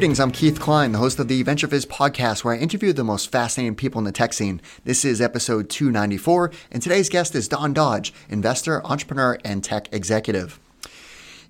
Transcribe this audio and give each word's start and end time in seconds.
Greetings, 0.00 0.18
I'm 0.18 0.30
Keith 0.30 0.58
Cline, 0.58 0.92
the 0.92 0.98
host 0.98 1.18
of 1.18 1.28
the 1.28 1.44
VentureFizz 1.44 1.86
podcast, 1.86 2.42
where 2.42 2.54
I 2.54 2.56
interview 2.56 2.94
the 2.94 3.04
most 3.04 3.30
fascinating 3.30 3.74
people 3.74 3.98
in 3.98 4.06
the 4.06 4.12
tech 4.12 4.32
scene. 4.32 4.62
This 4.82 5.04
is 5.04 5.20
episode 5.20 5.68
294, 5.68 6.50
and 6.70 6.82
today's 6.82 7.10
guest 7.10 7.34
is 7.34 7.48
Don 7.48 7.74
Dodge, 7.74 8.10
investor, 8.30 8.82
entrepreneur, 8.86 9.36
and 9.44 9.62
tech 9.62 9.90
executive. 9.92 10.58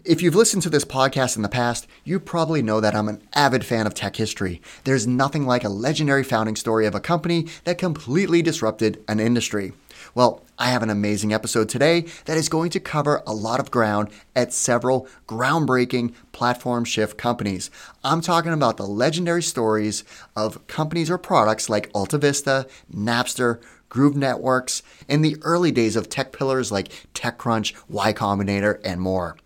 If 0.04 0.20
you've 0.20 0.34
listened 0.34 0.64
to 0.64 0.68
this 0.68 0.84
podcast 0.84 1.36
in 1.36 1.42
the 1.42 1.48
past, 1.48 1.86
you 2.02 2.18
probably 2.18 2.60
know 2.60 2.80
that 2.80 2.96
I'm 2.96 3.08
an 3.08 3.22
avid 3.34 3.64
fan 3.64 3.86
of 3.86 3.94
tech 3.94 4.16
history. 4.16 4.60
There's 4.82 5.06
nothing 5.06 5.46
like 5.46 5.62
a 5.62 5.68
legendary 5.68 6.24
founding 6.24 6.56
story 6.56 6.86
of 6.86 6.94
a 6.96 7.00
company 7.00 7.46
that 7.62 7.78
completely 7.78 8.42
disrupted 8.42 9.00
an 9.06 9.20
industry. 9.20 9.74
Well, 10.14 10.42
I 10.58 10.70
have 10.70 10.82
an 10.82 10.90
amazing 10.90 11.32
episode 11.32 11.68
today 11.68 12.06
that 12.24 12.36
is 12.36 12.48
going 12.48 12.70
to 12.70 12.80
cover 12.80 13.22
a 13.26 13.32
lot 13.32 13.60
of 13.60 13.70
ground 13.70 14.08
at 14.34 14.52
several 14.52 15.06
groundbreaking 15.28 16.14
platform 16.32 16.84
shift 16.84 17.16
companies. 17.16 17.70
I'm 18.02 18.20
talking 18.20 18.52
about 18.52 18.76
the 18.76 18.86
legendary 18.86 19.42
stories 19.42 20.02
of 20.34 20.66
companies 20.66 21.10
or 21.10 21.18
products 21.18 21.68
like 21.68 21.92
AltaVista, 21.92 22.68
Napster, 22.92 23.62
Groove 23.88 24.16
Networks, 24.16 24.82
and 25.08 25.24
the 25.24 25.36
early 25.42 25.70
days 25.70 25.96
of 25.96 26.08
tech 26.08 26.32
pillars 26.32 26.72
like 26.72 26.90
TechCrunch, 27.14 27.74
Y 27.88 28.12
Combinator, 28.12 28.80
and 28.84 29.00
more. 29.00 29.36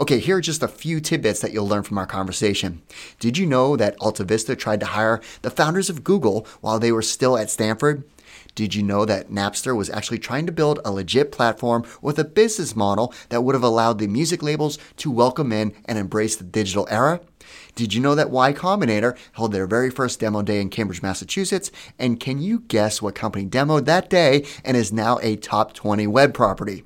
Okay, 0.00 0.18
here 0.18 0.36
are 0.36 0.42
just 0.42 0.62
a 0.62 0.68
few 0.68 1.00
tidbits 1.00 1.40
that 1.40 1.52
you'll 1.52 1.68
learn 1.68 1.82
from 1.82 1.98
our 1.98 2.06
conversation. 2.06 2.82
Did 3.18 3.38
you 3.38 3.46
know 3.46 3.76
that 3.76 3.98
AltaVista 3.98 4.58
tried 4.58 4.80
to 4.80 4.86
hire 4.86 5.20
the 5.42 5.50
founders 5.50 5.90
of 5.90 6.04
Google 6.04 6.46
while 6.60 6.78
they 6.78 6.92
were 6.92 7.02
still 7.02 7.36
at 7.36 7.50
Stanford? 7.50 8.04
Did 8.54 8.74
you 8.74 8.82
know 8.82 9.04
that 9.04 9.30
Napster 9.30 9.76
was 9.76 9.90
actually 9.90 10.18
trying 10.18 10.46
to 10.46 10.52
build 10.52 10.80
a 10.84 10.92
legit 10.92 11.32
platform 11.32 11.84
with 12.02 12.18
a 12.18 12.24
business 12.24 12.74
model 12.74 13.14
that 13.28 13.42
would 13.42 13.54
have 13.54 13.64
allowed 13.64 13.98
the 13.98 14.06
music 14.06 14.42
labels 14.42 14.78
to 14.98 15.10
welcome 15.10 15.52
in 15.52 15.74
and 15.84 15.98
embrace 15.98 16.36
the 16.36 16.44
digital 16.44 16.86
era? 16.90 17.20
Did 17.74 17.94
you 17.94 18.00
know 18.00 18.14
that 18.14 18.30
Y 18.30 18.52
Combinator 18.52 19.16
held 19.32 19.52
their 19.52 19.66
very 19.66 19.90
first 19.90 20.20
demo 20.20 20.42
day 20.42 20.60
in 20.60 20.70
Cambridge, 20.70 21.02
Massachusetts? 21.02 21.70
And 21.98 22.20
can 22.20 22.40
you 22.40 22.60
guess 22.60 23.00
what 23.00 23.14
company 23.14 23.46
demoed 23.46 23.86
that 23.86 24.10
day 24.10 24.44
and 24.64 24.76
is 24.76 24.92
now 24.92 25.18
a 25.22 25.36
top 25.36 25.72
20 25.72 26.06
web 26.06 26.34
property? 26.34 26.84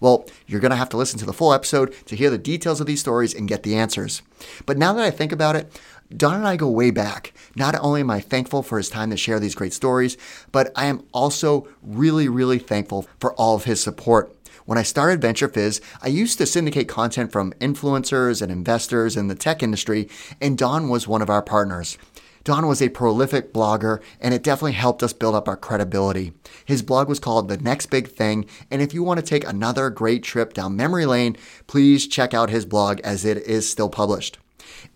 Well, 0.00 0.26
you're 0.46 0.60
going 0.60 0.70
to 0.70 0.76
have 0.76 0.88
to 0.90 0.96
listen 0.96 1.18
to 1.20 1.26
the 1.26 1.32
full 1.32 1.52
episode 1.52 1.94
to 2.06 2.16
hear 2.16 2.30
the 2.30 2.38
details 2.38 2.80
of 2.80 2.86
these 2.86 3.00
stories 3.00 3.34
and 3.34 3.48
get 3.48 3.62
the 3.62 3.76
answers. 3.76 4.22
But 4.64 4.78
now 4.78 4.92
that 4.92 5.04
I 5.04 5.10
think 5.10 5.32
about 5.32 5.56
it, 5.56 5.80
Don 6.14 6.34
and 6.34 6.46
I 6.46 6.56
go 6.56 6.68
way 6.68 6.90
back. 6.90 7.32
Not 7.56 7.74
only 7.80 8.00
am 8.00 8.10
I 8.10 8.20
thankful 8.20 8.62
for 8.62 8.78
his 8.78 8.88
time 8.88 9.10
to 9.10 9.16
share 9.16 9.40
these 9.40 9.56
great 9.56 9.72
stories, 9.72 10.16
but 10.52 10.70
I 10.76 10.86
am 10.86 11.02
also 11.12 11.66
really, 11.82 12.28
really 12.28 12.58
thankful 12.58 13.06
for 13.18 13.32
all 13.34 13.56
of 13.56 13.64
his 13.64 13.82
support. 13.82 14.32
When 14.66 14.78
I 14.78 14.82
started 14.82 15.20
VentureFizz, 15.20 15.80
I 16.02 16.08
used 16.08 16.38
to 16.38 16.46
syndicate 16.46 16.88
content 16.88 17.32
from 17.32 17.52
influencers 17.54 18.40
and 18.42 18.52
investors 18.52 19.16
in 19.16 19.28
the 19.28 19.34
tech 19.34 19.62
industry, 19.62 20.08
and 20.40 20.58
Don 20.58 20.88
was 20.88 21.08
one 21.08 21.22
of 21.22 21.30
our 21.30 21.42
partners. 21.42 21.98
Don 22.44 22.68
was 22.68 22.80
a 22.80 22.88
prolific 22.88 23.52
blogger, 23.52 24.00
and 24.20 24.32
it 24.32 24.44
definitely 24.44 24.72
helped 24.72 25.02
us 25.02 25.12
build 25.12 25.34
up 25.34 25.48
our 25.48 25.56
credibility. 25.56 26.32
His 26.64 26.82
blog 26.82 27.08
was 27.08 27.18
called 27.18 27.48
The 27.48 27.56
Next 27.56 27.86
Big 27.86 28.08
Thing, 28.08 28.46
and 28.70 28.80
if 28.80 28.94
you 28.94 29.02
want 29.02 29.18
to 29.18 29.26
take 29.26 29.44
another 29.44 29.90
great 29.90 30.22
trip 30.22 30.54
down 30.54 30.76
memory 30.76 31.06
lane, 31.06 31.36
please 31.66 32.06
check 32.06 32.32
out 32.32 32.50
his 32.50 32.64
blog 32.64 33.00
as 33.00 33.24
it 33.24 33.38
is 33.38 33.68
still 33.68 33.88
published. 33.88 34.38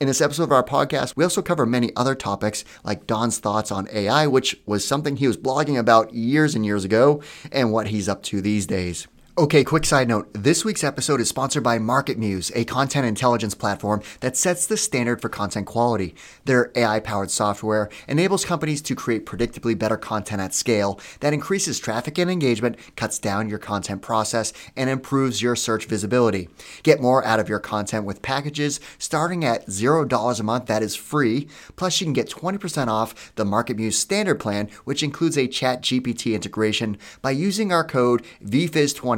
In 0.01 0.07
this 0.07 0.23
episode 0.23 0.45
of 0.45 0.53
our 0.53 0.65
podcast, 0.65 1.15
we 1.15 1.25
also 1.25 1.43
cover 1.43 1.67
many 1.67 1.95
other 1.95 2.15
topics 2.15 2.65
like 2.83 3.07
Don's 3.07 3.39
thoughts 3.39 3.71
on 3.71 3.87
AI, 3.93 4.27
which 4.27 4.59
was 4.65 4.83
something 4.83 5.17
he 5.17 5.27
was 5.27 5.37
blogging 5.37 5.79
about 5.79 6.15
years 6.15 6.55
and 6.55 6.65
years 6.65 6.87
ago, 6.87 7.23
and 7.53 7.71
what 7.71 7.89
he's 7.89 8.09
up 8.09 8.23
to 8.23 8.41
these 8.41 8.67
days. 8.67 9.07
Okay, 9.39 9.63
quick 9.63 9.85
side 9.85 10.09
note. 10.09 10.29
This 10.35 10.65
week's 10.65 10.83
episode 10.83 11.21
is 11.21 11.29
sponsored 11.29 11.63
by 11.63 11.79
MarketMuse, 11.79 12.51
a 12.57 12.65
content 12.65 13.07
intelligence 13.07 13.55
platform 13.55 14.03
that 14.19 14.37
sets 14.37 14.67
the 14.67 14.77
standard 14.77 15.23
for 15.23 15.29
content 15.29 15.69
quality. 15.69 16.17
Their 16.47 16.73
AI 16.75 16.99
powered 16.99 17.31
software 17.31 17.89
enables 18.09 18.45
companies 18.45 18.83
to 18.83 18.97
create 18.97 19.27
predictably 19.27 19.79
better 19.79 19.97
content 19.97 20.41
at 20.41 20.53
scale 20.53 20.99
that 21.21 21.33
increases 21.33 21.79
traffic 21.79 22.19
and 22.19 22.29
engagement, 22.29 22.77
cuts 22.97 23.21
down 23.21 23.49
your 23.49 23.61
content 23.61 24.03
process, 24.03 24.53
and 24.77 24.91
improves 24.91 25.41
your 25.41 25.55
search 25.55 25.87
visibility. 25.87 26.49
Get 26.83 27.01
more 27.01 27.25
out 27.25 27.39
of 27.39 27.49
your 27.49 27.61
content 27.61 28.07
with 28.07 28.23
packages 28.23 28.81
starting 28.99 29.45
at 29.45 29.69
$0 29.69 30.41
a 30.41 30.43
month 30.43 30.67
that 30.67 30.83
is 30.83 30.97
free. 30.97 31.47
Plus, 31.77 32.01
you 32.01 32.05
can 32.05 32.15
get 32.15 32.29
20% 32.29 32.89
off 32.89 33.33
the 33.37 33.45
MarketMuse 33.45 33.93
standard 33.93 34.41
plan, 34.41 34.69
which 34.85 35.05
includes 35.05 35.39
a 35.39 35.47
chat 35.47 35.83
GPT 35.83 36.35
integration 36.35 36.99
by 37.23 37.31
using 37.31 37.73
our 37.73 37.85
code 37.85 38.27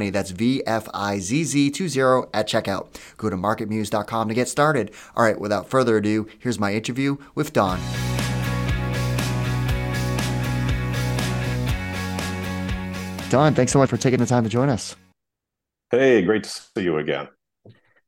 VFizz20 0.03 0.13
that's 0.13 0.31
VFIZZ20 0.31 2.29
at 2.33 2.47
checkout. 2.47 2.95
Go 3.17 3.29
to 3.29 3.35
marketmuse.com 3.35 4.27
to 4.27 4.33
get 4.33 4.47
started. 4.47 4.91
All 5.15 5.23
right, 5.23 5.39
without 5.39 5.69
further 5.69 5.97
ado, 5.97 6.27
here's 6.39 6.59
my 6.59 6.73
interview 6.73 7.17
with 7.35 7.53
Don. 7.53 7.79
Don, 13.29 13.55
thanks 13.55 13.71
so 13.71 13.79
much 13.79 13.89
for 13.89 13.97
taking 13.97 14.19
the 14.19 14.27
time 14.27 14.43
to 14.43 14.49
join 14.49 14.69
us. 14.69 14.95
Hey, 15.89 16.21
great 16.21 16.43
to 16.43 16.49
see 16.49 16.83
you 16.83 16.97
again. 16.97 17.29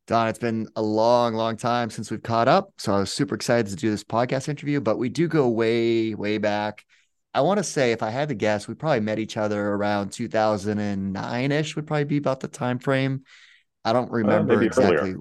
Don, 0.08 0.28
it's 0.28 0.38
been 0.38 0.68
a 0.76 0.84
long, 0.84 1.34
long 1.34 1.58
time 1.58 1.90
since 1.90 2.12
we've 2.12 2.22
caught 2.22 2.48
up. 2.48 2.72
So 2.78 2.94
I 2.94 3.00
was 3.00 3.12
super 3.12 3.34
excited 3.34 3.68
to 3.68 3.76
do 3.76 3.90
this 3.90 4.04
podcast 4.04 4.48
interview, 4.48 4.80
but 4.80 5.00
we 5.00 5.10
do 5.10 5.28
go 5.28 5.50
way, 5.50 6.14
way 6.14 6.38
back. 6.38 6.86
I 7.36 7.42
want 7.42 7.58
to 7.58 7.64
say, 7.66 7.92
if 7.92 8.02
I 8.02 8.12
had 8.12 8.30
to 8.30 8.34
guess, 8.34 8.66
we 8.66 8.76
probably 8.76 9.02
met 9.02 9.20
each 9.20 9.36
other 9.36 9.62
around 9.62 10.14
2009 10.14 11.52
ish, 11.52 11.76
would 11.76 11.86
probably 11.86 12.06
be 12.06 12.16
about 12.16 12.40
the 12.40 12.48
time 12.48 12.80
frame. 12.80 13.24
I 13.84 13.92
don't 13.92 14.10
remember 14.10 14.54
uh, 14.54 14.56
maybe 14.56 14.68
exactly. 14.68 14.98
Earlier. 14.98 15.18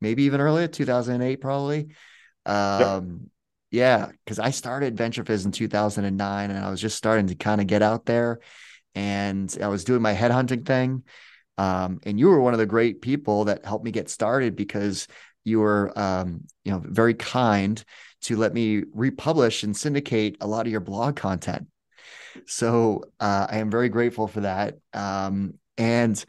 Maybe 0.00 0.22
even 0.24 0.40
earlier, 0.40 0.66
2008, 0.66 1.42
probably. 1.42 1.88
Um, 2.46 3.30
yeah, 3.70 4.10
because 4.24 4.38
I 4.38 4.48
started 4.48 4.96
VentureFizz 4.96 5.44
in 5.44 5.52
2009 5.52 6.50
and 6.50 6.64
I 6.64 6.70
was 6.70 6.80
just 6.80 6.96
starting 6.96 7.26
to 7.26 7.34
kind 7.34 7.60
of 7.60 7.66
get 7.66 7.82
out 7.82 8.06
there 8.06 8.40
and 8.94 9.54
I 9.62 9.68
was 9.68 9.84
doing 9.84 10.00
my 10.00 10.14
headhunting 10.14 10.64
thing. 10.64 11.04
Um, 11.58 12.00
and 12.04 12.18
you 12.18 12.28
were 12.28 12.40
one 12.40 12.54
of 12.54 12.58
the 12.58 12.66
great 12.66 13.02
people 13.02 13.44
that 13.44 13.66
helped 13.66 13.84
me 13.84 13.90
get 13.90 14.08
started 14.08 14.56
because 14.56 15.06
you 15.44 15.60
were, 15.60 15.92
um, 15.98 16.44
you 16.64 16.72
know, 16.72 16.82
very 16.82 17.14
kind 17.14 17.84
to 18.22 18.36
let 18.36 18.54
me 18.54 18.84
republish 18.94 19.62
and 19.62 19.76
syndicate 19.76 20.36
a 20.40 20.46
lot 20.46 20.66
of 20.66 20.72
your 20.72 20.80
blog 20.80 21.16
content. 21.16 21.66
So 22.46 23.04
uh, 23.20 23.46
I 23.50 23.58
am 23.58 23.70
very 23.70 23.88
grateful 23.88 24.26
for 24.26 24.40
that. 24.40 24.78
Um, 24.92 25.54
and 25.76 26.22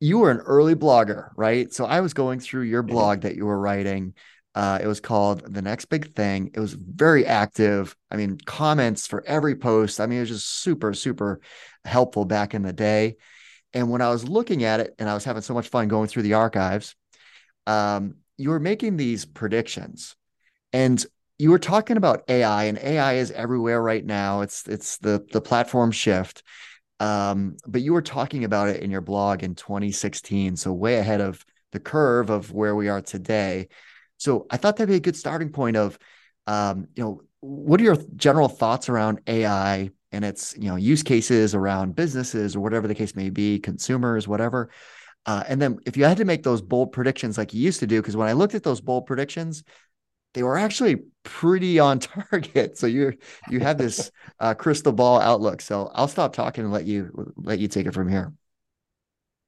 you 0.00 0.18
were 0.18 0.30
an 0.30 0.38
early 0.38 0.74
blogger, 0.74 1.30
right? 1.36 1.72
So 1.72 1.84
I 1.84 2.00
was 2.00 2.14
going 2.14 2.40
through 2.40 2.62
your 2.62 2.82
mm-hmm. 2.82 2.92
blog 2.92 3.20
that 3.22 3.36
you 3.36 3.46
were 3.46 3.58
writing. 3.58 4.14
Uh, 4.54 4.78
it 4.80 4.86
was 4.86 5.00
called 5.00 5.52
The 5.52 5.62
Next 5.62 5.86
Big 5.86 6.14
Thing. 6.14 6.50
It 6.54 6.60
was 6.60 6.74
very 6.74 7.26
active. 7.26 7.96
I 8.10 8.16
mean, 8.16 8.38
comments 8.44 9.06
for 9.06 9.24
every 9.26 9.56
post. 9.56 10.00
I 10.00 10.06
mean, 10.06 10.18
it 10.18 10.22
was 10.22 10.30
just 10.30 10.48
super, 10.48 10.94
super 10.94 11.40
helpful 11.84 12.24
back 12.24 12.54
in 12.54 12.62
the 12.62 12.72
day. 12.72 13.16
And 13.72 13.90
when 13.90 14.00
I 14.00 14.10
was 14.10 14.28
looking 14.28 14.62
at 14.62 14.78
it 14.78 14.94
and 14.98 15.08
I 15.08 15.14
was 15.14 15.24
having 15.24 15.42
so 15.42 15.54
much 15.54 15.68
fun 15.68 15.88
going 15.88 16.06
through 16.06 16.22
the 16.22 16.34
archives, 16.34 16.94
um, 17.66 18.16
you 18.36 18.50
were 18.50 18.60
making 18.60 18.96
these 18.96 19.24
predictions. 19.24 20.14
And 20.72 21.04
you 21.38 21.50
were 21.50 21.58
talking 21.58 21.96
about 21.96 22.24
AI, 22.28 22.64
and 22.64 22.78
AI 22.78 23.14
is 23.14 23.30
everywhere 23.30 23.82
right 23.82 24.04
now. 24.04 24.42
It's 24.42 24.66
it's 24.68 24.98
the 24.98 25.24
the 25.32 25.40
platform 25.40 25.90
shift. 25.90 26.42
Um, 27.00 27.56
but 27.66 27.82
you 27.82 27.92
were 27.92 28.02
talking 28.02 28.44
about 28.44 28.68
it 28.68 28.82
in 28.82 28.90
your 28.90 29.00
blog 29.00 29.42
in 29.42 29.54
2016, 29.54 30.56
so 30.56 30.72
way 30.72 30.96
ahead 30.96 31.20
of 31.20 31.44
the 31.72 31.80
curve 31.80 32.30
of 32.30 32.52
where 32.52 32.76
we 32.76 32.88
are 32.88 33.00
today. 33.00 33.68
So 34.16 34.46
I 34.50 34.56
thought 34.56 34.76
that'd 34.76 34.88
be 34.88 34.94
a 34.94 35.00
good 35.00 35.16
starting 35.16 35.50
point 35.50 35.76
of, 35.76 35.98
um, 36.46 36.86
you 36.94 37.02
know, 37.02 37.20
what 37.40 37.80
are 37.80 37.84
your 37.84 37.98
general 38.16 38.48
thoughts 38.48 38.88
around 38.88 39.20
AI 39.26 39.90
and 40.12 40.24
its 40.24 40.54
you 40.56 40.68
know 40.68 40.76
use 40.76 41.02
cases 41.02 41.54
around 41.54 41.96
businesses 41.96 42.54
or 42.54 42.60
whatever 42.60 42.86
the 42.86 42.94
case 42.94 43.16
may 43.16 43.28
be, 43.28 43.58
consumers, 43.58 44.28
whatever. 44.28 44.70
Uh, 45.26 45.42
and 45.48 45.60
then 45.60 45.78
if 45.86 45.96
you 45.96 46.04
had 46.04 46.18
to 46.18 46.24
make 46.24 46.42
those 46.42 46.62
bold 46.62 46.92
predictions 46.92 47.36
like 47.36 47.52
you 47.52 47.60
used 47.60 47.80
to 47.80 47.86
do, 47.86 48.00
because 48.00 48.16
when 48.16 48.28
I 48.28 48.32
looked 48.34 48.54
at 48.54 48.62
those 48.62 48.80
bold 48.80 49.06
predictions, 49.06 49.64
they 50.34 50.42
were 50.42 50.56
actually 50.56 50.98
pretty 51.24 51.78
on 51.78 51.98
target. 52.30 52.78
So 52.78 52.86
you 52.86 53.14
you 53.50 53.60
have 53.60 53.78
this 53.78 54.10
uh, 54.38 54.54
crystal 54.54 54.92
ball 54.92 55.20
outlook. 55.20 55.60
So 55.60 55.90
I'll 55.94 56.08
stop 56.08 56.32
talking 56.32 56.64
and 56.64 56.72
let 56.72 56.84
you 56.84 57.32
let 57.36 57.58
you 57.58 57.68
take 57.68 57.86
it 57.86 57.94
from 57.94 58.08
here. 58.08 58.32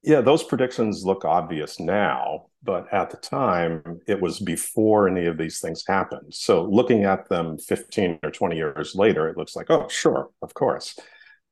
Yeah, 0.03 0.21
those 0.21 0.43
predictions 0.43 1.03
look 1.03 1.25
obvious 1.25 1.79
now, 1.79 2.45
but 2.63 2.91
at 2.93 3.09
the 3.09 3.17
time 3.17 3.99
it 4.07 4.21
was 4.21 4.39
before 4.39 5.09
any 5.09 5.25
of 5.25 5.37
these 5.37 5.59
things 5.59 5.83
happened. 5.87 6.33
So 6.33 6.63
looking 6.63 7.03
at 7.03 7.27
them 7.29 7.57
15 7.57 8.19
or 8.23 8.31
20 8.31 8.55
years 8.55 8.95
later, 8.95 9.27
it 9.27 9.37
looks 9.37 9.55
like, 9.55 9.69
oh, 9.69 9.87
sure, 9.89 10.29
of 10.41 10.53
course. 10.53 10.97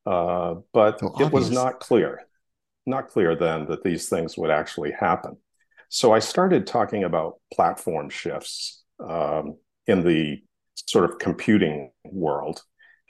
Uh, 0.06 0.56
but 0.72 1.00
so 1.00 1.13
it 1.19 1.33
was 1.33 1.50
not 1.50 1.80
clear, 1.80 2.22
not 2.86 3.10
clear 3.10 3.36
then 3.36 3.66
that 3.66 3.83
these 3.83 4.07
things 4.07 4.38
would 4.38 4.51
actually 4.51 4.92
happen. 4.92 5.36
So 5.89 6.13
I 6.13 6.19
started 6.19 6.68
talking 6.68 7.04
about 7.04 7.39
platform 7.51 8.10
shifts 8.10 8.83
um, 9.00 9.57
in 9.88 10.04
the 10.04 10.42
sort 10.76 11.06
of 11.06 11.20
computing 11.20 11.92
world. 12.06 12.62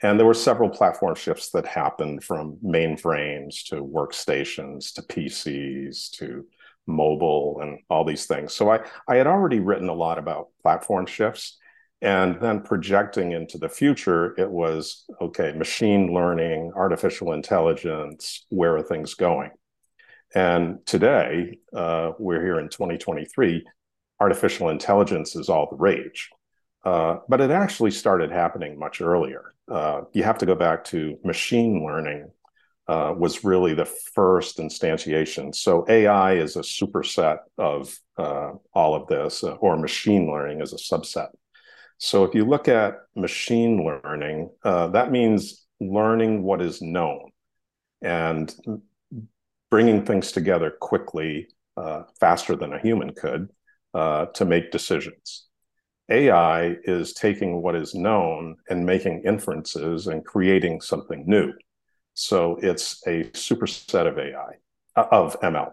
And 0.02 0.18
there 0.18 0.26
were 0.26 0.34
several 0.34 0.68
platform 0.68 1.14
shifts 1.14 1.50
that 1.50 1.66
happened 1.66 2.22
from 2.22 2.58
mainframes 2.64 3.64
to 3.68 3.76
workstations 3.76 4.92
to 4.94 5.02
PCs 5.02 6.10
to 6.18 6.44
mobile 6.86 7.58
and 7.62 7.78
all 7.88 8.04
these 8.04 8.26
things. 8.26 8.52
So 8.52 8.70
I, 8.70 8.80
I 9.08 9.16
had 9.16 9.26
already 9.26 9.60
written 9.60 9.88
a 9.88 9.94
lot 9.94 10.18
about 10.18 10.48
platform 10.62 11.06
shifts. 11.06 11.58
And 12.02 12.38
then 12.42 12.60
projecting 12.60 13.32
into 13.32 13.56
the 13.56 13.70
future, 13.70 14.38
it 14.38 14.50
was 14.50 15.06
okay, 15.20 15.52
machine 15.52 16.12
learning, 16.12 16.72
artificial 16.76 17.32
intelligence, 17.32 18.44
where 18.50 18.76
are 18.76 18.82
things 18.82 19.14
going? 19.14 19.50
And 20.34 20.84
today, 20.84 21.58
uh, 21.74 22.12
we're 22.18 22.42
here 22.42 22.60
in 22.60 22.68
2023, 22.68 23.64
artificial 24.20 24.68
intelligence 24.68 25.36
is 25.36 25.48
all 25.48 25.68
the 25.70 25.76
rage. 25.76 26.28
Uh, 26.86 27.18
but 27.28 27.40
it 27.40 27.50
actually 27.50 27.90
started 27.90 28.30
happening 28.30 28.78
much 28.78 29.00
earlier. 29.00 29.54
Uh, 29.68 30.02
you 30.12 30.22
have 30.22 30.38
to 30.38 30.46
go 30.46 30.54
back 30.54 30.84
to 30.84 31.18
machine 31.24 31.84
learning 31.84 32.30
uh, 32.86 33.12
was 33.18 33.42
really 33.42 33.74
the 33.74 33.84
first 33.84 34.58
instantiation. 34.58 35.52
So 35.52 35.84
AI 35.88 36.34
is 36.34 36.54
a 36.54 36.60
superset 36.60 37.38
of 37.58 37.92
uh, 38.16 38.52
all 38.72 38.94
of 38.94 39.08
this, 39.08 39.42
uh, 39.42 39.54
or 39.54 39.76
machine 39.76 40.30
learning 40.30 40.60
is 40.60 40.72
a 40.72 40.76
subset. 40.76 41.30
So 41.98 42.22
if 42.22 42.36
you 42.36 42.44
look 42.44 42.68
at 42.68 42.98
machine 43.16 43.84
learning, 43.84 44.50
that 44.62 45.10
means 45.10 45.66
learning 45.80 46.44
what 46.44 46.62
is 46.62 46.80
known 46.80 47.30
and 48.00 48.54
bringing 49.70 50.04
things 50.04 50.30
together 50.30 50.70
quickly, 50.70 51.48
faster 52.20 52.54
than 52.54 52.72
a 52.74 52.78
human 52.78 53.12
could, 53.12 53.48
to 53.94 54.44
make 54.44 54.70
decisions. 54.70 55.45
AI 56.08 56.76
is 56.84 57.12
taking 57.12 57.62
what 57.62 57.74
is 57.74 57.94
known 57.94 58.56
and 58.68 58.86
making 58.86 59.22
inferences 59.24 60.06
and 60.06 60.24
creating 60.24 60.80
something 60.80 61.24
new. 61.26 61.52
So 62.14 62.58
it's 62.62 63.06
a 63.06 63.24
superset 63.30 64.06
of 64.06 64.18
AI, 64.18 64.54
uh, 64.94 65.06
of 65.10 65.38
ML. 65.40 65.72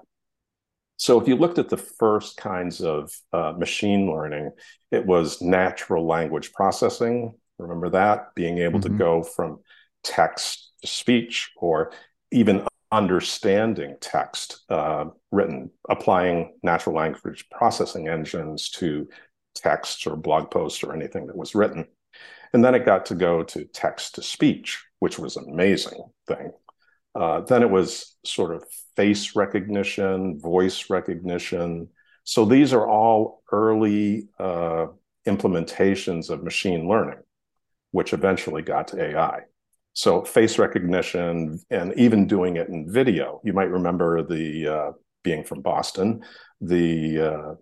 So 0.97 1.19
if 1.19 1.27
you 1.27 1.35
looked 1.35 1.57
at 1.57 1.69
the 1.69 1.77
first 1.77 2.37
kinds 2.37 2.81
of 2.81 3.11
uh, 3.31 3.53
machine 3.57 4.09
learning, 4.09 4.51
it 4.91 5.05
was 5.05 5.41
natural 5.41 6.05
language 6.05 6.53
processing. 6.53 7.33
Remember 7.57 7.89
that? 7.91 8.35
Being 8.35 8.59
able 8.59 8.79
mm-hmm. 8.79 8.93
to 8.93 8.97
go 8.97 9.23
from 9.23 9.59
text 10.03 10.71
to 10.81 10.87
speech 10.87 11.51
or 11.57 11.91
even 12.31 12.65
understanding 12.91 13.95
text 13.99 14.63
uh, 14.69 15.05
written, 15.31 15.71
applying 15.89 16.53
natural 16.61 16.95
language 16.95 17.49
processing 17.49 18.07
engines 18.07 18.69
to 18.69 19.07
texts 19.55 20.05
or 20.07 20.15
blog 20.15 20.51
posts 20.51 20.83
or 20.83 20.93
anything 20.93 21.27
that 21.27 21.35
was 21.35 21.55
written. 21.55 21.85
And 22.53 22.63
then 22.63 22.75
it 22.75 22.85
got 22.85 23.07
to 23.07 23.15
go 23.15 23.43
to 23.43 23.65
text 23.65 24.15
to 24.15 24.23
speech, 24.23 24.83
which 24.99 25.17
was 25.17 25.37
an 25.37 25.45
amazing 25.49 26.03
thing. 26.27 26.51
Uh, 27.15 27.41
then 27.41 27.61
it 27.61 27.69
was 27.69 28.15
sort 28.25 28.53
of 28.53 28.63
face 28.95 29.35
recognition, 29.35 30.39
voice 30.39 30.89
recognition. 30.89 31.89
So 32.23 32.45
these 32.45 32.73
are 32.73 32.87
all 32.87 33.43
early 33.51 34.27
uh, 34.39 34.87
implementations 35.27 36.29
of 36.29 36.43
machine 36.43 36.87
learning, 36.87 37.19
which 37.91 38.13
eventually 38.13 38.61
got 38.61 38.89
to 38.89 39.03
AI. 39.03 39.41
So 39.93 40.23
face 40.23 40.57
recognition 40.57 41.59
and 41.69 41.93
even 41.97 42.27
doing 42.27 42.57
it 42.57 42.67
in 42.67 42.91
video. 42.91 43.41
You 43.43 43.53
might 43.53 43.69
remember 43.69 44.23
the 44.23 44.67
uh, 44.67 44.91
being 45.23 45.43
from 45.43 45.61
Boston, 45.61 46.23
the 46.61 47.19
uh, 47.19 47.55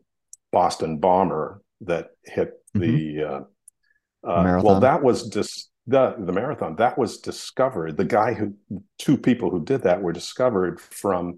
Boston 0.52 0.98
bomber 0.98 1.62
that 1.82 2.12
hit 2.24 2.54
the 2.74 2.80
mm-hmm. 2.80 3.44
Uh, 4.24 4.30
uh, 4.30 4.62
well, 4.64 4.80
that 4.80 5.02
was 5.02 5.30
just 5.30 5.72
the 5.88 6.16
the 6.20 6.32
marathon 6.32 6.76
that 6.76 6.98
was 6.98 7.20
discovered. 7.20 7.98
The 7.98 8.06
guy 8.06 8.34
who 8.34 8.56
two 9.00 9.18
people 9.18 9.50
who 9.50 9.64
did 9.64 9.84
that 9.84 10.02
were 10.02 10.14
discovered 10.14 10.80
from 10.80 11.38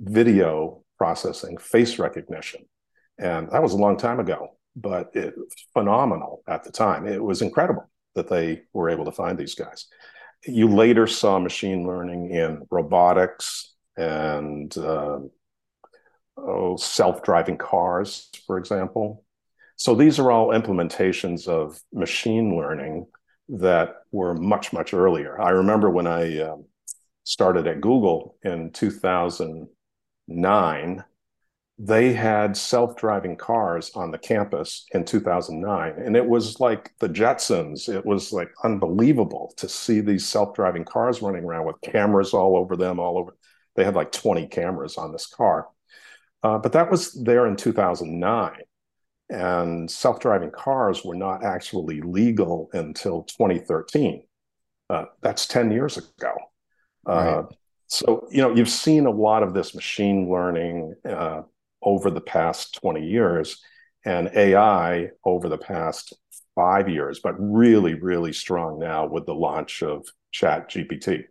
video 0.00 0.82
processing, 0.98 1.58
face 1.58 1.98
recognition, 1.98 2.62
and 3.18 3.50
that 3.50 3.62
was 3.62 3.72
a 3.72 3.76
long 3.76 3.96
time 3.96 4.20
ago. 4.20 4.56
But 4.76 5.10
it 5.14 5.34
phenomenal 5.72 6.42
at 6.48 6.64
the 6.64 6.72
time. 6.72 7.06
It 7.06 7.22
was 7.22 7.42
incredible 7.42 7.88
that 8.16 8.28
they 8.28 8.62
were 8.72 8.90
able 8.90 9.04
to 9.04 9.12
find 9.12 9.38
these 9.38 9.54
guys. 9.54 9.86
You 10.44 10.68
later 10.68 11.06
saw 11.06 11.38
machine 11.38 11.86
learning 11.86 12.30
in 12.30 12.66
robotics 12.70 13.72
and 13.96 14.76
uh, 14.76 15.20
oh, 16.36 16.76
self-driving 16.76 17.58
cars, 17.58 18.30
for 18.46 18.58
example. 18.58 19.23
So 19.76 19.94
these 19.94 20.18
are 20.18 20.30
all 20.30 20.48
implementations 20.48 21.48
of 21.48 21.80
machine 21.92 22.56
learning 22.56 23.06
that 23.48 23.96
were 24.12 24.34
much, 24.34 24.72
much 24.72 24.94
earlier. 24.94 25.38
I 25.40 25.50
remember 25.50 25.90
when 25.90 26.06
I 26.06 26.40
um, 26.40 26.64
started 27.24 27.66
at 27.66 27.80
Google 27.80 28.36
in 28.42 28.70
2009, 28.70 31.04
they 31.76 32.12
had 32.12 32.56
self-driving 32.56 33.36
cars 33.36 33.90
on 33.96 34.12
the 34.12 34.18
campus 34.18 34.86
in 34.92 35.04
2009 35.04 35.94
and 35.98 36.16
it 36.16 36.24
was 36.24 36.60
like 36.60 36.92
the 37.00 37.08
jetsons. 37.08 37.88
It 37.88 38.06
was 38.06 38.32
like 38.32 38.52
unbelievable 38.62 39.52
to 39.56 39.68
see 39.68 40.00
these 40.00 40.24
self-driving 40.24 40.84
cars 40.84 41.20
running 41.20 41.42
around 41.42 41.66
with 41.66 41.80
cameras 41.80 42.32
all 42.32 42.56
over 42.56 42.76
them 42.76 43.00
all 43.00 43.18
over. 43.18 43.36
They 43.74 43.82
had 43.82 43.96
like 43.96 44.12
20 44.12 44.46
cameras 44.46 44.96
on 44.96 45.10
this 45.10 45.26
car. 45.26 45.66
Uh, 46.44 46.58
but 46.58 46.74
that 46.74 46.92
was 46.92 47.12
there 47.12 47.48
in 47.48 47.56
2009 47.56 48.52
and 49.30 49.90
self-driving 49.90 50.50
cars 50.50 51.04
were 51.04 51.14
not 51.14 51.44
actually 51.44 52.00
legal 52.00 52.68
until 52.72 53.22
2013 53.22 54.22
uh, 54.90 55.06
that's 55.22 55.46
10 55.46 55.70
years 55.70 55.96
ago. 55.96 56.32
Uh, 57.08 57.12
right. 57.12 57.44
so 57.86 58.26
you 58.30 58.40
know 58.40 58.54
you've 58.54 58.68
seen 58.68 59.04
a 59.04 59.10
lot 59.10 59.42
of 59.42 59.52
this 59.52 59.74
machine 59.74 60.30
learning 60.30 60.94
uh, 61.06 61.42
over 61.82 62.10
the 62.10 62.20
past 62.20 62.78
20 62.80 63.06
years 63.06 63.62
and 64.06 64.30
ai 64.34 65.10
over 65.22 65.50
the 65.50 65.58
past 65.58 66.14
five 66.54 66.88
years 66.88 67.20
but 67.22 67.34
really 67.38 67.92
really 67.92 68.32
strong 68.32 68.78
now 68.78 69.04
with 69.06 69.26
the 69.26 69.34
launch 69.34 69.82
of 69.82 70.06
chat 70.32 70.70
gpt 70.70 71.24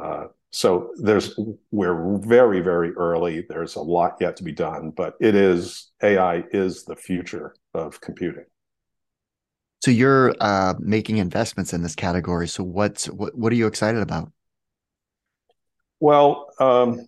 uh, 0.00 0.24
so 0.56 0.88
there's 0.96 1.38
we're 1.70 2.16
very 2.16 2.60
very 2.60 2.90
early. 2.92 3.44
There's 3.46 3.76
a 3.76 3.82
lot 3.82 4.16
yet 4.22 4.36
to 4.36 4.42
be 4.42 4.52
done 4.52 4.90
but 4.90 5.12
it 5.20 5.34
is 5.34 5.92
ai 6.02 6.44
is 6.50 6.84
the 6.84 6.96
future 6.96 7.54
of 7.74 8.00
computing. 8.00 8.46
So 9.84 9.90
you're 9.90 10.34
uh, 10.40 10.72
making 10.78 11.18
investments 11.18 11.74
in 11.74 11.82
this 11.82 11.94
category. 11.94 12.48
So 12.48 12.64
what's 12.64 13.04
what, 13.04 13.36
what 13.36 13.52
are 13.52 13.56
you 13.56 13.66
excited 13.66 14.00
about? 14.00 14.32
Well 16.00 16.46
um, 16.58 17.06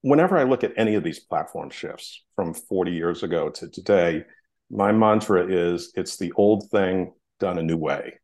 whenever 0.00 0.36
i 0.36 0.42
look 0.42 0.64
at 0.64 0.72
any 0.76 0.96
of 0.96 1.04
these 1.04 1.20
platform 1.20 1.70
shifts 1.70 2.24
from 2.34 2.52
40 2.52 2.90
years 2.90 3.22
ago 3.22 3.48
to 3.48 3.68
today 3.68 4.24
my 4.70 4.90
mantra 4.90 5.46
is 5.46 5.92
it's 5.94 6.16
the 6.16 6.32
old 6.32 6.68
thing 6.70 7.12
done 7.38 7.58
a 7.58 7.62
new 7.62 7.76
way 7.76 8.14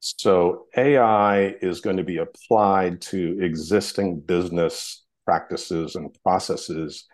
so 0.00 0.66
AI 0.76 1.48
is 1.60 1.80
going 1.80 1.96
to 1.96 2.04
be 2.04 2.18
applied 2.18 3.00
to 3.02 3.38
existing 3.40 4.20
business 4.20 5.04
practices 5.24 5.96
and 5.96 6.16
processes 6.22 7.04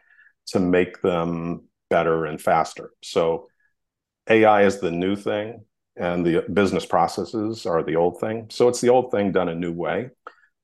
to 0.49 0.61
make 0.61 1.01
them 1.03 1.65
better 1.91 2.27
and 2.27 2.41
faster. 2.41 2.91
So 3.03 3.49
AI 4.29 4.63
is 4.63 4.81
the 4.81 4.91
new 4.91 5.17
thing 5.17 5.65
and 5.97 6.27
the 6.27 6.45
business 6.53 6.85
processes 6.85 7.67
are 7.67 7.83
the 7.83 7.97
old 7.97 8.21
thing. 8.21 8.47
So 8.51 8.69
it's 8.69 8.81
the 8.81 8.91
old 8.91 9.11
thing 9.11 9.33
done 9.33 9.49
a 9.49 9.55
new 9.55 9.73
way. 9.73 10.11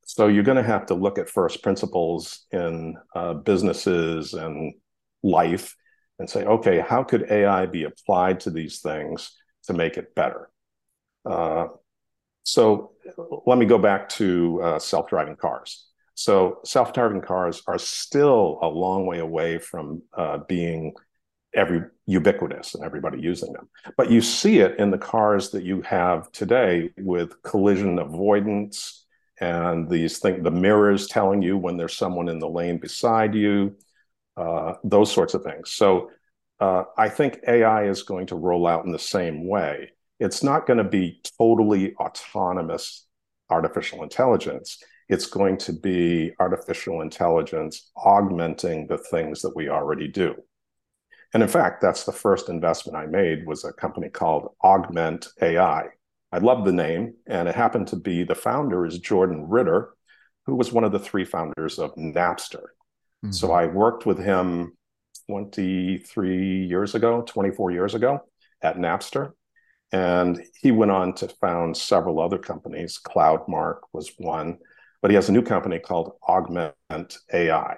So 0.04 0.26
you're 0.26 0.44
going 0.44 0.56
to 0.56 0.62
have 0.62 0.86
to 0.86 0.94
look 0.94 1.18
at 1.18 1.28
first 1.28 1.62
principles 1.62 2.46
in 2.50 2.96
uh, 3.14 3.34
businesses 3.34 4.34
and 4.34 4.74
life 5.22 5.76
and 6.18 6.28
say, 6.28 6.44
okay, 6.44 6.80
how 6.80 7.04
could 7.04 7.30
AI 7.30 7.66
be 7.66 7.84
applied 7.84 8.40
to 8.40 8.50
these 8.50 8.80
things 8.80 9.32
to 9.64 9.72
make 9.72 9.96
it 9.96 10.14
better? 10.14 10.50
Uh, 11.24 11.68
so 12.42 12.92
let 13.47 13.59
me 13.59 13.66
go 13.66 13.78
back 13.78 14.09
to 14.11 14.61
uh, 14.62 14.78
self-driving 14.78 15.37
cars. 15.37 15.87
So 16.14 16.59
self-driving 16.64 17.23
cars 17.23 17.62
are 17.66 17.78
still 17.78 18.59
a 18.62 18.68
long 18.68 19.06
way 19.06 19.20
away 19.20 19.59
from 19.59 20.02
uh, 20.16 20.38
being 20.49 20.94
every 21.54 21.82
ubiquitous 22.06 22.75
and 22.75 22.85
everybody 22.85 23.20
using 23.20 23.52
them. 23.52 23.68
But 23.97 24.11
you 24.11 24.20
see 24.20 24.59
it 24.59 24.78
in 24.78 24.90
the 24.90 24.99
cars 24.99 25.50
that 25.50 25.64
you 25.64 25.82
have 25.82 26.30
today 26.32 26.90
with 26.99 27.42
collision 27.42 27.99
avoidance 27.99 29.06
and 29.40 29.88
these 29.88 30.18
things, 30.18 30.44
the 30.44 30.50
mirrors 30.50 31.06
telling 31.06 31.40
you 31.40 31.56
when 31.56 31.76
there's 31.76 31.97
someone 31.97 32.28
in 32.28 32.38
the 32.38 32.49
lane 32.49 32.78
beside 32.78 33.35
you, 33.35 33.76
uh, 34.37 34.75
those 34.85 35.11
sorts 35.11 35.35
of 35.35 35.42
things. 35.42 35.73
So 35.73 36.11
uh, 36.61 36.85
I 36.97 37.09
think 37.09 37.40
AI 37.49 37.85
is 37.85 38.02
going 38.02 38.26
to 38.26 38.37
roll 38.37 38.66
out 38.66 38.85
in 38.85 38.92
the 38.92 38.99
same 38.99 39.49
way 39.49 39.92
it's 40.20 40.42
not 40.42 40.66
going 40.66 40.78
to 40.78 40.84
be 40.84 41.20
totally 41.38 41.94
autonomous 41.96 43.06
artificial 43.48 44.02
intelligence. 44.02 44.78
It's 45.08 45.26
going 45.26 45.56
to 45.58 45.72
be 45.72 46.32
artificial 46.38 47.00
intelligence 47.00 47.90
augmenting 47.96 48.86
the 48.86 48.98
things 48.98 49.42
that 49.42 49.56
we 49.56 49.68
already 49.68 50.06
do. 50.06 50.36
And 51.32 51.42
in 51.42 51.48
fact, 51.48 51.80
that's 51.80 52.04
the 52.04 52.12
first 52.12 52.48
investment 52.48 52.96
I 52.96 53.06
made 53.06 53.46
was 53.46 53.64
a 53.64 53.72
company 53.72 54.08
called 54.08 54.54
Augment 54.62 55.28
AI. 55.40 55.86
I 56.32 56.38
love 56.38 56.64
the 56.64 56.72
name, 56.72 57.14
and 57.26 57.48
it 57.48 57.54
happened 57.54 57.88
to 57.88 57.96
be 57.96 58.22
the 58.22 58.34
founder 58.34 58.86
is 58.86 58.98
Jordan 58.98 59.48
Ritter, 59.48 59.94
who 60.46 60.54
was 60.54 60.72
one 60.72 60.84
of 60.84 60.92
the 60.92 60.98
three 60.98 61.24
founders 61.24 61.78
of 61.78 61.94
Napster. 61.94 62.66
Mm-hmm. 63.24 63.32
So 63.32 63.52
I 63.52 63.66
worked 63.66 64.06
with 64.06 64.18
him 64.18 64.76
23 65.28 66.66
years 66.66 66.94
ago, 66.94 67.22
24 67.22 67.70
years 67.72 67.94
ago 67.94 68.20
at 68.62 68.76
Napster. 68.76 69.32
And 69.92 70.42
he 70.61 70.70
went 70.70 70.92
on 70.92 71.14
to 71.14 71.28
found 71.28 71.76
several 71.76 72.20
other 72.20 72.38
companies. 72.38 73.00
Cloudmark 73.04 73.80
was 73.92 74.12
one, 74.18 74.59
but 75.02 75.11
he 75.11 75.14
has 75.16 75.28
a 75.28 75.32
new 75.32 75.42
company 75.42 75.78
called 75.78 76.12
Augment 76.28 76.75
AI. 77.32 77.76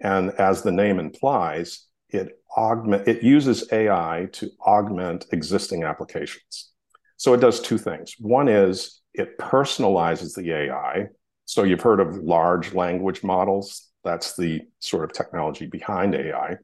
And 0.00 0.30
as 0.32 0.62
the 0.62 0.72
name 0.72 0.98
implies, 0.98 1.86
it 2.10 2.40
augment 2.56 3.08
it 3.08 3.22
uses 3.22 3.70
AI 3.72 4.28
to 4.32 4.50
augment 4.60 5.26
existing 5.32 5.84
applications. 5.84 6.70
So 7.16 7.32
it 7.32 7.40
does 7.40 7.60
two 7.60 7.78
things. 7.78 8.14
One 8.18 8.48
is 8.48 9.00
it 9.14 9.38
personalizes 9.38 10.34
the 10.34 10.52
AI. 10.52 11.06
So 11.46 11.62
you've 11.62 11.80
heard 11.80 12.00
of 12.00 12.16
large 12.16 12.74
language 12.74 13.22
models. 13.22 13.88
That's 14.04 14.36
the 14.36 14.62
sort 14.80 15.04
of 15.04 15.12
technology 15.12 15.66
behind 15.66 16.14
AI. 16.14 16.56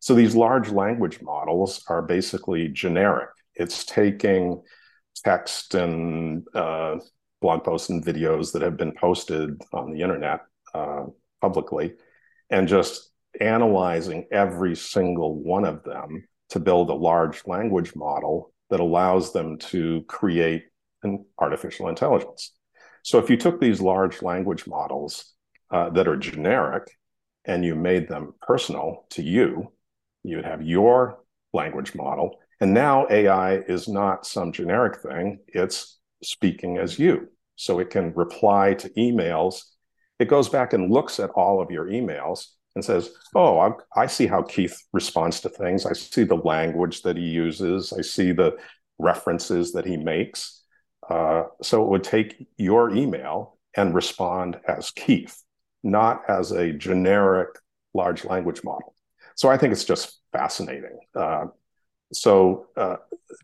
So 0.00 0.14
these 0.14 0.34
large 0.34 0.70
language 0.70 1.20
models 1.22 1.84
are 1.88 2.02
basically 2.02 2.68
generic. 2.68 3.30
It's 3.56 3.84
taking 3.84 4.62
text 5.24 5.74
and 5.74 6.46
uh, 6.54 6.96
blog 7.40 7.64
posts 7.64 7.90
and 7.90 8.04
videos 8.04 8.52
that 8.52 8.62
have 8.62 8.76
been 8.76 8.92
posted 8.92 9.60
on 9.72 9.92
the 9.92 10.00
internet 10.00 10.40
uh, 10.74 11.04
publicly 11.40 11.94
and 12.50 12.68
just 12.68 13.10
analyzing 13.40 14.26
every 14.32 14.76
single 14.76 15.42
one 15.42 15.64
of 15.64 15.82
them 15.84 16.26
to 16.50 16.60
build 16.60 16.90
a 16.90 16.94
large 16.94 17.46
language 17.46 17.94
model 17.96 18.52
that 18.70 18.80
allows 18.80 19.32
them 19.32 19.58
to 19.58 20.02
create 20.08 20.64
an 21.02 21.24
artificial 21.38 21.88
intelligence. 21.88 22.52
So 23.02 23.18
if 23.18 23.28
you 23.28 23.36
took 23.36 23.60
these 23.60 23.80
large 23.80 24.22
language 24.22 24.66
models 24.66 25.34
uh, 25.70 25.90
that 25.90 26.08
are 26.08 26.16
generic 26.16 26.84
and 27.44 27.64
you 27.64 27.74
made 27.74 28.08
them 28.08 28.34
personal 28.40 29.06
to 29.10 29.22
you, 29.22 29.72
you 30.22 30.36
would 30.36 30.46
have 30.46 30.62
your 30.62 31.18
language 31.52 31.94
model. 31.94 32.38
And 32.60 32.72
now 32.72 33.06
AI 33.10 33.56
is 33.56 33.88
not 33.88 34.26
some 34.26 34.52
generic 34.52 35.00
thing, 35.00 35.40
it's 35.48 35.98
speaking 36.22 36.78
as 36.78 36.98
you. 36.98 37.28
So 37.56 37.78
it 37.78 37.90
can 37.90 38.12
reply 38.14 38.74
to 38.74 38.88
emails. 38.90 39.62
It 40.18 40.28
goes 40.28 40.48
back 40.48 40.72
and 40.72 40.92
looks 40.92 41.20
at 41.20 41.30
all 41.30 41.60
of 41.60 41.70
your 41.70 41.86
emails 41.86 42.46
and 42.74 42.84
says, 42.84 43.10
Oh, 43.34 43.58
I, 43.58 43.70
I, 44.02 44.06
see 44.06 44.26
how 44.26 44.42
Keith 44.42 44.76
responds 44.92 45.40
to 45.40 45.48
things. 45.48 45.86
I 45.86 45.92
see 45.92 46.24
the 46.24 46.36
language 46.36 47.02
that 47.02 47.16
he 47.16 47.24
uses. 47.24 47.92
I 47.92 48.02
see 48.02 48.32
the 48.32 48.56
references 48.98 49.72
that 49.72 49.86
he 49.86 49.96
makes. 49.96 50.62
Uh, 51.08 51.44
so 51.62 51.82
it 51.82 51.88
would 51.88 52.04
take 52.04 52.46
your 52.56 52.90
email 52.90 53.58
and 53.76 53.94
respond 53.94 54.58
as 54.66 54.90
Keith, 54.90 55.42
not 55.82 56.22
as 56.28 56.52
a 56.52 56.72
generic 56.72 57.50
large 57.92 58.24
language 58.24 58.62
model. 58.64 58.94
So 59.36 59.48
I 59.48 59.56
think 59.56 59.72
it's 59.72 59.84
just 59.84 60.20
fascinating. 60.32 60.98
Uh, 61.14 61.46
so, 62.12 62.66
uh, 62.76 62.96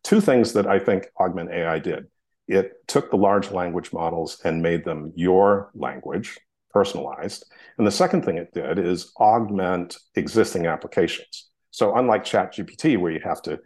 two 0.02 0.20
things 0.20 0.52
that 0.52 0.66
I 0.66 0.78
think 0.78 1.08
Augment 1.18 1.50
AI 1.50 1.78
did 1.78 2.06
it 2.50 2.86
took 2.88 3.10
the 3.10 3.16
large 3.16 3.52
language 3.52 3.92
models 3.92 4.40
and 4.44 4.60
made 4.60 4.84
them 4.84 5.12
your 5.14 5.70
language, 5.72 6.36
personalized. 6.70 7.46
And 7.78 7.86
the 7.86 7.92
second 7.92 8.24
thing 8.24 8.38
it 8.38 8.52
did 8.52 8.76
is 8.76 9.12
augment 9.20 9.96
existing 10.16 10.66
applications. 10.66 11.48
So 11.70 11.94
unlike 11.96 12.24
ChatGPT, 12.24 12.98
where 12.98 13.12
you 13.12 13.20
have 13.22 13.40
to 13.42 13.60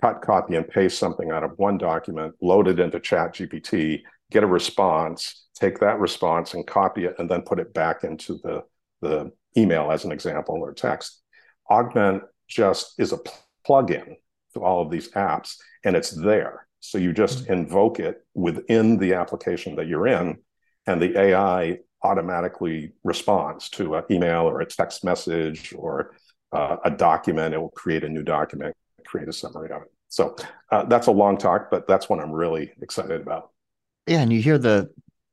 cut, 0.00 0.22
copy, 0.22 0.54
and 0.54 0.68
paste 0.68 1.00
something 1.00 1.32
out 1.32 1.42
of 1.42 1.58
one 1.58 1.78
document, 1.78 2.36
load 2.40 2.68
it 2.68 2.78
into 2.78 3.00
ChatGPT, 3.00 4.02
get 4.30 4.44
a 4.44 4.46
response, 4.46 5.46
take 5.54 5.80
that 5.80 5.98
response 5.98 6.54
and 6.54 6.64
copy 6.64 7.06
it, 7.06 7.16
and 7.18 7.28
then 7.28 7.42
put 7.42 7.58
it 7.58 7.74
back 7.74 8.04
into 8.04 8.38
the, 8.44 8.62
the 9.02 9.32
email 9.56 9.90
as 9.90 10.04
an 10.04 10.12
example 10.12 10.54
or 10.54 10.72
text. 10.72 11.22
Augment 11.68 12.22
just 12.46 12.94
is 13.00 13.12
a 13.12 13.18
plugin 13.66 14.14
to 14.58 14.64
all 14.64 14.82
of 14.82 14.90
these 14.90 15.10
apps, 15.12 15.56
and 15.84 15.96
it's 15.96 16.10
there. 16.10 16.66
So 16.80 16.98
you 16.98 17.12
just 17.12 17.44
mm-hmm. 17.44 17.52
invoke 17.54 18.00
it 18.00 18.24
within 18.34 18.98
the 18.98 19.14
application 19.14 19.76
that 19.76 19.86
you're 19.86 20.06
in, 20.06 20.38
and 20.86 21.02
the 21.02 21.18
AI 21.18 21.78
automatically 22.02 22.92
responds 23.02 23.68
to 23.70 23.96
an 23.96 24.04
email 24.10 24.42
or 24.42 24.60
a 24.60 24.66
text 24.66 25.04
message 25.04 25.74
or 25.76 26.14
uh, 26.52 26.76
a 26.84 26.90
document. 26.90 27.54
It 27.54 27.58
will 27.58 27.70
create 27.70 28.04
a 28.04 28.08
new 28.08 28.22
document, 28.22 28.74
create 29.04 29.28
a 29.28 29.32
summary 29.32 29.70
of 29.70 29.82
it. 29.82 29.92
So 30.08 30.36
uh, 30.70 30.84
that's 30.84 31.08
a 31.08 31.12
long 31.12 31.36
talk, 31.36 31.70
but 31.70 31.86
that's 31.86 32.08
what 32.08 32.20
I'm 32.20 32.32
really 32.32 32.72
excited 32.80 33.20
about. 33.20 33.50
Yeah, 34.06 34.20
and 34.20 34.32
you 34.32 34.40
hear 34.40 34.58
the 34.58 34.88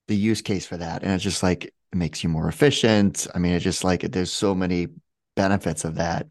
the 0.07 0.15
use 0.15 0.41
case 0.41 0.65
for 0.65 0.77
that, 0.77 1.01
and 1.03 1.11
it's 1.13 1.23
just 1.23 1.43
like 1.43 1.65
it 1.65 1.73
makes 1.93 2.23
you 2.23 2.29
more 2.29 2.49
efficient. 2.49 3.27
I 3.33 3.39
mean, 3.39 3.53
it's 3.53 3.63
just 3.63 3.83
like 3.83 4.01
there's 4.01 4.31
so 4.31 4.53
many 4.53 4.87
benefits 5.35 5.85
of 5.85 5.95
that 5.95 6.27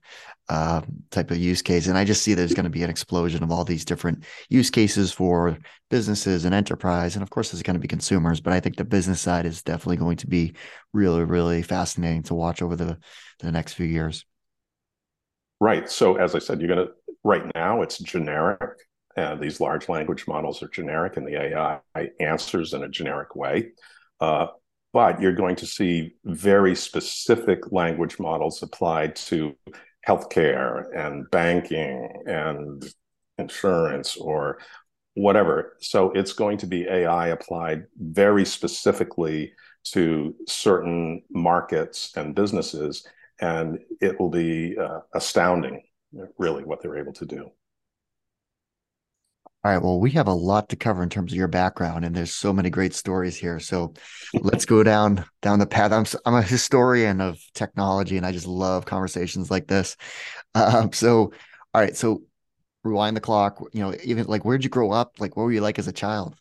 uh, 0.49 0.83
type 1.11 1.31
of 1.31 1.39
use 1.39 1.63
case. 1.63 1.87
And 1.87 1.97
I 1.97 2.05
just 2.05 2.23
see 2.23 2.35
there's 2.35 2.55
going 2.55 2.65
to 2.65 2.71
be 2.71 2.83
an 2.83 2.91
explosion 2.91 3.43
of 3.43 3.51
all 3.51 3.65
these 3.65 3.85
different 3.85 4.25
use 4.49 4.71
cases 4.71 5.13
for 5.13 5.59
businesses 5.91 6.45
and 6.45 6.55
enterprise. 6.55 7.17
And 7.17 7.23
of 7.23 7.31
course, 7.31 7.51
there's 7.51 7.63
going 7.63 7.75
to 7.75 7.81
be 7.81 7.89
consumers, 7.89 8.41
but 8.41 8.53
I 8.53 8.61
think 8.61 8.77
the 8.77 8.85
business 8.85 9.21
side 9.21 9.47
is 9.47 9.63
definitely 9.63 9.97
going 9.97 10.19
to 10.19 10.27
be 10.27 10.55
really, 10.93 11.25
really 11.25 11.63
fascinating 11.63 12.23
to 12.25 12.35
watch 12.35 12.63
over 12.63 12.77
the, 12.77 12.99
the 13.41 13.53
next 13.53 13.75
few 13.75 13.87
years. 13.87 14.25
Right. 15.61 15.89
So, 15.89 16.17
as 16.17 16.35
I 16.35 16.41
said, 16.41 16.61
you're 16.61 16.75
going 16.75 16.87
to, 16.87 16.93
right 17.23 17.51
now, 17.55 17.83
it's 17.83 17.99
generic. 17.99 18.79
Uh, 19.17 19.37
these 19.37 19.61
large 19.61 19.89
language 19.89 20.27
models 20.27 20.63
are 20.63 20.69
generic, 20.69 21.17
and 21.17 21.27
the 21.27 21.41
AI 21.41 21.81
answers 22.19 22.75
in 22.75 22.83
a 22.83 22.89
generic 22.89 23.37
way. 23.37 23.71
Uh, 24.21 24.49
but 24.93 25.21
you're 25.21 25.33
going 25.33 25.57
to 25.57 25.67
see 25.67 26.15
very 26.25 26.75
specific 26.75 27.73
language 27.73 28.19
models 28.19 28.63
applied 28.63 29.17
to 29.17 29.57
healthcare 30.07 30.85
and 30.95 31.31
banking 31.31 32.23
and 32.27 32.85
insurance 33.39 34.17
or 34.17 34.59
whatever. 35.15 35.77
So 35.81 36.11
it's 36.13 36.33
going 36.33 36.59
to 36.59 36.67
be 36.67 36.89
AI 36.89 37.29
applied 37.29 37.85
very 37.99 38.45
specifically 38.45 39.53
to 39.93 40.35
certain 40.47 41.23
markets 41.31 42.13
and 42.17 42.35
businesses. 42.35 43.07
And 43.41 43.79
it 44.01 44.19
will 44.19 44.31
be 44.31 44.77
uh, 44.79 45.01
astounding, 45.15 45.83
really, 46.39 46.65
what 46.65 46.83
they're 46.83 46.99
able 46.99 47.13
to 47.15 47.27
do. 47.27 47.51
All 49.65 49.73
right. 49.73 49.83
Well, 49.83 49.99
we 49.99 50.11
have 50.11 50.27
a 50.27 50.35
lot 50.35 50.69
to 50.69 50.77
cover 50.77 51.03
in 51.03 51.09
terms 51.09 51.33
of 51.33 51.39
your 51.39 51.49
background, 51.49 52.05
and 52.05 52.15
there's 52.15 52.35
so 52.35 52.53
many 52.53 52.69
great 52.69 52.95
stories 52.95 53.35
here. 53.35 53.59
So 53.59 53.95
let's 54.35 54.67
go 54.67 54.83
down 54.83 55.25
down 55.41 55.59
the 55.59 55.67
path. 55.67 55.91
I'm 55.91 56.05
I'm 56.27 56.39
a 56.39 56.43
historian 56.43 57.23
of 57.23 57.41
technology, 57.55 58.19
and 58.19 58.27
I 58.27 58.33
just 58.33 58.47
love 58.47 58.85
conversations 58.85 59.51
like 59.51 59.67
this. 59.67 59.97
Um, 60.55 60.93
so, 60.93 61.33
all 61.73 61.81
right. 61.81 61.97
So 61.97 62.23
rewind 62.85 63.17
the 63.17 63.21
clock. 63.23 63.59
You 63.73 63.81
know, 63.81 63.95
even 64.05 64.27
like 64.27 64.45
where'd 64.45 64.63
you 64.63 64.71
grow 64.71 64.93
up? 64.93 65.15
Like, 65.19 65.35
what 65.35 65.45
were 65.45 65.53
you 65.53 65.63
like 65.63 65.79
as 65.79 65.89
a 65.89 65.93
child? 65.93 66.37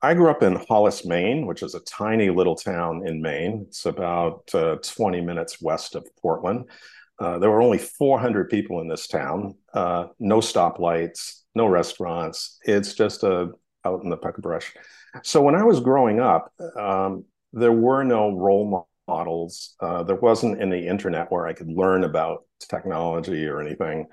I 0.00 0.14
grew 0.14 0.30
up 0.30 0.42
in 0.42 0.54
Hollis, 0.68 1.04
Maine, 1.04 1.44
which 1.44 1.62
is 1.62 1.74
a 1.74 1.80
tiny 1.80 2.30
little 2.30 2.54
town 2.54 3.06
in 3.06 3.20
Maine. 3.20 3.66
It's 3.66 3.84
about 3.84 4.48
uh, 4.54 4.76
20 4.76 5.20
minutes 5.20 5.60
west 5.60 5.94
of 5.94 6.08
Portland. 6.22 6.70
Uh, 7.18 7.38
there 7.38 7.50
were 7.50 7.60
only 7.60 7.76
400 7.76 8.48
people 8.48 8.80
in 8.80 8.88
this 8.88 9.06
town, 9.06 9.56
uh, 9.74 10.06
no 10.18 10.38
stoplights, 10.38 11.39
no 11.54 11.66
restaurants. 11.66 12.58
It's 12.64 12.94
just 12.94 13.22
a 13.22 13.32
uh, 13.32 13.46
out 13.84 14.02
in 14.02 14.10
the 14.10 14.16
peck 14.16 14.36
brush. 14.36 14.74
So 15.22 15.40
when 15.42 15.54
I 15.54 15.62
was 15.62 15.80
growing 15.80 16.20
up, 16.20 16.52
um, 16.78 17.24
there 17.52 17.72
were 17.72 18.04
no 18.04 18.36
role 18.36 18.86
models. 19.08 19.74
Uh, 19.80 20.02
there 20.02 20.16
wasn't 20.16 20.60
any 20.60 20.86
internet 20.86 21.32
where 21.32 21.46
I 21.46 21.52
could 21.52 21.68
learn 21.68 22.04
about 22.04 22.44
technology 22.68 23.46
or 23.46 23.60
anything. 23.60 24.06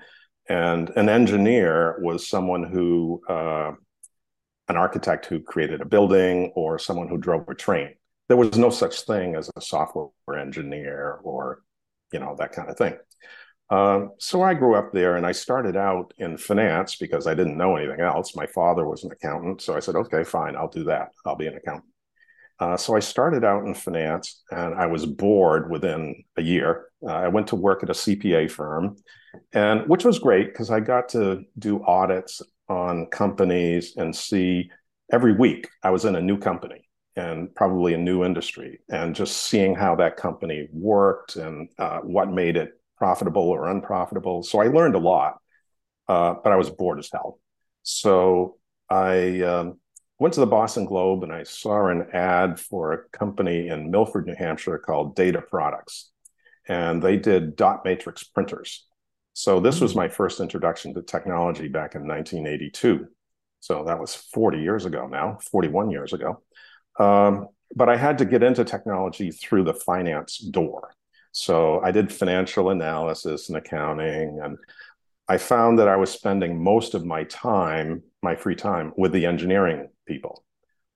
And 0.48 0.90
an 0.96 1.08
engineer 1.08 1.98
was 2.00 2.28
someone 2.28 2.64
who, 2.64 3.20
uh, 3.28 3.72
an 4.68 4.76
architect 4.76 5.26
who 5.26 5.40
created 5.40 5.80
a 5.80 5.86
building 5.86 6.52
or 6.54 6.78
someone 6.78 7.08
who 7.08 7.18
drove 7.18 7.48
a 7.48 7.54
train. 7.54 7.94
There 8.28 8.36
was 8.36 8.58
no 8.58 8.70
such 8.70 9.02
thing 9.02 9.34
as 9.34 9.50
a 9.56 9.60
software 9.60 10.10
engineer 10.38 11.20
or, 11.22 11.62
you 12.12 12.18
know, 12.18 12.34
that 12.38 12.52
kind 12.52 12.70
of 12.70 12.76
thing. 12.76 12.96
Um, 13.70 14.12
so 14.18 14.42
I 14.42 14.54
grew 14.54 14.74
up 14.74 14.92
there 14.92 15.16
and 15.16 15.26
I 15.26 15.32
started 15.32 15.76
out 15.76 16.14
in 16.18 16.38
finance 16.38 16.96
because 16.96 17.26
I 17.26 17.34
didn't 17.34 17.58
know 17.58 17.76
anything 17.76 18.00
else. 18.00 18.34
My 18.34 18.46
father 18.46 18.86
was 18.86 19.04
an 19.04 19.12
accountant. 19.12 19.60
So 19.60 19.76
I 19.76 19.80
said, 19.80 19.94
okay, 19.94 20.24
fine, 20.24 20.56
I'll 20.56 20.68
do 20.68 20.84
that. 20.84 21.10
I'll 21.26 21.36
be 21.36 21.46
an 21.46 21.54
accountant. 21.54 21.92
Uh, 22.60 22.76
so 22.76 22.96
I 22.96 23.00
started 23.00 23.44
out 23.44 23.64
in 23.66 23.74
finance 23.74 24.42
and 24.50 24.74
I 24.74 24.86
was 24.86 25.06
bored 25.06 25.70
within 25.70 26.24
a 26.36 26.42
year. 26.42 26.86
Uh, 27.06 27.12
I 27.12 27.28
went 27.28 27.46
to 27.48 27.56
work 27.56 27.82
at 27.82 27.90
a 27.90 27.92
CPA 27.92 28.50
firm, 28.50 28.96
and 29.52 29.88
which 29.88 30.04
was 30.04 30.18
great 30.18 30.52
because 30.52 30.70
I 30.70 30.80
got 30.80 31.08
to 31.10 31.44
do 31.58 31.84
audits 31.84 32.42
on 32.68 33.06
companies 33.06 33.96
and 33.96 34.14
see 34.14 34.70
every 35.12 35.34
week 35.34 35.68
I 35.84 35.90
was 35.90 36.04
in 36.04 36.16
a 36.16 36.20
new 36.20 36.36
company 36.36 36.88
and 37.14 37.54
probably 37.54 37.94
a 37.94 37.98
new 37.98 38.24
industry 38.24 38.80
and 38.90 39.14
just 39.14 39.36
seeing 39.36 39.74
how 39.74 39.94
that 39.96 40.16
company 40.16 40.68
worked 40.72 41.36
and 41.36 41.68
uh, 41.78 41.98
what 42.00 42.30
made 42.32 42.56
it 42.56 42.77
profitable 42.98 43.42
or 43.42 43.68
unprofitable. 43.68 44.42
So 44.42 44.60
I 44.60 44.66
learned 44.66 44.94
a 44.94 44.98
lot, 44.98 45.38
uh, 46.08 46.34
but 46.42 46.52
I 46.52 46.56
was 46.56 46.70
bored 46.70 46.98
as 46.98 47.08
hell. 47.12 47.40
So 47.82 48.56
I 48.90 49.40
um, 49.42 49.78
went 50.18 50.34
to 50.34 50.40
the 50.40 50.46
Boston 50.46 50.84
Globe 50.84 51.22
and 51.22 51.32
I 51.32 51.44
saw 51.44 51.86
an 51.86 52.08
ad 52.12 52.58
for 52.60 52.92
a 52.92 53.08
company 53.16 53.68
in 53.68 53.90
Milford, 53.90 54.26
New 54.26 54.34
Hampshire 54.34 54.78
called 54.78 55.16
Data 55.16 55.40
Products. 55.40 56.10
And 56.66 57.02
they 57.02 57.16
did 57.16 57.56
dot 57.56 57.84
matrix 57.84 58.24
printers. 58.24 58.86
So 59.32 59.60
this 59.60 59.80
was 59.80 59.94
my 59.94 60.08
first 60.08 60.40
introduction 60.40 60.92
to 60.94 61.02
technology 61.02 61.68
back 61.68 61.94
in 61.94 62.06
1982. 62.06 63.06
So 63.60 63.84
that 63.84 63.98
was 63.98 64.14
40 64.14 64.58
years 64.58 64.84
ago 64.84 65.06
now, 65.06 65.38
41 65.50 65.90
years 65.90 66.12
ago. 66.12 66.42
Um, 66.98 67.48
but 67.74 67.88
I 67.88 67.96
had 67.96 68.18
to 68.18 68.24
get 68.24 68.42
into 68.42 68.64
technology 68.64 69.30
through 69.30 69.64
the 69.64 69.74
finance 69.74 70.38
door. 70.38 70.94
So 71.32 71.80
I 71.80 71.90
did 71.90 72.12
financial 72.12 72.70
analysis 72.70 73.48
and 73.48 73.58
accounting, 73.58 74.40
and 74.42 74.58
I 75.28 75.36
found 75.38 75.78
that 75.78 75.88
I 75.88 75.96
was 75.96 76.10
spending 76.10 76.62
most 76.62 76.94
of 76.94 77.04
my 77.04 77.24
time, 77.24 78.02
my 78.22 78.34
free 78.34 78.56
time, 78.56 78.92
with 78.96 79.12
the 79.12 79.26
engineering 79.26 79.88
people. 80.06 80.44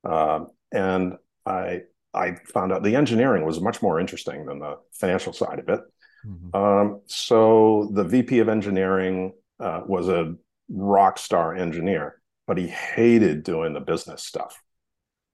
Uh, 0.04 0.46
and 0.72 1.14
I 1.46 1.82
I 2.14 2.36
found 2.52 2.72
out 2.72 2.82
the 2.82 2.96
engineering 2.96 3.44
was 3.44 3.60
much 3.60 3.82
more 3.82 3.98
interesting 3.98 4.44
than 4.46 4.58
the 4.58 4.78
financial 4.92 5.32
side 5.32 5.58
of 5.58 5.68
it. 5.68 5.80
Mm-hmm. 6.26 6.56
Um, 6.56 7.00
so 7.06 7.90
the 7.92 8.04
VP 8.04 8.38
of 8.40 8.48
engineering 8.48 9.32
uh, 9.60 9.82
was 9.86 10.08
a 10.08 10.34
rock 10.68 11.18
star 11.18 11.54
engineer, 11.54 12.20
but 12.46 12.58
he 12.58 12.68
hated 12.68 13.42
doing 13.44 13.72
the 13.72 13.80
business 13.80 14.22
stuff, 14.22 14.60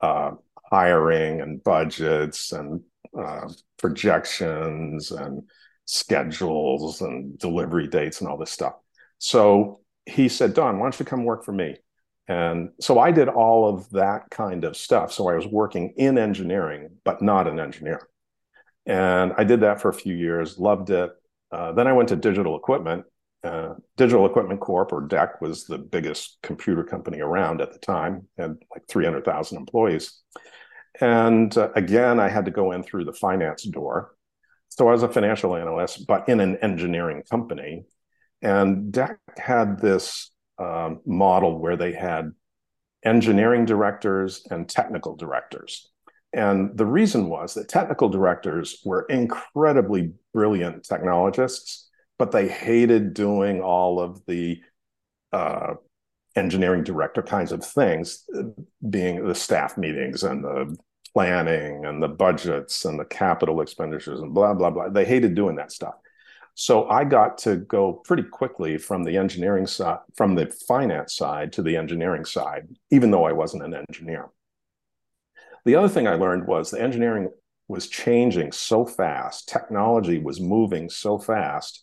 uh, 0.00 0.33
hiring 0.71 1.40
and 1.40 1.62
budgets 1.62 2.52
and 2.52 2.83
uh, 3.19 3.49
projections 3.79 5.11
and 5.11 5.43
schedules 5.85 7.00
and 7.00 7.38
delivery 7.38 7.87
dates 7.87 8.21
and 8.21 8.29
all 8.29 8.37
this 8.37 8.50
stuff. 8.50 8.75
So 9.19 9.81
he 10.07 10.29
said, 10.29 10.55
Don, 10.55 10.79
why 10.79 10.85
don't 10.85 10.99
you 10.99 11.07
come 11.07 11.25
work 11.25 11.45
for 11.45 11.53
me? 11.53 11.77
And 12.29 12.71
so 12.81 12.99
I 12.99 13.11
did 13.11 13.29
all 13.29 13.69
of 13.69 13.88
that 13.91 14.29
kind 14.31 14.65
of 14.65 14.77
stuff. 14.77 15.12
So 15.12 15.29
I 15.29 15.35
was 15.35 15.47
working 15.47 15.95
in 15.97 16.19
engineering, 16.19 16.91
but 17.05 17.23
not 17.23 17.49
an 17.49 17.59
engineer. 17.59 18.07
And 18.85 19.33
I 19.37 19.45
did 19.45 19.61
that 19.61 19.81
for 19.81 19.88
a 19.88 19.95
few 19.95 20.15
years, 20.15 20.59
loved 20.59 20.91
it. 20.91 21.11
Uh, 21.50 21.73
then 21.73 21.87
I 21.87 21.93
went 21.95 22.11
to 22.11 22.17
Digital 22.17 22.57
Equipment. 22.57 23.05
Uh, 23.45 23.75
Digital 23.97 24.27
Equipment 24.27 24.61
Corp, 24.61 24.93
or 24.93 25.07
DEC, 25.07 25.41
was 25.41 25.65
the 25.65 25.79
biggest 25.79 26.38
computer 26.43 26.83
company 26.83 27.21
around 27.21 27.61
at 27.61 27.73
the 27.73 27.79
time, 27.79 28.27
had 28.37 28.57
like 28.71 28.83
300,000 28.88 29.57
employees. 29.57 30.21
And 31.00 31.57
uh, 31.57 31.71
again, 31.75 32.19
I 32.19 32.28
had 32.28 32.45
to 32.47 32.50
go 32.50 32.73
in 32.73 32.83
through 32.83 33.05
the 33.05 33.12
finance 33.12 33.64
door. 33.64 34.14
So 34.69 34.88
I 34.88 34.93
was 34.93 35.02
a 35.02 35.09
financial 35.09 35.57
analyst, 35.57 36.07
but 36.07 36.28
in 36.28 36.40
an 36.40 36.57
engineering 36.59 37.23
company. 37.28 37.87
And 38.43 38.93
DEC 38.93 39.17
had 39.37 39.81
this 39.81 40.31
um, 40.59 41.00
model 41.07 41.59
where 41.59 41.76
they 41.76 41.93
had 41.93 42.33
engineering 43.05 43.64
directors 43.64 44.45
and 44.50 44.69
technical 44.69 45.17
directors. 45.17 45.88
And 46.33 46.76
the 46.76 46.87
reason 46.87 47.28
was 47.28 47.55
that 47.55 47.69
technical 47.69 48.09
directors 48.09 48.81
were 48.85 49.07
incredibly 49.09 50.12
brilliant 50.35 50.85
technologists, 50.85 51.88
but 52.19 52.33
they 52.33 52.49
hated 52.49 53.14
doing 53.14 53.62
all 53.62 54.00
of 54.00 54.25
the 54.26 54.61
uh, 55.33 55.75
engineering 56.37 56.85
director 56.85 57.23
kinds 57.23 57.52
of 57.52 57.64
things, 57.64 58.25
being 58.88 59.26
the 59.26 59.35
staff 59.35 59.78
meetings 59.78 60.23
and 60.23 60.45
the 60.45 60.76
planning 61.12 61.85
and 61.85 62.03
the 62.03 62.09
budgets 62.09 62.85
and 62.85 62.99
the 62.99 63.05
capital 63.05 63.61
expenditures 63.61 64.21
and 64.21 64.35
blah, 64.35 64.55
blah, 64.55 64.71
blah. 64.71 64.88
They 64.88 65.05
hated 65.05 65.35
doing 65.35 65.57
that 65.57 65.73
stuff. 65.73 65.95
So 66.55 66.88
I 66.88 67.05
got 67.05 67.38
to 67.38 67.57
go 67.57 67.93
pretty 67.93 68.25
quickly 68.25 68.79
from 68.79 69.05
the 69.05 69.17
engineering 69.17 69.67
side, 69.67 70.00
from 70.17 70.35
the 70.35 70.53
finance 70.67 71.15
side 71.15 71.53
to 71.53 71.62
the 71.62 71.77
engineering 71.77 72.25
side, 72.25 72.69
even 72.91 73.11
though 73.11 73.25
I 73.25 73.33
wasn't 73.33 73.64
an 73.64 73.75
engineer. 73.75 74.31
The 75.64 75.77
other 75.77 75.88
thing 75.88 76.09
I 76.09 76.14
learned 76.14 76.47
was 76.47 76.71
the 76.71 76.81
engineering 76.81 77.31
was 77.68 77.87
changing 77.87 78.51
so 78.53 78.85
fast, 78.85 79.49
technology 79.49 80.18
was 80.18 80.40
moving 80.40 80.88
so 80.88 81.18
fast 81.18 81.83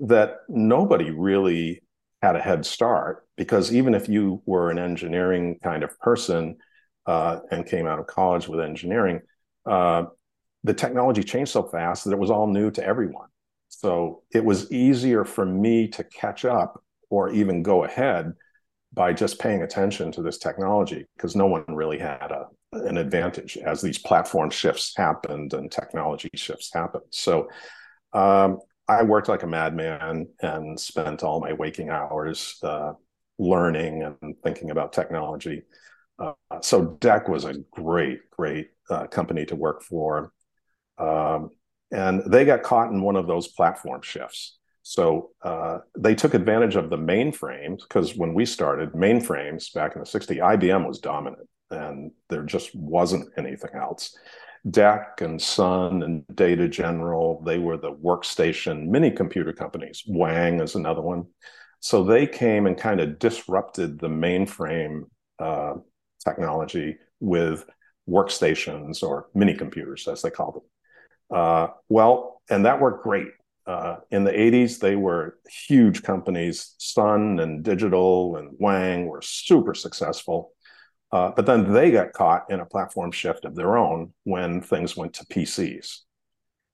that 0.00 0.38
nobody 0.48 1.10
really 1.10 1.82
had 2.22 2.36
a 2.36 2.40
head 2.40 2.66
start 2.66 3.26
because 3.36 3.72
even 3.72 3.94
if 3.94 4.08
you 4.08 4.42
were 4.44 4.70
an 4.70 4.78
engineering 4.78 5.58
kind 5.62 5.82
of 5.82 5.98
person 6.00 6.56
uh, 7.10 7.40
and 7.50 7.66
came 7.66 7.88
out 7.88 7.98
of 7.98 8.06
college 8.06 8.46
with 8.46 8.60
engineering, 8.60 9.20
uh, 9.66 10.04
the 10.62 10.72
technology 10.72 11.24
changed 11.24 11.50
so 11.50 11.64
fast 11.64 12.04
that 12.04 12.12
it 12.12 12.18
was 12.18 12.30
all 12.30 12.46
new 12.46 12.70
to 12.70 12.84
everyone. 12.84 13.26
So 13.68 14.22
it 14.32 14.44
was 14.44 14.70
easier 14.70 15.24
for 15.24 15.44
me 15.44 15.88
to 15.88 16.04
catch 16.04 16.44
up 16.44 16.80
or 17.08 17.30
even 17.30 17.64
go 17.64 17.82
ahead 17.82 18.32
by 18.92 19.12
just 19.12 19.40
paying 19.40 19.62
attention 19.62 20.12
to 20.12 20.22
this 20.22 20.38
technology 20.38 21.04
because 21.16 21.34
no 21.34 21.46
one 21.46 21.64
really 21.66 21.98
had 21.98 22.30
a, 22.30 22.46
an 22.72 22.96
advantage 22.96 23.56
as 23.56 23.80
these 23.80 23.98
platform 23.98 24.50
shifts 24.50 24.92
happened 24.96 25.52
and 25.52 25.72
technology 25.72 26.30
shifts 26.34 26.70
happened. 26.72 27.10
So 27.10 27.48
um, 28.12 28.60
I 28.88 29.02
worked 29.02 29.28
like 29.28 29.42
a 29.42 29.48
madman 29.48 30.28
and 30.42 30.78
spent 30.78 31.24
all 31.24 31.40
my 31.40 31.54
waking 31.54 31.90
hours 31.90 32.56
uh, 32.62 32.92
learning 33.38 34.04
and 34.04 34.36
thinking 34.44 34.70
about 34.70 34.92
technology. 34.92 35.62
Uh, 36.20 36.60
so 36.60 36.98
DEC 37.00 37.28
was 37.28 37.44
a 37.44 37.54
great, 37.72 38.30
great 38.30 38.68
uh, 38.90 39.06
company 39.06 39.46
to 39.46 39.56
work 39.56 39.82
for. 39.82 40.32
Um, 40.98 41.50
and 41.90 42.22
they 42.30 42.44
got 42.44 42.62
caught 42.62 42.92
in 42.92 43.02
one 43.02 43.16
of 43.16 43.26
those 43.26 43.48
platform 43.48 44.02
shifts. 44.02 44.58
So 44.82 45.30
uh, 45.42 45.78
they 45.98 46.14
took 46.14 46.34
advantage 46.34 46.76
of 46.76 46.90
the 46.90 46.96
mainframes 46.96 47.80
because 47.80 48.16
when 48.16 48.34
we 48.34 48.44
started 48.44 48.92
mainframes 48.92 49.72
back 49.72 49.94
in 49.94 50.00
the 50.00 50.06
60s, 50.06 50.38
IBM 50.38 50.86
was 50.86 50.98
dominant 50.98 51.48
and 51.70 52.10
there 52.28 52.42
just 52.42 52.74
wasn't 52.74 53.28
anything 53.36 53.70
else. 53.74 54.16
DEC 54.68 55.20
and 55.22 55.40
Sun 55.40 56.02
and 56.02 56.24
Data 56.34 56.68
General, 56.68 57.42
they 57.44 57.58
were 57.58 57.78
the 57.78 57.92
workstation 57.92 58.88
mini 58.88 59.10
computer 59.10 59.52
companies. 59.52 60.02
Wang 60.06 60.60
is 60.60 60.74
another 60.74 61.00
one. 61.00 61.26
So 61.80 62.04
they 62.04 62.26
came 62.26 62.66
and 62.66 62.76
kind 62.76 63.00
of 63.00 63.18
disrupted 63.18 63.98
the 63.98 64.08
mainframe 64.08 65.04
uh, 65.38 65.74
technology 66.24 66.96
with 67.20 67.64
workstations 68.08 69.02
or 69.02 69.28
mini 69.34 69.54
computers, 69.54 70.08
as 70.08 70.22
they 70.22 70.30
call 70.30 70.52
them. 70.52 71.38
Uh, 71.38 71.68
well, 71.88 72.42
and 72.50 72.66
that 72.66 72.80
worked 72.80 73.04
great. 73.04 73.28
Uh, 73.66 73.96
in 74.10 74.24
the 74.24 74.32
80s, 74.32 74.80
they 74.80 74.96
were 74.96 75.38
huge 75.48 76.02
companies. 76.02 76.74
Sun 76.78 77.38
and 77.38 77.62
Digital 77.62 78.36
and 78.36 78.56
Wang 78.58 79.06
were 79.06 79.22
super 79.22 79.74
successful. 79.74 80.52
Uh, 81.12 81.30
but 81.34 81.46
then 81.46 81.72
they 81.72 81.90
got 81.90 82.12
caught 82.12 82.50
in 82.50 82.60
a 82.60 82.66
platform 82.66 83.10
shift 83.10 83.44
of 83.44 83.54
their 83.54 83.76
own 83.76 84.12
when 84.24 84.60
things 84.60 84.96
went 84.96 85.12
to 85.14 85.26
PCs. 85.26 85.98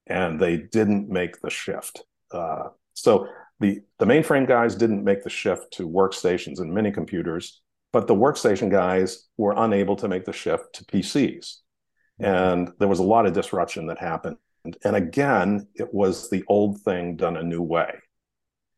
And 0.07 0.39
they 0.39 0.57
didn't 0.57 1.09
make 1.09 1.41
the 1.41 1.49
shift. 1.49 2.03
Uh, 2.31 2.69
so 2.93 3.27
the, 3.59 3.81
the 3.99 4.05
mainframe 4.05 4.47
guys 4.47 4.75
didn't 4.75 5.03
make 5.03 5.23
the 5.23 5.29
shift 5.29 5.73
to 5.73 5.89
workstations 5.89 6.59
and 6.59 6.73
mini 6.73 6.91
computers, 6.91 7.61
but 7.91 8.07
the 8.07 8.15
workstation 8.15 8.69
guys 8.69 9.27
were 9.37 9.53
unable 9.55 9.95
to 9.97 10.07
make 10.07 10.25
the 10.25 10.33
shift 10.33 10.73
to 10.75 10.85
PCs. 10.85 11.57
And 12.19 12.71
there 12.79 12.87
was 12.87 12.99
a 12.99 13.03
lot 13.03 13.25
of 13.25 13.33
disruption 13.33 13.87
that 13.87 13.99
happened 13.99 14.37
and 14.83 14.95
again, 14.95 15.67
it 15.75 15.93
was 15.93 16.29
the 16.29 16.43
old 16.47 16.81
thing 16.81 17.15
done 17.15 17.37
a 17.37 17.43
new 17.43 17.61
way. 17.61 17.93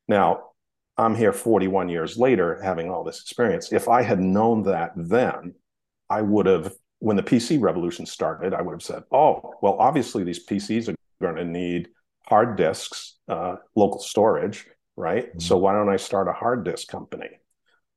Now, 0.07 0.49
I'm 0.97 1.15
here 1.15 1.33
41 1.33 1.89
years 1.89 2.17
later 2.17 2.59
having 2.61 2.89
all 2.89 3.03
this 3.03 3.21
experience. 3.21 3.71
If 3.71 3.87
I 3.87 4.01
had 4.01 4.19
known 4.19 4.63
that 4.63 4.91
then, 4.95 5.55
I 6.09 6.21
would 6.21 6.45
have, 6.45 6.73
when 6.99 7.15
the 7.15 7.23
PC 7.23 7.61
revolution 7.61 8.05
started, 8.05 8.53
I 8.53 8.61
would 8.61 8.73
have 8.73 8.83
said, 8.83 9.03
oh, 9.11 9.53
well, 9.61 9.77
obviously 9.79 10.23
these 10.23 10.45
PCs 10.45 10.89
are 10.89 10.95
going 11.21 11.35
to 11.35 11.45
need 11.45 11.89
hard 12.27 12.57
disks, 12.57 13.15
uh, 13.27 13.55
local 13.75 13.99
storage, 13.99 14.67
right? 14.97 15.29
Mm-hmm. 15.29 15.39
So 15.39 15.57
why 15.57 15.73
don't 15.73 15.89
I 15.89 15.97
start 15.97 16.27
a 16.27 16.33
hard 16.33 16.65
disk 16.65 16.87
company? 16.87 17.29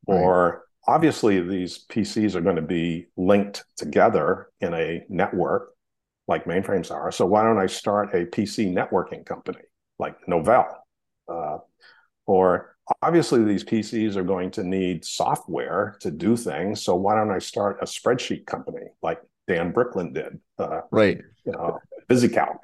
Right. 0.07 0.21
Or 0.21 0.65
obviously 0.87 1.41
these 1.41 1.85
PCs 1.87 2.35
are 2.35 2.41
going 2.41 2.57
to 2.57 2.63
be 2.63 3.07
linked 3.17 3.65
together 3.77 4.49
in 4.61 4.75
a 4.75 5.05
network 5.09 5.75
like 6.29 6.45
mainframes 6.45 6.91
are. 6.91 7.13
So 7.13 7.27
why 7.27 7.43
don't 7.43 7.59
I 7.59 7.67
start 7.67 8.15
a 8.15 8.27
PC 8.27 8.73
networking 8.73 9.25
company 9.25 9.63
like 9.99 10.17
Novell? 10.27 10.75
Uh, 11.29 11.59
or 12.27 12.77
obviously 13.01 13.45
these 13.45 13.65
PCs 13.65 14.17
are 14.17 14.25
going 14.25 14.51
to 14.53 14.63
need 14.63 15.05
software 15.05 15.97
to 16.01 16.11
do 16.11 16.37
things. 16.37 16.83
So 16.83 16.95
why 16.95 17.15
don't 17.15 17.31
I 17.31 17.39
start 17.39 17.79
a 17.81 17.85
spreadsheet 17.85 18.47
company 18.47 18.87
like 19.03 19.21
Dan 19.49 19.73
Bricklin 19.73 20.13
did? 20.13 20.41
Uh, 20.59 20.83
right. 20.91 21.21
You 21.45 21.53
know, 21.53 21.79
VisiCalc. 22.09 22.59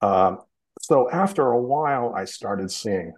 Uh, 0.00 0.36
so 0.80 1.10
after 1.10 1.50
a 1.50 1.60
while, 1.60 2.12
I 2.14 2.24
started 2.24 2.70
seeing, 2.70 3.12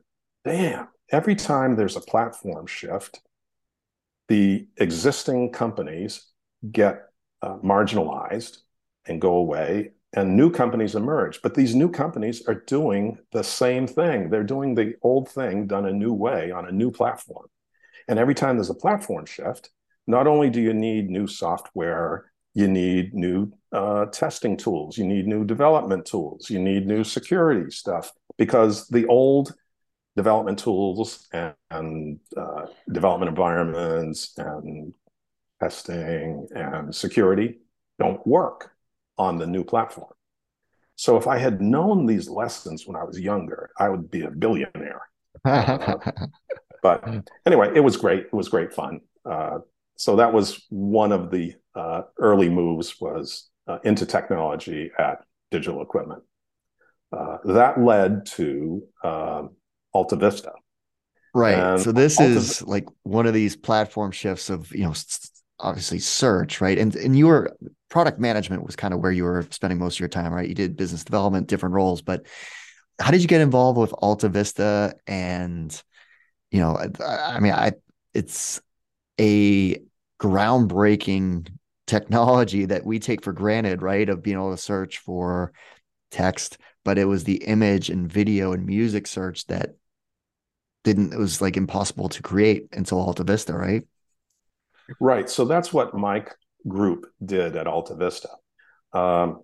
damn, 0.45 0.89
every 1.11 1.35
time 1.35 1.77
there's 1.77 1.97
a 1.97 2.01
platform 2.01 2.67
shift, 2.67 3.21
the 4.31 4.69
existing 4.77 5.51
companies 5.51 6.29
get 6.71 7.09
uh, 7.43 7.57
marginalized 7.57 8.59
and 9.07 9.21
go 9.21 9.35
away 9.35 9.91
and 10.13 10.37
new 10.37 10.53
companies 10.53 10.95
emerge. 10.95 11.43
But 11.43 11.57
these 11.57 11.75
new 11.75 11.91
companies 11.91 12.47
are 12.47 12.55
doing 12.55 13.19
the 13.33 13.43
same 13.43 13.89
thing. 13.89 14.31
They're 14.31 14.45
doing 14.45 14.77
the 14.77 14.95
old 15.03 15.29
thing 15.29 15.67
done 15.67 15.85
a 15.85 15.93
new 15.93 16.13
way 16.13 16.53
on 16.53 16.69
a 16.69 16.71
new 16.71 16.93
platform. 16.93 17.47
And 18.07 18.21
every 18.21 18.37
time 18.37 18.57
there's 18.57 18.71
a 18.71 18.75
platform 18.75 19.27
shift, 19.27 19.71
not 20.07 20.29
only 20.29 20.49
do 20.49 20.61
you 20.61 20.75
need 20.75 21.11
new 21.11 21.27
software, 21.27 22.31
you 22.55 22.69
need 22.69 23.13
new 23.13 23.53
uh, 23.73 24.07
testing 24.07 24.57
tools, 24.57 24.97
you 24.97 25.07
need 25.07 25.27
new 25.27 25.45
development 25.45 26.07
tools, 26.07 26.49
you 26.49 26.61
need 26.61 26.87
new 26.87 27.03
security 27.03 27.69
stuff 27.73 28.13
because 28.39 28.87
the 28.89 29.07
old 29.07 29.55
development 30.21 30.59
tools 30.59 31.27
and, 31.33 31.55
and 31.71 32.21
uh, 32.37 32.67
development 32.93 33.31
environments 33.31 34.35
and 34.37 34.93
testing 35.61 36.47
and 36.55 36.95
security 36.95 37.59
don't 37.99 38.27
work 38.27 38.71
on 39.17 39.39
the 39.39 39.47
new 39.47 39.65
platform. 39.65 40.13
So 40.97 41.17
if 41.17 41.27
I 41.27 41.39
had 41.39 41.63
known 41.63 42.05
these 42.05 42.29
lessons 42.29 42.87
when 42.87 42.97
I 42.97 43.05
was 43.05 43.19
younger, 43.19 43.71
I 43.79 43.89
would 43.89 44.11
be 44.11 44.23
a 44.25 44.31
billionaire. 44.31 45.01
uh, 45.47 45.97
but 46.83 47.03
anyway, 47.47 47.73
it 47.75 47.81
was 47.81 47.97
great. 47.97 48.25
It 48.25 48.35
was 48.35 48.51
great 48.51 48.75
fun. 48.75 49.01
Uh, 49.25 49.61
so 49.97 50.17
that 50.17 50.35
was 50.35 50.67
one 50.69 51.13
of 51.13 51.31
the 51.31 51.55
uh, 51.75 52.03
early 52.19 52.51
moves 52.51 53.01
was 53.01 53.49
uh, 53.69 53.79
into 53.85 54.05
technology 54.05 54.91
at 54.99 55.25
Digital 55.51 55.81
Equipment. 55.81 56.23
Uh, 57.11 57.39
that 57.45 57.81
led 57.81 58.27
to 58.27 58.83
um, 59.03 59.51
Alta 59.93 60.17
Vista. 60.17 60.53
Right. 61.35 61.79
So 61.81 61.93
this 61.93 62.19
Alta 62.19 62.33
is 62.33 62.63
like 62.63 62.87
one 63.03 63.27
of 63.27 63.35
these 63.35 63.57
platform 63.57 64.11
shifts 64.11 64.51
of 64.51 64.73
you 64.75 64.85
know 64.85 64.95
obviously 65.59 65.99
search, 65.99 66.61
right? 66.61 66.79
And 66.79 66.95
and 66.97 67.17
your 67.17 67.57
product 67.89 68.19
management 68.19 68.65
was 68.65 68.77
kind 68.77 68.95
of 68.95 69.01
where 69.01 69.13
you 69.13 69.25
were 69.25 69.47
spending 69.51 69.79
most 69.79 69.97
of 69.97 70.01
your 70.01 70.09
time, 70.09 70.33
right? 70.33 70.49
You 70.49 70.55
did 70.55 70.77
business 70.77 71.05
development, 71.05 71.49
different 71.49 71.75
roles, 71.75 72.03
but 72.03 72.27
how 73.01 73.11
did 73.11 73.23
you 73.23 73.29
get 73.29 73.41
involved 73.41 73.79
with 73.79 73.93
Alta 73.95 74.29
Vista? 74.29 74.95
And 75.07 75.83
you 76.51 76.61
know, 76.61 76.77
I, 76.77 77.37
I 77.37 77.41
mean, 77.41 77.53
I 77.53 77.73
it's 78.13 78.61
a 79.21 79.81
groundbreaking 80.21 81.49
technology 81.87 82.65
that 82.67 82.85
we 82.85 82.99
take 82.99 83.23
for 83.23 83.33
granted, 83.33 83.83
right? 83.83 84.09
Of 84.09 84.23
being 84.23 84.37
able 84.37 84.51
to 84.51 84.61
search 84.61 84.99
for 84.99 85.53
text, 86.11 86.59
but 86.85 86.99
it 86.99 87.05
was 87.05 87.25
the 87.25 87.45
image 87.45 87.91
and 87.91 88.11
video 88.11 88.53
and 88.53 88.67
music 88.67 89.07
search 89.07 89.47
that 89.47 89.77
didn't, 90.85 91.13
it 91.13 91.19
was 91.19 91.41
like 91.41 91.57
impossible 91.57 92.09
to 92.09 92.23
create 92.23 92.69
until 92.73 93.01
Alta 93.01 93.25
Vista, 93.25 93.55
right? 93.55 93.83
Right. 94.99 95.29
So 95.29 95.45
that's 95.45 95.73
what 95.73 95.95
Mike 95.95 96.35
Group 96.67 97.07
did 97.25 97.57
at 97.57 97.67
Alta 97.67 97.95
Vista. 97.95 98.31
Um, 98.93 99.43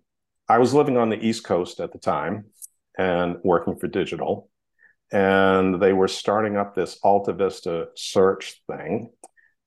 I 0.49 0.59
was 0.59 0.75
living 0.75 0.97
on 0.97 1.09
the 1.09 1.25
East 1.25 1.45
Coast 1.45 1.81
at 1.81 1.93
the 1.93 1.99
time 1.99 2.47
and 2.99 3.37
working 3.45 3.77
for 3.77 3.87
digital. 3.87 4.49
And 5.13 5.81
they 5.81 5.93
were 5.93 6.09
starting 6.09 6.57
up 6.57 6.75
this 6.75 6.99
Alta 7.03 7.33
Vista 7.33 7.89
search 7.95 8.63
thing. 8.67 9.11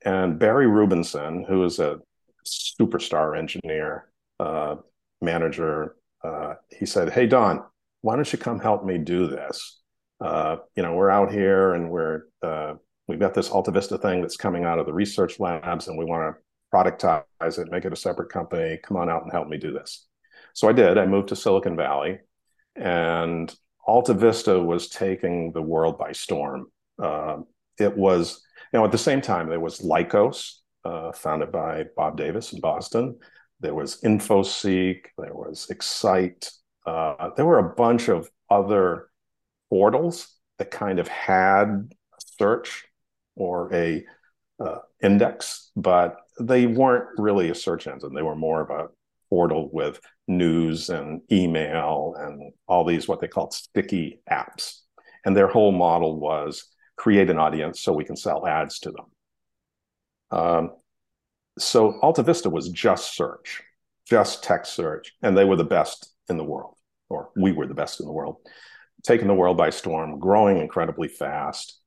And 0.03 0.39
Barry 0.39 0.65
Rubinson, 0.65 1.47
who 1.47 1.63
is 1.63 1.79
a 1.79 1.99
superstar 2.45 3.37
engineer, 3.37 4.09
uh, 4.39 4.75
manager, 5.21 5.95
uh, 6.23 6.55
he 6.69 6.85
said, 6.85 7.11
Hey, 7.11 7.27
Don, 7.27 7.63
why 8.01 8.15
don't 8.15 8.31
you 8.31 8.39
come 8.39 8.59
help 8.59 8.85
me 8.85 8.97
do 8.97 9.27
this? 9.27 9.81
Uh, 10.21 10.57
you 10.75 10.83
know, 10.83 10.93
we're 10.93 11.09
out 11.09 11.31
here 11.31 11.73
and 11.73 11.89
we're, 11.89 12.23
uh, 12.41 12.73
we've 13.07 13.19
got 13.19 13.33
this 13.33 13.49
Alta 13.49 13.71
Vista 13.71 13.97
thing 13.97 14.21
that's 14.21 14.37
coming 14.37 14.65
out 14.65 14.79
of 14.79 14.85
the 14.85 14.93
research 14.93 15.39
labs 15.39 15.87
and 15.87 15.97
we 15.97 16.05
want 16.05 16.35
to 16.35 16.41
productize 16.73 17.57
it, 17.57 17.71
make 17.71 17.85
it 17.85 17.93
a 17.93 17.97
separate 17.97 18.31
company. 18.31 18.77
Come 18.83 18.97
on 18.97 19.09
out 19.09 19.23
and 19.23 19.31
help 19.31 19.47
me 19.47 19.57
do 19.57 19.71
this. 19.71 20.07
So 20.53 20.67
I 20.67 20.73
did. 20.73 20.97
I 20.97 21.05
moved 21.05 21.29
to 21.29 21.35
Silicon 21.35 21.75
Valley 21.75 22.19
and 22.75 23.53
Alta 23.85 24.13
Vista 24.13 24.59
was 24.59 24.87
taking 24.89 25.51
the 25.51 25.61
world 25.61 25.97
by 25.97 26.11
storm. 26.11 26.67
Uh, 27.01 27.37
it 27.79 27.95
was, 27.95 28.41
you 28.71 28.79
know, 28.79 28.85
at 28.85 28.91
the 28.91 28.97
same 28.97 29.21
time, 29.21 29.49
there 29.49 29.59
was 29.59 29.79
Lycos, 29.79 30.55
uh, 30.85 31.11
founded 31.11 31.51
by 31.51 31.85
Bob 31.95 32.17
Davis 32.17 32.53
in 32.53 32.61
Boston. 32.61 33.17
There 33.59 33.73
was 33.73 33.99
InfoSeek, 34.01 35.05
there 35.17 35.33
was 35.33 35.67
Excite. 35.69 36.51
Uh, 36.85 37.31
there 37.35 37.45
were 37.45 37.59
a 37.59 37.75
bunch 37.75 38.09
of 38.09 38.29
other 38.49 39.08
portals 39.69 40.35
that 40.57 40.71
kind 40.71 40.99
of 40.99 41.07
had 41.07 41.67
a 41.67 42.21
search 42.37 42.85
or 43.35 43.73
a 43.73 44.03
uh, 44.59 44.79
index, 45.01 45.71
but 45.75 46.17
they 46.39 46.65
weren't 46.65 47.07
really 47.17 47.49
a 47.49 47.55
search 47.55 47.87
engine. 47.87 48.13
They 48.13 48.21
were 48.21 48.35
more 48.35 48.61
of 48.61 48.69
a 48.69 48.89
portal 49.29 49.69
with 49.71 49.99
news 50.27 50.89
and 50.89 51.21
email 51.31 52.15
and 52.17 52.51
all 52.67 52.83
these 52.83 53.07
what 53.07 53.21
they 53.21 53.27
called 53.27 53.53
sticky 53.53 54.21
apps. 54.29 54.79
And 55.25 55.35
their 55.35 55.47
whole 55.47 55.71
model 55.71 56.19
was 56.19 56.65
create 56.97 57.29
an 57.29 57.39
audience 57.39 57.81
so 57.81 57.93
we 57.93 58.05
can 58.05 58.15
sell 58.15 58.45
ads 58.45 58.79
to 58.79 58.91
them. 58.91 59.05
Um, 60.31 60.71
so 61.57 61.99
Alta 62.01 62.23
Vista 62.23 62.49
was 62.49 62.69
just 62.69 63.15
search, 63.15 63.61
just 64.05 64.43
text 64.43 64.73
search, 64.73 65.13
and 65.21 65.37
they 65.37 65.45
were 65.45 65.55
the 65.55 65.63
best 65.63 66.13
in 66.29 66.37
the 66.37 66.43
world, 66.43 66.75
or 67.09 67.29
we 67.35 67.51
were 67.51 67.67
the 67.67 67.73
best 67.73 67.99
in 67.99 68.05
the 68.05 68.11
world, 68.11 68.37
taking 69.03 69.27
the 69.27 69.33
world 69.33 69.57
by 69.57 69.69
storm, 69.69 70.19
growing 70.19 70.57
incredibly 70.57 71.07
fast. 71.07 71.79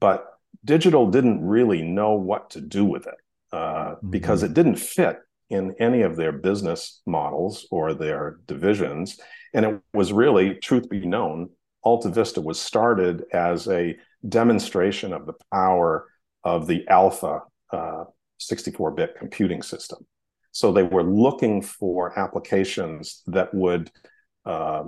But 0.00 0.26
digital 0.64 1.10
didn't 1.10 1.46
really 1.46 1.82
know 1.82 2.12
what 2.12 2.50
to 2.50 2.60
do 2.60 2.84
with 2.84 3.06
it 3.06 3.14
uh, 3.52 3.56
mm-hmm. 3.56 4.10
because 4.10 4.42
it 4.42 4.54
didn't 4.54 4.76
fit 4.76 5.18
in 5.48 5.74
any 5.78 6.02
of 6.02 6.16
their 6.16 6.32
business 6.32 7.00
models 7.06 7.66
or 7.70 7.94
their 7.94 8.38
divisions. 8.46 9.18
And 9.54 9.64
it 9.64 9.80
was 9.94 10.12
really, 10.12 10.54
truth 10.54 10.88
be 10.88 11.06
known, 11.06 11.50
Alta 11.82 12.08
Vista 12.08 12.40
was 12.40 12.60
started 12.60 13.24
as 13.32 13.68
a 13.68 13.96
demonstration 14.28 15.12
of 15.12 15.24
the 15.24 15.34
power 15.52 16.08
of 16.42 16.66
the 16.66 16.86
alpha 16.88 17.42
uh, 17.72 18.04
64-bit 18.40 19.14
computing 19.16 19.62
system. 19.62 20.04
So 20.50 20.72
they 20.72 20.82
were 20.82 21.04
looking 21.04 21.62
for 21.62 22.18
applications 22.18 23.22
that 23.26 23.54
would 23.54 23.90
uh, 24.44 24.84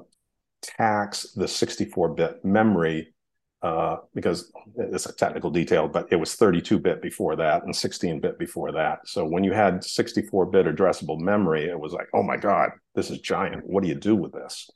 tax 0.62 1.32
the 1.32 1.44
64-bit 1.44 2.44
memory 2.44 3.14
uh, 3.62 3.96
because 4.14 4.52
it's 4.76 5.06
a 5.06 5.12
technical 5.12 5.50
detail, 5.50 5.88
but 5.88 6.06
it 6.12 6.16
was 6.16 6.36
32-bit 6.36 7.02
before 7.02 7.36
that 7.36 7.64
and 7.64 7.74
16-bit 7.74 8.38
before 8.38 8.72
that. 8.72 9.00
So 9.06 9.24
when 9.24 9.42
you 9.44 9.52
had 9.52 9.80
64-bit 9.80 10.66
addressable 10.66 11.18
memory, 11.18 11.66
it 11.66 11.78
was 11.78 11.92
like, 11.92 12.08
oh 12.14 12.22
my 12.22 12.36
God, 12.36 12.70
this 12.94 13.10
is 13.10 13.18
giant. 13.18 13.66
What 13.66 13.82
do 13.82 13.88
you 13.88 13.96
do 13.96 14.14
with 14.14 14.32
this? 14.32 14.70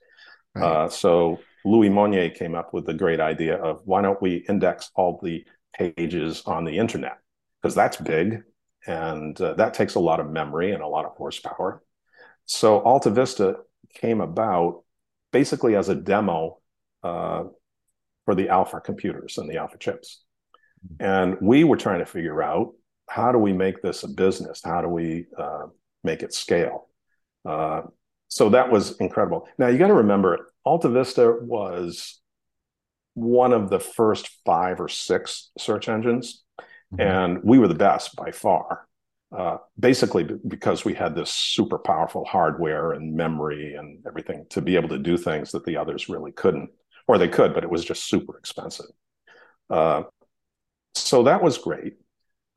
Right. 0.55 0.65
Uh, 0.65 0.89
so 0.89 1.39
Louis 1.65 1.89
Monnier 1.89 2.29
came 2.29 2.55
up 2.55 2.73
with 2.73 2.85
the 2.85 2.93
great 2.93 3.19
idea 3.19 3.55
of 3.55 3.81
why 3.85 4.01
don't 4.01 4.21
we 4.21 4.45
index 4.49 4.91
all 4.95 5.19
the 5.23 5.45
pages 5.73 6.43
on 6.45 6.65
the 6.65 6.77
internet? 6.77 7.17
Because 7.61 7.75
that's 7.75 7.97
big 7.97 8.43
and 8.85 9.39
uh, 9.39 9.53
that 9.53 9.73
takes 9.73 9.95
a 9.95 9.99
lot 9.99 10.19
of 10.19 10.29
memory 10.29 10.73
and 10.73 10.83
a 10.83 10.87
lot 10.87 11.05
of 11.05 11.13
horsepower. 11.13 11.81
So 12.45 12.81
Alta 12.81 13.09
Vista 13.09 13.57
came 13.93 14.21
about 14.21 14.82
basically 15.33 15.75
as 15.75 15.89
a 15.89 15.95
demo 15.95 16.59
uh, 17.03 17.43
for 18.23 18.35
the 18.35 18.47
alpha 18.47 18.79
computers 18.79 19.37
and 19.37 19.49
the 19.49 19.57
alpha 19.57 19.77
chips. 19.77 20.23
And 20.99 21.37
we 21.41 21.65
were 21.65 21.75
trying 21.75 21.99
to 21.99 22.05
figure 22.05 22.41
out 22.41 22.73
how 23.09 23.33
do 23.33 23.37
we 23.37 23.51
make 23.51 23.81
this 23.81 24.03
a 24.03 24.07
business? 24.07 24.61
How 24.63 24.81
do 24.81 24.87
we 24.87 25.25
uh, 25.37 25.67
make 26.05 26.23
it 26.23 26.33
scale? 26.33 26.87
Uh, 27.45 27.81
so 28.29 28.49
that 28.49 28.71
was 28.71 28.97
incredible. 28.97 29.47
Now 29.57 29.67
you 29.67 29.77
got 29.77 29.87
to 29.87 29.95
remember, 29.95 30.53
Alta 30.63 30.87
Vista 30.87 31.35
was 31.41 32.21
one 33.15 33.51
of 33.51 33.69
the 33.69 33.79
first 33.79 34.29
five 34.45 34.79
or 34.79 34.87
six 34.87 35.51
search 35.57 35.89
engines 35.89 36.43
Mm-hmm. 36.93 37.01
And 37.01 37.43
we 37.43 37.59
were 37.59 37.67
the 37.67 37.75
best 37.75 38.15
by 38.15 38.31
far, 38.31 38.87
uh, 39.35 39.57
basically 39.79 40.27
because 40.47 40.85
we 40.85 40.93
had 40.93 41.15
this 41.15 41.31
super 41.31 41.79
powerful 41.79 42.23
hardware 42.25 42.93
and 42.93 43.15
memory 43.15 43.75
and 43.75 44.03
everything 44.05 44.45
to 44.49 44.61
be 44.61 44.75
able 44.75 44.89
to 44.89 44.99
do 44.99 45.17
things 45.17 45.51
that 45.51 45.65
the 45.65 45.77
others 45.77 46.09
really 46.09 46.31
couldn't, 46.31 46.69
or 47.07 47.17
they 47.17 47.27
could, 47.27 47.53
but 47.53 47.63
it 47.63 47.69
was 47.69 47.83
just 47.83 48.07
super 48.07 48.37
expensive. 48.37 48.85
Uh, 49.69 50.03
so 50.93 51.23
that 51.23 51.41
was 51.41 51.57
great. 51.57 51.93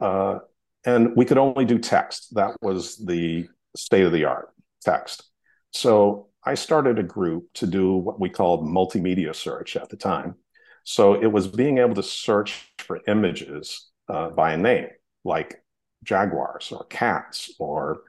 Uh, 0.01 0.39
and 0.85 1.17
we 1.17 1.25
could 1.25 1.39
only 1.39 1.65
do 1.65 1.79
text. 1.79 2.35
That 2.35 2.57
was 2.61 2.97
the 2.97 3.49
state 3.75 4.05
of 4.05 4.13
the 4.13 4.25
art 4.25 4.51
text. 4.83 5.25
So 5.73 6.29
I 6.45 6.55
started 6.55 6.99
a 6.99 7.03
group 7.03 7.47
to 7.55 7.67
do 7.67 7.97
what 7.97 8.21
we 8.21 8.29
called 8.29 8.65
multimedia 8.65 9.35
search 9.35 9.77
at 9.77 9.89
the 9.89 9.97
time. 9.97 10.37
So 10.85 11.15
it 11.15 11.27
was 11.27 11.49
being 11.49 11.79
able 11.79 11.95
to 11.97 12.03
search 12.03 12.73
for 12.79 13.01
images 13.09 13.91
uh, 14.09 14.31
by 14.31 14.53
a 14.53 14.57
name, 14.57 14.89
like 15.25 15.61
jaguars 16.05 16.73
or 16.73 16.85
cats 16.85 17.55
or 17.59 18.03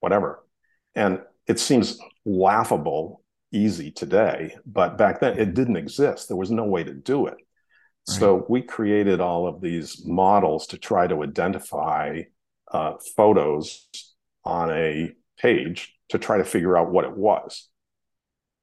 whatever. 0.00 0.44
And 0.94 1.20
it 1.46 1.58
seems 1.58 1.98
laughable 2.24 3.22
easy 3.52 3.90
today, 3.90 4.56
but 4.66 4.98
back 4.98 5.20
then 5.20 5.38
it 5.38 5.54
didn't 5.54 5.76
exist. 5.76 6.28
There 6.28 6.36
was 6.36 6.50
no 6.50 6.64
way 6.64 6.84
to 6.84 6.92
do 6.92 7.26
it. 7.26 7.34
Right. 8.08 8.18
So 8.18 8.46
we 8.48 8.62
created 8.62 9.20
all 9.20 9.46
of 9.46 9.60
these 9.60 10.04
models 10.04 10.66
to 10.68 10.78
try 10.78 11.06
to 11.06 11.22
identify 11.22 12.22
uh, 12.70 12.94
photos 13.16 13.88
on 14.44 14.70
a 14.70 15.12
page 15.38 15.94
to 16.10 16.18
try 16.18 16.38
to 16.38 16.44
figure 16.44 16.76
out 16.76 16.90
what 16.90 17.04
it 17.04 17.16
was. 17.16 17.68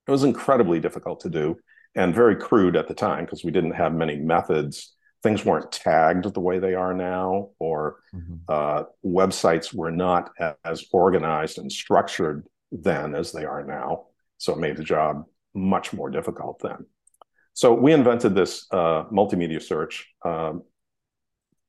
It 0.07 0.11
was 0.11 0.23
incredibly 0.23 0.79
difficult 0.79 1.21
to 1.21 1.29
do 1.29 1.57
and 1.95 2.13
very 2.13 2.35
crude 2.35 2.75
at 2.75 2.87
the 2.87 2.93
time 2.93 3.25
because 3.25 3.43
we 3.43 3.51
didn't 3.51 3.71
have 3.71 3.93
many 3.93 4.15
methods 4.15 4.93
things 5.23 5.45
weren't 5.45 5.71
tagged 5.71 6.33
the 6.33 6.39
way 6.39 6.59
they 6.59 6.73
are 6.73 6.93
now, 6.93 7.49
or 7.59 7.97
mm-hmm. 8.13 8.35
uh, 8.49 8.83
websites 9.05 9.73
were 9.73 9.91
not 9.91 10.31
as 10.65 10.85
organized 10.91 11.57
and 11.57 11.71
structured 11.71 12.45
then 12.71 13.15
as 13.15 13.31
they 13.31 13.45
are 13.45 13.63
now. 13.63 14.05
So 14.37 14.53
it 14.53 14.59
made 14.59 14.77
the 14.77 14.83
job 14.83 15.25
much 15.53 15.93
more 15.93 16.09
difficult 16.09 16.59
then. 16.61 16.85
So 17.53 17.73
we 17.73 17.93
invented 17.93 18.33
this 18.33 18.65
uh, 18.71 19.03
multimedia 19.11 19.61
search. 19.61 20.07
Um, 20.23 20.63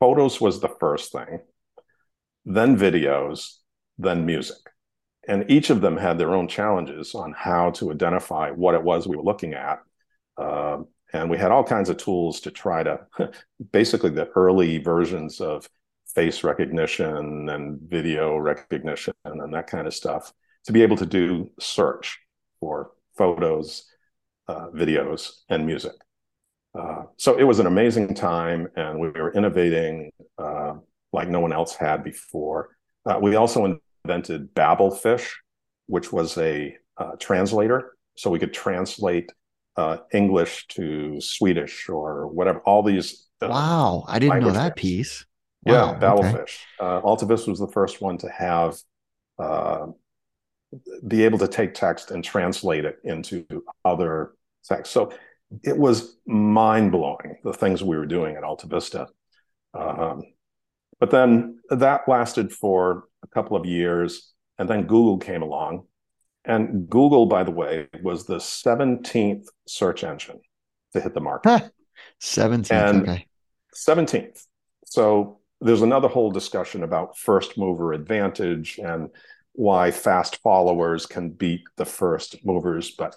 photos 0.01 0.41
was 0.41 0.61
the 0.61 0.69
first 0.69 1.13
thing, 1.13 1.41
then 2.45 2.77
videos, 2.77 3.57
then 3.99 4.25
music. 4.25 4.57
And 5.29 5.49
each 5.51 5.71
of 5.71 5.81
them 5.81 5.97
had 5.97 6.19
their 6.19 6.35
own 6.35 6.49
challenges 6.49 7.15
on 7.15 7.33
how 7.37 7.71
to 7.73 7.93
identify 7.93 8.51
what 8.51 8.75
it 8.75 8.83
was 8.83 9.07
we 9.07 9.17
were 9.17 9.23
looking 9.23 9.55
at. 9.55 9.81
Um, 10.37 10.89
and 11.13 11.31
we 11.31 11.39
had 11.39 11.51
all 11.51 11.65
kinds 11.65 11.89
of 11.89 11.97
tools 11.97 12.41
to 12.41 12.51
try 12.51 12.83
to 12.83 13.01
basically 13.73 14.11
the 14.11 14.29
early 14.35 14.79
versions 14.79 15.41
of 15.41 15.69
face 16.15 16.45
recognition 16.45 17.49
and 17.49 17.81
video 17.81 18.37
recognition 18.37 19.15
and 19.25 19.55
that 19.55 19.67
kind 19.67 19.87
of 19.87 19.95
stuff 19.95 20.33
to 20.65 20.73
be 20.73 20.83
able 20.83 20.97
to 20.97 21.07
do 21.07 21.51
search 21.59 22.19
for 22.61 22.93
photos, 23.17 23.85
uh, 24.49 24.69
videos, 24.69 25.41
and 25.49 25.67
music. 25.67 25.93
Uh, 26.75 27.03
so 27.17 27.37
it 27.37 27.45
was 27.45 27.59
an 27.59 27.67
amazing 27.67 28.15
time, 28.15 28.69
and 28.77 28.99
we 28.99 29.09
were 29.09 29.33
innovating 29.33 30.11
uh, 30.39 30.75
like 31.13 31.29
no 31.29 31.41
one 31.41 31.53
else 31.53 31.75
had 31.75 32.03
before. 32.03 32.77
Uh, 33.05 33.19
we 33.21 33.35
also 33.35 33.79
invented 34.05 34.55
Babelfish, 34.55 35.31
which 35.87 36.13
was 36.13 36.39
a 36.39 36.77
uh, 36.97 37.13
translator, 37.19 37.93
so 38.17 38.31
we 38.31 38.39
could 38.39 38.55
translate 38.55 39.33
uh, 39.77 39.99
English 40.13 40.67
to 40.69 41.21
Swedish 41.21 41.89
or 41.89 42.27
whatever. 42.29 42.61
All 42.61 42.83
these. 42.83 43.29
wow, 43.41 44.05
I 44.09 44.19
didn't 44.19 44.41
know 44.41 44.51
that 44.51 44.77
piece. 44.77 45.25
Wow, 45.65 45.93
yeah, 45.93 45.99
Babelfish. 45.99 46.59
Okay. 46.81 47.07
Alta 47.07 47.27
was 47.27 47.59
the 47.59 47.71
first 47.73 48.01
one 48.01 48.19
to 48.19 48.29
have 48.29 48.77
be 51.07 51.25
able 51.25 51.39
to 51.39 51.49
take 51.49 51.75
text 51.75 52.11
and 52.11 52.25
translate 52.25 52.85
it 52.85 52.99
into 53.05 53.45
other 53.85 54.33
text. 54.65 54.93
So 54.93 55.13
it 55.63 55.77
was 55.77 56.17
mind 56.27 56.93
blowing 56.93 57.37
the 57.45 57.53
things 57.53 57.83
we 57.83 57.97
were 57.97 58.07
doing 58.07 58.37
at 58.37 58.45
Alta 58.45 58.67
Vista. 58.67 59.09
Um, 59.75 60.23
but 60.99 61.11
then 61.11 61.59
that 61.71 62.09
lasted 62.09 62.53
for 62.53 63.05
a 63.23 63.27
couple 63.27 63.57
of 63.57 63.67
years, 63.67 64.33
and 64.59 64.69
then 64.69 64.83
Google 64.83 65.19
came 65.19 65.43
along. 65.43 65.87
And 66.45 66.89
Google, 66.89 67.27
by 67.27 67.45
the 67.45 67.51
way, 67.51 67.89
was 68.03 68.27
the 68.27 68.37
17th 68.37 69.47
search 69.67 70.03
engine 70.03 70.41
to 70.93 71.01
hit 71.01 71.15
the 71.15 71.21
market. 71.21 71.71
17th, 72.21 72.73
and 72.73 73.03
okay. 73.09 73.27
17th. 73.75 74.45
So 74.85 75.41
there's 75.61 75.83
another 75.83 76.09
whole 76.09 76.31
discussion 76.31 76.83
about 76.83 77.17
first 77.17 77.57
mover 77.57 77.93
advantage 77.93 78.79
and 78.83 79.11
why 79.53 79.91
fast 79.91 80.41
followers 80.43 81.07
can 81.07 81.31
beat 81.31 81.63
the 81.77 81.85
first 81.85 82.45
movers, 82.45 82.91
but 82.91 83.15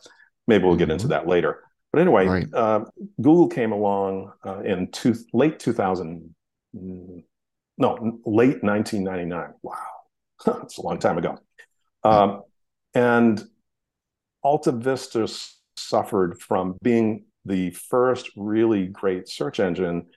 maybe 0.48 0.66
we'll 0.66 0.76
get 0.76 0.86
mm-hmm. 0.86 0.94
into 0.94 1.08
that 1.08 1.28
later. 1.28 1.64
But 1.92 2.02
anyway, 2.02 2.28
right. 2.28 2.54
uh, 2.54 2.86
Google 3.22 3.48
came 3.48 3.72
along 3.72 4.34
uh, 4.46 4.60
in 4.60 4.92
two, 4.92 5.16
late 5.34 5.60
2000, 5.60 6.36
no, 6.74 8.20
late 8.26 8.62
1999. 8.64 9.54
Wow, 9.62 9.76
that's 10.46 10.78
a 10.78 10.82
long 10.82 11.00
time 11.00 11.18
ago. 11.18 11.40
Um, 12.04 12.44
and 12.96 13.44
Alta 14.42 14.72
Vista 14.72 15.28
suffered 15.78 16.40
from 16.40 16.78
being 16.82 17.26
the 17.46 17.70
first 17.72 18.32
really 18.36 18.88
great 18.88 19.28
search 19.28 19.60
engine 19.60 20.08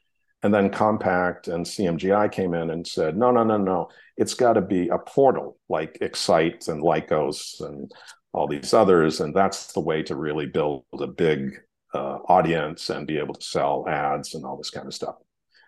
and 0.42 0.54
then 0.54 0.70
Compaq 0.70 1.48
and 1.48 1.66
CMGI 1.66 2.30
came 2.30 2.54
in 2.54 2.70
and 2.70 2.86
said, 2.86 3.16
no, 3.16 3.30
no, 3.30 3.42
no, 3.42 3.56
no. 3.56 3.88
It's 4.16 4.34
got 4.34 4.52
to 4.52 4.60
be 4.60 4.88
a 4.88 4.98
portal 4.98 5.58
like 5.68 5.98
Excite 6.00 6.68
and 6.68 6.82
Lycos 6.82 7.60
and 7.60 7.90
all 8.32 8.46
these 8.46 8.72
others. 8.72 9.20
And 9.20 9.34
that's 9.34 9.72
the 9.72 9.80
way 9.80 10.02
to 10.04 10.14
really 10.14 10.46
build 10.46 10.84
a 10.92 11.08
big 11.08 11.60
uh, 11.92 12.18
audience 12.28 12.88
and 12.90 13.06
be 13.06 13.18
able 13.18 13.34
to 13.34 13.44
sell 13.44 13.84
ads 13.88 14.34
and 14.34 14.44
all 14.44 14.56
this 14.56 14.70
kind 14.70 14.86
of 14.86 14.94
stuff. 14.94 15.16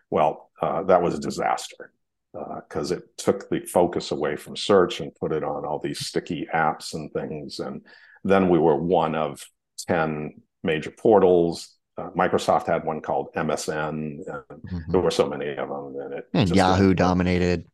Well, 0.08 0.50
uh, 0.62 0.84
that 0.84 1.02
was 1.02 1.14
a 1.14 1.20
disaster 1.20 1.92
because 2.32 2.92
uh, 2.92 2.96
it 2.96 3.16
took 3.16 3.48
the 3.50 3.60
focus 3.60 4.12
away 4.12 4.36
from 4.36 4.56
search 4.56 5.00
and 5.00 5.14
put 5.14 5.32
it 5.32 5.42
on 5.42 5.64
all 5.64 5.78
these 5.78 6.06
sticky 6.06 6.46
apps 6.54 6.94
and 6.94 7.12
things. 7.12 7.58
And 7.58 7.84
then 8.24 8.48
we 8.48 8.58
were 8.58 8.76
one 8.76 9.14
of 9.14 9.44
10 9.88 10.40
major 10.62 10.90
portals 10.90 11.78
uh, 12.00 12.10
Microsoft 12.10 12.66
had 12.66 12.84
one 12.84 13.00
called 13.00 13.28
MSN. 13.34 14.26
Mm-hmm. 14.26 14.92
There 14.92 15.00
were 15.00 15.10
so 15.10 15.28
many 15.28 15.50
of 15.50 15.68
them, 15.68 15.96
and 16.00 16.14
it 16.14 16.28
and 16.32 16.48
Yahoo 16.48 16.94
dominated. 16.94 17.66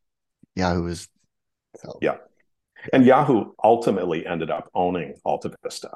Yahoo 0.55 0.83
was 0.83 1.09
so. 1.77 1.99
yeah, 2.03 2.17
and 2.93 3.05
Yahoo 3.05 3.53
ultimately 3.63 4.27
ended 4.27 4.51
up 4.51 4.69
owning 4.75 5.15
Alta 5.25 5.55
Vista. 5.63 5.91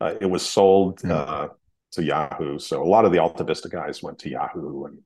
Uh, 0.00 0.14
it 0.20 0.26
was 0.26 0.46
sold 0.46 0.98
mm-hmm. 0.98 1.10
uh, 1.10 1.48
to 1.92 2.02
Yahoo, 2.02 2.58
so 2.58 2.82
a 2.82 2.88
lot 2.88 3.04
of 3.04 3.12
the 3.12 3.18
Alta 3.18 3.44
Vista 3.44 3.68
guys 3.68 4.02
went 4.02 4.18
to 4.20 4.28
Yahoo 4.28 4.84
and 4.84 4.98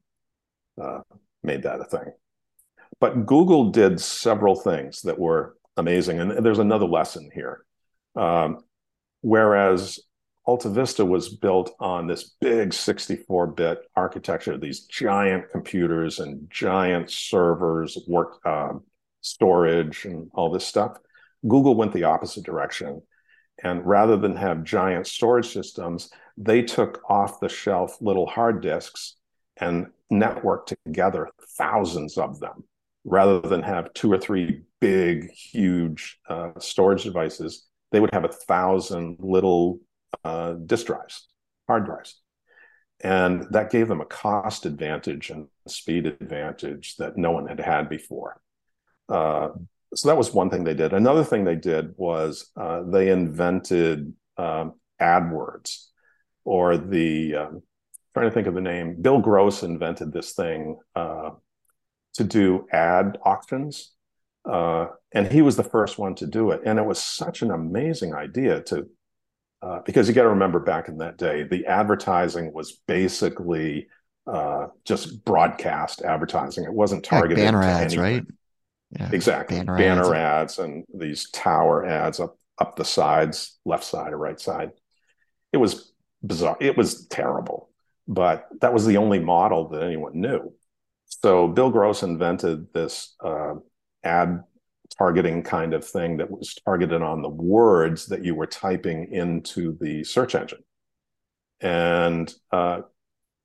uh, 0.83 1.01
made 1.43 1.63
that 1.63 1.81
a 1.81 1.85
thing. 1.85 2.13
But 3.01 3.27
Google 3.27 3.71
did 3.71 4.01
several 4.01 4.55
things 4.55 5.03
that 5.03 5.19
were 5.19 5.57
amazing, 5.77 6.21
and 6.21 6.45
there's 6.45 6.59
another 6.59 6.87
lesson 6.87 7.31
here. 7.35 7.65
Um, 8.17 8.59
whereas 9.21 9.99
Alta 10.47 10.69
Vista 10.69 11.05
was 11.05 11.35
built 11.35 11.75
on 11.81 12.07
this 12.07 12.35
big 12.41 12.73
64 12.73 13.49
bit 13.49 13.79
architecture, 13.97 14.59
these 14.59 14.81
giant 14.87 15.51
computers 15.51 16.19
and 16.19 16.49
giant 16.51 17.11
servers, 17.11 17.99
work 18.07 18.39
uh, 18.45 18.75
storage, 19.23 20.05
and 20.05 20.31
all 20.35 20.51
this 20.51 20.67
stuff. 20.67 20.99
Google 21.49 21.75
went 21.75 21.93
the 21.93 22.05
opposite 22.05 22.45
direction. 22.45 23.03
And 23.63 23.87
rather 23.87 24.17
than 24.17 24.37
have 24.37 24.65
giant 24.65 25.07
storage 25.07 25.53
systems, 25.53 26.11
they 26.37 26.63
took 26.63 27.01
off 27.09 27.41
the 27.41 27.49
shelf 27.49 27.97
little 28.01 28.27
hard 28.27 28.61
disks 28.61 29.17
and 29.57 29.87
networked 30.13 30.75
together 30.85 31.29
thousands 31.57 32.19
of 32.19 32.41
them 32.41 32.65
rather 33.05 33.41
than 33.41 33.63
have 33.63 33.93
two 33.93 34.11
or 34.11 34.19
three 34.19 34.63
big, 34.81 35.31
huge 35.31 36.19
uh, 36.29 36.51
storage 36.59 37.05
devices. 37.05 37.67
They 37.93 38.01
would 38.01 38.13
have 38.13 38.25
a 38.25 38.29
thousand 38.29 39.17
little 39.21 39.81
uh, 40.25 40.55
disk 40.55 40.87
drives, 40.87 41.29
hard 41.69 41.85
drives. 41.85 42.21
And 43.03 43.47
that 43.51 43.71
gave 43.71 43.89
them 43.89 44.01
a 44.01 44.07
cost 44.07 44.67
advantage 44.67 45.31
and 45.31 45.49
speed 45.69 46.07
advantage 46.07 46.97
that 46.97 47.17
no 47.17 47.33
one 47.33 47.47
had 47.47 47.61
had 47.61 47.89
before. 47.89 48.41
Uh, 49.09 49.49
so 49.95 50.09
that 50.09 50.17
was 50.17 50.33
one 50.33 50.51
thing 50.51 50.65
they 50.65 50.75
did. 50.75 50.93
Another 50.93 51.25
thing 51.25 51.45
they 51.45 51.57
did 51.57 51.95
was 51.97 52.51
uh, 52.57 52.83
they 52.83 53.11
invented 53.11 54.15
um, 54.37 54.75
AdWords 55.01 55.87
or 56.45 56.77
the, 56.77 57.35
um, 57.35 57.63
trying 58.15 58.29
to 58.29 58.35
think 58.35 58.47
of 58.47 58.55
the 58.55 58.61
name, 58.61 59.01
Bill 59.01 59.21
Gross 59.21 59.63
invented 59.63 60.13
this 60.13 60.33
thing 60.33 60.79
uh, 60.97 61.31
to 62.15 62.25
do 62.25 62.67
ad 62.73 63.19
auctions. 63.25 63.93
Uh, 64.49 64.89
and 65.13 65.31
he 65.31 65.43
was 65.43 65.57
the 65.57 65.65
first 65.65 65.99
one 65.99 66.15
to 66.17 66.27
do 66.27 66.51
it. 66.51 66.61
And 66.67 66.79
it 66.79 66.85
was 66.85 67.03
such 67.03 67.43
an 67.43 67.51
amazing 67.51 68.15
idea 68.15 68.61
to 68.63 68.89
uh, 69.63 69.81
because 69.87 70.07
you 70.07 70.15
got 70.15 70.25
to 70.25 70.29
remember 70.29 70.61
back 70.61 70.89
in 70.89 70.99
that 70.99 71.17
day, 71.17 71.43
the 71.43 71.65
advertising 71.65 72.53
was 72.53 72.73
basically 72.87 73.89
uh, 74.27 74.67
just 74.85 75.25
broadcast 75.25 76.03
advertising. 76.03 76.65
It 76.65 76.73
wasn't 76.73 77.03
targeted 77.03 77.39
like 77.39 77.47
banner 77.47 77.63
ads, 77.63 77.95
anyone. 77.95 78.13
right? 78.13 78.25
Yeah, 78.91 79.11
exactly, 79.11 79.57
banner, 79.57 79.79
banner 79.79 80.15
ads. 80.15 80.53
ads. 80.53 80.59
and 80.59 80.85
these 80.95 81.31
tower 81.31 81.85
ads 81.85 82.21
up 82.21 82.39
up 82.59 82.77
the 82.77 82.85
sides, 82.85 83.59
left 83.65 83.85
side 83.85 84.13
or 84.13 84.19
right 84.19 84.39
side. 84.39 84.73
It 85.53 85.57
was 85.57 85.93
bizarre. 86.23 86.59
It 86.61 86.77
was 86.77 87.07
terrible, 87.07 87.71
but 88.07 88.47
that 88.61 88.75
was 88.75 88.85
the 88.85 88.99
only 88.99 89.19
model 89.19 89.69
that 89.71 89.83
anyone 89.83 90.21
knew. 90.21 90.53
So 91.25 91.49
Bill 91.49 91.71
Gross 91.71 92.03
invented 92.03 92.71
this 92.75 93.17
uh, 93.25 93.55
ad 94.03 94.45
targeting 94.99 95.43
kind 95.43 95.73
of 95.73 95.83
thing 95.83 96.19
that 96.19 96.31
was 96.31 96.55
targeted 96.67 97.01
on 97.01 97.23
the 97.23 97.31
words 97.31 98.05
that 98.09 98.23
you 98.23 98.35
were 98.35 98.47
typing 98.47 99.11
into 99.11 99.79
the 99.81 100.05
search 100.05 100.35
engine. 100.35 100.63
And 101.63 102.31
uh, 102.53 102.83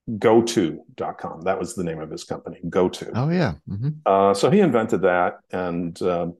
GoTo.com, 0.09 1.43
that 1.43 1.57
was 1.57 1.73
the 1.73 1.85
name 1.85 2.01
of 2.01 2.11
his 2.11 2.25
company, 2.25 2.59
GoTo. 2.67 3.13
Oh, 3.15 3.29
yeah. 3.29 3.53
Mm-hmm. 3.69 3.89
Uh, 4.05 4.33
so 4.33 4.51
he 4.51 4.59
invented 4.59 5.03
that. 5.03 5.37
And, 5.49 6.01
uh, 6.01 6.31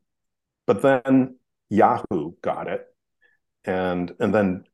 but 0.68 0.82
then 0.82 1.38
Yahoo 1.70 2.34
got 2.42 2.68
it. 2.68 2.86
And, 3.64 4.14
and 4.20 4.36
then 4.36 4.66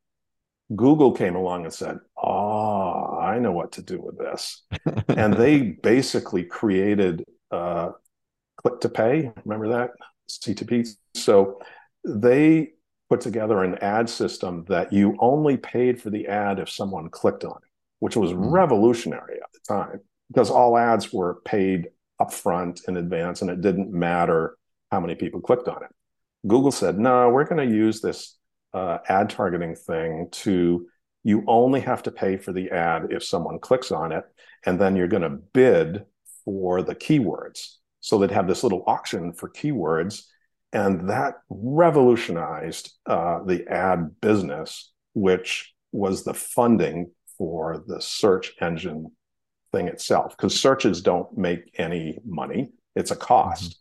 Google 0.75 1.11
came 1.11 1.35
along 1.35 1.65
and 1.65 1.73
said, 1.73 1.99
Oh, 2.17 2.44
I 3.35 3.39
know 3.39 3.51
what 3.51 3.73
to 3.73 3.81
do 3.81 3.99
with 3.99 4.17
this. 4.17 4.63
and 5.09 5.33
they 5.33 5.61
basically 5.83 6.43
created 6.43 7.25
uh, 7.51 7.89
click 8.57 8.79
to 8.81 8.89
pay. 8.89 9.31
Remember 9.43 9.69
that? 9.69 9.91
C2P. 10.29 10.87
So 11.15 11.59
they 12.05 12.71
put 13.09 13.21
together 13.21 13.63
an 13.63 13.75
ad 13.79 14.09
system 14.09 14.65
that 14.69 14.93
you 14.93 15.17
only 15.19 15.57
paid 15.57 16.01
for 16.01 16.09
the 16.09 16.27
ad 16.27 16.59
if 16.59 16.69
someone 16.69 17.09
clicked 17.09 17.43
on 17.43 17.57
it, 17.57 17.69
which 17.99 18.15
was 18.15 18.31
mm-hmm. 18.31 18.49
revolutionary 18.49 19.35
at 19.35 19.51
the 19.53 19.59
time 19.67 19.99
because 20.29 20.49
all 20.49 20.77
ads 20.77 21.13
were 21.13 21.41
paid 21.45 21.89
upfront 22.21 22.87
in 22.87 22.97
advance 22.97 23.41
and 23.41 23.51
it 23.51 23.61
didn't 23.61 23.91
matter 23.91 24.57
how 24.91 24.99
many 24.99 25.13
people 25.13 25.41
clicked 25.41 25.67
on 25.67 25.83
it. 25.83 25.89
Google 26.47 26.71
said, 26.71 26.97
no, 26.97 27.29
we're 27.29 27.43
going 27.43 27.69
to 27.69 27.75
use 27.75 28.01
this 28.01 28.37
uh, 28.73 28.99
ad 29.09 29.29
targeting 29.29 29.75
thing 29.75 30.29
to 30.31 30.87
You 31.25 31.43
only 31.47 31.81
have 31.81 32.03
to 32.03 32.11
pay 32.11 32.37
for 32.37 32.53
the 32.53 32.69
ad 32.69 33.07
if 33.09 33.23
someone 33.23 33.57
clicks 33.57 33.91
on 33.91 34.11
it, 34.11 34.23
and 34.63 34.79
then 34.79 34.95
you're 34.95 35.07
going 35.07 35.23
to 35.23 35.29
bid 35.29 36.05
for 36.45 36.83
the 36.83 36.93
keywords. 36.93 37.77
So 37.99 38.19
they'd 38.19 38.29
have 38.29 38.47
this 38.47 38.61
little 38.61 38.83
auction 38.85 39.33
for 39.33 39.49
keywords, 39.49 40.25
and 40.71 41.09
that 41.09 41.33
revolutionized 41.49 42.93
uh, 43.07 43.39
the 43.43 43.67
ad 43.67 44.21
business, 44.21 44.91
which 45.15 45.73
was 45.91 46.23
the 46.23 46.35
funding 46.35 47.09
for 47.39 47.83
the 47.87 47.99
search 47.99 48.53
engine 48.61 49.11
thing 49.71 49.87
itself. 49.87 50.37
Because 50.37 50.61
searches 50.61 51.01
don't 51.01 51.35
make 51.35 51.71
any 51.79 52.19
money; 52.23 52.69
it's 52.95 53.09
a 53.09 53.15
cost. 53.15 53.79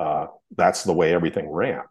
Mm-hmm. 0.00 0.24
Uh, 0.24 0.26
that's 0.56 0.82
the 0.82 0.92
way 0.92 1.14
everything 1.14 1.48
ran. 1.48 1.82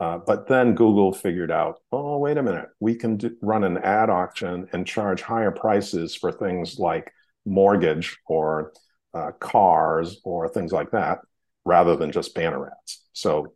Uh, 0.00 0.16
but 0.16 0.48
then 0.48 0.74
Google 0.74 1.12
figured 1.12 1.50
out, 1.50 1.80
oh, 1.92 2.16
wait 2.16 2.38
a 2.38 2.42
minute, 2.42 2.70
we 2.80 2.94
can 2.94 3.18
do, 3.18 3.36
run 3.42 3.64
an 3.64 3.76
ad 3.78 4.08
auction 4.08 4.66
and 4.72 4.86
charge 4.86 5.20
higher 5.20 5.50
prices 5.50 6.14
for 6.14 6.32
things 6.32 6.78
like 6.78 7.12
mortgage 7.44 8.18
or 8.26 8.72
uh, 9.12 9.32
cars 9.32 10.20
or 10.24 10.48
things 10.48 10.72
like 10.72 10.90
that, 10.92 11.18
rather 11.66 11.96
than 11.96 12.12
just 12.12 12.34
banner 12.34 12.66
ads. 12.66 13.02
So 13.12 13.52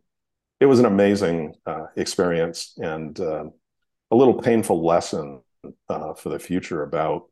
it 0.59 0.67
was 0.67 0.79
an 0.79 0.85
amazing 0.85 1.55
uh, 1.65 1.87
experience 1.95 2.77
and 2.77 3.19
uh, 3.19 3.45
a 4.11 4.15
little 4.15 4.39
painful 4.39 4.85
lesson 4.85 5.41
uh, 5.89 6.13
for 6.13 6.29
the 6.29 6.39
future 6.39 6.83
about 6.83 7.23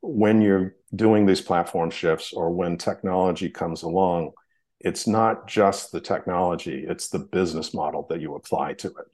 when 0.00 0.40
you're 0.40 0.76
doing 0.94 1.26
these 1.26 1.40
platform 1.40 1.90
shifts 1.90 2.32
or 2.32 2.50
when 2.50 2.76
technology 2.76 3.50
comes 3.50 3.82
along 3.82 4.30
it's 4.84 5.06
not 5.06 5.46
just 5.46 5.92
the 5.92 6.00
technology, 6.00 6.84
it's 6.88 7.08
the 7.08 7.18
business 7.18 7.72
model 7.72 8.06
that 8.10 8.20
you 8.20 8.34
apply 8.34 8.74
to 8.74 8.88
it. 8.88 9.06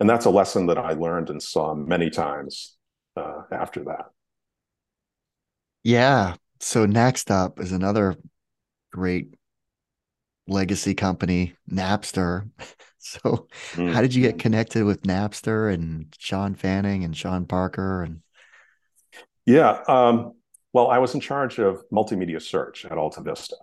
And 0.00 0.10
that's 0.10 0.24
a 0.24 0.30
lesson 0.30 0.66
that 0.66 0.78
I 0.78 0.92
learned 0.92 1.30
and 1.30 1.42
saw 1.42 1.74
many 1.74 2.10
times 2.10 2.76
uh, 3.16 3.42
after 3.52 3.84
that. 3.84 4.06
Yeah. 5.84 6.34
So 6.60 6.86
next 6.86 7.30
up 7.30 7.60
is 7.60 7.72
another 7.72 8.16
great 8.92 9.34
legacy 10.46 10.94
company, 10.94 11.54
Napster. 11.70 12.48
So 13.04 13.48
mm. 13.72 13.92
how 13.92 14.00
did 14.00 14.14
you 14.14 14.22
get 14.22 14.38
connected 14.38 14.84
with 14.84 15.02
Napster 15.02 15.74
and 15.74 16.06
Shawn 16.18 16.54
Fanning 16.54 17.02
and 17.02 17.16
Sean 17.16 17.46
Parker 17.46 18.04
and 18.04 18.22
Yeah, 19.44 19.82
um, 19.88 20.34
well, 20.72 20.86
I 20.86 20.98
was 20.98 21.12
in 21.12 21.20
charge 21.20 21.58
of 21.58 21.82
multimedia 21.90 22.40
search 22.40 22.84
at 22.84 22.96
Alta 22.96 23.20
Vista. 23.20 23.56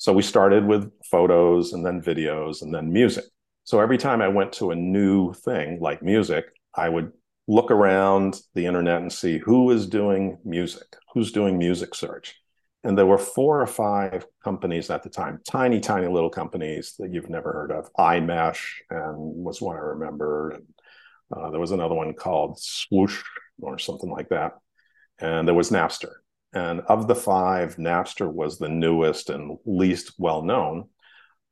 So 0.00 0.14
we 0.14 0.22
started 0.22 0.64
with 0.64 0.90
photos 1.04 1.74
and 1.74 1.84
then 1.84 2.00
videos 2.00 2.62
and 2.62 2.72
then 2.74 2.90
music. 2.90 3.26
So 3.64 3.80
every 3.80 3.98
time 3.98 4.22
I 4.22 4.28
went 4.28 4.50
to 4.54 4.70
a 4.70 4.74
new 4.74 5.34
thing 5.34 5.78
like 5.78 6.02
music, 6.02 6.46
I 6.74 6.88
would 6.88 7.12
look 7.46 7.70
around 7.70 8.40
the 8.54 8.64
internet 8.64 9.02
and 9.02 9.12
see 9.12 9.36
who 9.36 9.70
is 9.70 9.86
doing 9.86 10.38
music, 10.42 10.86
who's 11.12 11.32
doing 11.32 11.58
music 11.58 11.94
search. 11.94 12.34
And 12.82 12.96
there 12.96 13.04
were 13.04 13.18
four 13.18 13.60
or 13.60 13.66
five 13.66 14.24
companies 14.42 14.88
at 14.88 15.02
the 15.02 15.10
time, 15.10 15.40
tiny, 15.46 15.80
tiny 15.80 16.08
little 16.08 16.30
companies 16.30 16.94
that 16.98 17.12
you've 17.12 17.28
never 17.28 17.52
heard 17.52 17.70
of. 17.70 17.92
iMesh 17.98 18.62
and 18.88 19.18
was 19.18 19.60
one 19.60 19.76
I 19.76 19.80
remember. 19.80 20.52
And 20.52 20.64
uh, 21.30 21.50
there 21.50 21.60
was 21.60 21.72
another 21.72 21.94
one 21.94 22.14
called 22.14 22.58
Swoosh 22.58 23.20
or 23.60 23.78
something 23.78 24.10
like 24.10 24.30
that. 24.30 24.52
And 25.18 25.46
there 25.46 25.54
was 25.54 25.68
Napster. 25.68 26.12
And 26.52 26.80
of 26.82 27.06
the 27.06 27.14
five, 27.14 27.76
Napster 27.76 28.30
was 28.30 28.58
the 28.58 28.68
newest 28.68 29.30
and 29.30 29.58
least 29.64 30.14
well 30.18 30.42
known. 30.42 30.88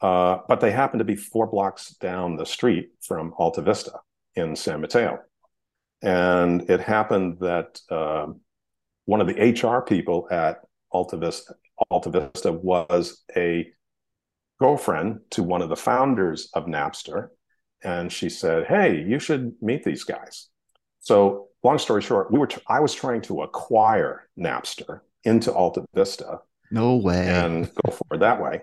Uh, 0.01 0.39
but 0.49 0.61
they 0.61 0.71
happened 0.71 1.01
to 1.01 1.05
be 1.05 1.17
four 1.17 1.47
blocks 1.47 1.91
down 1.95 2.37
the 2.37 2.47
street 2.47 2.91
from 3.01 3.35
Alta 3.37 3.63
Vista 3.63 4.01
in 4.35 4.55
San 4.55 4.81
Mateo. 4.81 5.21
And 6.03 6.69
it 6.71 6.81
happened 6.81 7.39
that 7.41 7.81
uh, 7.91 8.27
one 9.07 9.21
of 9.21 9.27
the 9.27 9.53
HR 9.53 9.83
people 9.83 10.29
at 10.31 10.59
Alta 10.91 11.17
Vista, 11.17 11.55
Alta 11.91 12.11
Vista 12.11 12.53
was 12.53 13.25
a 13.37 13.69
girlfriend 14.61 15.21
to 15.31 15.43
one 15.43 15.63
of 15.63 15.69
the 15.69 15.77
founders 15.77 16.51
of 16.55 16.67
Napster. 16.67 17.29
And 17.83 18.13
she 18.13 18.29
said, 18.29 18.67
Hey, 18.67 19.03
you 19.03 19.19
should 19.19 19.55
meet 19.61 19.85
these 19.85 20.05
guys. 20.05 20.49
So 21.01 21.48
long 21.63 21.79
story 21.79 22.03
short, 22.03 22.31
we 22.31 22.39
were 22.39 22.47
t- 22.47 22.63
I 22.67 22.81
was 22.81 22.95
trying 22.95 23.23
to 23.23 23.43
acquire 23.43 24.29
Napster 24.39 25.01
into 25.25 25.53
Alta 25.53 25.85
Vista. 25.95 26.41
No 26.71 26.97
way. 26.97 27.27
And 27.29 27.71
go 27.85 27.93
forward 27.93 28.23
that 28.23 28.41
way. 28.43 28.63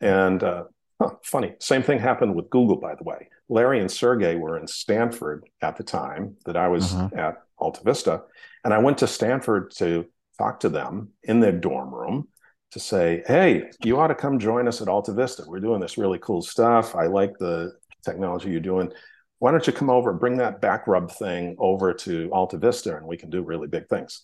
And 0.00 0.42
uh, 0.42 0.64
huh, 1.00 1.14
funny, 1.24 1.54
same 1.58 1.82
thing 1.82 1.98
happened 1.98 2.34
with 2.34 2.50
Google, 2.50 2.76
by 2.76 2.94
the 2.94 3.04
way. 3.04 3.28
Larry 3.48 3.80
and 3.80 3.90
Sergey 3.90 4.36
were 4.36 4.58
in 4.58 4.66
Stanford 4.66 5.44
at 5.60 5.76
the 5.76 5.82
time 5.82 6.36
that 6.46 6.56
I 6.56 6.68
was 6.68 6.94
uh-huh. 6.94 7.08
at 7.14 7.42
Alta 7.58 7.80
Vista. 7.84 8.22
And 8.64 8.72
I 8.72 8.78
went 8.78 8.98
to 8.98 9.06
Stanford 9.06 9.72
to 9.76 10.06
talk 10.38 10.60
to 10.60 10.68
them 10.68 11.10
in 11.22 11.40
their 11.40 11.52
dorm 11.52 11.94
room 11.94 12.28
to 12.72 12.78
say, 12.78 13.22
hey, 13.26 13.64
you 13.82 13.98
ought 13.98 14.08
to 14.08 14.14
come 14.14 14.38
join 14.38 14.68
us 14.68 14.80
at 14.80 14.88
Alta 14.88 15.12
Vista. 15.12 15.44
We're 15.46 15.60
doing 15.60 15.80
this 15.80 15.98
really 15.98 16.18
cool 16.20 16.40
stuff. 16.40 16.94
I 16.94 17.06
like 17.06 17.36
the 17.38 17.72
technology 18.04 18.50
you're 18.50 18.60
doing 18.60 18.92
why 19.40 19.50
don't 19.50 19.66
you 19.66 19.72
come 19.72 19.90
over, 19.90 20.10
and 20.10 20.20
bring 20.20 20.36
that 20.36 20.60
BackRub 20.60 21.10
thing 21.10 21.56
over 21.58 21.92
to 21.94 22.30
Alta 22.30 22.58
Vista, 22.58 22.96
and 22.96 23.06
we 23.06 23.16
can 23.16 23.30
do 23.30 23.42
really 23.42 23.66
big 23.66 23.88
things. 23.88 24.22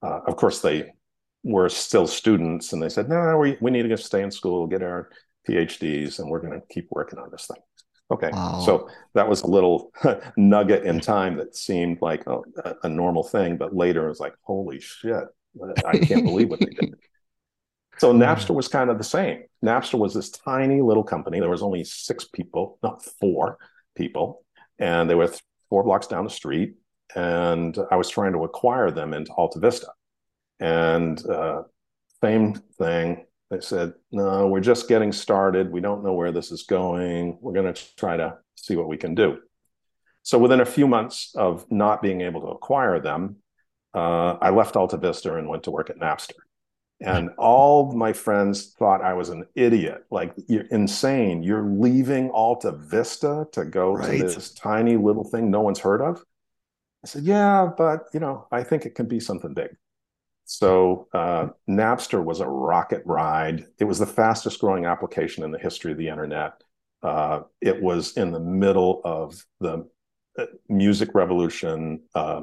Uh, 0.00 0.20
of 0.26 0.36
course, 0.36 0.60
they 0.60 0.92
were 1.42 1.68
still 1.68 2.06
students, 2.06 2.72
and 2.72 2.80
they 2.80 2.88
said, 2.88 3.08
no, 3.08 3.36
we, 3.38 3.58
we 3.60 3.72
need 3.72 3.88
to 3.88 3.96
stay 3.96 4.22
in 4.22 4.30
school, 4.30 4.68
get 4.68 4.82
our 4.82 5.10
PhDs, 5.48 6.20
and 6.20 6.30
we're 6.30 6.40
going 6.40 6.52
to 6.52 6.66
keep 6.72 6.86
working 6.90 7.18
on 7.18 7.28
this 7.32 7.46
thing. 7.46 7.60
Okay, 8.12 8.30
wow. 8.32 8.62
so 8.64 8.88
that 9.14 9.28
was 9.28 9.42
a 9.42 9.46
little 9.48 9.90
nugget 10.36 10.84
in 10.84 11.00
time 11.00 11.36
that 11.38 11.56
seemed 11.56 11.98
like 12.00 12.22
a, 12.26 12.40
a, 12.84 12.88
normal 12.88 13.24
thing, 13.24 13.56
but 13.56 13.74
later 13.74 14.04
it 14.04 14.10
was 14.10 14.20
like, 14.20 14.34
holy 14.42 14.78
shit, 14.80 15.24
I 15.84 15.98
can't 15.98 16.24
believe 16.24 16.50
what 16.50 16.60
they 16.60 16.66
did. 16.66 16.94
So 17.98 18.12
Napster 18.12 18.54
was 18.54 18.68
kind 18.68 18.90
of 18.90 18.98
the 18.98 19.04
same. 19.04 19.42
Napster 19.64 19.98
was 19.98 20.12
this 20.14 20.30
tiny 20.30 20.80
little 20.80 21.04
company. 21.04 21.38
There 21.38 21.50
was 21.50 21.62
only 21.62 21.84
six 21.84 22.24
people, 22.24 22.78
not 22.82 23.04
four 23.04 23.58
people, 23.94 24.44
and 24.82 25.08
they 25.08 25.14
were 25.14 25.32
four 25.70 25.84
blocks 25.84 26.08
down 26.08 26.24
the 26.24 26.30
street. 26.30 26.74
And 27.14 27.78
I 27.90 27.96
was 27.96 28.08
trying 28.08 28.32
to 28.32 28.42
acquire 28.44 28.90
them 28.90 29.14
into 29.14 29.30
Alta 29.32 29.60
Vista. 29.60 29.86
And 30.58 31.24
uh, 31.24 31.62
same 32.20 32.54
thing. 32.54 33.26
They 33.50 33.60
said, 33.60 33.94
no, 34.10 34.48
we're 34.48 34.60
just 34.60 34.88
getting 34.88 35.12
started. 35.12 35.70
We 35.70 35.80
don't 35.80 36.02
know 36.02 36.14
where 36.14 36.32
this 36.32 36.50
is 36.50 36.64
going. 36.64 37.38
We're 37.40 37.52
going 37.52 37.72
to 37.72 37.96
try 37.96 38.16
to 38.16 38.38
see 38.56 38.74
what 38.74 38.88
we 38.88 38.96
can 38.96 39.14
do. 39.14 39.38
So 40.24 40.38
within 40.38 40.60
a 40.60 40.66
few 40.66 40.88
months 40.88 41.32
of 41.36 41.70
not 41.70 42.02
being 42.02 42.22
able 42.22 42.40
to 42.40 42.46
acquire 42.48 42.98
them, 42.98 43.36
uh, 43.94 44.38
I 44.40 44.50
left 44.50 44.74
Alta 44.74 44.96
Vista 44.96 45.36
and 45.36 45.48
went 45.48 45.64
to 45.64 45.70
work 45.70 45.90
at 45.90 45.98
Napster 45.98 46.41
and 47.02 47.30
all 47.38 47.92
my 47.92 48.12
friends 48.12 48.72
thought 48.78 49.02
I 49.02 49.14
was 49.14 49.28
an 49.28 49.46
idiot. 49.54 50.04
Like 50.10 50.34
you're 50.48 50.66
insane. 50.70 51.42
You're 51.42 51.64
leaving 51.64 52.30
Alta 52.30 52.72
Vista 52.72 53.46
to 53.52 53.64
go 53.64 53.94
right. 53.94 54.20
to 54.20 54.24
this 54.24 54.52
tiny 54.52 54.96
little 54.96 55.24
thing 55.24 55.50
no 55.50 55.60
one's 55.60 55.80
heard 55.80 56.00
of. 56.00 56.24
I 57.04 57.08
said, 57.08 57.24
yeah, 57.24 57.68
but 57.76 58.04
you 58.14 58.20
know, 58.20 58.46
I 58.52 58.62
think 58.62 58.86
it 58.86 58.94
can 58.94 59.06
be 59.06 59.20
something 59.20 59.54
big. 59.54 59.76
So 60.44 61.08
uh, 61.12 61.48
Napster 61.68 62.22
was 62.22 62.40
a 62.40 62.48
rocket 62.48 63.02
ride. 63.04 63.66
It 63.78 63.84
was 63.84 63.98
the 63.98 64.06
fastest 64.06 64.60
growing 64.60 64.86
application 64.86 65.44
in 65.44 65.50
the 65.50 65.58
history 65.58 65.92
of 65.92 65.98
the 65.98 66.08
internet. 66.08 66.62
Uh, 67.02 67.40
it 67.60 67.82
was 67.82 68.16
in 68.16 68.30
the 68.30 68.40
middle 68.40 69.00
of 69.04 69.44
the 69.60 69.88
uh, 70.38 70.46
music 70.68 71.14
revolution. 71.14 72.02
Uh, 72.14 72.42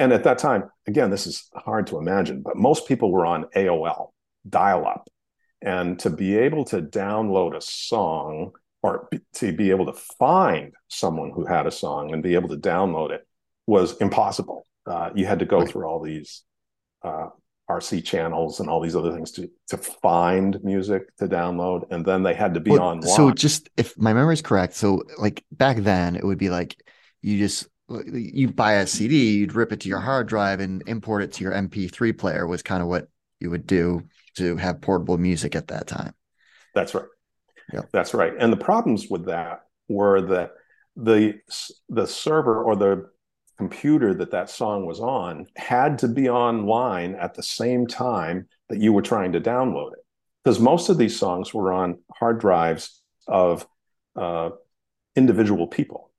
and 0.00 0.14
at 0.14 0.24
that 0.24 0.38
time, 0.38 0.70
again, 0.86 1.10
this 1.10 1.26
is 1.26 1.50
hard 1.54 1.86
to 1.88 1.98
imagine, 1.98 2.40
but 2.40 2.56
most 2.56 2.88
people 2.88 3.12
were 3.12 3.26
on 3.26 3.44
AOL, 3.54 4.08
dial 4.48 4.86
up. 4.86 5.08
And 5.60 5.98
to 5.98 6.08
be 6.08 6.38
able 6.38 6.64
to 6.66 6.80
download 6.80 7.54
a 7.54 7.60
song 7.60 8.52
or 8.82 9.10
to 9.34 9.52
be 9.52 9.70
able 9.70 9.84
to 9.84 9.92
find 10.18 10.72
someone 10.88 11.30
who 11.30 11.44
had 11.44 11.66
a 11.66 11.70
song 11.70 12.14
and 12.14 12.22
be 12.22 12.34
able 12.34 12.48
to 12.48 12.56
download 12.56 13.10
it 13.10 13.26
was 13.66 13.98
impossible. 13.98 14.66
Uh, 14.86 15.10
you 15.14 15.26
had 15.26 15.40
to 15.40 15.44
go 15.44 15.58
right. 15.58 15.68
through 15.68 15.84
all 15.84 16.00
these 16.00 16.44
uh, 17.02 17.28
IRC 17.70 18.02
channels 18.02 18.58
and 18.58 18.70
all 18.70 18.80
these 18.80 18.96
other 18.96 19.12
things 19.12 19.32
to 19.32 19.50
to 19.68 19.76
find 19.76 20.58
music 20.64 21.14
to 21.18 21.28
download, 21.28 21.84
and 21.92 22.06
then 22.06 22.22
they 22.22 22.32
had 22.32 22.54
to 22.54 22.60
be 22.60 22.70
well, 22.70 22.80
online. 22.80 23.14
So, 23.14 23.30
just 23.30 23.68
if 23.76 23.96
my 23.98 24.14
memory 24.14 24.32
is 24.32 24.42
correct, 24.42 24.74
so 24.74 25.02
like 25.18 25.44
back 25.52 25.76
then, 25.76 26.16
it 26.16 26.24
would 26.24 26.38
be 26.38 26.48
like 26.48 26.82
you 27.20 27.38
just 27.38 27.68
you 28.12 28.48
buy 28.48 28.74
a 28.74 28.86
CD, 28.86 29.32
you'd 29.32 29.54
rip 29.54 29.72
it 29.72 29.80
to 29.80 29.88
your 29.88 30.00
hard 30.00 30.28
drive 30.28 30.60
and 30.60 30.82
import 30.86 31.22
it 31.22 31.32
to 31.32 31.44
your 31.44 31.52
MP3 31.52 32.16
player 32.16 32.46
was 32.46 32.62
kind 32.62 32.82
of 32.82 32.88
what 32.88 33.08
you 33.40 33.50
would 33.50 33.66
do 33.66 34.02
to 34.36 34.56
have 34.56 34.80
portable 34.80 35.18
music 35.18 35.56
at 35.56 35.68
that 35.68 35.86
time. 35.86 36.14
That's 36.74 36.94
right. 36.94 37.04
Yeah. 37.72 37.82
That's 37.92 38.14
right. 38.14 38.32
And 38.38 38.52
the 38.52 38.56
problems 38.56 39.08
with 39.08 39.26
that 39.26 39.62
were 39.88 40.20
that 40.22 40.52
the 40.96 41.40
the 41.88 42.06
server 42.06 42.62
or 42.62 42.76
the 42.76 43.10
computer 43.58 44.14
that 44.14 44.30
that 44.30 44.50
song 44.50 44.86
was 44.86 45.00
on 45.00 45.46
had 45.56 45.98
to 45.98 46.08
be 46.08 46.28
online 46.28 47.14
at 47.14 47.34
the 47.34 47.42
same 47.42 47.86
time 47.86 48.48
that 48.68 48.80
you 48.80 48.92
were 48.92 49.02
trying 49.02 49.32
to 49.32 49.40
download 49.40 49.92
it 49.92 49.98
because 50.42 50.58
most 50.58 50.88
of 50.88 50.96
these 50.96 51.18
songs 51.18 51.52
were 51.52 51.72
on 51.72 51.98
hard 52.14 52.40
drives 52.40 53.02
of 53.28 53.66
uh, 54.16 54.50
individual 55.14 55.66
people 55.66 56.10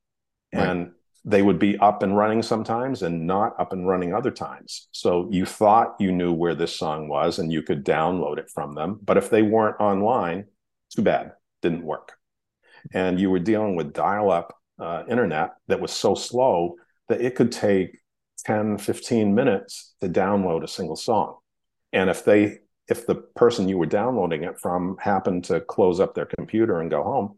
right. 0.53 0.67
and 0.67 0.91
they 1.23 1.41
would 1.41 1.59
be 1.59 1.77
up 1.77 2.01
and 2.01 2.17
running 2.17 2.41
sometimes 2.41 3.03
and 3.03 3.27
not 3.27 3.59
up 3.59 3.73
and 3.73 3.87
running 3.87 4.13
other 4.13 4.31
times. 4.31 4.87
So 4.91 5.27
you 5.31 5.45
thought 5.45 5.95
you 5.99 6.11
knew 6.11 6.33
where 6.33 6.55
this 6.55 6.75
song 6.75 7.07
was 7.07 7.37
and 7.37 7.51
you 7.51 7.61
could 7.61 7.85
download 7.85 8.39
it 8.39 8.49
from 8.49 8.73
them. 8.73 8.99
But 9.03 9.17
if 9.17 9.29
they 9.29 9.43
weren't 9.43 9.79
online, 9.79 10.45
too 10.95 11.03
bad, 11.03 11.33
didn't 11.61 11.83
work. 11.83 12.13
And 12.93 13.19
you 13.19 13.29
were 13.29 13.39
dealing 13.39 13.75
with 13.75 13.93
dial 13.93 14.31
up 14.31 14.57
uh, 14.79 15.03
internet 15.07 15.51
that 15.67 15.79
was 15.79 15.91
so 15.91 16.15
slow 16.15 16.75
that 17.07 17.21
it 17.21 17.35
could 17.35 17.51
take 17.51 17.99
10, 18.45 18.79
15 18.79 19.35
minutes 19.35 19.93
to 20.01 20.09
download 20.09 20.63
a 20.63 20.67
single 20.67 20.95
song. 20.95 21.37
And 21.93 22.09
if 22.09 22.25
they, 22.25 22.59
if 22.87 23.05
the 23.05 23.15
person 23.15 23.69
you 23.69 23.77
were 23.77 23.85
downloading 23.85 24.43
it 24.43 24.59
from 24.59 24.97
happened 24.99 25.43
to 25.45 25.61
close 25.61 25.99
up 25.99 26.15
their 26.15 26.25
computer 26.25 26.79
and 26.79 26.89
go 26.89 27.03
home, 27.03 27.37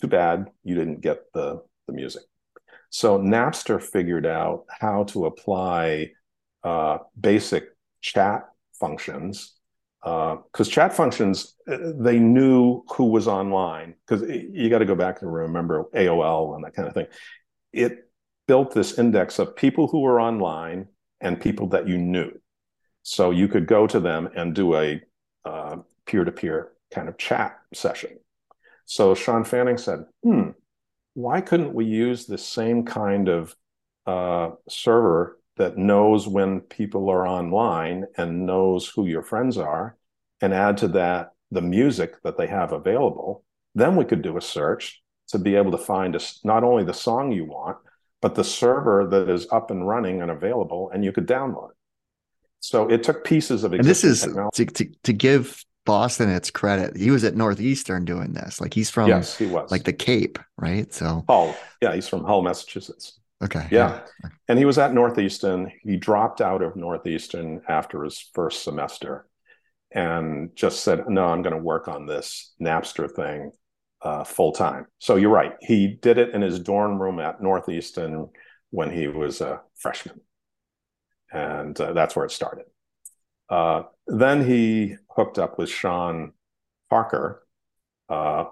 too 0.00 0.08
bad 0.08 0.50
you 0.64 0.74
didn't 0.74 1.00
get 1.00 1.32
the, 1.32 1.62
the 1.86 1.92
music. 1.92 2.22
So 2.90 3.18
Napster 3.18 3.80
figured 3.80 4.26
out 4.26 4.64
how 4.68 5.04
to 5.04 5.26
apply 5.26 6.10
uh, 6.64 6.98
basic 7.18 7.64
chat 8.00 8.48
functions 8.78 9.54
because 10.02 10.68
uh, 10.68 10.70
chat 10.70 10.92
functions 10.92 11.56
uh, 11.70 11.76
they 11.98 12.18
knew 12.18 12.82
who 12.96 13.06
was 13.06 13.28
online 13.28 13.94
because 14.06 14.22
you 14.28 14.70
got 14.70 14.78
to 14.78 14.86
go 14.86 14.94
back 14.94 15.20
and 15.22 15.32
remember 15.32 15.84
AOL 15.94 16.54
and 16.54 16.64
that 16.64 16.74
kind 16.74 16.88
of 16.88 16.94
thing. 16.94 17.06
It 17.72 18.10
built 18.48 18.74
this 18.74 18.98
index 18.98 19.38
of 19.38 19.54
people 19.54 19.86
who 19.86 20.00
were 20.00 20.20
online 20.20 20.88
and 21.20 21.40
people 21.40 21.68
that 21.68 21.86
you 21.86 21.98
knew, 21.98 22.32
so 23.02 23.30
you 23.30 23.46
could 23.46 23.66
go 23.66 23.86
to 23.86 24.00
them 24.00 24.30
and 24.34 24.54
do 24.54 24.74
a 24.74 25.00
uh, 25.44 25.76
peer-to-peer 26.06 26.72
kind 26.92 27.08
of 27.08 27.18
chat 27.18 27.58
session. 27.74 28.18
So 28.86 29.14
Shawn 29.14 29.44
Fanning 29.44 29.76
said, 29.76 30.06
"Hmm, 30.24 30.50
why 31.14 31.40
couldn't 31.40 31.74
we 31.74 31.84
use 31.84 32.26
the 32.26 32.38
same 32.38 32.84
kind 32.84 33.28
of 33.28 33.54
uh, 34.06 34.50
server 34.68 35.38
that 35.56 35.76
knows 35.76 36.26
when 36.26 36.60
people 36.60 37.10
are 37.10 37.26
online 37.26 38.06
and 38.16 38.46
knows 38.46 38.88
who 38.88 39.06
your 39.06 39.22
friends 39.22 39.58
are 39.58 39.96
and 40.40 40.54
add 40.54 40.78
to 40.78 40.88
that 40.88 41.32
the 41.50 41.62
music 41.62 42.22
that 42.22 42.36
they 42.36 42.46
have 42.46 42.72
available? 42.72 43.44
Then 43.74 43.96
we 43.96 44.04
could 44.04 44.22
do 44.22 44.36
a 44.36 44.42
search 44.42 45.02
to 45.28 45.38
be 45.38 45.54
able 45.54 45.70
to 45.72 45.78
find 45.78 46.16
a, 46.16 46.20
not 46.44 46.64
only 46.64 46.84
the 46.84 46.94
song 46.94 47.32
you 47.32 47.44
want 47.44 47.76
but 48.20 48.34
the 48.34 48.44
server 48.44 49.06
that 49.10 49.28
is 49.28 49.46
up 49.50 49.70
and 49.70 49.86
running 49.86 50.22
and 50.22 50.30
available 50.30 50.90
and 50.92 51.04
you 51.04 51.12
could 51.12 51.26
download 51.26 51.70
it. 51.70 51.76
So 52.60 52.88
it 52.90 53.02
took 53.02 53.24
pieces 53.24 53.64
of 53.64 53.72
and 53.72 53.84
this 53.84 54.04
is 54.04 54.22
to, 54.54 54.66
to, 54.66 54.84
to 55.04 55.12
give 55.12 55.64
Boston 55.84 56.28
its 56.28 56.50
credit. 56.50 56.96
He 56.96 57.10
was 57.10 57.24
at 57.24 57.34
Northeastern 57.34 58.04
doing 58.04 58.32
this. 58.32 58.60
Like 58.60 58.74
he's 58.74 58.90
from 58.90 59.08
yes, 59.08 59.36
he 59.36 59.46
was 59.46 59.70
like 59.70 59.84
the 59.84 59.92
Cape, 59.92 60.38
right? 60.56 60.92
So 60.92 61.24
Hull, 61.28 61.56
yeah, 61.80 61.94
he's 61.94 62.08
from 62.08 62.24
Hull, 62.24 62.42
Massachusetts. 62.42 63.18
Okay, 63.42 63.66
yeah. 63.70 64.02
yeah. 64.22 64.30
and 64.48 64.58
he 64.58 64.66
was 64.66 64.76
at 64.76 64.92
Northeastern. 64.92 65.72
He 65.82 65.96
dropped 65.96 66.42
out 66.42 66.62
of 66.62 66.76
Northeastern 66.76 67.62
after 67.68 68.04
his 68.04 68.18
first 68.34 68.62
semester, 68.62 69.26
and 69.92 70.54
just 70.54 70.84
said, 70.84 71.08
"No, 71.08 71.24
I'm 71.26 71.42
going 71.42 71.56
to 71.56 71.62
work 71.62 71.88
on 71.88 72.06
this 72.06 72.52
Napster 72.60 73.10
thing 73.10 73.52
uh, 74.02 74.24
full 74.24 74.52
time." 74.52 74.86
So 74.98 75.16
you're 75.16 75.30
right. 75.30 75.54
He 75.60 75.88
did 75.88 76.18
it 76.18 76.34
in 76.34 76.42
his 76.42 76.60
dorm 76.60 77.00
room 77.00 77.18
at 77.18 77.42
Northeastern 77.42 78.28
when 78.68 78.90
he 78.90 79.08
was 79.08 79.40
a 79.40 79.62
freshman, 79.78 80.20
and 81.32 81.80
uh, 81.80 81.94
that's 81.94 82.14
where 82.14 82.26
it 82.26 82.32
started. 82.32 82.66
Uh, 83.50 83.82
then 84.06 84.44
he 84.44 84.96
hooked 85.10 85.38
up 85.38 85.58
with 85.58 85.68
Sean 85.68 86.32
Parker 86.88 87.46
uh, 88.08 88.44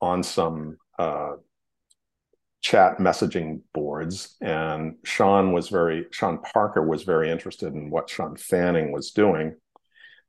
on 0.00 0.22
some 0.22 0.78
uh, 0.98 1.32
chat 2.60 2.98
messaging 2.98 3.62
boards, 3.74 4.36
and 4.40 4.96
Sean 5.04 5.52
was 5.52 5.68
very 5.68 6.06
Sean 6.10 6.38
Parker 6.38 6.86
was 6.86 7.02
very 7.02 7.30
interested 7.30 7.74
in 7.74 7.90
what 7.90 8.08
Shawn 8.08 8.36
Fanning 8.36 8.92
was 8.92 9.10
doing, 9.10 9.56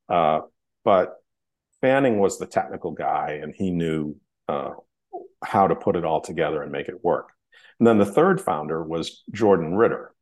uh, 0.10 0.42
but 0.84 1.16
Fanning 1.82 2.20
was 2.20 2.40
the 2.40 2.48
technical 2.48 2.92
guy, 2.92 3.40
and 3.42 3.54
he 3.56 3.72
knew 3.72 4.16
uh, 4.48 4.72
how 5.44 5.68
to 5.68 5.76
put 5.76 5.96
it 5.96 6.06
all 6.06 6.22
together 6.22 6.62
and 6.62 6.72
make 6.72 6.90
it 6.90 7.04
work. 7.04 7.30
And 7.80 7.88
then 7.88 7.98
the 7.98 8.06
third 8.06 8.42
founder 8.42 8.84
was 8.84 9.24
Jordan 9.32 9.76
Ritter, 9.76 10.14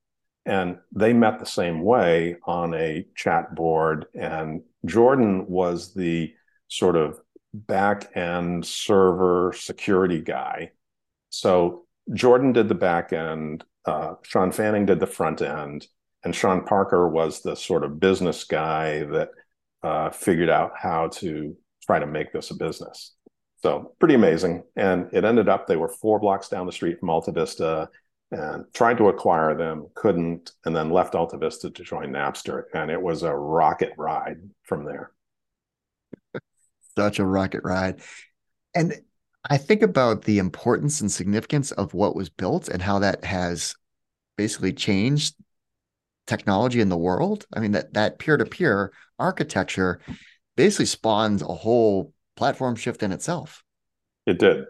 and 0.47 0.77
they 0.93 1.11
met 1.11 1.39
the 1.39 1.45
same 1.45 1.83
way 1.83 2.37
on 2.45 2.73
a 2.73 3.05
chat 3.15 3.53
board. 3.53 4.05
And 4.15 4.61
Jordan 4.85 5.45
was 5.47 5.93
the 5.93 6.33
sort 6.69 6.95
of 6.95 7.19
back 7.53 8.15
end 8.15 8.65
server 8.65 9.53
security 9.55 10.21
guy. 10.21 10.71
So 11.29 11.85
Jordan 12.13 12.53
did 12.53 12.69
the 12.69 12.75
back 12.75 13.11
end, 13.11 13.65
uh, 13.85 14.15
Shawn 14.23 14.53
Fanning 14.53 14.85
did 14.85 15.01
the 15.01 15.05
front 15.05 15.41
end, 15.41 15.85
and 16.23 16.33
Sean 16.33 16.63
Parker 16.63 17.09
was 17.09 17.41
the 17.41 17.55
sort 17.55 17.83
of 17.83 17.99
business 17.99 18.45
guy 18.45 19.03
that 19.03 19.29
uh, 19.83 20.09
figured 20.11 20.49
out 20.49 20.71
how 20.77 21.09
to 21.09 21.55
try 21.85 21.99
to 21.99 22.07
make 22.07 22.31
this 22.31 22.51
a 22.51 22.55
business. 22.55 23.13
So 23.57 23.95
pretty 23.99 24.15
amazing. 24.15 24.63
And 24.77 25.09
it 25.11 25.25
ended 25.25 25.49
up 25.49 25.67
they 25.67 25.75
were 25.75 25.89
four 25.89 26.19
blocks 26.19 26.47
down 26.47 26.65
the 26.65 26.71
street 26.71 26.99
from 26.99 27.09
Alta 27.09 27.33
Vista 27.33 27.89
and 28.31 28.65
tried 28.73 28.97
to 28.97 29.07
acquire 29.07 29.55
them, 29.55 29.87
couldn't, 29.95 30.51
and 30.65 30.75
then 30.75 30.89
left 30.89 31.15
Alta 31.15 31.37
Vista 31.37 31.69
to 31.69 31.83
join 31.83 32.09
Napster. 32.09 32.63
And 32.73 32.91
it 32.91 33.01
was 33.01 33.23
a 33.23 33.33
rocket 33.33 33.93
ride 33.97 34.39
from 34.63 34.83
there. 34.83 35.11
Such 36.97 37.19
a 37.19 37.25
rocket 37.25 37.61
ride. 37.63 38.01
And 38.75 38.93
I 39.49 39.57
think 39.57 39.81
about 39.81 40.23
the 40.23 40.39
importance 40.39 40.99
and 40.99 41.11
significance 41.11 41.71
of 41.71 41.93
what 41.93 42.15
was 42.15 42.29
built 42.29 42.67
and 42.67 42.81
how 42.81 42.99
that 42.99 43.23
has 43.23 43.75
basically 44.35 44.73
changed 44.73 45.35
technology 46.25 46.81
in 46.81 46.89
the 46.89 46.97
world. 46.97 47.45
I 47.55 47.61
mean, 47.61 47.71
that 47.71 47.93
that 47.93 48.19
peer-to-peer 48.19 48.91
architecture 49.17 50.01
basically 50.57 50.85
spawns 50.85 51.41
a 51.41 51.45
whole 51.45 52.13
platform 52.35 52.75
shift 52.75 53.03
in 53.03 53.13
itself. 53.13 53.63
It 54.25 54.37
did. 54.37 54.65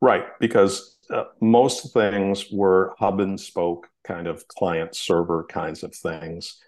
Right, 0.00 0.24
because 0.40 0.98
uh, 1.12 1.24
most 1.40 1.92
things 1.92 2.46
were 2.50 2.94
hub 2.98 3.20
and 3.20 3.38
spoke 3.38 3.88
kind 4.04 4.26
of 4.26 4.46
client 4.48 4.94
server 4.94 5.44
kinds 5.44 5.82
of 5.82 5.94
things 5.94 6.60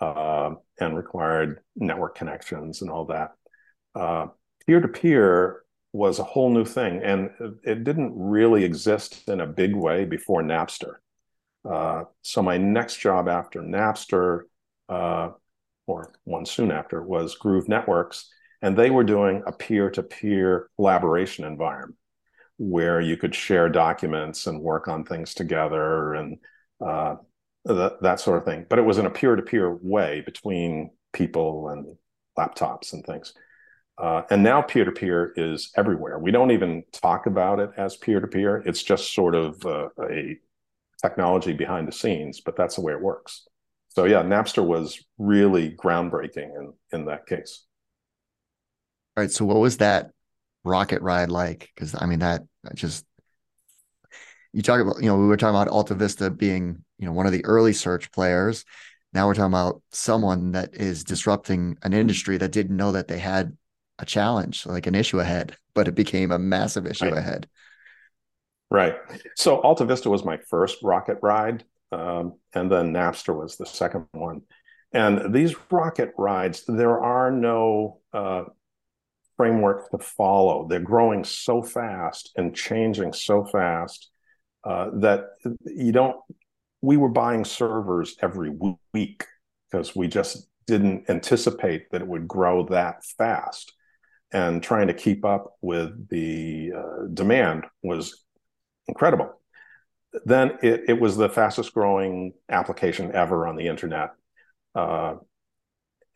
uh, 0.00 0.50
and 0.80 0.96
required 0.96 1.60
network 1.76 2.14
connections 2.16 2.82
and 2.82 2.90
all 2.90 3.06
that. 3.06 3.32
Peer 4.66 4.80
to 4.80 4.88
peer 4.88 5.62
was 5.92 6.18
a 6.18 6.24
whole 6.24 6.50
new 6.50 6.64
thing, 6.64 7.02
and 7.02 7.30
it 7.64 7.82
didn't 7.82 8.12
really 8.14 8.64
exist 8.64 9.28
in 9.28 9.40
a 9.40 9.46
big 9.46 9.74
way 9.74 10.04
before 10.04 10.42
Napster. 10.42 10.94
Uh, 11.68 12.04
so 12.22 12.42
my 12.42 12.56
next 12.56 12.98
job 12.98 13.28
after 13.28 13.60
Napster, 13.60 14.42
uh, 14.88 15.30
or 15.86 16.12
one 16.24 16.46
soon 16.46 16.70
after, 16.70 17.02
was 17.02 17.34
Groove 17.34 17.68
Networks, 17.68 18.30
and 18.62 18.76
they 18.76 18.90
were 18.90 19.04
doing 19.04 19.42
a 19.46 19.52
peer 19.52 19.90
to 19.90 20.02
peer 20.02 20.68
collaboration 20.76 21.44
environment 21.44 21.96
where 22.62 23.00
you 23.00 23.16
could 23.16 23.34
share 23.34 23.70
documents 23.70 24.46
and 24.46 24.60
work 24.60 24.86
on 24.86 25.02
things 25.02 25.32
together 25.32 26.12
and 26.12 26.36
uh, 26.86 27.16
that, 27.64 28.02
that 28.02 28.20
sort 28.20 28.36
of 28.36 28.44
thing. 28.44 28.66
But 28.68 28.78
it 28.78 28.82
was 28.82 28.98
in 28.98 29.06
a 29.06 29.10
peer 29.10 29.34
to 29.34 29.40
peer 29.40 29.78
way 29.80 30.20
between 30.20 30.90
people 31.14 31.70
and 31.70 31.96
laptops 32.38 32.92
and 32.92 33.02
things. 33.02 33.32
Uh, 33.96 34.24
and 34.30 34.42
now 34.42 34.60
peer 34.60 34.84
to 34.84 34.92
peer 34.92 35.32
is 35.36 35.72
everywhere. 35.74 36.18
We 36.18 36.32
don't 36.32 36.50
even 36.50 36.82
talk 36.92 37.24
about 37.24 37.60
it 37.60 37.70
as 37.78 37.96
peer 37.96 38.20
to 38.20 38.26
peer. 38.26 38.58
It's 38.58 38.82
just 38.82 39.14
sort 39.14 39.34
of 39.34 39.64
uh, 39.64 39.88
a 40.02 40.36
technology 41.00 41.54
behind 41.54 41.88
the 41.88 41.92
scenes, 41.92 42.42
but 42.42 42.56
that's 42.56 42.76
the 42.76 42.82
way 42.82 42.92
it 42.92 43.00
works. 43.00 43.48
So 43.88 44.04
yeah, 44.04 44.22
Napster 44.22 44.64
was 44.64 45.02
really 45.16 45.70
groundbreaking 45.70 46.50
in 46.58 46.72
in 46.92 47.06
that 47.06 47.26
case. 47.26 47.64
All 49.16 49.22
right. 49.22 49.30
So 49.30 49.46
what 49.46 49.56
was 49.56 49.78
that 49.78 50.10
rocket 50.64 51.02
ride 51.02 51.30
like? 51.30 51.70
Because 51.74 51.94
I 51.98 52.06
mean 52.06 52.20
that 52.20 52.42
just 52.74 53.04
you 54.52 54.62
talk 54.62 54.80
about, 54.80 54.96
you 55.00 55.08
know, 55.08 55.16
we 55.16 55.26
were 55.26 55.36
talking 55.36 55.54
about 55.54 55.68
Alta 55.68 55.94
Vista 55.94 56.30
being, 56.30 56.84
you 56.98 57.06
know, 57.06 57.12
one 57.12 57.26
of 57.26 57.32
the 57.32 57.44
early 57.44 57.72
search 57.72 58.10
players. 58.10 58.64
Now 59.12 59.26
we're 59.26 59.34
talking 59.34 59.52
about 59.52 59.82
someone 59.92 60.52
that 60.52 60.74
is 60.74 61.04
disrupting 61.04 61.76
an 61.82 61.92
industry 61.92 62.36
that 62.38 62.52
didn't 62.52 62.76
know 62.76 62.92
that 62.92 63.08
they 63.08 63.18
had 63.18 63.56
a 63.98 64.04
challenge, 64.04 64.66
like 64.66 64.86
an 64.86 64.94
issue 64.94 65.20
ahead, 65.20 65.56
but 65.74 65.88
it 65.88 65.94
became 65.94 66.32
a 66.32 66.38
massive 66.38 66.86
issue 66.86 67.06
right. 67.06 67.18
ahead. 67.18 67.48
Right. 68.70 68.96
So 69.36 69.60
Alta 69.60 69.84
Vista 69.84 70.08
was 70.08 70.24
my 70.24 70.36
first 70.36 70.78
rocket 70.82 71.18
ride, 71.22 71.64
um, 71.92 72.34
and 72.54 72.70
then 72.70 72.92
Napster 72.92 73.36
was 73.36 73.56
the 73.56 73.66
second 73.66 74.06
one. 74.12 74.42
And 74.92 75.34
these 75.34 75.54
rocket 75.70 76.12
rides, 76.16 76.64
there 76.66 76.98
are 77.00 77.30
no 77.30 78.00
uh, 78.12 78.44
framework 79.40 79.90
to 79.90 79.96
follow. 79.96 80.66
They're 80.68 80.80
growing 80.80 81.24
so 81.24 81.62
fast 81.62 82.30
and 82.36 82.54
changing 82.54 83.14
so 83.14 83.46
fast 83.46 84.10
uh, 84.64 84.90
that 84.96 85.28
you 85.64 85.92
don't. 85.92 86.18
We 86.82 86.98
were 86.98 87.08
buying 87.08 87.46
servers 87.46 88.16
every 88.20 88.54
week 88.92 89.24
because 89.70 89.96
we 89.96 90.08
just 90.08 90.46
didn't 90.66 91.08
anticipate 91.08 91.90
that 91.90 92.02
it 92.02 92.06
would 92.06 92.28
grow 92.28 92.66
that 92.66 93.02
fast. 93.16 93.72
And 94.30 94.62
trying 94.62 94.88
to 94.88 94.94
keep 94.94 95.24
up 95.24 95.54
with 95.62 96.10
the 96.10 96.72
uh, 96.76 97.06
demand 97.14 97.64
was 97.82 98.22
incredible. 98.88 99.40
then 100.26 100.58
it, 100.62 100.82
it 100.88 101.00
was 101.00 101.16
the 101.16 101.30
fastest 101.30 101.72
growing 101.72 102.34
application 102.50 103.10
ever 103.14 103.46
on 103.46 103.56
the 103.56 103.68
internet. 103.68 104.10
Uh, 104.74 105.14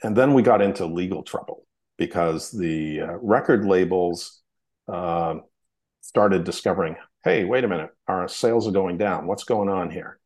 and 0.03 0.15
then 0.15 0.35
we 0.35 0.43
got 0.43 0.61
into 0.61 0.85
legal 0.85 1.23
trouble 1.23 1.64
because 1.97 2.51
the 2.51 3.03
uh, 3.03 3.13
record 3.21 3.65
labels 3.65 4.43
uh, 4.89 5.37
started 6.01 6.45
discovering 6.45 6.97
hey, 7.25 7.45
wait 7.45 7.65
a 7.65 7.69
minute, 7.69 7.91
our 8.07 8.29
sales 8.29 8.69
are 8.69 8.73
going 8.73 8.99
down. 8.99 9.27
What's 9.27 9.45
going 9.45 9.71
on 9.71 9.91
here? 9.91 10.19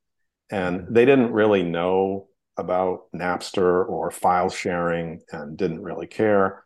And 0.51 0.87
they 0.91 1.05
didn't 1.05 1.33
really 1.33 1.63
know 1.63 2.27
about 2.57 3.05
Napster 3.15 3.89
or 3.89 4.11
file 4.11 4.51
sharing 4.51 5.21
and 5.31 5.57
didn't 5.57 5.83
really 5.83 6.09
care 6.09 6.65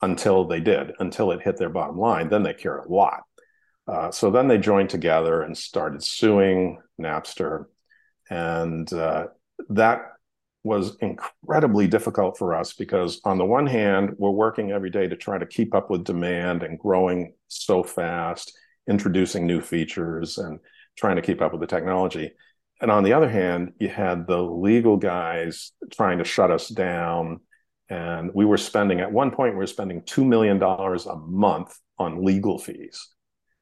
until 0.00 0.44
they 0.44 0.60
did, 0.60 0.92
until 1.00 1.32
it 1.32 1.42
hit 1.42 1.56
their 1.56 1.68
bottom 1.68 1.98
line. 1.98 2.28
Then 2.28 2.44
they 2.44 2.54
cared 2.54 2.84
a 2.86 2.92
lot. 2.92 3.22
Uh, 3.88 4.12
so 4.12 4.30
then 4.30 4.46
they 4.46 4.58
joined 4.58 4.90
together 4.90 5.42
and 5.42 5.58
started 5.58 6.02
suing 6.04 6.78
Napster. 7.00 7.64
And 8.30 8.90
uh, 8.92 9.26
that 9.70 10.02
was 10.64 10.96
incredibly 11.00 11.88
difficult 11.88 12.38
for 12.38 12.54
us 12.54 12.72
because, 12.72 13.20
on 13.24 13.38
the 13.38 13.44
one 13.44 13.66
hand, 13.66 14.14
we're 14.18 14.30
working 14.30 14.70
every 14.70 14.90
day 14.90 15.08
to 15.08 15.16
try 15.16 15.38
to 15.38 15.46
keep 15.46 15.74
up 15.74 15.90
with 15.90 16.04
demand 16.04 16.62
and 16.62 16.78
growing 16.78 17.34
so 17.48 17.82
fast, 17.82 18.56
introducing 18.88 19.46
new 19.46 19.60
features 19.60 20.38
and 20.38 20.60
trying 20.96 21.16
to 21.16 21.22
keep 21.22 21.40
up 21.40 21.52
with 21.52 21.60
the 21.60 21.66
technology. 21.66 22.32
And 22.80 22.90
on 22.90 23.04
the 23.04 23.12
other 23.12 23.28
hand, 23.28 23.72
you 23.78 23.88
had 23.88 24.26
the 24.26 24.42
legal 24.42 24.96
guys 24.96 25.72
trying 25.92 26.18
to 26.18 26.24
shut 26.24 26.50
us 26.50 26.68
down. 26.68 27.40
And 27.88 28.30
we 28.34 28.44
were 28.44 28.56
spending, 28.56 29.00
at 29.00 29.12
one 29.12 29.30
point, 29.30 29.54
we 29.54 29.58
were 29.58 29.66
spending 29.66 30.02
$2 30.02 30.26
million 30.26 30.62
a 30.62 31.16
month 31.16 31.78
on 31.98 32.24
legal 32.24 32.58
fees. 32.58 33.08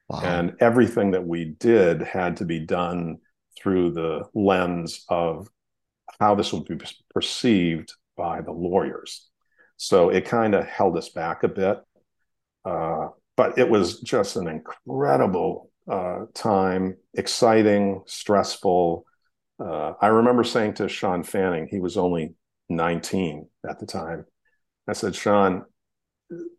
Wow. 0.09 0.21
And 0.23 0.53
everything 0.59 1.11
that 1.11 1.25
we 1.25 1.45
did 1.45 2.01
had 2.01 2.37
to 2.37 2.45
be 2.45 2.59
done 2.59 3.17
through 3.57 3.91
the 3.91 4.25
lens 4.33 5.05
of 5.07 5.49
how 6.21 6.35
this 6.35 6.53
would 6.53 6.65
be 6.65 6.79
perceived 7.15 7.93
by 8.15 8.41
the 8.41 8.51
lawyers. 8.51 9.27
So 9.77 10.09
it 10.09 10.25
kind 10.25 10.53
of 10.53 10.67
held 10.67 10.95
us 10.95 11.09
back 11.09 11.41
a 11.43 11.47
bit. 11.47 11.79
Uh, 12.63 13.07
but 13.35 13.57
it 13.57 13.67
was 13.67 14.01
just 14.01 14.35
an 14.35 14.47
incredible 14.47 15.71
uh, 15.89 16.25
time, 16.35 16.95
exciting, 17.15 18.03
stressful. 18.05 19.03
Uh, 19.59 19.93
I 19.99 20.07
remember 20.07 20.43
saying 20.43 20.75
to 20.75 20.87
Shawn 20.87 21.23
Fanning, 21.23 21.67
he 21.71 21.79
was 21.79 21.97
only 21.97 22.35
19 22.69 23.47
at 23.67 23.79
the 23.79 23.87
time. 23.87 24.25
I 24.87 24.93
said, 24.93 25.15
Sean, 25.15 25.65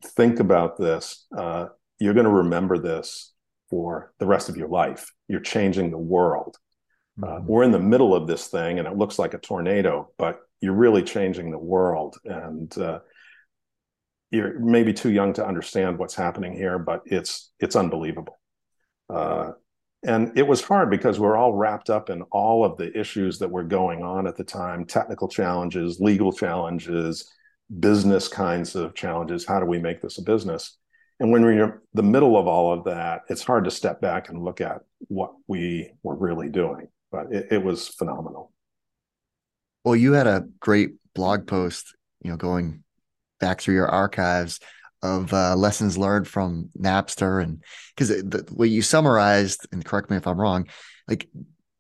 think 0.05 0.41
about 0.41 0.77
this. 0.77 1.25
Uh, 1.37 1.67
you're 2.01 2.15
going 2.15 2.27
to 2.27 2.33
remember 2.33 2.79
this 2.79 3.33
for 3.71 4.13
the 4.19 4.27
rest 4.27 4.49
of 4.49 4.57
your 4.57 4.69
life. 4.69 5.13
You're 5.29 5.39
changing 5.39 5.93
the 5.93 5.99
world. 5.99 6.57
Mm-hmm. 7.21 7.47
we're 7.47 7.63
in 7.63 7.73
the 7.73 7.79
middle 7.79 8.15
of 8.15 8.27
this 8.27 8.47
thing 8.47 8.79
and 8.79 8.89
it 8.89 8.97
looks 8.97 9.19
like 9.19 9.35
a 9.35 9.39
tornado, 9.39 10.11
but 10.17 10.41
you're 10.63 10.73
really 10.73 11.03
changing 11.03 11.51
the 11.51 11.59
world. 11.59 12.17
And 12.25 12.77
uh, 12.79 13.01
you're 14.31 14.59
maybe 14.59 14.95
too 14.95 15.11
young 15.11 15.35
to 15.35 15.47
understand 15.47 15.99
what's 15.99 16.15
happening 16.15 16.55
here, 16.55 16.79
but 16.79 17.03
it's 17.05 17.53
it's 17.61 17.77
unbelievable. 17.77 18.39
Uh, 19.13 19.53
and 20.05 20.37
it 20.37 20.47
was 20.47 20.63
hard 20.63 20.91
because 20.91 21.21
we're 21.21 21.37
all 21.37 21.53
wrapped 21.53 21.91
up 21.91 22.09
in 22.09 22.23
all 22.33 22.65
of 22.65 22.79
the 22.79 22.99
issues 22.99 23.39
that 23.41 23.51
were 23.51 23.63
going 23.63 24.03
on 24.03 24.27
at 24.27 24.37
the 24.37 24.45
time 24.45 24.85
technical 24.85 25.29
challenges 25.29 26.01
legal 26.01 26.33
challenges 26.33 27.31
business 27.79 28.27
kinds 28.27 28.75
of 28.75 28.95
challenges 28.95 29.47
how 29.47 29.61
do 29.61 29.67
we 29.67 29.79
make 29.79 30.03
this 30.03 30.19
a 30.19 30.23
business 30.23 30.77
and 31.23 31.31
when 31.31 31.43
we're 31.43 31.63
in 31.63 31.73
the 31.95 32.03
middle 32.03 32.37
of 32.37 32.49
all 32.49 32.73
of 32.73 32.83
that, 32.83 33.23
it's 33.29 33.45
hard 33.45 33.65
to 33.67 33.71
step 33.71 34.01
back 34.01 34.29
and 34.29 34.43
look 34.43 34.61
at 34.61 34.81
what 35.07 35.31
we 35.47 35.93
were 36.03 36.17
really 36.17 36.49
doing. 36.49 36.89
But 37.13 37.33
it, 37.33 37.49
it 37.53 37.63
was 37.63 37.87
phenomenal. 37.87 38.51
Well, 39.85 39.95
you 39.95 40.15
had 40.15 40.27
a 40.27 40.47
great 40.59 40.93
blog 41.15 41.47
post, 41.47 41.95
you 42.23 42.31
know, 42.31 42.37
going 42.37 42.83
back 43.39 43.61
through 43.61 43.75
your 43.75 43.89
archives 43.89 44.59
of 45.03 45.33
uh, 45.33 45.55
lessons 45.57 45.99
learned 45.99 46.27
from 46.27 46.71
Napster, 46.79 47.43
and 47.43 47.63
because 47.95 48.09
the 48.09 48.47
way 48.51 48.69
you 48.69 48.83
summarized, 48.83 49.67
and 49.73 49.85
correct 49.85 50.11
me 50.11 50.17
if 50.17 50.27
I'm 50.27 50.41
wrong, 50.41 50.69
like 51.09 51.29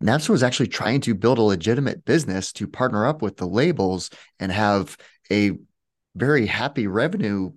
Napster 0.02 0.30
was 0.30 0.42
actually 0.42 0.66
trying 0.66 1.00
to 1.02 1.14
build 1.14 1.38
a 1.38 1.42
legitimate 1.42 2.04
business 2.04 2.52
to 2.54 2.66
partner 2.66 3.06
up 3.06 3.22
with 3.22 3.36
the 3.36 3.46
labels 3.46 4.10
and 4.40 4.50
have 4.50 4.96
a 5.30 5.52
very 6.16 6.46
happy 6.46 6.86
revenue 6.88 7.52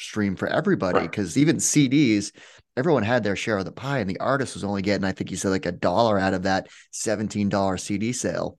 stream 0.00 0.36
for 0.36 0.48
everybody 0.48 1.00
because 1.00 1.36
right. 1.36 1.42
even 1.42 1.56
CDs, 1.56 2.32
everyone 2.76 3.02
had 3.02 3.22
their 3.22 3.36
share 3.36 3.58
of 3.58 3.64
the 3.64 3.72
pie, 3.72 3.98
and 3.98 4.08
the 4.08 4.18
artist 4.20 4.54
was 4.54 4.64
only 4.64 4.82
getting, 4.82 5.04
I 5.04 5.12
think 5.12 5.30
you 5.30 5.36
said, 5.36 5.50
like 5.50 5.66
a 5.66 5.72
dollar 5.72 6.18
out 6.18 6.34
of 6.34 6.44
that 6.44 6.68
$17 6.92 7.80
CD 7.80 8.12
sale. 8.12 8.58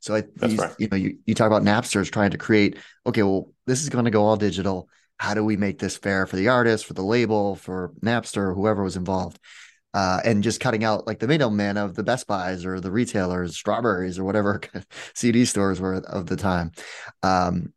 So 0.00 0.16
I, 0.16 0.24
That's 0.36 0.54
right. 0.56 0.74
you 0.78 0.88
know, 0.88 0.96
you, 0.96 1.18
you 1.26 1.34
talk 1.34 1.46
about 1.46 1.62
Napsters 1.62 2.10
trying 2.10 2.32
to 2.32 2.38
create, 2.38 2.76
okay, 3.06 3.22
well, 3.22 3.52
this 3.66 3.82
is 3.82 3.88
going 3.88 4.04
to 4.04 4.10
go 4.10 4.24
all 4.24 4.36
digital. 4.36 4.88
How 5.18 5.34
do 5.34 5.44
we 5.44 5.56
make 5.56 5.78
this 5.78 5.96
fair 5.96 6.26
for 6.26 6.34
the 6.34 6.48
artist, 6.48 6.86
for 6.86 6.94
the 6.94 7.04
label, 7.04 7.54
for 7.54 7.92
Napster, 8.02 8.52
whoever 8.52 8.82
was 8.82 8.96
involved? 8.96 9.38
Uh, 9.94 10.20
and 10.24 10.42
just 10.42 10.58
cutting 10.58 10.82
out 10.82 11.06
like 11.06 11.18
the 11.18 11.28
middleman 11.28 11.76
of 11.76 11.94
the 11.94 12.02
Best 12.02 12.26
Buys 12.26 12.64
or 12.64 12.80
the 12.80 12.90
retailers, 12.90 13.54
strawberries 13.54 14.18
or 14.18 14.24
whatever 14.24 14.60
CD 15.14 15.44
stores 15.44 15.80
were 15.80 15.96
of 15.96 16.26
the 16.26 16.36
time. 16.36 16.72
Um, 17.22 17.72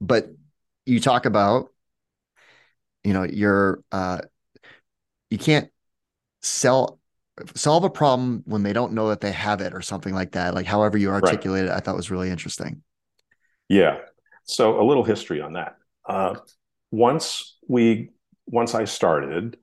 but 0.00 0.28
you 0.84 1.00
talk 1.00 1.26
about 1.26 1.72
you 3.06 3.12
know 3.12 3.22
you're 3.22 3.82
uh 3.92 4.18
you 5.30 5.38
can't 5.38 5.70
sell 6.42 6.98
solve 7.54 7.84
a 7.84 7.90
problem 7.90 8.42
when 8.46 8.64
they 8.64 8.72
don't 8.72 8.92
know 8.92 9.10
that 9.10 9.20
they 9.20 9.30
have 9.30 9.60
it 9.60 9.74
or 9.74 9.80
something 9.80 10.12
like 10.12 10.32
that 10.32 10.54
like 10.54 10.66
however 10.66 10.98
you 10.98 11.10
articulate 11.10 11.66
right. 11.66 11.72
it 11.72 11.76
i 11.76 11.80
thought 11.80 11.96
was 11.96 12.10
really 12.10 12.30
interesting. 12.30 12.82
Yeah. 13.68 13.98
So 14.44 14.80
a 14.80 14.84
little 14.84 15.02
history 15.02 15.40
on 15.40 15.54
that. 15.54 15.76
Uh, 16.08 16.36
once 16.92 17.58
we 17.68 18.10
once 18.46 18.74
i 18.74 18.84
started 18.84 19.56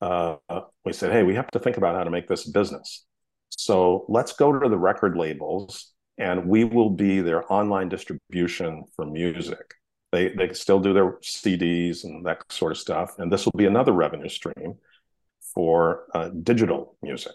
uh, 0.00 0.36
we 0.84 0.92
said 0.92 1.12
hey 1.12 1.22
we 1.22 1.34
have 1.34 1.50
to 1.50 1.58
think 1.58 1.76
about 1.76 1.94
how 1.96 2.04
to 2.04 2.10
make 2.10 2.26
this 2.26 2.48
a 2.48 2.50
business. 2.50 3.04
So 3.50 4.06
let's 4.08 4.32
go 4.32 4.58
to 4.58 4.68
the 4.68 4.78
record 4.78 5.16
labels 5.16 5.92
and 6.16 6.46
we 6.46 6.64
will 6.64 6.90
be 6.90 7.20
their 7.20 7.50
online 7.52 7.88
distribution 7.88 8.84
for 8.96 9.04
music 9.04 9.74
they 10.12 10.28
they 10.28 10.52
still 10.52 10.80
do 10.80 10.92
their 10.92 11.12
CDs 11.18 12.04
and 12.04 12.24
that 12.26 12.50
sort 12.50 12.72
of 12.72 12.78
stuff, 12.78 13.18
and 13.18 13.32
this 13.32 13.44
will 13.44 13.56
be 13.56 13.66
another 13.66 13.92
revenue 13.92 14.28
stream 14.28 14.76
for 15.54 16.04
uh, 16.14 16.28
digital 16.28 16.96
music. 17.02 17.34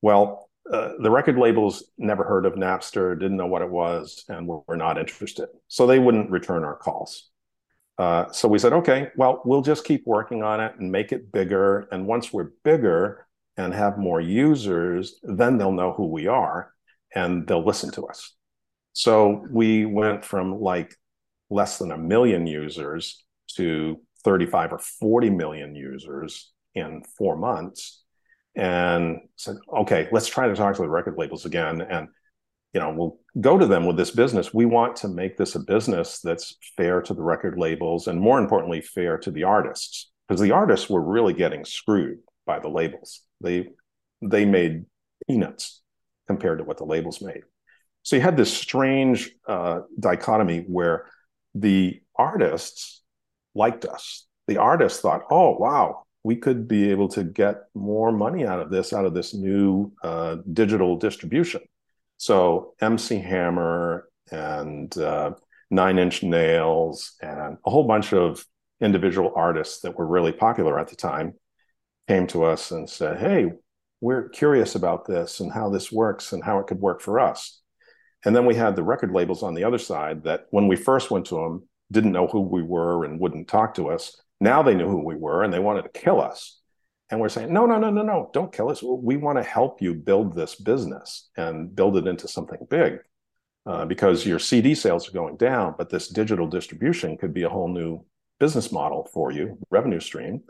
Well, 0.00 0.50
uh, 0.70 0.92
the 1.00 1.10
record 1.10 1.38
labels 1.38 1.84
never 1.98 2.24
heard 2.24 2.46
of 2.46 2.54
Napster, 2.54 3.18
didn't 3.18 3.36
know 3.36 3.46
what 3.46 3.62
it 3.62 3.70
was, 3.70 4.24
and 4.28 4.46
were, 4.46 4.60
were 4.66 4.76
not 4.76 4.98
interested, 4.98 5.48
so 5.68 5.86
they 5.86 5.98
wouldn't 5.98 6.30
return 6.30 6.64
our 6.64 6.76
calls. 6.76 7.30
Uh, 7.98 8.30
so 8.32 8.48
we 8.48 8.58
said, 8.58 8.72
okay, 8.72 9.10
well, 9.16 9.42
we'll 9.44 9.62
just 9.62 9.84
keep 9.84 10.06
working 10.06 10.42
on 10.42 10.60
it 10.60 10.74
and 10.78 10.90
make 10.90 11.12
it 11.12 11.30
bigger. 11.30 11.86
And 11.92 12.06
once 12.06 12.32
we're 12.32 12.50
bigger 12.64 13.26
and 13.56 13.72
have 13.74 13.98
more 13.98 14.20
users, 14.20 15.20
then 15.22 15.58
they'll 15.58 15.72
know 15.72 15.92
who 15.92 16.06
we 16.06 16.26
are 16.26 16.72
and 17.14 17.46
they'll 17.46 17.64
listen 17.64 17.90
to 17.92 18.06
us. 18.06 18.34
So 18.94 19.46
we 19.50 19.84
went 19.84 20.24
from 20.24 20.60
like 20.60 20.96
less 21.52 21.78
than 21.78 21.92
a 21.92 21.98
million 21.98 22.46
users 22.46 23.24
to 23.56 24.00
35 24.24 24.72
or 24.72 24.78
40 24.78 25.30
million 25.30 25.74
users 25.74 26.52
in 26.74 27.02
four 27.18 27.36
months 27.36 28.02
and 28.56 29.18
said, 29.36 29.56
okay, 29.80 30.08
let's 30.12 30.28
try 30.28 30.48
to 30.48 30.54
talk 30.54 30.76
to 30.76 30.82
the 30.82 30.88
record 30.88 31.16
labels 31.18 31.44
again. 31.44 31.80
And, 31.82 32.08
you 32.72 32.80
know, 32.80 32.94
we'll 32.96 33.18
go 33.40 33.58
to 33.58 33.66
them 33.66 33.86
with 33.86 33.96
this 33.96 34.10
business. 34.10 34.54
We 34.54 34.64
want 34.64 34.96
to 34.96 35.08
make 35.08 35.36
this 35.36 35.54
a 35.54 35.60
business 35.60 36.20
that's 36.20 36.56
fair 36.76 37.02
to 37.02 37.14
the 37.14 37.22
record 37.22 37.58
labels 37.58 38.06
and 38.06 38.20
more 38.20 38.38
importantly, 38.38 38.80
fair 38.80 39.18
to 39.18 39.30
the 39.30 39.44
artists. 39.44 40.10
Because 40.28 40.40
the 40.40 40.52
artists 40.52 40.88
were 40.88 41.02
really 41.02 41.34
getting 41.34 41.64
screwed 41.64 42.18
by 42.46 42.58
the 42.58 42.68
labels. 42.68 43.20
They 43.40 43.68
they 44.22 44.44
made 44.44 44.84
peanuts 45.26 45.82
compared 46.28 46.58
to 46.58 46.64
what 46.64 46.78
the 46.78 46.84
labels 46.84 47.20
made. 47.20 47.42
So 48.02 48.16
you 48.16 48.22
had 48.22 48.36
this 48.36 48.52
strange 48.52 49.30
uh, 49.46 49.80
dichotomy 49.98 50.64
where 50.68 51.06
the 51.54 52.00
artists 52.16 53.02
liked 53.54 53.84
us. 53.84 54.26
The 54.48 54.58
artists 54.58 55.00
thought, 55.00 55.22
oh, 55.30 55.56
wow, 55.56 56.04
we 56.24 56.36
could 56.36 56.68
be 56.68 56.90
able 56.90 57.08
to 57.08 57.24
get 57.24 57.64
more 57.74 58.12
money 58.12 58.46
out 58.46 58.60
of 58.60 58.70
this, 58.70 58.92
out 58.92 59.04
of 59.04 59.14
this 59.14 59.34
new 59.34 59.92
uh, 60.02 60.36
digital 60.52 60.96
distribution. 60.96 61.60
So 62.18 62.74
MC 62.80 63.18
Hammer 63.18 64.08
and 64.30 64.96
uh, 64.96 65.32
Nine 65.70 65.98
Inch 65.98 66.22
Nails 66.22 67.14
and 67.20 67.58
a 67.64 67.70
whole 67.70 67.84
bunch 67.84 68.12
of 68.12 68.44
individual 68.80 69.32
artists 69.34 69.80
that 69.80 69.96
were 69.96 70.06
really 70.06 70.32
popular 70.32 70.78
at 70.78 70.88
the 70.88 70.96
time 70.96 71.34
came 72.08 72.26
to 72.28 72.44
us 72.44 72.70
and 72.70 72.88
said, 72.88 73.18
hey, 73.18 73.52
we're 74.00 74.28
curious 74.28 74.74
about 74.74 75.06
this 75.06 75.40
and 75.40 75.52
how 75.52 75.70
this 75.70 75.92
works 75.92 76.32
and 76.32 76.42
how 76.42 76.58
it 76.58 76.66
could 76.66 76.80
work 76.80 77.00
for 77.00 77.20
us. 77.20 77.61
And 78.24 78.34
then 78.34 78.46
we 78.46 78.54
had 78.54 78.76
the 78.76 78.82
record 78.82 79.12
labels 79.12 79.42
on 79.42 79.54
the 79.54 79.64
other 79.64 79.78
side 79.78 80.24
that 80.24 80.46
when 80.50 80.68
we 80.68 80.76
first 80.76 81.10
went 81.10 81.26
to 81.26 81.36
them, 81.36 81.68
didn't 81.90 82.12
know 82.12 82.26
who 82.26 82.40
we 82.40 82.62
were 82.62 83.04
and 83.04 83.20
wouldn't 83.20 83.48
talk 83.48 83.74
to 83.74 83.88
us. 83.88 84.20
Now 84.40 84.62
they 84.62 84.74
knew 84.74 84.88
who 84.88 85.04
we 85.04 85.16
were 85.16 85.42
and 85.42 85.52
they 85.52 85.58
wanted 85.58 85.82
to 85.82 86.00
kill 86.00 86.20
us. 86.20 86.60
And 87.10 87.20
we're 87.20 87.28
saying, 87.28 87.52
no, 87.52 87.66
no, 87.66 87.78
no, 87.78 87.90
no, 87.90 88.02
no, 88.02 88.30
don't 88.32 88.52
kill 88.52 88.70
us. 88.70 88.82
We 88.82 89.18
want 89.18 89.36
to 89.36 89.44
help 89.44 89.82
you 89.82 89.92
build 89.92 90.34
this 90.34 90.54
business 90.54 91.28
and 91.36 91.74
build 91.74 91.98
it 91.98 92.06
into 92.06 92.26
something 92.26 92.66
big. 92.70 93.00
Uh, 93.64 93.84
because 93.84 94.26
your 94.26 94.40
CD 94.40 94.74
sales 94.74 95.08
are 95.08 95.12
going 95.12 95.36
down, 95.36 95.72
but 95.78 95.88
this 95.88 96.08
digital 96.08 96.48
distribution 96.48 97.16
could 97.16 97.32
be 97.32 97.44
a 97.44 97.48
whole 97.48 97.68
new 97.68 98.04
business 98.40 98.72
model 98.72 99.08
for 99.14 99.30
you, 99.30 99.56
revenue 99.70 100.00
stream. 100.00 100.42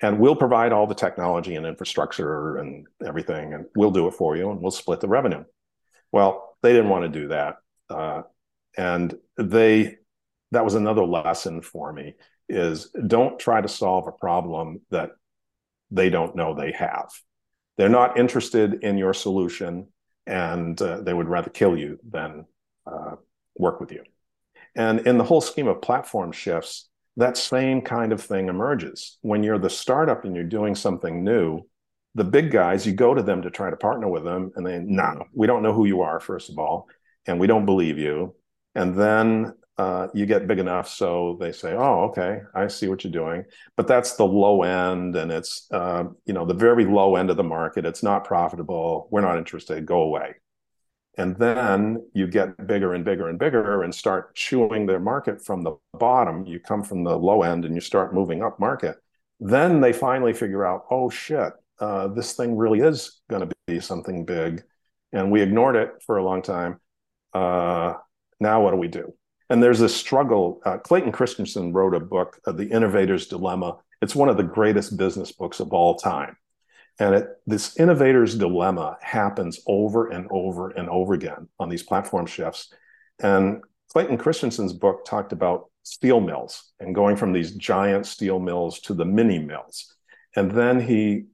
And 0.00 0.20
we'll 0.20 0.36
provide 0.36 0.72
all 0.72 0.86
the 0.86 0.94
technology 0.94 1.56
and 1.56 1.66
infrastructure 1.66 2.58
and 2.58 2.86
everything, 3.04 3.54
and 3.54 3.64
we'll 3.74 3.90
do 3.90 4.06
it 4.06 4.14
for 4.14 4.36
you, 4.36 4.50
and 4.50 4.60
we'll 4.60 4.70
split 4.70 5.00
the 5.00 5.08
revenue. 5.08 5.42
Well, 6.12 6.49
they 6.62 6.72
didn't 6.72 6.90
want 6.90 7.04
to 7.04 7.20
do 7.20 7.28
that, 7.28 7.56
uh, 7.88 8.22
and 8.76 9.14
they 9.36 9.96
that 10.52 10.64
was 10.64 10.74
another 10.74 11.04
lesson 11.04 11.62
for 11.62 11.92
me 11.92 12.14
is 12.48 12.90
don't 13.06 13.38
try 13.38 13.60
to 13.60 13.68
solve 13.68 14.08
a 14.08 14.12
problem 14.12 14.80
that 14.90 15.10
they 15.90 16.10
don't 16.10 16.34
know 16.34 16.54
they 16.54 16.72
have. 16.72 17.08
They're 17.76 17.88
not 17.88 18.18
interested 18.18 18.82
in 18.82 18.98
your 18.98 19.14
solution, 19.14 19.88
and 20.26 20.80
uh, 20.82 21.00
they 21.00 21.14
would 21.14 21.28
rather 21.28 21.50
kill 21.50 21.76
you 21.78 21.98
than 22.08 22.46
uh, 22.86 23.16
work 23.56 23.80
with 23.80 23.92
you. 23.92 24.02
And 24.76 25.06
in 25.06 25.18
the 25.18 25.24
whole 25.24 25.40
scheme 25.40 25.68
of 25.68 25.80
platform 25.82 26.32
shifts, 26.32 26.88
that 27.16 27.36
same 27.36 27.82
kind 27.82 28.12
of 28.12 28.20
thing 28.20 28.48
emerges. 28.48 29.18
When 29.22 29.42
you're 29.42 29.58
the 29.58 29.70
startup 29.70 30.24
and 30.24 30.34
you're 30.34 30.44
doing 30.44 30.74
something 30.74 31.24
new, 31.24 31.62
the 32.14 32.24
big 32.24 32.50
guys, 32.50 32.86
you 32.86 32.92
go 32.92 33.14
to 33.14 33.22
them 33.22 33.42
to 33.42 33.50
try 33.50 33.70
to 33.70 33.76
partner 33.76 34.08
with 34.08 34.24
them, 34.24 34.52
and 34.56 34.66
they, 34.66 34.78
no, 34.78 35.24
we 35.32 35.46
don't 35.46 35.62
know 35.62 35.72
who 35.72 35.86
you 35.86 36.02
are, 36.02 36.20
first 36.20 36.50
of 36.50 36.58
all, 36.58 36.88
and 37.26 37.38
we 37.38 37.46
don't 37.46 37.66
believe 37.66 37.98
you. 37.98 38.34
And 38.74 38.94
then 38.94 39.54
uh, 39.78 40.08
you 40.12 40.26
get 40.26 40.46
big 40.46 40.58
enough 40.58 40.88
so 40.88 41.38
they 41.40 41.52
say, 41.52 41.72
"Oh, 41.72 42.10
okay, 42.10 42.42
I 42.54 42.68
see 42.68 42.88
what 42.88 43.02
you're 43.02 43.12
doing." 43.12 43.44
But 43.76 43.86
that's 43.86 44.14
the 44.14 44.26
low 44.26 44.62
end, 44.62 45.16
and 45.16 45.32
it's 45.32 45.66
uh, 45.72 46.04
you 46.26 46.34
know 46.34 46.44
the 46.44 46.54
very 46.54 46.84
low 46.84 47.16
end 47.16 47.30
of 47.30 47.36
the 47.36 47.42
market. 47.44 47.86
It's 47.86 48.02
not 48.02 48.24
profitable. 48.24 49.08
We're 49.10 49.22
not 49.22 49.38
interested. 49.38 49.86
Go 49.86 50.02
away. 50.02 50.34
And 51.16 51.36
then 51.36 52.06
you 52.14 52.26
get 52.26 52.66
bigger 52.66 52.94
and 52.94 53.04
bigger 53.04 53.28
and 53.28 53.38
bigger 53.38 53.82
and 53.82 53.94
start 53.94 54.34
chewing 54.34 54.86
their 54.86 55.00
market 55.00 55.44
from 55.44 55.62
the 55.62 55.76
bottom. 55.92 56.46
You 56.46 56.60
come 56.60 56.82
from 56.82 57.02
the 57.04 57.18
low 57.18 57.42
end 57.42 57.64
and 57.64 57.74
you 57.74 57.80
start 57.80 58.14
moving 58.14 58.42
up 58.42 58.60
market. 58.60 58.96
Then 59.40 59.80
they 59.80 59.92
finally 59.92 60.32
figure 60.32 60.64
out, 60.64 60.84
oh 60.90 61.10
shit, 61.10 61.52
uh, 61.80 62.08
this 62.08 62.34
thing 62.34 62.56
really 62.56 62.80
is 62.80 63.20
going 63.28 63.48
to 63.48 63.54
be 63.66 63.80
something 63.80 64.24
big. 64.24 64.62
And 65.12 65.32
we 65.32 65.42
ignored 65.42 65.76
it 65.76 65.90
for 66.06 66.18
a 66.18 66.24
long 66.24 66.42
time. 66.42 66.80
Uh, 67.32 67.94
now 68.38 68.62
what 68.62 68.70
do 68.70 68.76
we 68.76 68.88
do? 68.88 69.14
And 69.48 69.62
there's 69.62 69.80
a 69.80 69.88
struggle. 69.88 70.60
Uh, 70.64 70.78
Clayton 70.78 71.10
Christensen 71.10 71.72
wrote 71.72 71.94
a 71.94 72.00
book, 72.00 72.40
uh, 72.46 72.52
The 72.52 72.68
Innovator's 72.68 73.26
Dilemma. 73.26 73.78
It's 74.00 74.14
one 74.14 74.28
of 74.28 74.36
the 74.36 74.44
greatest 74.44 74.96
business 74.96 75.32
books 75.32 75.58
of 75.58 75.72
all 75.72 75.96
time. 75.96 76.36
And 77.00 77.14
it, 77.14 77.28
this 77.46 77.78
innovator's 77.78 78.36
dilemma 78.36 78.98
happens 79.00 79.60
over 79.66 80.08
and 80.08 80.28
over 80.30 80.68
and 80.70 80.88
over 80.90 81.14
again 81.14 81.48
on 81.58 81.70
these 81.70 81.82
platform 81.82 82.26
shifts. 82.26 82.72
And 83.18 83.62
Clayton 83.90 84.18
Christensen's 84.18 84.74
book 84.74 85.04
talked 85.04 85.32
about 85.32 85.70
steel 85.82 86.20
mills 86.20 86.72
and 86.78 86.94
going 86.94 87.16
from 87.16 87.32
these 87.32 87.52
giant 87.52 88.06
steel 88.06 88.38
mills 88.38 88.80
to 88.80 88.94
the 88.94 89.06
mini 89.06 89.38
mills. 89.38 89.94
And 90.36 90.50
then 90.50 90.78
he 90.78 91.24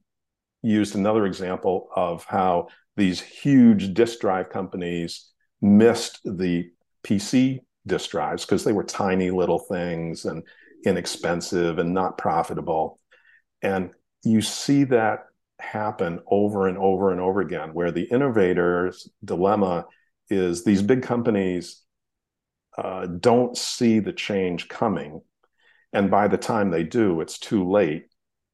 used 0.61 0.95
another 0.95 1.25
example 1.25 1.89
of 1.95 2.25
how 2.25 2.67
these 2.95 3.21
huge 3.21 3.93
disk 3.93 4.19
drive 4.19 4.49
companies 4.49 5.31
missed 5.61 6.19
the 6.23 6.69
PC 7.03 7.59
disk 7.85 8.11
drives 8.11 8.45
because 8.45 8.63
they 8.63 8.73
were 8.73 8.83
tiny 8.83 9.31
little 9.31 9.59
things 9.59 10.25
and 10.25 10.43
inexpensive 10.85 11.79
and 11.79 11.93
not 11.93 12.17
profitable. 12.17 12.99
And 13.61 13.91
you 14.23 14.41
see 14.41 14.83
that 14.85 15.25
happen 15.59 16.19
over 16.29 16.67
and 16.67 16.77
over 16.77 17.11
and 17.11 17.21
over 17.21 17.41
again, 17.41 17.73
where 17.73 17.91
the 17.91 18.07
innovator's 18.11 19.09
dilemma 19.23 19.85
is 20.29 20.63
these 20.63 20.81
big 20.81 21.01
companies 21.01 21.81
uh, 22.77 23.07
don't 23.07 23.57
see 23.57 23.99
the 23.99 24.13
change 24.13 24.67
coming. 24.67 25.21
And 25.93 26.11
by 26.11 26.27
the 26.27 26.37
time 26.37 26.69
they 26.69 26.83
do, 26.83 27.21
it's 27.21 27.39
too 27.39 27.69
late. 27.69 28.05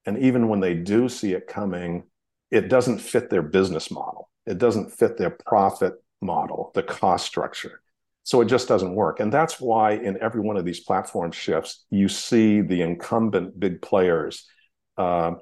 And 0.05 0.17
even 0.17 0.47
when 0.47 0.59
they 0.59 0.73
do 0.73 1.07
see 1.09 1.33
it 1.33 1.47
coming, 1.47 2.03
it 2.51 2.69
doesn't 2.69 2.99
fit 2.99 3.29
their 3.29 3.41
business 3.41 3.89
model. 3.89 4.29
It 4.45 4.57
doesn't 4.57 4.91
fit 4.91 5.17
their 5.17 5.31
profit 5.31 5.93
model, 6.21 6.71
the 6.75 6.83
cost 6.83 7.25
structure. 7.25 7.81
So 8.23 8.41
it 8.41 8.45
just 8.45 8.67
doesn't 8.67 8.95
work. 8.95 9.19
And 9.19 9.31
that's 9.31 9.59
why 9.59 9.93
in 9.93 10.21
every 10.21 10.41
one 10.41 10.55
of 10.57 10.65
these 10.65 10.79
platform 10.79 11.31
shifts, 11.31 11.85
you 11.89 12.07
see 12.07 12.61
the 12.61 12.81
incumbent 12.81 13.59
big 13.59 13.81
players 13.81 14.47
uh, 14.97 15.33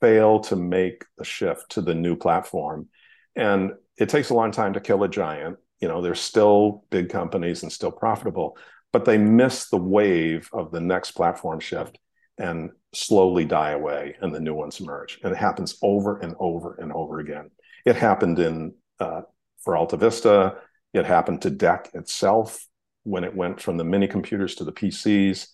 fail 0.00 0.40
to 0.40 0.56
make 0.56 1.04
the 1.16 1.24
shift 1.24 1.70
to 1.72 1.80
the 1.80 1.94
new 1.94 2.16
platform. 2.16 2.88
And 3.36 3.72
it 3.96 4.08
takes 4.08 4.30
a 4.30 4.34
long 4.34 4.50
time 4.50 4.74
to 4.74 4.80
kill 4.80 5.02
a 5.02 5.08
giant. 5.08 5.56
You 5.80 5.88
know, 5.88 6.02
they're 6.02 6.14
still 6.14 6.84
big 6.90 7.08
companies 7.08 7.62
and 7.62 7.72
still 7.72 7.90
profitable, 7.92 8.58
but 8.92 9.06
they 9.06 9.16
miss 9.16 9.70
the 9.70 9.78
wave 9.78 10.50
of 10.52 10.72
the 10.72 10.80
next 10.80 11.12
platform 11.12 11.60
shift 11.60 11.98
and 12.40 12.70
slowly 12.92 13.44
die 13.44 13.70
away 13.70 14.16
and 14.20 14.34
the 14.34 14.40
new 14.40 14.54
ones 14.54 14.80
emerge. 14.80 15.20
And 15.22 15.32
it 15.32 15.36
happens 15.36 15.78
over 15.82 16.18
and 16.18 16.34
over 16.40 16.74
and 16.80 16.92
over 16.92 17.20
again. 17.20 17.50
It 17.84 17.96
happened 17.96 18.38
in 18.38 18.74
uh, 18.98 19.22
for 19.62 19.76
Alta 19.76 19.96
Vista. 19.96 20.56
It 20.92 21.06
happened 21.06 21.42
to 21.42 21.50
DEC 21.50 21.94
itself 21.94 22.66
when 23.04 23.24
it 23.24 23.36
went 23.36 23.60
from 23.60 23.76
the 23.76 23.84
mini 23.84 24.08
computers 24.08 24.54
to 24.56 24.64
the 24.64 24.72
PCs. 24.72 25.46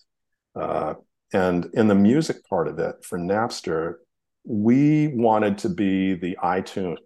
Uh, 0.55 0.95
and 1.33 1.69
in 1.73 1.87
the 1.87 1.95
music 1.95 2.47
part 2.47 2.67
of 2.67 2.79
it 2.79 3.03
for 3.03 3.19
Napster, 3.19 3.95
we 4.45 5.09
wanted 5.09 5.57
to 5.59 5.69
be 5.69 6.15
the 6.15 6.37
iTunes 6.41 6.97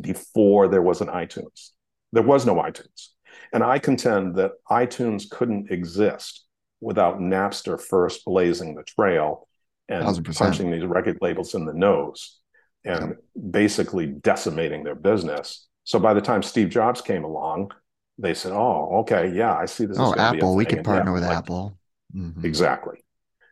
before 0.00 0.68
there 0.68 0.82
was 0.82 1.00
an 1.00 1.08
iTunes. 1.08 1.70
There 2.12 2.22
was 2.22 2.44
no 2.44 2.56
iTunes. 2.56 3.08
And 3.52 3.62
I 3.62 3.78
contend 3.78 4.34
that 4.36 4.52
iTunes 4.68 5.30
couldn't 5.30 5.70
exist 5.70 6.44
without 6.82 7.18
Napster 7.18 7.80
first 7.80 8.24
blazing 8.24 8.74
the 8.74 8.82
trail 8.82 9.48
and 9.88 10.04
100%. 10.04 10.38
punching 10.38 10.70
these 10.70 10.84
record 10.84 11.18
labels 11.20 11.54
in 11.54 11.64
the 11.64 11.72
nose 11.72 12.40
and 12.84 13.10
yeah. 13.10 13.40
basically 13.50 14.06
decimating 14.06 14.82
their 14.84 14.94
business. 14.94 15.68
So 15.84 15.98
by 15.98 16.14
the 16.14 16.20
time 16.20 16.42
Steve 16.42 16.68
Jobs 16.68 17.00
came 17.00 17.24
along, 17.24 17.72
they 18.18 18.34
said, 18.34 18.52
"Oh, 18.52 19.00
okay, 19.00 19.32
yeah, 19.34 19.56
I 19.56 19.66
see 19.66 19.86
this." 19.86 19.98
Oh, 19.98 20.14
Apple, 20.16 20.54
we 20.54 20.64
could 20.64 20.84
partner 20.84 21.12
with 21.12 21.24
like, 21.24 21.36
Apple. 21.36 21.78
Mm-hmm. 22.14 22.44
Exactly, 22.44 23.02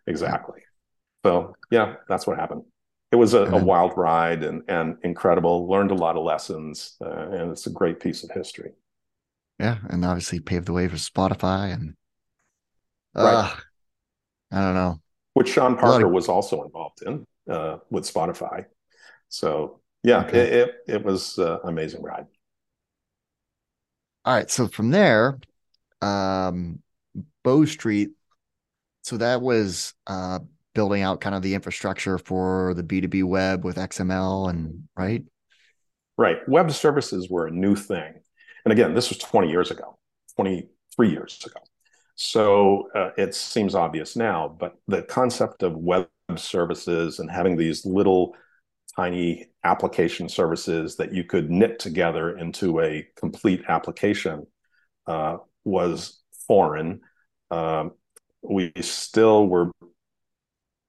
exactly. 0.06 0.60
So 1.24 1.54
yeah, 1.70 1.94
that's 2.08 2.26
what 2.26 2.38
happened 2.38 2.64
it 3.12 3.16
was 3.16 3.34
a, 3.34 3.44
a, 3.44 3.62
wild 3.62 3.92
ride 3.96 4.44
and 4.44 4.62
and 4.68 4.96
incredible. 5.02 5.68
Learned 5.68 5.90
a 5.90 5.94
lot 5.94 6.16
of 6.16 6.22
lessons, 6.22 6.96
uh, 7.04 7.28
and 7.30 7.50
it's 7.50 7.66
a 7.66 7.70
great 7.70 7.98
piece 7.98 8.22
of 8.22 8.30
history. 8.30 8.72
Yeah, 9.58 9.78
and 9.88 10.04
obviously 10.04 10.40
paved 10.40 10.66
the 10.66 10.72
way 10.72 10.88
for 10.88 10.96
Spotify 10.96 11.72
and 11.72 11.94
uh, 13.14 13.22
right. 13.22 13.56
I 14.52 14.62
don't 14.62 14.74
know. 14.74 15.00
Which 15.34 15.50
Sean 15.50 15.76
Parker 15.76 16.06
of... 16.06 16.12
was 16.12 16.28
also 16.28 16.64
involved 16.64 17.02
in 17.02 17.26
uh, 17.48 17.78
with 17.90 18.04
Spotify. 18.04 18.66
So 19.28 19.80
yeah, 20.02 20.24
okay. 20.24 20.38
it, 20.38 20.52
it, 20.52 20.94
it 20.94 21.04
was 21.04 21.38
uh, 21.38 21.58
amazing 21.64 22.02
ride. 22.02 22.26
All 24.24 24.34
right, 24.34 24.50
so 24.50 24.68
from 24.68 24.90
there, 24.90 25.38
um, 26.02 26.80
Bow 27.42 27.64
Street. 27.64 28.10
So 29.02 29.16
that 29.16 29.40
was 29.40 29.94
uh, 30.06 30.40
building 30.74 31.02
out 31.02 31.20
kind 31.20 31.34
of 31.34 31.42
the 31.42 31.54
infrastructure 31.54 32.18
for 32.18 32.74
the 32.74 32.82
B2B 32.82 33.24
web 33.24 33.64
with 33.64 33.76
XML 33.76 34.50
and 34.50 34.88
right? 34.96 35.24
Right. 36.18 36.46
Web 36.48 36.70
services 36.70 37.30
were 37.30 37.46
a 37.46 37.50
new 37.50 37.74
thing. 37.74 38.12
And 38.64 38.72
again, 38.72 38.94
this 38.94 39.08
was 39.08 39.18
20 39.18 39.48
years 39.48 39.70
ago, 39.70 39.98
23 40.36 41.10
years 41.10 41.42
ago. 41.46 41.60
So 42.22 42.90
uh, 42.94 43.12
it 43.16 43.34
seems 43.34 43.74
obvious 43.74 44.14
now, 44.14 44.54
but 44.60 44.74
the 44.86 45.00
concept 45.00 45.62
of 45.62 45.74
web 45.74 46.06
services 46.36 47.18
and 47.18 47.30
having 47.30 47.56
these 47.56 47.86
little 47.86 48.36
tiny 48.94 49.46
application 49.64 50.28
services 50.28 50.96
that 50.96 51.14
you 51.14 51.24
could 51.24 51.50
knit 51.50 51.78
together 51.78 52.36
into 52.36 52.82
a 52.82 53.06
complete 53.16 53.62
application 53.68 54.46
uh, 55.06 55.38
was 55.64 56.20
foreign. 56.46 57.00
Um, 57.50 57.92
we 58.42 58.70
still 58.82 59.46
were 59.46 59.70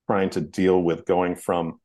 trying 0.08 0.32
to 0.32 0.42
deal 0.42 0.84
with 0.84 1.06
going 1.06 1.38
from 1.38 1.80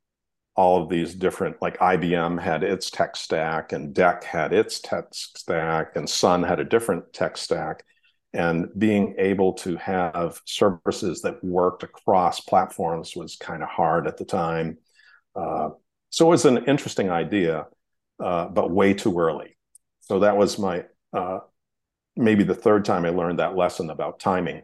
all 0.57 0.83
of 0.83 0.89
these 0.89 1.15
different 1.15 1.61
like 1.61 1.77
IBM 1.79 2.41
had 2.41 2.63
its 2.63 2.89
tech 2.89 3.15
stack 3.15 3.71
and 3.71 3.95
DEC 3.95 4.25
had 4.25 4.51
its 4.51 4.81
tech 4.81 5.05
stack 5.13 5.95
and 5.95 6.09
Sun 6.09 6.43
had 6.43 6.59
a 6.59 6.65
different 6.65 7.13
tech 7.13 7.37
stack 7.37 7.85
and 8.37 8.67
being 8.77 9.15
able 9.17 9.53
to 9.53 9.75
have 9.77 10.39
services 10.45 11.21
that 11.21 11.43
worked 11.43 11.83
across 11.83 12.39
platforms 12.39 13.15
was 13.15 13.35
kind 13.35 13.63
of 13.63 13.69
hard 13.69 14.07
at 14.07 14.17
the 14.17 14.25
time 14.25 14.77
uh, 15.35 15.69
so 16.09 16.27
it 16.27 16.29
was 16.29 16.45
an 16.45 16.65
interesting 16.65 17.09
idea 17.09 17.65
uh, 18.23 18.47
but 18.47 18.71
way 18.71 18.93
too 18.93 19.19
early 19.19 19.57
so 19.99 20.19
that 20.19 20.37
was 20.37 20.57
my 20.57 20.85
uh, 21.13 21.39
maybe 22.15 22.43
the 22.43 22.55
third 22.55 22.85
time 22.85 23.05
i 23.05 23.09
learned 23.09 23.39
that 23.39 23.55
lesson 23.55 23.89
about 23.89 24.19
timing 24.19 24.61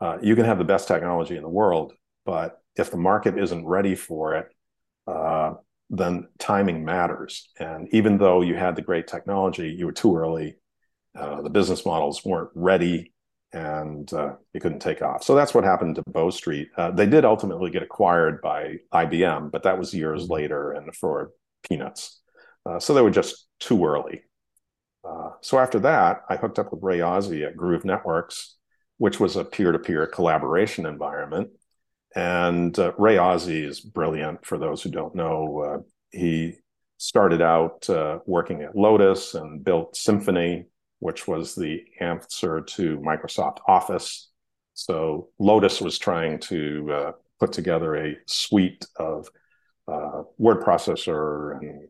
uh, 0.00 0.18
you 0.20 0.34
can 0.34 0.44
have 0.44 0.58
the 0.58 0.64
best 0.64 0.88
technology 0.88 1.36
in 1.36 1.42
the 1.42 1.48
world 1.48 1.94
but 2.24 2.62
if 2.76 2.90
the 2.90 2.96
market 2.96 3.38
isn't 3.38 3.66
ready 3.66 3.94
for 3.94 4.36
it, 4.36 4.48
uh, 5.06 5.54
then 5.90 6.28
timing 6.38 6.84
matters. 6.84 7.50
And 7.58 7.88
even 7.92 8.18
though 8.18 8.40
you 8.40 8.54
had 8.54 8.76
the 8.76 8.82
great 8.82 9.06
technology, 9.06 9.68
you 9.70 9.86
were 9.86 9.92
too 9.92 10.16
early. 10.16 10.56
Uh, 11.14 11.42
the 11.42 11.50
business 11.50 11.84
models 11.84 12.24
weren't 12.24 12.50
ready, 12.54 13.11
and 13.52 14.12
uh, 14.12 14.32
you 14.52 14.60
couldn't 14.60 14.80
take 14.80 15.02
off. 15.02 15.22
So 15.22 15.34
that's 15.34 15.54
what 15.54 15.64
happened 15.64 15.96
to 15.96 16.02
Bow 16.06 16.30
Street. 16.30 16.68
Uh, 16.76 16.90
they 16.90 17.06
did 17.06 17.24
ultimately 17.24 17.70
get 17.70 17.82
acquired 17.82 18.40
by 18.40 18.76
IBM, 18.92 19.50
but 19.50 19.64
that 19.64 19.78
was 19.78 19.92
years 19.92 20.24
mm-hmm. 20.24 20.32
later 20.32 20.72
and 20.72 20.94
for 20.94 21.32
peanuts. 21.62 22.20
Uh, 22.64 22.78
so 22.78 22.94
they 22.94 23.02
were 23.02 23.10
just 23.10 23.46
too 23.60 23.84
early. 23.84 24.22
Uh, 25.04 25.30
so 25.40 25.58
after 25.58 25.80
that, 25.80 26.22
I 26.28 26.36
hooked 26.36 26.58
up 26.58 26.72
with 26.72 26.82
Ray 26.82 27.00
Ozzie 27.00 27.44
at 27.44 27.56
Groove 27.56 27.84
Networks, 27.84 28.56
which 28.98 29.18
was 29.18 29.36
a 29.36 29.44
peer-to-peer 29.44 30.06
collaboration 30.06 30.86
environment. 30.86 31.50
And 32.14 32.78
uh, 32.78 32.92
Ray 32.98 33.18
Ozzie 33.18 33.64
is 33.64 33.80
brilliant. 33.80 34.46
For 34.46 34.58
those 34.58 34.82
who 34.82 34.90
don't 34.90 35.14
know, 35.14 35.58
uh, 35.58 35.78
he 36.10 36.58
started 36.98 37.42
out 37.42 37.88
uh, 37.90 38.20
working 38.26 38.62
at 38.62 38.76
Lotus 38.76 39.34
and 39.34 39.64
built 39.64 39.96
Symphony, 39.96 40.66
which 41.02 41.26
was 41.26 41.56
the 41.56 41.84
answer 41.98 42.60
to 42.60 42.96
Microsoft 42.98 43.58
Office. 43.66 44.30
So 44.74 45.30
Lotus 45.40 45.80
was 45.80 45.98
trying 45.98 46.38
to 46.42 46.92
uh, 46.92 47.12
put 47.40 47.52
together 47.52 47.96
a 47.96 48.16
suite 48.26 48.86
of 48.96 49.28
uh, 49.88 50.22
word 50.38 50.62
processor 50.62 51.58
and 51.58 51.88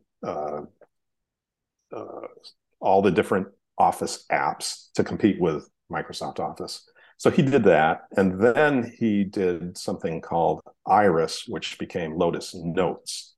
all 2.81 3.03
the 3.03 3.11
different 3.11 3.49
Office 3.77 4.25
apps 4.33 4.91
to 4.95 5.05
compete 5.05 5.39
with 5.39 5.69
Microsoft 5.93 6.41
Office. 6.41 6.89
So 7.19 7.31
he 7.31 7.43
did 7.43 7.65
that. 7.65 8.05
And 8.17 8.41
then 8.41 8.95
he 8.99 9.25
did 9.25 9.77
something 9.77 10.23
called 10.23 10.63
Iris, 10.87 11.45
which 11.47 11.79
became 11.79 12.17
Lotus 12.17 12.55
Notes. 12.55 13.35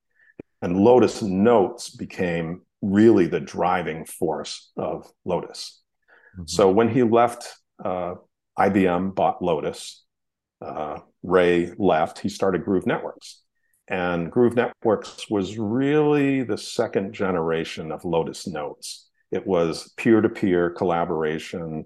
And 0.63 0.77
Lotus 0.77 1.21
Notes 1.21 1.91
became 1.91 2.63
really 2.85 3.27
the 3.27 3.41
driving 3.41 4.05
force 4.05 4.71
of 4.77 5.11
Lotus. 5.25 5.81
Mm-hmm. 6.35 6.45
So 6.47 6.71
when 6.71 6.89
he 6.89 7.03
left, 7.03 7.53
uh, 7.85 8.15
IBM 8.59 9.15
bought 9.15 9.43
Lotus. 9.43 10.05
Uh, 10.61 10.99
Ray 11.23 11.73
left. 11.79 12.19
He 12.19 12.29
started 12.29 12.65
Groove 12.65 12.87
Networks. 12.87 13.43
And 13.89 14.31
Groove 14.31 14.55
Networks 14.55 15.29
was 15.29 15.59
really 15.59 16.43
the 16.43 16.57
second 16.57 17.13
generation 17.13 17.93
of 17.93 18.05
Lotus 18.05 18.47
Notes. 18.47 19.11
It 19.31 19.47
was 19.47 19.93
peer 19.97 20.21
to 20.21 20.29
peer 20.29 20.71
collaboration, 20.71 21.85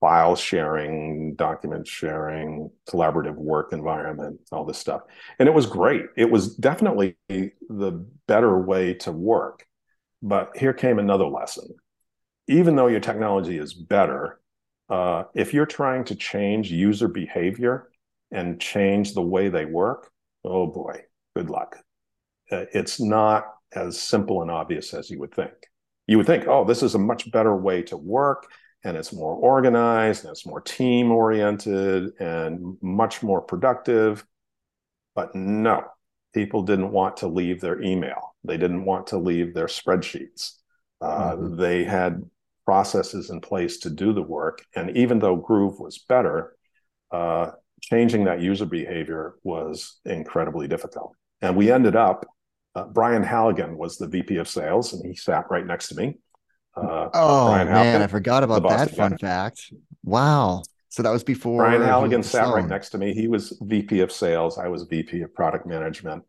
file 0.00 0.36
sharing, 0.36 1.34
document 1.36 1.86
sharing, 1.86 2.70
collaborative 2.88 3.36
work 3.36 3.72
environment, 3.72 4.40
all 4.52 4.64
this 4.64 4.78
stuff. 4.78 5.02
And 5.38 5.48
it 5.48 5.54
was 5.54 5.66
great. 5.66 6.02
It 6.16 6.30
was 6.30 6.54
definitely 6.56 7.16
the 7.28 8.06
better 8.26 8.58
way 8.58 8.94
to 8.94 9.12
work. 9.12 9.64
But 10.26 10.56
here 10.56 10.72
came 10.72 10.98
another 10.98 11.26
lesson. 11.26 11.68
Even 12.48 12.76
though 12.76 12.86
your 12.86 13.00
technology 13.00 13.58
is 13.58 13.74
better, 13.74 14.40
uh, 14.88 15.24
if 15.34 15.52
you're 15.52 15.66
trying 15.66 16.04
to 16.04 16.14
change 16.14 16.70
user 16.70 17.08
behavior 17.08 17.88
and 18.30 18.60
change 18.60 19.14
the 19.14 19.22
way 19.22 19.48
they 19.48 19.64
work, 19.64 20.10
oh 20.44 20.66
boy, 20.66 21.02
good 21.34 21.50
luck. 21.50 21.78
Uh, 22.50 22.66
it's 22.72 23.00
not 23.00 23.46
as 23.74 24.00
simple 24.00 24.42
and 24.42 24.50
obvious 24.50 24.94
as 24.94 25.10
you 25.10 25.18
would 25.18 25.34
think 25.34 25.52
you 26.06 26.16
would 26.16 26.26
think, 26.26 26.46
oh, 26.46 26.64
this 26.64 26.82
is 26.82 26.94
a 26.94 26.98
much 26.98 27.30
better 27.30 27.56
way 27.56 27.82
to 27.82 27.96
work 27.96 28.46
and 28.84 28.96
it's 28.96 29.12
more 29.12 29.34
organized 29.34 30.24
and 30.24 30.30
it's 30.30 30.46
more 30.46 30.60
team 30.60 31.10
oriented 31.10 32.12
and 32.20 32.76
much 32.80 33.22
more 33.22 33.40
productive. 33.40 34.24
But 35.14 35.34
no, 35.34 35.84
people 36.36 36.62
didn't 36.62 36.92
want 36.92 37.16
to 37.16 37.26
leave 37.26 37.62
their 37.62 37.80
email. 37.80 38.34
They 38.44 38.58
didn't 38.58 38.84
want 38.84 39.06
to 39.08 39.16
leave 39.18 39.54
their 39.54 39.68
spreadsheets. 39.68 40.52
Uh, 41.00 41.32
mm-hmm. 41.32 41.56
They 41.56 41.82
had 41.82 42.22
processes 42.66 43.30
in 43.30 43.40
place 43.40 43.78
to 43.78 43.90
do 43.90 44.12
the 44.12 44.22
work. 44.22 44.62
And 44.74 44.94
even 44.98 45.18
though 45.18 45.36
Groove 45.36 45.80
was 45.80 45.98
better, 45.98 46.54
uh, 47.10 47.52
changing 47.80 48.24
that 48.24 48.42
user 48.42 48.66
behavior 48.66 49.36
was 49.44 49.98
incredibly 50.04 50.68
difficult. 50.68 51.14
And 51.40 51.56
we 51.56 51.72
ended 51.72 51.96
up 51.96 52.26
uh, 52.74 52.84
Brian 52.84 53.22
Halligan 53.22 53.78
was 53.78 53.96
the 53.96 54.06
VP 54.06 54.36
of 54.36 54.46
sales, 54.46 54.92
and 54.92 55.02
he 55.06 55.16
sat 55.16 55.46
right 55.50 55.66
next 55.66 55.88
to 55.88 55.94
me. 55.94 56.18
Uh, 56.76 57.08
oh 57.14 57.46
Brian 57.46 57.68
man, 57.68 58.02
I 58.02 58.06
forgot 58.06 58.44
about 58.44 58.68
that 58.68 58.94
fun 58.94 59.12
guy. 59.12 59.16
fact. 59.16 59.72
Wow. 60.04 60.62
So 60.88 61.02
that 61.02 61.10
was 61.10 61.24
before 61.24 61.64
Brian 61.64 61.82
Halligan 61.82 62.22
sat 62.22 62.52
right 62.52 62.66
next 62.66 62.90
to 62.90 62.98
me. 62.98 63.12
He 63.12 63.28
was 63.28 63.58
VP 63.60 64.00
of 64.00 64.12
sales. 64.12 64.58
I 64.58 64.68
was 64.68 64.84
VP 64.84 65.22
of 65.22 65.34
product 65.34 65.66
management. 65.66 66.24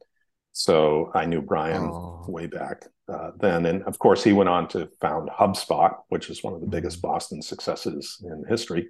So 0.51 1.11
I 1.13 1.25
knew 1.25 1.41
Brian 1.41 1.83
oh. 1.83 2.25
way 2.27 2.47
back 2.47 2.85
uh, 3.07 3.31
then. 3.39 3.67
And 3.67 3.83
of 3.83 3.99
course, 3.99 4.23
he 4.23 4.33
went 4.33 4.49
on 4.49 4.67
to 4.69 4.89
found 4.99 5.29
HubSpot, 5.29 5.95
which 6.09 6.29
is 6.29 6.43
one 6.43 6.53
of 6.53 6.61
the 6.61 6.67
biggest 6.67 6.97
mm-hmm. 6.97 7.11
Boston 7.13 7.41
successes 7.41 8.23
in 8.23 8.43
history. 8.49 8.89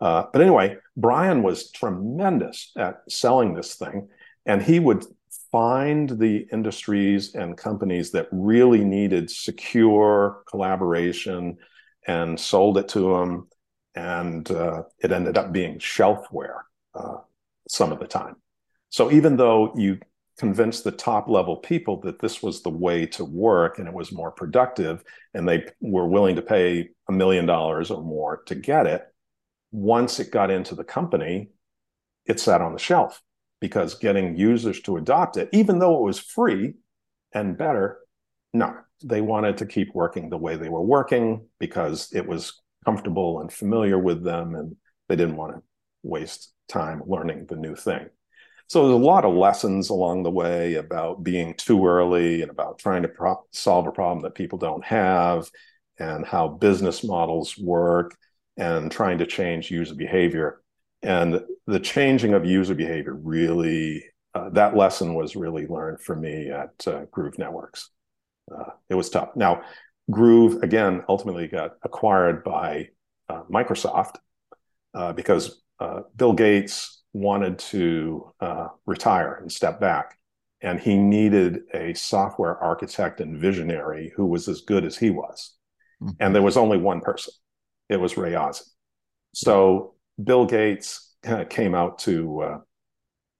Uh, 0.00 0.24
but 0.32 0.42
anyway, 0.42 0.76
Brian 0.96 1.42
was 1.42 1.70
tremendous 1.70 2.72
at 2.76 3.00
selling 3.08 3.54
this 3.54 3.76
thing. 3.76 4.08
And 4.46 4.62
he 4.62 4.80
would 4.80 5.04
find 5.52 6.10
the 6.18 6.46
industries 6.52 7.34
and 7.34 7.56
companies 7.56 8.10
that 8.12 8.28
really 8.30 8.84
needed 8.84 9.30
secure 9.30 10.42
collaboration 10.48 11.58
and 12.06 12.38
sold 12.38 12.78
it 12.78 12.88
to 12.88 13.12
them. 13.14 13.48
And 13.94 14.50
uh, 14.50 14.84
it 15.00 15.12
ended 15.12 15.36
up 15.36 15.52
being 15.52 15.78
shelfware 15.78 16.60
uh, 16.94 17.18
some 17.68 17.92
of 17.92 17.98
the 17.98 18.06
time. 18.06 18.36
So 18.90 19.10
even 19.10 19.36
though 19.36 19.72
you 19.76 19.98
convinced 20.38 20.84
the 20.84 20.92
top 20.92 21.28
level 21.28 21.56
people 21.56 22.00
that 22.00 22.20
this 22.20 22.42
was 22.42 22.62
the 22.62 22.70
way 22.70 23.04
to 23.04 23.24
work 23.24 23.78
and 23.78 23.88
it 23.88 23.94
was 23.94 24.12
more 24.12 24.30
productive, 24.30 25.02
and 25.34 25.48
they 25.48 25.66
were 25.80 26.06
willing 26.06 26.36
to 26.36 26.42
pay 26.42 26.90
a 27.08 27.12
million 27.12 27.44
dollars 27.44 27.90
or 27.90 28.02
more 28.02 28.42
to 28.46 28.54
get 28.54 28.86
it, 28.86 29.02
once 29.72 30.20
it 30.20 30.30
got 30.30 30.50
into 30.50 30.74
the 30.74 30.84
company, 30.84 31.50
it 32.26 32.40
sat 32.40 32.60
on 32.60 32.72
the 32.72 32.78
shelf 32.78 33.20
because 33.60 33.94
getting 33.94 34.36
users 34.36 34.80
to 34.82 34.96
adopt 34.96 35.36
it, 35.36 35.48
even 35.52 35.78
though 35.78 35.98
it 35.98 36.02
was 36.02 36.18
free 36.18 36.74
and 37.32 37.58
better, 37.58 37.98
no, 38.54 38.74
they 39.04 39.20
wanted 39.20 39.58
to 39.58 39.66
keep 39.66 39.94
working 39.94 40.30
the 40.30 40.38
way 40.38 40.56
they 40.56 40.68
were 40.68 40.82
working 40.82 41.46
because 41.58 42.08
it 42.12 42.26
was 42.26 42.60
comfortable 42.88 43.40
and 43.40 43.52
familiar 43.52 43.98
with 43.98 44.24
them, 44.24 44.54
and 44.54 44.74
they 45.08 45.16
didn't 45.16 45.36
want 45.36 45.54
to 45.54 45.62
waste 46.02 46.54
time 46.68 47.02
learning 47.06 47.44
the 47.46 47.56
new 47.56 47.76
thing. 47.76 48.08
So 48.66 48.82
there's 48.82 49.00
a 49.00 49.04
lot 49.04 49.26
of 49.26 49.34
lessons 49.34 49.90
along 49.90 50.22
the 50.22 50.30
way 50.30 50.74
about 50.74 51.22
being 51.22 51.52
too 51.54 51.86
early 51.86 52.40
and 52.40 52.50
about 52.50 52.78
trying 52.78 53.02
to 53.02 53.08
pro- 53.08 53.44
solve 53.52 53.86
a 53.86 53.92
problem 53.92 54.22
that 54.22 54.34
people 54.34 54.58
don't 54.58 54.84
have 54.84 55.50
and 55.98 56.24
how 56.24 56.48
business 56.48 57.04
models 57.04 57.58
work 57.58 58.16
and 58.56 58.90
trying 58.90 59.18
to 59.18 59.26
change 59.26 59.70
user 59.70 59.94
behavior. 59.94 60.62
And 61.02 61.42
the 61.66 61.80
changing 61.80 62.32
of 62.32 62.46
user 62.46 62.74
behavior 62.74 63.14
really 63.14 64.02
uh, 64.34 64.48
that 64.50 64.76
lesson 64.76 65.14
was 65.14 65.36
really 65.36 65.66
learned 65.66 66.00
for 66.00 66.16
me 66.16 66.50
at 66.50 66.86
uh, 66.86 67.04
groove 67.10 67.38
networks. 67.38 67.90
Uh, 68.50 68.70
it 68.88 68.94
was 68.94 69.10
tough. 69.10 69.30
Now 69.36 69.62
groove 70.10 70.62
again 70.62 71.02
ultimately 71.08 71.46
got 71.46 71.76
acquired 71.82 72.42
by 72.44 72.88
uh, 73.28 73.42
microsoft 73.52 74.16
uh, 74.94 75.12
because 75.12 75.62
uh, 75.80 76.00
bill 76.16 76.32
gates 76.32 77.02
wanted 77.12 77.58
to 77.58 78.30
retire 78.86 79.38
and 79.40 79.50
step 79.50 79.80
back. 79.80 80.16
And 80.60 80.78
he 80.78 80.96
needed 80.96 81.60
a 81.72 81.94
software 81.94 82.56
architect 82.58 83.20
and 83.20 83.40
visionary 83.40 84.12
who 84.16 84.26
was 84.26 84.48
as 84.48 84.60
good 84.62 84.84
as 84.84 84.96
he 84.96 85.10
was. 85.10 85.54
Mm-hmm. 86.02 86.12
and 86.20 86.32
there 86.32 86.42
was 86.42 86.56
only 86.56 86.78
one 86.78 87.00
person. 87.00 87.34
It 87.88 87.96
was 87.96 88.16
ray 88.16 88.36
ozzie 88.36 88.70
so 89.34 89.94
Bill 90.22 90.46
Gates 90.46 91.14
came 91.50 91.74
out 91.74 92.00
to 92.00 92.40
uh, 92.40 92.58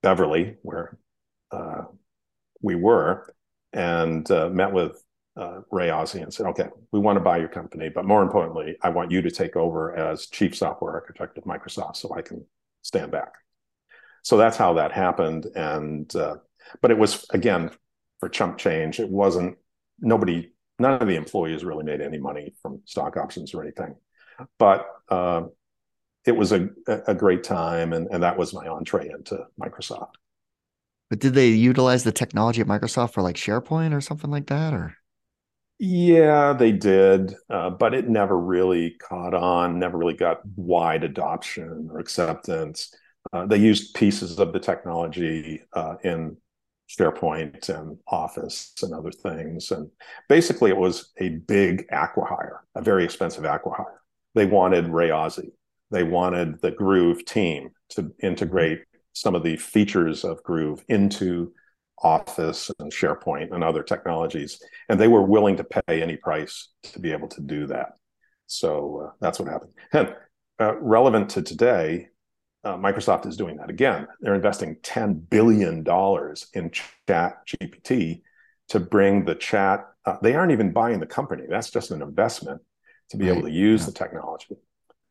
Beverly, 0.02 0.56
where 0.62 0.98
uh, 1.50 1.82
we 2.62 2.74
were, 2.74 3.34
and 3.72 4.28
uh, 4.30 4.48
met 4.48 4.72
with 4.72 5.02
uh, 5.38 5.60
Ray 5.70 5.90
Ozzie 5.90 6.20
and 6.20 6.32
said, 6.32 6.46
"Okay, 6.46 6.68
we 6.92 7.00
want 7.00 7.16
to 7.16 7.20
buy 7.20 7.38
your 7.38 7.48
company, 7.48 7.88
but 7.88 8.04
more 8.04 8.22
importantly, 8.22 8.76
I 8.82 8.90
want 8.90 9.10
you 9.10 9.22
to 9.22 9.30
take 9.30 9.56
over 9.56 9.94
as 9.96 10.26
chief 10.26 10.56
software 10.56 10.92
architect 10.92 11.38
of 11.38 11.44
Microsoft, 11.44 11.96
so 11.96 12.14
I 12.14 12.22
can 12.22 12.44
stand 12.82 13.12
back." 13.12 13.34
So 14.22 14.36
that's 14.36 14.56
how 14.56 14.74
that 14.74 14.92
happened, 14.92 15.46
and 15.54 16.14
uh, 16.14 16.36
but 16.82 16.90
it 16.90 16.98
was 16.98 17.26
again 17.30 17.70
for 18.20 18.28
chump 18.28 18.58
change. 18.58 19.00
It 19.00 19.08
wasn't 19.08 19.56
nobody. 20.00 20.52
None 20.80 21.02
of 21.02 21.08
the 21.08 21.16
employees 21.16 21.64
really 21.64 21.84
made 21.84 22.00
any 22.00 22.18
money 22.18 22.54
from 22.62 22.82
stock 22.84 23.16
options 23.16 23.52
or 23.52 23.62
anything, 23.62 23.96
but 24.58 24.86
uh, 25.08 25.42
it 26.28 26.36
was 26.36 26.52
a, 26.52 26.68
a 27.06 27.14
great 27.14 27.42
time 27.42 27.92
and, 27.92 28.06
and 28.10 28.22
that 28.22 28.36
was 28.36 28.52
my 28.52 28.68
entree 28.68 29.08
into 29.08 29.46
microsoft 29.58 30.12
but 31.08 31.18
did 31.18 31.32
they 31.32 31.48
utilize 31.48 32.04
the 32.04 32.12
technology 32.12 32.60
at 32.60 32.66
microsoft 32.66 33.14
for 33.14 33.22
like 33.22 33.36
sharepoint 33.36 33.94
or 33.94 34.00
something 34.00 34.30
like 34.30 34.46
that 34.46 34.74
or 34.74 34.94
yeah 35.78 36.52
they 36.52 36.72
did 36.72 37.34
uh, 37.50 37.70
but 37.70 37.94
it 37.94 38.08
never 38.08 38.38
really 38.38 38.90
caught 39.00 39.34
on 39.34 39.78
never 39.78 39.96
really 39.96 40.14
got 40.14 40.40
wide 40.56 41.04
adoption 41.04 41.88
or 41.92 41.98
acceptance 41.98 42.94
uh, 43.32 43.46
they 43.46 43.58
used 43.58 43.94
pieces 43.94 44.38
of 44.38 44.52
the 44.52 44.60
technology 44.60 45.60
uh, 45.74 45.96
in 46.02 46.36
SharePoint 46.88 47.68
and 47.68 47.98
Office 48.06 48.72
and 48.82 48.94
other 48.94 49.10
things. 49.10 49.70
And 49.70 49.90
basically, 50.28 50.70
it 50.70 50.76
was 50.76 51.10
a 51.18 51.28
big 51.28 51.86
acquihire, 51.88 52.60
a 52.74 52.82
very 52.82 53.04
expensive 53.04 53.44
acquihire. 53.44 53.96
They 54.34 54.46
wanted 54.46 54.88
Ray 54.88 55.10
Ozzie. 55.10 55.52
They 55.90 56.02
wanted 56.02 56.60
the 56.60 56.70
Groove 56.70 57.24
team 57.24 57.70
to 57.90 58.12
integrate 58.22 58.82
some 59.12 59.34
of 59.34 59.42
the 59.42 59.56
features 59.56 60.24
of 60.24 60.42
Groove 60.42 60.82
into 60.88 61.52
Office 62.02 62.70
and 62.78 62.92
SharePoint 62.92 63.52
and 63.52 63.64
other 63.64 63.82
technologies. 63.82 64.62
And 64.88 65.00
they 65.00 65.08
were 65.08 65.22
willing 65.22 65.56
to 65.56 65.64
pay 65.64 66.02
any 66.02 66.16
price 66.16 66.68
to 66.84 67.00
be 67.00 67.12
able 67.12 67.28
to 67.28 67.40
do 67.40 67.66
that. 67.66 67.92
So 68.46 69.06
uh, 69.06 69.10
that's 69.20 69.38
what 69.38 69.48
happened. 69.48 69.72
And 69.92 70.14
uh, 70.60 70.76
relevant 70.80 71.30
to 71.30 71.42
today, 71.42 72.08
uh, 72.64 72.76
Microsoft 72.76 73.26
is 73.26 73.36
doing 73.36 73.56
that 73.56 73.70
again. 73.70 74.06
They're 74.20 74.34
investing 74.34 74.76
$10 74.82 75.28
billion 75.30 75.84
in 76.54 76.70
Chat 76.70 77.38
GPT 77.46 78.22
to 78.68 78.80
bring 78.80 79.24
the 79.24 79.34
chat. 79.34 79.86
Uh, 80.04 80.16
they 80.22 80.34
aren't 80.34 80.52
even 80.52 80.72
buying 80.72 81.00
the 81.00 81.06
company. 81.06 81.44
That's 81.48 81.70
just 81.70 81.90
an 81.90 82.02
investment 82.02 82.60
to 83.10 83.16
be 83.16 83.28
right. 83.28 83.38
able 83.38 83.48
to 83.48 83.52
use 83.52 83.82
yeah. 83.82 83.86
the 83.86 83.92
technology. 83.92 84.56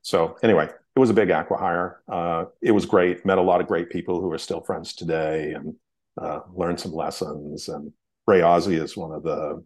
So 0.01 0.37
anyway, 0.43 0.69
it 0.95 0.99
was 0.99 1.09
a 1.09 1.13
big 1.13 1.29
acquihire. 1.29 1.95
Uh, 2.11 2.45
it 2.61 2.71
was 2.71 2.85
great. 2.85 3.25
Met 3.25 3.37
a 3.37 3.41
lot 3.41 3.61
of 3.61 3.67
great 3.67 3.89
people 3.89 4.21
who 4.21 4.31
are 4.31 4.37
still 4.37 4.61
friends 4.61 4.93
today, 4.93 5.53
and 5.53 5.75
uh, 6.17 6.41
learned 6.53 6.79
some 6.79 6.93
lessons. 6.93 7.69
And 7.69 7.91
Ray 8.25 8.41
Ozzie 8.41 8.75
is 8.75 8.97
one 8.97 9.11
of 9.11 9.23
the 9.23 9.63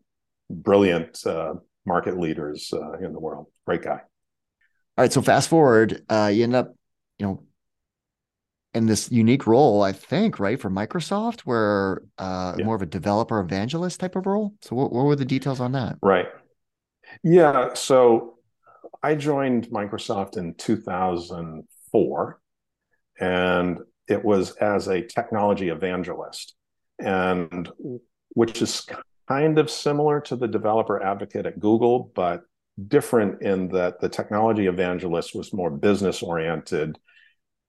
brilliant 0.49 1.25
uh, 1.25 1.55
market 1.85 2.19
leaders 2.19 2.73
uh, 2.73 2.93
in 2.99 3.13
the 3.13 3.19
world. 3.19 3.47
Great 3.65 3.83
guy. 3.83 3.99
All 4.97 5.03
right. 5.03 5.13
So 5.13 5.21
fast 5.21 5.49
forward, 5.49 6.03
uh, 6.09 6.31
you 6.33 6.43
end 6.43 6.55
up, 6.55 6.75
you 7.17 7.25
know, 7.25 7.43
in 8.73 8.85
this 8.85 9.11
unique 9.11 9.47
role, 9.47 9.81
I 9.81 9.91
think, 9.91 10.39
right, 10.39 10.59
for 10.59 10.69
Microsoft, 10.69 11.41
where 11.41 12.03
uh, 12.17 12.55
yeah. 12.57 12.65
more 12.65 12.75
of 12.75 12.81
a 12.81 12.85
developer 12.85 13.39
evangelist 13.39 13.99
type 13.99 14.15
of 14.15 14.25
role. 14.25 14.53
So, 14.61 14.75
what, 14.75 14.93
what 14.93 15.03
were 15.03 15.15
the 15.15 15.25
details 15.25 15.59
on 15.59 15.73
that? 15.73 15.97
Right. 16.01 16.27
Yeah. 17.23 17.73
So, 17.73 18.35
I 19.03 19.15
joined 19.15 19.67
Microsoft 19.69 20.37
in 20.37 20.53
2004, 20.55 22.41
and 23.19 23.79
it 24.07 24.23
was 24.23 24.51
as 24.57 24.87
a 24.87 25.05
technology 25.05 25.69
evangelist, 25.69 26.55
and 26.99 27.69
which 28.29 28.61
is 28.61 28.85
kind 29.27 29.59
of 29.59 29.69
similar 29.69 30.19
to 30.21 30.35
the 30.35 30.47
developer 30.47 31.01
advocate 31.01 31.45
at 31.45 31.59
Google, 31.59 32.11
but 32.15 32.41
different 32.87 33.41
in 33.41 33.69
that 33.69 33.99
the 33.99 34.09
technology 34.09 34.67
evangelist 34.67 35.35
was 35.35 35.53
more 35.53 35.69
business 35.69 36.23
oriented 36.23 36.97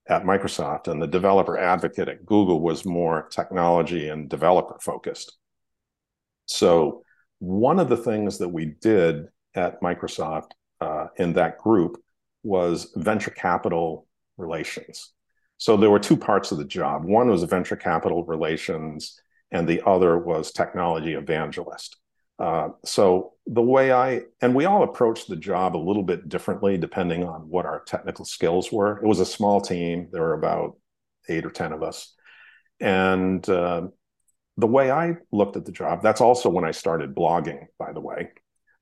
at 0.08 0.24
Microsoft, 0.24 0.88
and 0.88 1.00
the 1.00 1.06
developer 1.06 1.56
advocate 1.56 2.08
at 2.08 2.26
Google 2.26 2.60
was 2.60 2.84
more 2.84 3.28
technology 3.28 4.08
and 4.08 4.28
developer 4.28 4.76
focused. 4.80 5.36
So, 6.46 7.04
one 7.38 7.78
of 7.78 7.88
the 7.88 7.96
things 7.96 8.38
that 8.38 8.48
we 8.48 8.74
did 8.80 9.26
at 9.54 9.80
Microsoft 9.80 10.50
uh, 10.80 11.06
in 11.16 11.34
that 11.34 11.58
group 11.58 12.02
was 12.42 12.92
venture 12.96 13.30
capital 13.30 14.06
relations. 14.36 15.12
So, 15.62 15.76
there 15.76 15.90
were 15.90 16.00
two 16.00 16.16
parts 16.16 16.50
of 16.50 16.58
the 16.58 16.64
job 16.64 17.04
one 17.04 17.30
was 17.30 17.44
venture 17.44 17.76
capital 17.76 18.24
relations, 18.24 19.16
and 19.52 19.68
the 19.68 19.80
other 19.86 20.18
was 20.18 20.50
technology 20.50 21.14
evangelist. 21.14 21.98
Uh, 22.36 22.70
so 22.84 23.34
the 23.46 23.62
way 23.62 23.92
I 23.92 24.22
and 24.40 24.56
we 24.56 24.64
all 24.64 24.82
approached 24.82 25.28
the 25.28 25.36
job 25.36 25.76
a 25.76 25.86
little 25.88 26.02
bit 26.02 26.28
differently 26.28 26.76
depending 26.78 27.22
on 27.22 27.42
what 27.42 27.64
our 27.64 27.84
technical 27.84 28.24
skills 28.24 28.72
were. 28.72 28.98
It 28.98 29.06
was 29.06 29.20
a 29.20 29.24
small 29.24 29.60
team; 29.60 30.08
there 30.10 30.22
were 30.22 30.32
about 30.32 30.78
eight 31.28 31.46
or 31.46 31.50
ten 31.50 31.72
of 31.72 31.84
us, 31.84 32.12
and 32.80 33.48
uh, 33.48 33.82
the 34.56 34.66
way 34.66 34.90
I 34.90 35.18
looked 35.30 35.56
at 35.56 35.64
the 35.64 35.70
job. 35.70 36.02
That's 36.02 36.20
also 36.20 36.48
when 36.48 36.64
I 36.64 36.72
started 36.72 37.14
blogging, 37.14 37.66
by 37.78 37.92
the 37.92 38.00
way, 38.00 38.30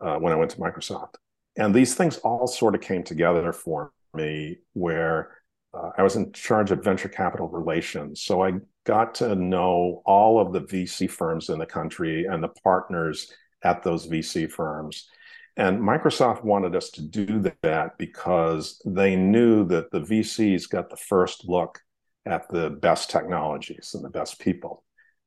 uh, 0.01 0.17
when 0.17 0.33
I 0.33 0.37
went 0.37 0.53
to 0.53 0.57
Microsoft. 0.57 1.17
And 1.59 1.75
these 1.75 1.95
things 1.95 2.17
all 2.19 2.47
sort 2.47 2.75
of 2.75 2.81
came 2.81 3.03
together 3.03 3.53
for 3.53 3.93
me, 4.15 4.61
where 4.73 5.37
uh, 5.73 5.91
I 5.97 6.03
was 6.03 6.17
in 6.17 6.33
charge 6.33 6.71
of 6.71 6.83
venture 6.83 7.09
capital 7.09 7.49
relations. 7.49 8.23
So 8.23 8.43
I 8.43 8.55
got 8.85 9.15
to 9.17 9.35
know 9.35 10.03
all 10.05 10.41
of 10.41 10.53
the 10.53 10.63
VC 10.63 11.09
firms 11.09 11.49
in 11.49 11.59
the 11.59 11.67
country 11.67 12.27
and 12.27 12.43
the 12.43 12.49
partners 12.49 13.33
at 13.63 13.83
those 13.83 14.07
VC 14.07 14.51
firms. 14.51 15.09
And 15.57 15.81
Microsoft 15.81 16.43
wanted 16.43 16.75
us 16.75 16.91
to 16.91 17.03
do 17.03 17.45
that 17.63 17.99
because 17.99 18.81
they 18.85 19.17
knew 19.17 19.65
that 19.67 19.91
the 19.91 20.01
VCs 20.01 20.69
got 20.69 20.91
the 20.91 20.97
first 20.97 21.49
look 21.49 21.81
at 22.27 22.49
the 22.49 22.71
best 22.71 23.11
technologies 23.11 23.93
and 23.95 24.05
the 24.05 24.11
best 24.11 24.41
people. 24.41 24.85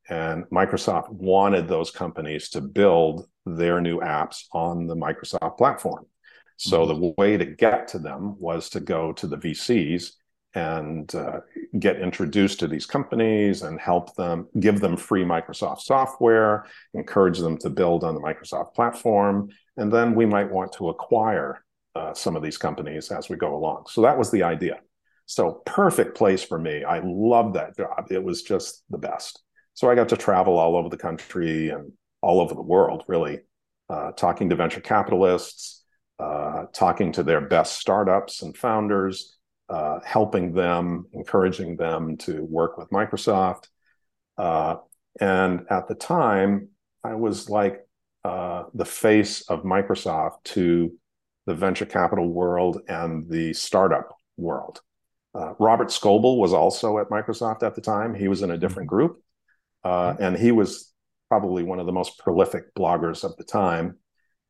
And 0.09 0.45
Microsoft 0.45 1.09
wanted 1.09 1.67
those 1.67 1.91
companies 1.91 2.49
to 2.49 2.61
build 2.61 3.27
their 3.45 3.79
new 3.79 3.99
apps 3.99 4.45
on 4.51 4.87
the 4.87 4.95
Microsoft 4.95 5.57
platform. 5.57 6.05
So 6.57 6.85
mm-hmm. 6.85 7.01
the 7.01 7.13
way 7.17 7.37
to 7.37 7.45
get 7.45 7.87
to 7.89 7.99
them 7.99 8.39
was 8.39 8.69
to 8.71 8.79
go 8.79 9.13
to 9.13 9.27
the 9.27 9.37
VCs 9.37 10.13
and 10.55 11.13
uh, 11.15 11.39
get 11.79 11.99
introduced 11.99 12.59
to 12.59 12.67
these 12.67 12.85
companies 12.85 13.63
and 13.63 13.79
help 13.79 14.15
them 14.15 14.47
give 14.59 14.79
them 14.79 14.95
free 14.95 15.23
Microsoft 15.23 15.81
software, 15.81 16.65
encourage 16.93 17.39
them 17.39 17.57
to 17.57 17.69
build 17.69 18.03
on 18.03 18.13
the 18.13 18.21
Microsoft 18.21 18.73
platform, 18.73 19.49
and 19.77 19.91
then 19.91 20.13
we 20.13 20.25
might 20.25 20.51
want 20.51 20.71
to 20.73 20.89
acquire 20.89 21.63
uh, 21.95 22.13
some 22.13 22.35
of 22.35 22.43
these 22.43 22.57
companies 22.57 23.11
as 23.11 23.29
we 23.29 23.35
go 23.35 23.55
along. 23.55 23.85
So 23.89 24.01
that 24.01 24.17
was 24.17 24.31
the 24.31 24.43
idea. 24.43 24.79
So 25.25 25.61
perfect 25.65 26.15
place 26.15 26.43
for 26.43 26.59
me. 26.59 26.83
I 26.83 27.01
loved 27.03 27.55
that 27.55 27.75
job. 27.75 28.11
It 28.11 28.23
was 28.23 28.43
just 28.43 28.83
the 28.89 28.97
best. 28.97 29.41
So 29.73 29.89
I 29.89 29.95
got 29.95 30.09
to 30.09 30.17
travel 30.17 30.57
all 30.57 30.75
over 30.75 30.89
the 30.89 30.97
country 30.97 31.69
and 31.69 31.91
all 32.21 32.39
over 32.39 32.53
the 32.53 32.61
world, 32.61 33.03
really, 33.07 33.39
uh, 33.89 34.11
talking 34.11 34.49
to 34.49 34.55
venture 34.55 34.81
capitalists, 34.81 35.83
uh, 36.19 36.65
talking 36.73 37.11
to 37.13 37.23
their 37.23 37.41
best 37.41 37.79
startups 37.79 38.43
and 38.43 38.55
founders 38.55 39.37
uh, 39.73 39.99
helping 40.05 40.53
them, 40.53 41.07
encouraging 41.13 41.75
them 41.77 42.15
to 42.15 42.43
work 42.43 42.77
with 42.77 42.91
Microsoft. 42.91 43.69
Uh, 44.37 44.75
and 45.19 45.65
at 45.67 45.87
the 45.87 45.95
time, 45.95 46.69
I 47.03 47.15
was 47.15 47.49
like 47.49 47.79
uh, 48.23 48.65
the 48.75 48.85
face 48.85 49.41
of 49.49 49.63
Microsoft 49.63 50.43
to 50.43 50.93
the 51.47 51.55
venture 51.55 51.87
capital 51.87 52.31
world 52.31 52.81
and 52.87 53.27
the 53.27 53.53
startup 53.53 54.15
world. 54.37 54.79
Uh, 55.33 55.53
Robert 55.57 55.87
Scoble 55.87 56.37
was 56.37 56.53
also 56.53 56.99
at 56.99 57.09
Microsoft 57.09 57.63
at 57.63 57.73
the 57.73 57.81
time. 57.81 58.13
He 58.13 58.27
was 58.27 58.43
in 58.43 58.51
a 58.51 58.57
different 58.59 58.89
mm-hmm. 58.89 58.95
group, 58.95 59.23
uh, 59.83 60.13
and 60.19 60.37
he 60.37 60.51
was 60.51 60.93
probably 61.29 61.63
one 61.63 61.79
of 61.79 61.87
the 61.87 61.91
most 61.91 62.19
prolific 62.19 62.75
bloggers 62.75 63.23
of 63.23 63.35
the 63.37 63.43
time. 63.43 63.97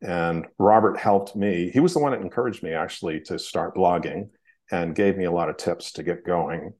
And 0.01 0.47
Robert 0.59 0.97
helped 0.97 1.34
me. 1.34 1.69
He 1.74 1.80
was 1.80 1.93
the 1.93 1.99
one 1.99 2.11
that 2.11 2.19
encouraged 2.19 2.61
me 2.61 2.74
actually 2.74 3.21
to 3.21 3.39
start 3.39 3.74
blogging 3.74 4.28
and 4.74 4.95
gave 4.95 5.15
me 5.15 5.26
a 5.26 5.32
lot 5.32 5.49
of 5.49 5.57
tips 5.57 5.91
to 5.91 6.03
get 6.03 6.26
going. 6.26 6.74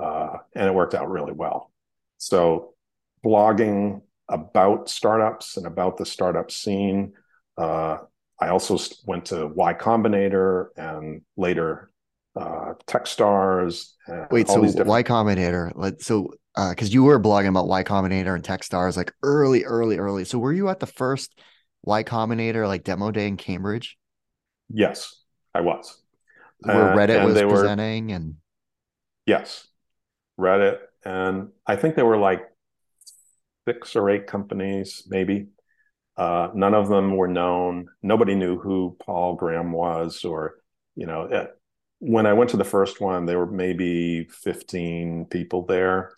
Uh, 0.00 0.38
and 0.56 0.66
it 0.66 0.74
worked 0.74 0.94
out 0.94 1.08
really 1.08 1.32
well. 1.32 1.70
So, 2.16 2.74
blogging 3.24 4.02
about 4.28 4.88
startups 4.88 5.56
and 5.56 5.64
about 5.64 5.98
the 5.98 6.04
startup 6.04 6.50
scene. 6.50 7.12
Uh, 7.56 7.98
I 8.40 8.48
also 8.48 8.76
went 9.06 9.26
to 9.26 9.46
Y 9.46 9.72
Combinator 9.74 10.68
and 10.76 11.22
later 11.36 11.92
uh, 12.34 12.74
TechStars. 12.88 13.92
Wait, 14.32 14.48
so 14.48 14.60
different... 14.60 14.88
Y 14.88 15.02
Combinator? 15.04 15.70
Let, 15.76 16.02
so, 16.02 16.34
because 16.56 16.88
uh, 16.88 16.92
you 16.92 17.04
were 17.04 17.20
blogging 17.20 17.50
about 17.50 17.68
Y 17.68 17.84
Combinator 17.84 18.34
and 18.34 18.42
TechStars 18.42 18.96
like 18.96 19.12
early, 19.22 19.62
early, 19.62 19.98
early. 19.98 20.24
So, 20.24 20.40
were 20.40 20.52
you 20.52 20.68
at 20.70 20.80
the 20.80 20.86
first 20.86 21.38
Y 21.84 22.02
Combinator 22.02 22.66
like 22.66 22.82
demo 22.82 23.12
day 23.12 23.28
in 23.28 23.36
Cambridge? 23.36 23.96
Yes, 24.68 25.22
I 25.54 25.60
was 25.60 26.02
where 26.60 26.96
Reddit 26.96 27.24
was 27.24 27.40
presenting 27.40 28.08
were, 28.08 28.14
and 28.14 28.34
yes, 29.26 29.66
Reddit, 30.38 30.78
and 31.04 31.48
I 31.66 31.76
think 31.76 31.94
there 31.94 32.06
were 32.06 32.18
like 32.18 32.42
six 33.68 33.96
or 33.96 34.10
eight 34.10 34.26
companies, 34.26 35.04
maybe. 35.08 35.48
Uh, 36.16 36.48
none 36.54 36.74
of 36.74 36.88
them 36.88 37.16
were 37.16 37.28
known. 37.28 37.88
Nobody 38.02 38.34
knew 38.34 38.58
who 38.58 38.96
Paul 39.00 39.36
Graham 39.36 39.70
was, 39.70 40.24
or 40.24 40.56
you 40.96 41.06
know, 41.06 41.22
it, 41.22 41.32
eh, 41.32 41.46
when 42.00 42.26
I 42.26 42.32
went 42.32 42.50
to 42.50 42.56
the 42.56 42.64
first 42.64 43.00
one, 43.00 43.24
there 43.26 43.38
were 43.38 43.50
maybe 43.50 44.24
fifteen 44.24 45.26
people 45.26 45.64
there. 45.64 46.12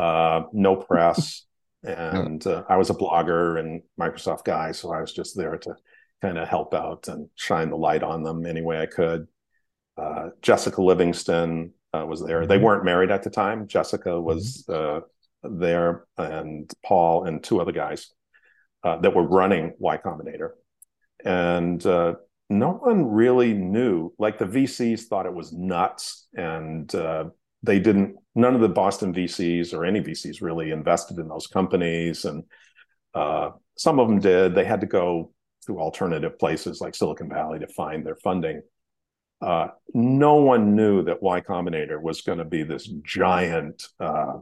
Uh, 0.00 0.44
no 0.52 0.76
press, 0.88 1.44
and 1.82 2.46
uh, 2.46 2.64
I 2.68 2.76
was 2.76 2.88
a 2.88 2.94
blogger 2.94 3.58
and 3.58 3.82
Microsoft 4.00 4.44
guy, 4.44 4.72
so 4.72 4.92
I 4.92 5.00
was 5.02 5.12
just 5.12 5.36
there 5.36 5.58
to 5.58 5.74
kind 6.22 6.38
of 6.38 6.48
help 6.48 6.72
out 6.72 7.08
and 7.08 7.28
shine 7.34 7.68
the 7.68 7.76
light 7.76 8.02
on 8.02 8.22
them 8.22 8.46
any 8.46 8.62
way 8.62 8.80
I 8.80 8.86
could. 8.86 9.26
Uh, 9.96 10.30
Jessica 10.40 10.82
Livingston 10.82 11.72
uh, 11.92 12.04
was 12.06 12.24
there. 12.24 12.46
They 12.46 12.56
mm-hmm. 12.56 12.64
weren't 12.64 12.84
married 12.84 13.10
at 13.10 13.22
the 13.22 13.30
time. 13.30 13.66
Jessica 13.66 14.20
was 14.20 14.64
mm-hmm. 14.68 15.04
uh, 15.46 15.48
there, 15.58 16.06
and 16.16 16.70
Paul 16.84 17.24
and 17.24 17.42
two 17.42 17.60
other 17.60 17.72
guys 17.72 18.10
uh, 18.84 18.96
that 18.98 19.14
were 19.14 19.26
running 19.26 19.74
Y 19.78 19.96
Combinator, 19.98 20.50
and 21.24 21.84
uh, 21.84 22.14
no 22.48 22.72
one 22.72 23.06
really 23.06 23.52
knew. 23.52 24.12
Like 24.18 24.38
the 24.38 24.46
VCs 24.46 25.02
thought 25.04 25.26
it 25.26 25.34
was 25.34 25.52
nuts, 25.52 26.26
and 26.34 26.90
they 27.62 27.78
didn't 27.78 28.16
none 28.34 28.54
of 28.54 28.60
the 28.60 28.68
Boston 28.68 29.12
VCs 29.12 29.74
or 29.74 29.84
any 29.84 30.00
VCs 30.00 30.40
really 30.40 30.70
invested 30.70 31.18
in 31.18 31.28
those 31.28 31.46
companies, 31.46 32.24
and 32.24 32.44
uh, 33.14 33.50
some 33.76 33.98
of 33.98 34.08
them 34.08 34.20
did. 34.20 34.54
They 34.54 34.64
had 34.64 34.80
to 34.80 34.86
go 34.86 35.32
to 35.66 35.80
alternative 35.80 36.38
places 36.38 36.80
like 36.80 36.94
Silicon 36.94 37.28
Valley 37.28 37.58
to 37.60 37.68
find 37.68 38.04
their 38.04 38.16
funding. 38.16 38.62
Uh, 39.42 39.68
no 39.92 40.36
one 40.36 40.76
knew 40.76 41.02
that 41.02 41.22
Y 41.22 41.40
Combinator 41.40 42.00
was 42.00 42.22
going 42.22 42.38
to 42.38 42.44
be 42.44 42.62
this 42.62 42.86
giant 43.02 43.88
uh, 43.98 44.38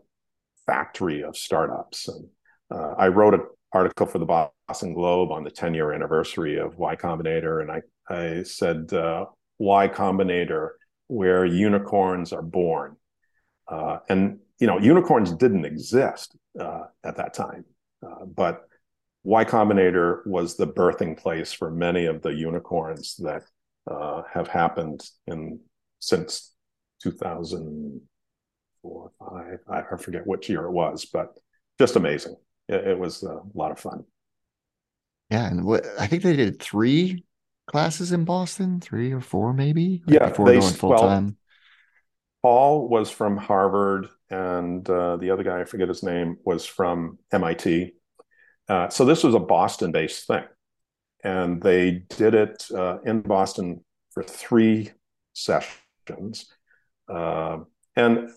factory 0.66 1.22
of 1.22 1.36
startups. 1.36 2.09
And 2.09 2.28
uh, 2.70 2.94
I 2.98 3.09
wrote 3.09 3.34
an 3.34 3.46
article 3.72 4.07
for 4.07 4.18
the 4.18 4.51
Boston 4.68 4.92
Globe 4.92 5.32
on 5.32 5.42
the 5.42 5.51
10 5.51 5.72
year 5.72 5.92
anniversary 5.92 6.59
of 6.59 6.76
Y 6.76 6.96
Combinator, 6.96 7.62
and 7.62 7.70
I, 7.70 7.82
I 8.14 8.42
said, 8.42 8.92
uh, 8.92 9.24
Y 9.59 9.88
Combinator, 9.88 10.70
where 11.07 11.46
unicorns 11.46 12.32
are 12.32 12.42
born. 12.42 12.96
Uh, 13.66 13.98
and 14.09 14.38
you 14.59 14.66
know, 14.66 14.78
unicorns 14.78 15.32
didn't 15.32 15.64
exist 15.64 16.36
uh, 16.59 16.82
at 17.05 17.16
that 17.16 17.32
time, 17.32 17.64
but 18.34 18.66
Y 19.22 19.44
Combinator 19.44 20.26
was 20.26 20.57
the 20.57 20.66
birthing 20.66 21.16
place 21.16 21.53
for 21.53 21.70
many 21.70 22.05
of 22.07 22.20
the 22.20 22.30
unicorns 22.30 23.16
that 23.16 23.44
uh, 23.91 24.22
have 24.32 24.49
happened 24.49 25.03
in 25.26 25.61
since 25.99 26.55
2004, 27.03 29.12
five. 29.18 29.59
I 29.68 29.97
forget 29.97 30.26
which 30.26 30.49
year 30.49 30.64
it 30.64 30.72
was, 30.72 31.07
but 31.07 31.38
just 31.78 31.97
amazing. 31.97 32.36
It, 32.68 32.88
it 32.88 32.99
was 32.99 33.22
a 33.22 33.41
lot 33.55 33.70
of 33.70 33.78
fun. 33.78 34.05
Yeah, 35.30 35.47
and 35.47 35.64
what 35.64 35.86
I 35.99 36.07
think 36.07 36.22
they 36.22 36.36
did 36.36 36.61
three 36.61 37.24
classes 37.66 38.12
in 38.12 38.24
Boston, 38.24 38.80
three 38.80 39.12
or 39.12 39.20
four 39.20 39.53
maybe. 39.53 40.03
Like 40.07 40.14
yeah, 40.14 40.28
before 40.28 40.47
they, 40.47 40.59
going 40.59 40.72
full 40.72 40.91
well, 40.91 41.01
time. 41.01 41.36
Paul 42.43 42.88
was 42.88 43.11
from 43.11 43.36
Harvard, 43.36 44.09
and 44.30 44.88
uh, 44.88 45.16
the 45.16 45.30
other 45.30 45.43
guy, 45.43 45.61
I 45.61 45.64
forget 45.64 45.88
his 45.88 46.03
name, 46.03 46.38
was 46.45 46.64
from 46.64 47.18
MIT. 47.32 47.93
Uh, 48.68 48.88
so 48.88 49.05
this 49.05 49.22
was 49.22 49.34
a 49.34 49.41
Boston-based 49.41 50.26
thing, 50.26 50.45
and 51.25 51.62
they 51.62 52.03
did 52.16 52.35
it 52.35 52.66
uh, 52.75 52.99
in 53.05 53.21
Boston 53.21 53.85
for 54.11 54.23
three 54.23 54.91
sessions. 55.33 56.47
Uh, 57.09 57.59
and 57.97 58.31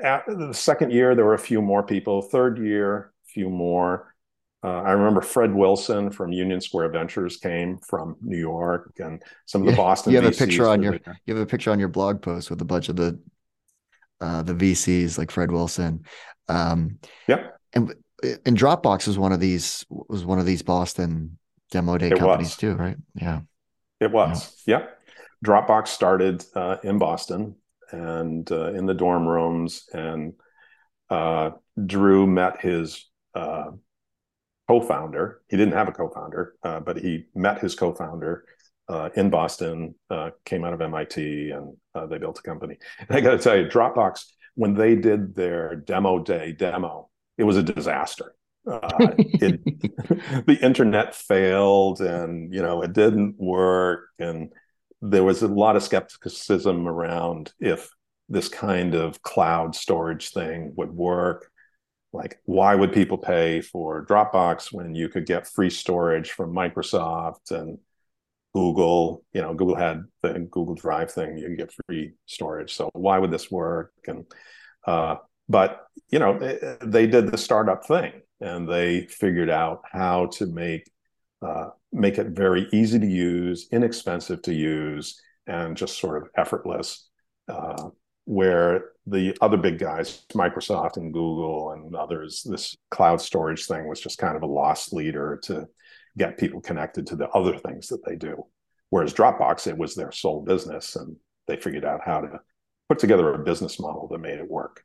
at 0.00 0.24
the 0.26 0.52
second 0.52 0.92
year, 0.92 1.14
there 1.14 1.24
were 1.24 1.34
a 1.34 1.38
few 1.38 1.62
more 1.62 1.82
people. 1.82 2.22
Third 2.22 2.58
year, 2.58 3.12
a 3.26 3.28
few 3.28 3.48
more. 3.48 4.14
Uh, 4.62 4.82
I 4.82 4.92
remember 4.92 5.20
Fred 5.20 5.54
Wilson 5.54 6.10
from 6.10 6.32
Union 6.32 6.60
Square 6.60 6.90
Ventures 6.90 7.36
came 7.36 7.78
from 7.78 8.16
New 8.20 8.38
York, 8.38 8.92
and 8.98 9.22
some 9.44 9.62
of 9.62 9.66
the 9.66 9.72
yeah, 9.72 9.76
Boston. 9.76 10.12
You 10.12 10.20
have 10.20 10.32
VCs 10.32 10.40
a 10.40 10.46
picture 10.46 10.68
on 10.68 10.82
your 10.82 10.98
there. 10.98 11.20
you 11.24 11.34
have 11.34 11.42
a 11.42 11.46
picture 11.46 11.70
on 11.70 11.78
your 11.78 11.88
blog 11.88 12.20
post 12.20 12.50
with 12.50 12.60
a 12.60 12.64
bunch 12.64 12.88
of 12.88 12.96
the 12.96 13.20
uh, 14.20 14.42
the 14.42 14.54
VCs 14.54 15.18
like 15.18 15.30
Fred 15.30 15.52
Wilson. 15.52 16.04
Um, 16.48 16.98
yeah, 17.28 17.48
and 17.74 17.94
and 18.22 18.56
Dropbox 18.56 19.06
was 19.06 19.18
one 19.18 19.32
of 19.32 19.40
these 19.40 19.84
was 19.88 20.24
one 20.24 20.38
of 20.38 20.46
these 20.46 20.62
Boston 20.62 21.38
demo 21.70 21.98
day 21.98 22.08
it 22.08 22.18
companies 22.18 22.48
was. 22.48 22.56
too, 22.56 22.74
right? 22.74 22.96
Yeah, 23.14 23.40
it 24.00 24.10
was. 24.10 24.62
Yeah, 24.66 24.78
yeah. 24.78 24.86
Dropbox 25.44 25.88
started 25.88 26.44
uh, 26.54 26.76
in 26.82 26.98
Boston 26.98 27.56
and 27.90 28.50
uh, 28.50 28.72
in 28.72 28.86
the 28.86 28.94
dorm 28.94 29.26
rooms, 29.26 29.86
and 29.92 30.34
uh, 31.10 31.50
Drew 31.84 32.26
met 32.26 32.60
his 32.60 33.08
uh, 33.34 33.70
co-founder. 34.68 35.42
He 35.48 35.56
didn't 35.56 35.74
have 35.74 35.88
a 35.88 35.92
co-founder, 35.92 36.54
uh, 36.62 36.80
but 36.80 36.98
he 36.98 37.26
met 37.34 37.60
his 37.60 37.74
co-founder 37.74 38.44
uh, 38.88 39.10
in 39.14 39.30
Boston. 39.30 39.94
came 40.44 40.64
out 40.64 40.72
of 40.72 40.80
MIT, 40.80 41.50
and 41.50 41.76
they 42.10 42.18
built 42.18 42.38
a 42.38 42.42
company. 42.42 42.78
And 42.98 43.16
I 43.16 43.20
got 43.20 43.32
to 43.32 43.38
tell 43.38 43.56
you, 43.56 43.66
Dropbox 43.66 44.24
when 44.56 44.72
they 44.74 44.96
did 44.96 45.34
their 45.34 45.76
demo 45.76 46.18
day 46.18 46.52
demo 46.52 47.10
it 47.38 47.44
was 47.44 47.56
a 47.56 47.62
disaster. 47.62 48.34
Uh, 48.70 48.80
it, 49.18 49.60
the 50.46 50.58
internet 50.60 51.14
failed, 51.14 52.00
and 52.00 52.52
you 52.52 52.60
know 52.60 52.82
it 52.82 52.92
didn't 52.92 53.36
work, 53.38 54.08
and 54.18 54.52
there 55.00 55.24
was 55.24 55.42
a 55.42 55.48
lot 55.48 55.76
of 55.76 55.82
skepticism 55.82 56.88
around 56.88 57.52
if 57.60 57.90
this 58.28 58.48
kind 58.48 58.94
of 58.94 59.22
cloud 59.22 59.76
storage 59.76 60.30
thing 60.30 60.72
would 60.76 60.90
work. 60.90 61.50
Like, 62.12 62.40
why 62.44 62.74
would 62.74 62.92
people 62.92 63.18
pay 63.18 63.60
for 63.60 64.04
Dropbox 64.04 64.72
when 64.72 64.94
you 64.94 65.08
could 65.08 65.26
get 65.26 65.46
free 65.46 65.70
storage 65.70 66.32
from 66.32 66.52
Microsoft 66.52 67.50
and 67.50 67.78
Google? 68.54 69.22
You 69.32 69.42
know, 69.42 69.54
Google 69.54 69.76
had 69.76 70.04
the 70.22 70.40
Google 70.50 70.74
Drive 70.74 71.12
thing; 71.12 71.38
you 71.38 71.44
can 71.46 71.56
get 71.56 71.74
free 71.86 72.14
storage. 72.26 72.74
So 72.74 72.90
why 72.94 73.18
would 73.18 73.30
this 73.30 73.50
work? 73.50 73.92
And 74.06 74.24
uh, 74.86 75.16
but 75.48 75.86
you 76.10 76.18
know 76.18 76.38
they, 76.38 76.76
they, 76.82 77.06
did 77.06 77.30
the 77.30 77.38
startup 77.38 77.86
thing 77.86 78.12
and 78.40 78.68
they 78.68 79.06
figured 79.06 79.50
out 79.50 79.82
how 79.90 80.26
to 80.26 80.46
make 80.46 80.90
uh, 81.42 81.68
make 81.92 82.18
it 82.18 82.28
very 82.28 82.66
easy 82.72 82.98
to 82.98 83.06
use 83.06 83.68
inexpensive 83.70 84.42
to 84.42 84.54
use 84.54 85.20
and 85.46 85.76
just 85.76 85.98
sort 85.98 86.22
of 86.22 86.28
effortless 86.36 87.08
uh, 87.48 87.90
where 88.24 88.90
the 89.06 89.36
other 89.40 89.56
big 89.56 89.78
guys 89.78 90.24
microsoft 90.34 90.96
and 90.96 91.12
google 91.12 91.72
and 91.72 91.94
others 91.94 92.42
this 92.48 92.76
cloud 92.90 93.20
storage 93.20 93.66
thing 93.66 93.86
was 93.86 94.00
just 94.00 94.18
kind 94.18 94.36
of 94.36 94.42
a 94.42 94.46
loss 94.46 94.92
leader 94.92 95.38
to 95.42 95.66
get 96.16 96.38
people 96.38 96.60
connected 96.60 97.06
to 97.06 97.16
the 97.16 97.28
other 97.30 97.58
things 97.58 97.88
that 97.88 98.04
they 98.04 98.16
do. 98.16 98.46
Whereas 98.90 99.12
dropbox 99.12 99.66
it 99.66 99.76
was 99.76 99.94
their 99.94 100.12
sole 100.12 100.42
business 100.42 100.96
and 100.96 101.16
they 101.46 101.56
figured 101.56 101.84
out 101.84 102.00
how 102.04 102.20
to 102.20 102.40
put 102.88 102.98
together 102.98 103.34
a 103.34 103.44
business 103.44 103.78
model 103.78 104.08
that 104.08 104.18
made 104.18 104.38
it 104.38 104.50
work 104.50 104.82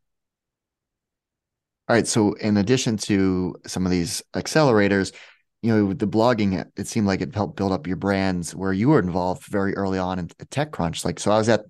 all 1.87 1.95
right. 1.95 2.07
So, 2.07 2.33
in 2.33 2.57
addition 2.57 2.97
to 2.97 3.55
some 3.67 3.85
of 3.85 3.91
these 3.91 4.23
accelerators, 4.33 5.13
you 5.61 5.75
know, 5.75 5.93
the 5.93 6.07
blogging, 6.07 6.65
it 6.75 6.87
seemed 6.87 7.07
like 7.07 7.21
it 7.21 7.35
helped 7.35 7.57
build 7.57 7.71
up 7.71 7.87
your 7.87 7.97
brands 7.97 8.55
where 8.55 8.73
you 8.73 8.89
were 8.89 8.99
involved 8.99 9.45
very 9.45 9.75
early 9.75 9.99
on 9.99 10.19
in 10.19 10.27
TechCrunch. 10.27 11.05
Like, 11.05 11.19
so 11.19 11.31
I 11.31 11.37
was 11.37 11.49
at 11.49 11.61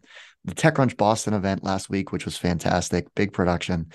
the 0.46 0.56
TechCrunch 0.56 0.98
Boston 0.98 1.34
event 1.34 1.64
last 1.64 1.90
week, 1.90 2.12
which 2.12 2.26
was 2.26 2.38
fantastic, 2.38 3.14
big 3.16 3.34
production. 3.34 3.92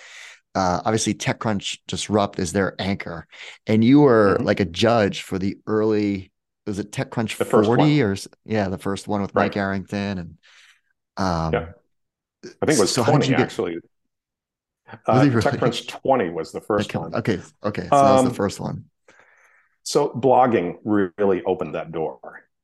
Uh, 0.54 0.80
obviously, 0.84 1.14
TechCrunch 1.14 1.78
Disrupt 1.86 2.38
is 2.38 2.52
their 2.52 2.74
anchor, 2.78 3.26
and 3.66 3.84
you 3.84 4.00
were 4.00 4.34
mm-hmm. 4.34 4.44
like 4.44 4.60
a 4.60 4.64
judge 4.64 5.22
for 5.22 5.38
the 5.38 5.56
early. 5.66 6.32
Was 6.66 6.78
it 6.80 6.90
TechCrunch 6.90 7.36
the 7.36 7.44
40 7.44 8.02
or 8.02 8.16
yeah, 8.44 8.68
the 8.68 8.78
first 8.78 9.06
one 9.06 9.22
with 9.22 9.32
right. 9.34 9.44
Mike 9.44 9.56
Arrington 9.56 10.18
and 10.18 10.38
um, 11.16 11.52
yeah. 11.52 11.66
I 12.44 12.66
think 12.66 12.78
it 12.78 12.80
was 12.80 12.92
so 12.92 13.04
20 13.04 13.34
actually. 13.34 13.78
Uh, 15.06 15.26
really? 15.28 15.42
TechCrunch 15.42 15.88
20 15.88 16.30
was 16.30 16.52
the 16.52 16.60
first 16.60 16.94
one. 16.94 17.14
Okay. 17.14 17.40
Okay. 17.64 17.88
So 17.88 17.96
um, 17.96 18.04
that 18.04 18.12
was 18.12 18.22
the 18.22 18.28
um, 18.28 18.34
first 18.34 18.60
one. 18.60 18.84
So 19.82 20.10
blogging 20.10 20.76
really 20.84 21.42
opened 21.44 21.74
that 21.74 21.92
door 21.92 22.18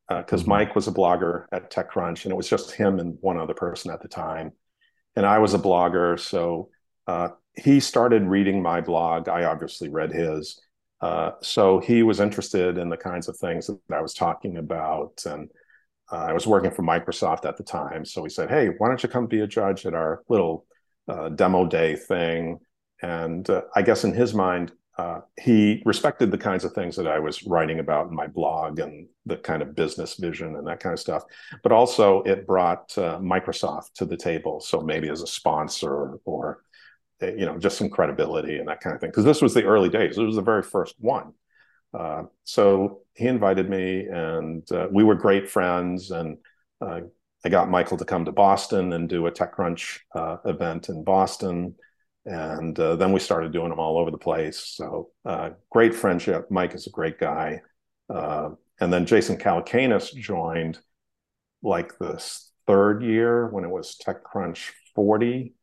because 0.08 0.40
uh, 0.40 0.42
mm-hmm. 0.42 0.50
Mike 0.50 0.74
was 0.74 0.88
a 0.88 0.92
blogger 0.92 1.46
at 1.52 1.70
TechCrunch 1.70 2.24
and 2.24 2.32
it 2.32 2.36
was 2.36 2.48
just 2.48 2.72
him 2.72 2.98
and 2.98 3.16
one 3.20 3.38
other 3.38 3.54
person 3.54 3.90
at 3.90 4.02
the 4.02 4.08
time. 4.08 4.52
And 5.16 5.26
I 5.26 5.38
was 5.38 5.54
a 5.54 5.58
blogger. 5.58 6.18
So 6.18 6.70
uh, 7.06 7.30
he 7.54 7.80
started 7.80 8.24
reading 8.24 8.62
my 8.62 8.80
blog. 8.80 9.28
I 9.28 9.44
obviously 9.44 9.88
read 9.88 10.12
his. 10.12 10.60
Uh, 11.00 11.32
so 11.42 11.80
he 11.80 12.02
was 12.02 12.20
interested 12.20 12.78
in 12.78 12.88
the 12.88 12.96
kinds 12.96 13.28
of 13.28 13.36
things 13.36 13.66
that 13.66 13.78
I 13.92 14.00
was 14.00 14.14
talking 14.14 14.56
about. 14.56 15.22
And 15.26 15.50
uh, 16.10 16.16
I 16.16 16.32
was 16.32 16.46
working 16.46 16.70
for 16.70 16.82
Microsoft 16.82 17.44
at 17.44 17.56
the 17.56 17.64
time. 17.64 18.04
So 18.04 18.22
he 18.22 18.30
said, 18.30 18.50
Hey, 18.50 18.68
why 18.78 18.88
don't 18.88 19.02
you 19.02 19.08
come 19.08 19.26
be 19.26 19.40
a 19.40 19.46
judge 19.46 19.86
at 19.86 19.94
our 19.94 20.22
little 20.28 20.66
uh, 21.08 21.28
demo 21.30 21.66
day 21.66 21.96
thing. 21.96 22.58
And 23.02 23.48
uh, 23.50 23.62
I 23.74 23.82
guess 23.82 24.04
in 24.04 24.12
his 24.12 24.32
mind, 24.34 24.72
uh, 24.98 25.20
he 25.40 25.82
respected 25.86 26.30
the 26.30 26.38
kinds 26.38 26.64
of 26.64 26.72
things 26.72 26.96
that 26.96 27.06
I 27.06 27.18
was 27.18 27.44
writing 27.44 27.78
about 27.80 28.08
in 28.08 28.14
my 28.14 28.26
blog 28.26 28.78
and 28.78 29.08
the 29.24 29.38
kind 29.38 29.62
of 29.62 29.74
business 29.74 30.16
vision 30.16 30.54
and 30.54 30.66
that 30.66 30.80
kind 30.80 30.92
of 30.92 31.00
stuff. 31.00 31.24
But 31.62 31.72
also, 31.72 32.22
it 32.22 32.46
brought 32.46 32.96
uh, 32.98 33.18
Microsoft 33.18 33.94
to 33.94 34.04
the 34.04 34.16
table. 34.16 34.60
So 34.60 34.80
maybe 34.80 35.08
as 35.08 35.22
a 35.22 35.26
sponsor 35.26 36.20
or, 36.24 36.62
uh, 37.22 37.26
you 37.28 37.46
know, 37.46 37.58
just 37.58 37.78
some 37.78 37.88
credibility 37.88 38.58
and 38.58 38.68
that 38.68 38.80
kind 38.80 38.94
of 38.94 39.00
thing. 39.00 39.10
Because 39.10 39.24
this 39.24 39.40
was 39.42 39.54
the 39.54 39.64
early 39.64 39.88
days, 39.88 40.18
it 40.18 40.22
was 40.22 40.36
the 40.36 40.42
very 40.42 40.62
first 40.62 40.94
one. 40.98 41.32
Uh, 41.98 42.24
so 42.44 43.00
he 43.14 43.26
invited 43.26 43.68
me, 43.68 44.06
and 44.06 44.66
we 44.90 45.04
were 45.04 45.14
great 45.14 45.50
friends. 45.50 46.10
And 46.10 46.36
I 47.44 47.48
got 47.48 47.70
Michael 47.70 47.96
to 47.96 48.04
come 48.04 48.24
to 48.24 48.32
Boston 48.32 48.92
and 48.92 49.08
do 49.08 49.26
a 49.26 49.32
TechCrunch 49.32 50.00
uh, 50.14 50.36
event 50.44 50.88
in 50.88 51.02
Boston. 51.02 51.74
And 52.24 52.78
uh, 52.78 52.96
then 52.96 53.12
we 53.12 53.18
started 53.18 53.52
doing 53.52 53.70
them 53.70 53.80
all 53.80 53.98
over 53.98 54.12
the 54.12 54.18
place. 54.18 54.60
So 54.76 55.10
uh, 55.24 55.50
great 55.70 55.94
friendship. 55.94 56.50
Mike 56.50 56.74
is 56.74 56.86
a 56.86 56.90
great 56.90 57.18
guy. 57.18 57.62
Uh, 58.08 58.50
and 58.80 58.92
then 58.92 59.06
Jason 59.06 59.38
Calacanis 59.38 60.14
joined 60.14 60.78
like 61.62 61.98
the 61.98 62.22
third 62.66 63.02
year 63.02 63.48
when 63.48 63.64
it 63.64 63.70
was 63.70 63.96
TechCrunch 63.96 64.70
40. 64.94 65.54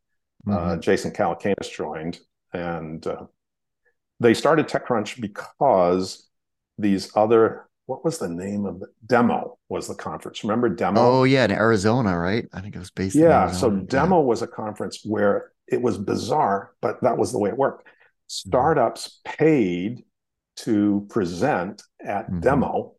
Uh, 0.46 0.50
mm-hmm. 0.50 0.80
Jason 0.80 1.12
Calacanis 1.12 1.70
joined. 1.72 2.20
And 2.52 3.06
uh, 3.06 3.24
they 4.18 4.34
started 4.34 4.68
TechCrunch 4.68 5.18
because 5.18 6.28
these 6.76 7.10
other 7.16 7.69
what 7.90 8.04
was 8.04 8.18
the 8.18 8.28
name 8.28 8.66
of 8.66 8.78
the 8.78 8.86
demo 9.06 9.58
was 9.68 9.88
the 9.88 9.94
conference 9.96 10.44
remember 10.44 10.68
demo 10.68 11.00
oh 11.00 11.24
yeah 11.24 11.44
in 11.44 11.50
arizona 11.50 12.16
right 12.16 12.46
i 12.52 12.60
think 12.60 12.76
it 12.76 12.78
was 12.78 12.92
based 12.92 13.16
yeah 13.16 13.50
so 13.50 13.68
demo 13.68 14.20
yeah. 14.20 14.24
was 14.24 14.42
a 14.42 14.46
conference 14.46 15.00
where 15.04 15.50
it 15.66 15.82
was 15.82 15.98
bizarre 15.98 16.72
but 16.80 17.02
that 17.02 17.18
was 17.18 17.32
the 17.32 17.38
way 17.38 17.50
it 17.50 17.56
worked 17.56 17.82
mm-hmm. 17.82 17.92
startups 18.28 19.18
mm-hmm. 19.26 19.36
paid 19.36 20.04
to 20.54 21.04
present 21.10 21.82
at 22.00 22.26
mm-hmm. 22.26 22.38
demo 22.38 22.94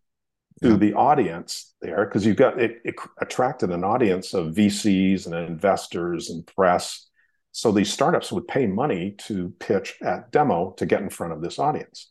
to 0.62 0.72
yeah. 0.72 0.76
the 0.76 0.94
audience 0.94 1.74
there 1.82 2.06
because 2.06 2.26
you 2.26 2.34
got 2.34 2.60
it, 2.60 2.82
it 2.84 2.96
attracted 3.22 3.72
an 3.72 3.86
audience 3.86 4.34
of 4.34 4.54
vcs 4.54 5.26
and 5.26 5.36
investors 5.36 6.30
and 6.30 6.46
press 6.46 7.08
so 7.54 7.72
these 7.72 7.92
startups 7.92 8.30
would 8.30 8.48
pay 8.48 8.68
money 8.68 9.16
to 9.18 9.54
pitch 9.58 9.96
at 10.04 10.32
demo 10.34 10.72
to 10.76 10.86
get 10.86 11.02
in 11.02 11.10
front 11.10 11.32
of 11.32 11.42
this 11.42 11.60
audience 11.60 12.11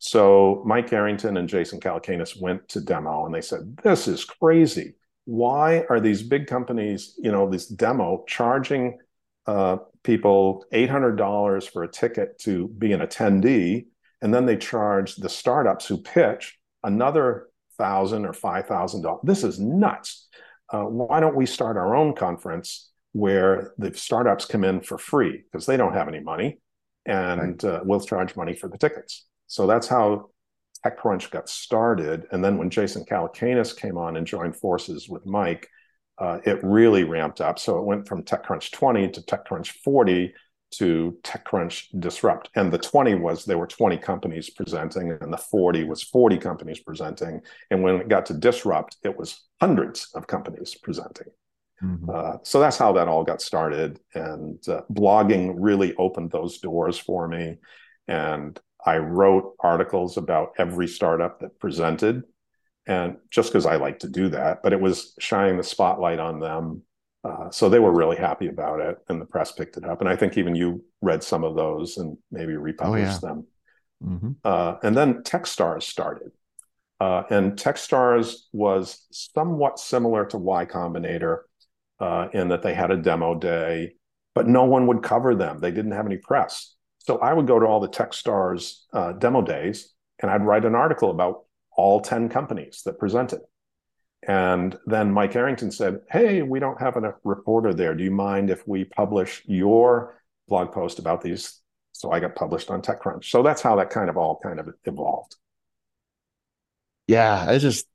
so 0.00 0.62
Mike 0.64 0.94
Arrington 0.94 1.36
and 1.36 1.46
Jason 1.46 1.78
Calacanis 1.78 2.40
went 2.40 2.66
to 2.70 2.80
demo 2.80 3.26
and 3.26 3.34
they 3.34 3.42
said, 3.42 3.76
"This 3.84 4.08
is 4.08 4.24
crazy. 4.24 4.94
Why 5.26 5.84
are 5.90 6.00
these 6.00 6.22
big 6.22 6.46
companies, 6.46 7.14
you 7.18 7.30
know, 7.30 7.48
this 7.50 7.66
demo 7.66 8.24
charging 8.26 8.98
uh, 9.46 9.76
people 10.02 10.64
eight 10.72 10.88
hundred 10.88 11.16
dollars 11.16 11.66
for 11.66 11.84
a 11.84 11.88
ticket 11.88 12.38
to 12.40 12.68
be 12.68 12.94
an 12.94 13.00
attendee, 13.00 13.88
and 14.22 14.32
then 14.32 14.46
they 14.46 14.56
charge 14.56 15.16
the 15.16 15.28
startups 15.28 15.86
who 15.86 15.98
pitch 15.98 16.58
another 16.82 17.48
thousand 17.76 18.24
or 18.24 18.32
five 18.32 18.66
thousand 18.66 19.02
dollars? 19.02 19.20
This 19.24 19.44
is 19.44 19.60
nuts. 19.60 20.28
Uh, 20.70 20.84
why 20.84 21.20
don't 21.20 21.36
we 21.36 21.44
start 21.44 21.76
our 21.76 21.94
own 21.94 22.14
conference 22.14 22.90
where 23.12 23.74
the 23.76 23.92
startups 23.92 24.46
come 24.46 24.64
in 24.64 24.80
for 24.80 24.96
free 24.96 25.42
because 25.44 25.66
they 25.66 25.76
don't 25.76 25.92
have 25.92 26.08
any 26.08 26.20
money, 26.20 26.58
and 27.04 27.62
right. 27.62 27.64
uh, 27.64 27.80
we'll 27.84 28.00
charge 28.00 28.34
money 28.34 28.54
for 28.54 28.68
the 28.68 28.78
tickets." 28.78 29.26
So 29.50 29.66
that's 29.66 29.88
how 29.88 30.30
TechCrunch 30.86 31.32
got 31.32 31.48
started. 31.48 32.26
And 32.30 32.44
then 32.44 32.56
when 32.56 32.70
Jason 32.70 33.04
Calacanis 33.04 33.76
came 33.76 33.98
on 33.98 34.16
and 34.16 34.24
joined 34.24 34.54
forces 34.54 35.08
with 35.08 35.26
Mike, 35.26 35.68
uh, 36.18 36.38
it 36.46 36.60
really 36.62 37.02
ramped 37.02 37.40
up. 37.40 37.58
So 37.58 37.76
it 37.76 37.84
went 37.84 38.06
from 38.06 38.22
TechCrunch 38.22 38.70
20 38.70 39.08
to 39.10 39.20
TechCrunch 39.22 39.72
40 39.82 40.32
to 40.74 41.18
TechCrunch 41.24 41.98
Disrupt. 41.98 42.48
And 42.54 42.72
the 42.72 42.78
20 42.78 43.16
was 43.16 43.44
there 43.44 43.58
were 43.58 43.66
20 43.66 43.96
companies 43.96 44.50
presenting, 44.50 45.10
and 45.20 45.32
the 45.32 45.36
40 45.38 45.82
was 45.82 46.00
40 46.00 46.38
companies 46.38 46.78
presenting. 46.78 47.40
And 47.72 47.82
when 47.82 47.96
it 47.96 48.08
got 48.08 48.26
to 48.26 48.34
Disrupt, 48.34 48.98
it 49.02 49.18
was 49.18 49.48
hundreds 49.60 50.12
of 50.14 50.28
companies 50.28 50.76
presenting. 50.80 51.26
Mm-hmm. 51.82 52.08
Uh, 52.08 52.36
so 52.44 52.60
that's 52.60 52.78
how 52.78 52.92
that 52.92 53.08
all 53.08 53.24
got 53.24 53.42
started. 53.42 53.98
And 54.14 54.62
uh, 54.68 54.82
blogging 54.92 55.56
really 55.58 55.96
opened 55.96 56.30
those 56.30 56.58
doors 56.58 56.98
for 56.98 57.26
me. 57.26 57.56
And 58.06 58.56
I 58.84 58.98
wrote 58.98 59.54
articles 59.60 60.16
about 60.16 60.52
every 60.58 60.88
startup 60.88 61.40
that 61.40 61.58
presented, 61.58 62.24
and 62.86 63.16
just 63.30 63.50
because 63.50 63.66
I 63.66 63.76
like 63.76 64.00
to 64.00 64.08
do 64.08 64.28
that, 64.30 64.62
but 64.62 64.72
it 64.72 64.80
was 64.80 65.14
shining 65.18 65.56
the 65.56 65.62
spotlight 65.62 66.18
on 66.18 66.40
them. 66.40 66.82
Uh, 67.22 67.50
so 67.50 67.68
they 67.68 67.78
were 67.78 67.92
really 67.92 68.16
happy 68.16 68.48
about 68.48 68.80
it, 68.80 68.96
and 69.08 69.20
the 69.20 69.26
press 69.26 69.52
picked 69.52 69.76
it 69.76 69.84
up. 69.84 70.00
And 70.00 70.08
I 70.08 70.16
think 70.16 70.38
even 70.38 70.54
you 70.54 70.82
read 71.02 71.22
some 71.22 71.44
of 71.44 71.54
those 71.54 71.98
and 71.98 72.16
maybe 72.30 72.56
republished 72.56 73.22
oh, 73.22 73.26
yeah. 73.26 73.34
them. 73.34 73.46
Mm-hmm. 74.02 74.30
Uh, 74.42 74.76
and 74.82 74.96
then 74.96 75.22
TechStars 75.22 75.82
started. 75.82 76.32
Uh, 76.98 77.22
and 77.30 77.52
TechStars 77.52 78.34
was 78.52 79.06
somewhat 79.10 79.78
similar 79.78 80.26
to 80.26 80.38
Y 80.38 80.64
Combinator 80.66 81.40
uh, 81.98 82.28
in 82.32 82.48
that 82.48 82.62
they 82.62 82.74
had 82.74 82.90
a 82.90 82.96
demo 82.96 83.34
day, 83.34 83.94
but 84.34 84.48
no 84.48 84.64
one 84.64 84.86
would 84.86 85.02
cover 85.02 85.34
them. 85.34 85.60
They 85.60 85.70
didn't 85.70 85.92
have 85.92 86.06
any 86.06 86.16
press. 86.16 86.74
So 87.10 87.18
I 87.18 87.32
would 87.32 87.48
go 87.48 87.58
to 87.58 87.66
all 87.66 87.80
the 87.80 87.88
TechStars 87.88 88.82
uh, 88.92 89.10
demo 89.14 89.42
days 89.42 89.92
and 90.20 90.30
I'd 90.30 90.46
write 90.46 90.64
an 90.64 90.76
article 90.76 91.10
about 91.10 91.42
all 91.76 92.00
10 92.00 92.28
companies 92.28 92.82
that 92.84 93.00
presented. 93.00 93.40
And 94.28 94.78
then 94.86 95.10
Mike 95.10 95.34
Arrington 95.34 95.72
said, 95.72 96.02
Hey, 96.08 96.42
we 96.42 96.60
don't 96.60 96.80
have 96.80 96.96
a 96.96 97.16
reporter 97.24 97.74
there. 97.74 97.96
Do 97.96 98.04
you 98.04 98.12
mind 98.12 98.48
if 98.48 98.62
we 98.68 98.84
publish 98.84 99.42
your 99.46 100.22
blog 100.46 100.70
post 100.70 101.00
about 101.00 101.20
these? 101.20 101.58
So 101.90 102.12
I 102.12 102.20
got 102.20 102.36
published 102.36 102.70
on 102.70 102.80
TechCrunch. 102.80 103.24
So 103.24 103.42
that's 103.42 103.60
how 103.60 103.74
that 103.74 103.90
kind 103.90 104.08
of 104.08 104.16
all 104.16 104.38
kind 104.40 104.60
of 104.60 104.68
evolved. 104.84 105.34
Yeah, 107.08 107.50
it's 107.50 107.62
just 107.62 107.88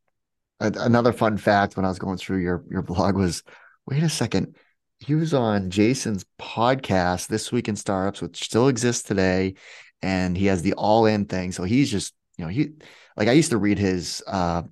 another 0.60 1.14
fun 1.14 1.38
fact 1.38 1.78
when 1.78 1.86
I 1.86 1.88
was 1.88 2.00
going 2.00 2.18
through 2.18 2.40
your 2.40 2.66
your 2.70 2.82
blog 2.82 3.16
was 3.16 3.44
wait 3.88 4.04
a 4.04 4.10
second, 4.10 4.58
he 5.00 5.16
was 5.16 5.34
on 5.34 5.70
Jason's 5.70 6.26
podcast 6.40 7.28
this 7.28 7.52
week 7.52 7.68
in 7.68 7.76
startups, 7.76 8.22
which 8.22 8.44
still 8.44 8.68
exists 8.68 9.04
today, 9.04 9.56
and 10.02 10.38
he 10.38 10.48
has 10.48 10.62
the 10.62 10.74
all 10.74 11.06
in 11.06 11.26
thing. 11.26 11.52
So 11.52 11.64
he's 11.64 11.92
just 11.92 12.14
you 12.38 12.46
know 12.46 12.52
he 12.52 12.72
like 13.18 13.28
I 13.28 13.34
used 13.34 13.52
to 13.52 13.58
read 13.58 13.78
his 13.78 14.24
uh, 14.28 14.64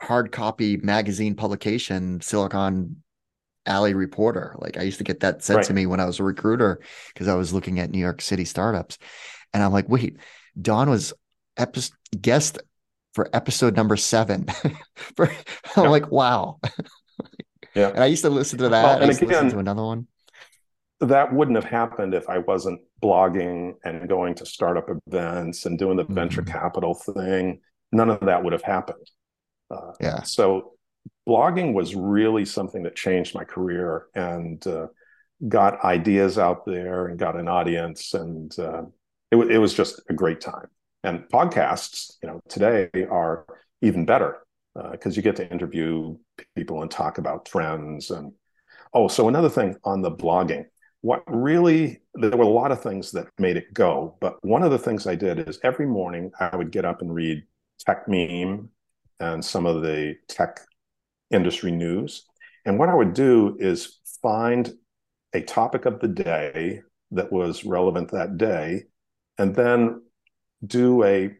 hard 0.00 0.32
copy 0.32 0.76
magazine 0.78 1.34
publication, 1.34 2.20
Silicon 2.20 3.02
Alley 3.66 3.94
Reporter. 3.94 4.56
Like 4.58 4.78
I 4.78 4.82
used 4.82 4.98
to 4.98 5.04
get 5.04 5.20
that 5.20 5.44
sent 5.44 5.58
right. 5.58 5.66
to 5.66 5.74
me 5.74 5.86
when 5.86 6.00
I 6.00 6.06
was 6.06 6.18
a 6.18 6.24
recruiter 6.24 6.80
because 7.12 7.28
I 7.28 7.34
was 7.34 7.52
looking 7.52 7.78
at 7.78 7.90
New 7.90 7.98
York 7.98 8.20
City 8.20 8.44
startups, 8.44 8.98
and 9.52 9.62
I'm 9.62 9.72
like, 9.72 9.88
wait, 9.88 10.16
Don 10.60 10.90
was 10.90 11.12
epi- 11.56 11.92
guest 12.20 12.58
for 13.12 13.28
episode 13.32 13.76
number 13.76 13.96
seven. 13.96 14.46
for, 15.16 15.28
I'm 15.76 15.84
yeah. 15.84 15.88
like, 15.88 16.10
wow. 16.10 16.60
Yeah. 17.78 17.90
And 17.90 18.00
I 18.00 18.06
used 18.06 18.24
to 18.24 18.30
listen 18.30 18.58
to 18.58 18.68
that. 18.68 18.82
Well, 18.82 19.02
and 19.02 19.22
again, 19.22 19.50
to 19.50 19.58
another 19.58 19.84
one. 19.84 20.06
That 21.00 21.32
wouldn't 21.32 21.56
have 21.56 21.64
happened 21.64 22.12
if 22.12 22.28
I 22.28 22.38
wasn't 22.38 22.80
blogging 23.00 23.74
and 23.84 24.08
going 24.08 24.34
to 24.36 24.46
startup 24.46 24.88
events 25.06 25.64
and 25.64 25.78
doing 25.78 25.96
the 25.96 26.04
mm-hmm. 26.04 26.14
venture 26.14 26.42
capital 26.42 26.94
thing. 26.94 27.60
None 27.92 28.10
of 28.10 28.20
that 28.20 28.42
would 28.42 28.52
have 28.52 28.62
happened. 28.62 29.06
Uh, 29.70 29.92
yeah. 30.00 30.22
So 30.22 30.72
blogging 31.28 31.72
was 31.72 31.94
really 31.94 32.44
something 32.44 32.82
that 32.82 32.96
changed 32.96 33.34
my 33.34 33.44
career 33.44 34.06
and 34.14 34.66
uh, 34.66 34.88
got 35.46 35.84
ideas 35.84 36.36
out 36.36 36.66
there 36.66 37.06
and 37.06 37.16
got 37.16 37.38
an 37.38 37.46
audience. 37.46 38.12
And 38.14 38.52
uh, 38.58 38.82
it, 39.30 39.36
w- 39.36 39.50
it 39.50 39.58
was 39.58 39.72
just 39.72 40.00
a 40.10 40.14
great 40.14 40.40
time. 40.40 40.66
And 41.04 41.20
podcasts, 41.32 42.14
you 42.22 42.28
know, 42.28 42.40
today 42.48 42.88
are 43.08 43.46
even 43.82 44.04
better 44.04 44.38
because 44.74 45.14
uh, 45.14 45.16
you 45.16 45.22
get 45.22 45.36
to 45.36 45.50
interview 45.50 46.16
people 46.56 46.82
and 46.82 46.90
talk 46.90 47.18
about 47.18 47.44
trends 47.44 48.10
and 48.10 48.32
oh 48.94 49.08
so 49.08 49.28
another 49.28 49.48
thing 49.48 49.76
on 49.84 50.02
the 50.02 50.10
blogging. 50.10 50.64
What 51.00 51.22
really 51.26 52.00
there 52.14 52.36
were 52.36 52.44
a 52.44 52.48
lot 52.48 52.72
of 52.72 52.82
things 52.82 53.12
that 53.12 53.28
made 53.38 53.56
it 53.56 53.72
go 53.72 54.16
but 54.20 54.36
one 54.44 54.62
of 54.62 54.70
the 54.70 54.78
things 54.78 55.06
i 55.06 55.14
did 55.14 55.48
is 55.48 55.60
every 55.62 55.86
morning 55.86 56.30
i 56.40 56.54
would 56.56 56.72
get 56.72 56.84
up 56.84 57.02
and 57.02 57.14
read 57.14 57.42
Techmeme 57.86 58.68
and 59.20 59.44
some 59.44 59.66
of 59.66 59.82
the 59.82 60.16
tech 60.28 60.60
industry 61.30 61.70
news. 61.70 62.24
And 62.64 62.78
what 62.78 62.88
i 62.88 62.94
would 62.94 63.14
do 63.14 63.56
is 63.58 64.00
find 64.22 64.72
a 65.34 65.42
topic 65.42 65.84
of 65.86 66.00
the 66.00 66.08
day 66.08 66.80
that 67.12 67.32
was 67.32 67.64
relevant 67.64 68.10
that 68.10 68.36
day 68.36 68.84
and 69.38 69.54
then 69.54 70.02
do 70.66 71.04
a 71.04 71.30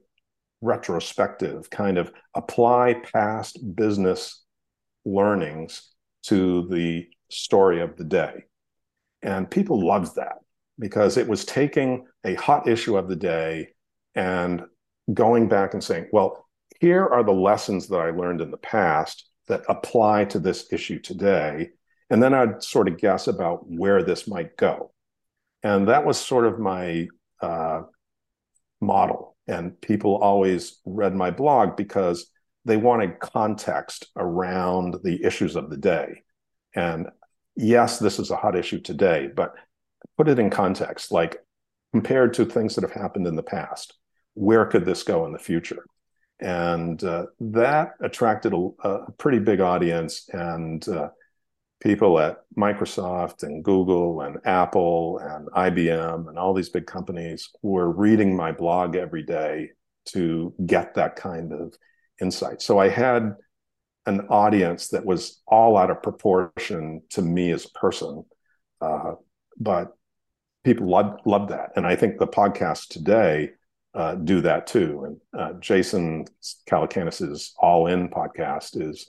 retrospective, 0.61 1.71
kind 1.71 1.99
of 1.99 2.13
apply 2.35 2.95
past 3.13 3.59
business 3.75 4.43
learnings 5.05 5.91
to 6.25 6.67
the 6.69 7.07
story 7.31 7.81
of 7.81 7.97
the 7.97 8.05
day. 8.05 8.45
And 9.23 9.51
people 9.51 9.87
loved 9.87 10.17
that 10.17 10.39
because 10.79 11.17
it 11.17 11.29
was 11.29 11.45
taking 11.45 12.07
a 12.25 12.35
hot 12.35 12.69
issue 12.69 12.97
of 12.97 13.09
the 13.09 13.17
day 13.17 13.69
and 14.15 14.63
going 15.13 15.49
back 15.49 15.75
and 15.75 15.83
saying, 15.83 16.09
well, 16.13 16.47
here 16.81 17.07
are 17.07 17.25
the 17.25 17.33
lessons 17.33 17.89
that 17.89 17.99
I 18.01 18.11
learned 18.11 18.41
in 18.41 18.51
the 18.51 18.57
past 18.57 19.29
that 19.49 19.63
apply 19.69 20.27
to 20.27 20.39
this 20.39 20.73
issue 20.73 21.01
today. 21.01 21.71
And 22.11 22.23
then 22.23 22.35
I'd 22.35 22.63
sort 22.63 22.89
of 22.89 22.99
guess 22.99 23.27
about 23.27 23.69
where 23.69 24.03
this 24.03 24.29
might 24.29 24.57
go. 24.57 24.93
And 25.63 25.89
that 25.89 26.07
was 26.07 26.19
sort 26.19 26.47
of 26.47 26.59
my 26.59 27.09
uh, 27.41 27.83
model 28.81 29.28
and 29.49 29.81
people 29.81 30.17
always 30.17 30.81
read 30.85 31.15
my 31.15 31.31
blog 31.31 31.77
because 31.77 32.31
they 32.65 32.77
wanted 32.77 33.19
context 33.19 34.07
around 34.17 34.97
the 35.03 35.25
issues 35.25 35.57
of 35.57 35.71
the 35.71 35.77
day. 35.77 36.23
And 36.75 37.09
yes, 37.57 37.99
this 37.99 38.19
is 38.19 38.31
a 38.31 38.37
hot 38.37 38.57
issue 38.57 38.81
today, 38.81 39.29
but 39.35 39.55
put 40.17 40.29
it 40.29 40.39
in 40.39 40.51
context, 40.51 41.11
like 41.11 41.39
compared 41.93 42.35
to 42.35 42.45
things 42.45 42.75
that 42.75 42.83
have 42.83 42.93
happened 42.93 43.27
in 43.27 43.37
the 43.37 43.43
past, 43.43 43.95
where 44.35 44.67
could 44.67 44.85
this 44.85 45.03
go 45.03 45.25
in 45.27 45.33
the 45.33 45.39
future? 45.39 45.85
And 46.41 47.03
uh, 47.03 47.27
that 47.41 47.93
attracted 48.01 48.53
a, 48.53 48.69
a, 48.87 49.13
pretty 49.13 49.41
big 49.41 49.61
audience. 49.61 50.29
And 50.33 50.87
uh, 50.89 51.09
people 51.81 52.19
at 52.19 52.43
Microsoft 52.57 53.45
and 53.45 53.65
Google 53.65 54.23
and 54.23 54.39
Apple 54.45 55.19
and 55.19 55.49
IBM 55.49 56.29
and 56.29 56.39
all 56.39 56.53
these 56.53 56.71
big 56.71 56.87
companies 56.87 57.51
were 57.63 57.91
reading 57.91 58.37
my 58.37 58.53
blog 58.53 58.97
every 58.97 59.23
day 59.23 59.71
to 60.07 60.53
get 60.67 60.95
that 60.95 61.17
kind 61.17 61.53
of 61.53 61.75
insight. 62.21 62.63
So 62.63 62.79
I 62.79 62.89
had 62.89 63.37
an 64.07 64.23
audience 64.29 64.89
that 64.89 65.05
was 65.05 65.41
all 65.47 65.77
out 65.77 65.91
of 65.91 66.03
proportion 66.03 67.03
to 67.11 67.23
me 67.23 67.53
as 67.53 67.67
a 67.67 67.79
person. 67.79 68.25
Uh, 68.81 69.13
but 69.59 69.93
people 70.65 70.89
loved, 70.89 71.21
loved 71.27 71.51
that. 71.51 71.71
And 71.77 71.87
I 71.87 71.95
think 71.95 72.19
the 72.19 72.27
podcast 72.27 72.89
today 72.89 73.51
uh, 73.95 74.15
do 74.15 74.41
that 74.41 74.67
too. 74.67 75.05
And 75.05 75.41
uh, 75.41 75.53
Jason 75.61 76.27
Calacanis's 76.69 77.55
All 77.59 77.87
In 77.87 78.09
podcast 78.09 78.81
is 78.81 79.09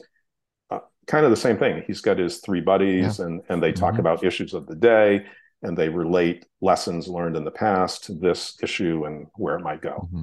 kind 1.10 1.26
of 1.26 1.32
the 1.32 1.38
same 1.38 1.58
thing. 1.58 1.84
He's 1.88 2.02
got 2.02 2.20
his 2.20 2.38
three 2.38 2.62
buddies, 2.62 3.20
yeah. 3.20 3.26
and 3.26 3.42
and 3.50 3.62
they 3.62 3.72
talk 3.72 3.94
mm-hmm. 3.94 4.02
about 4.02 4.24
issues 4.24 4.54
of 4.54 4.68
the 4.68 4.76
day, 4.76 5.26
and 5.64 5.76
they 5.76 5.90
relate 5.90 6.46
lessons 6.62 7.08
learned 7.08 7.36
in 7.36 7.44
the 7.44 7.52
past 7.52 8.06
to 8.06 8.14
this 8.14 8.58
issue 8.62 9.06
and 9.06 9.28
where 9.36 9.58
it 9.58 9.62
might 9.62 9.82
go. 9.82 10.08
Mm-hmm. 10.08 10.22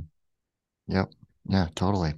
Yep. 0.88 1.10
Yeah. 1.48 1.68
Totally. 1.74 2.14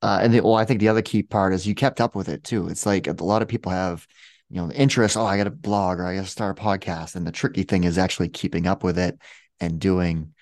Uh, 0.00 0.20
and 0.22 0.32
the, 0.32 0.40
well, 0.40 0.54
I 0.54 0.64
think 0.64 0.80
the 0.80 0.88
other 0.88 1.02
key 1.02 1.22
part 1.22 1.52
is 1.52 1.66
you 1.66 1.74
kept 1.74 2.00
up 2.00 2.14
with 2.14 2.28
it 2.28 2.44
too. 2.44 2.68
It's 2.68 2.86
like 2.86 3.08
a 3.08 3.12
lot 3.24 3.42
of 3.42 3.48
people 3.48 3.72
have, 3.72 4.06
you 4.48 4.60
know, 4.60 4.70
interest. 4.70 5.16
Oh, 5.16 5.26
I 5.26 5.36
got 5.36 5.48
a 5.48 5.50
blog 5.50 5.98
or 5.98 6.06
I 6.06 6.14
got 6.14 6.24
to 6.24 6.30
start 6.30 6.58
a 6.58 6.62
podcast, 6.62 7.16
and 7.16 7.26
the 7.26 7.32
tricky 7.32 7.64
thing 7.64 7.84
is 7.84 7.98
actually 7.98 8.28
keeping 8.28 8.66
up 8.66 8.84
with 8.84 8.98
it 8.98 9.18
and 9.60 9.80
doing 9.80 10.34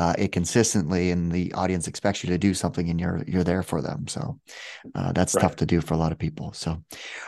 uh, 0.00 0.14
it 0.16 0.32
consistently. 0.32 1.10
And 1.10 1.30
the 1.30 1.52
audience 1.52 1.86
expects 1.86 2.24
you 2.24 2.30
to 2.30 2.38
do 2.38 2.54
something, 2.54 2.88
and 2.88 2.98
you're 2.98 3.22
you're 3.26 3.44
there 3.44 3.62
for 3.62 3.82
them. 3.82 4.08
So 4.08 4.40
uh, 4.94 5.12
that's 5.12 5.34
right. 5.34 5.42
tough 5.42 5.56
to 5.56 5.66
do 5.66 5.82
for 5.82 5.94
a 5.94 5.98
lot 5.98 6.10
of 6.10 6.18
people. 6.18 6.54
So, 6.54 6.70
all 6.70 6.82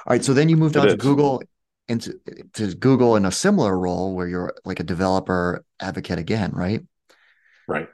right. 0.09 0.25
So 0.25 0.33
then 0.33 0.49
you 0.49 0.57
moved 0.57 0.77
it 0.77 0.81
on 0.81 0.89
is. 0.89 0.95
to 0.95 0.99
Google 0.99 1.43
into 1.89 2.19
to 2.55 2.75
Google 2.75 3.17
in 3.17 3.27
a 3.27 3.31
similar 3.31 3.79
role 3.79 4.15
where 4.15 4.27
you're 4.27 4.55
like 4.65 4.81
a 4.81 4.85
developer 4.85 5.65
advocate 5.81 6.19
again, 6.19 6.51
right? 6.55 6.81
Right. 7.69 7.89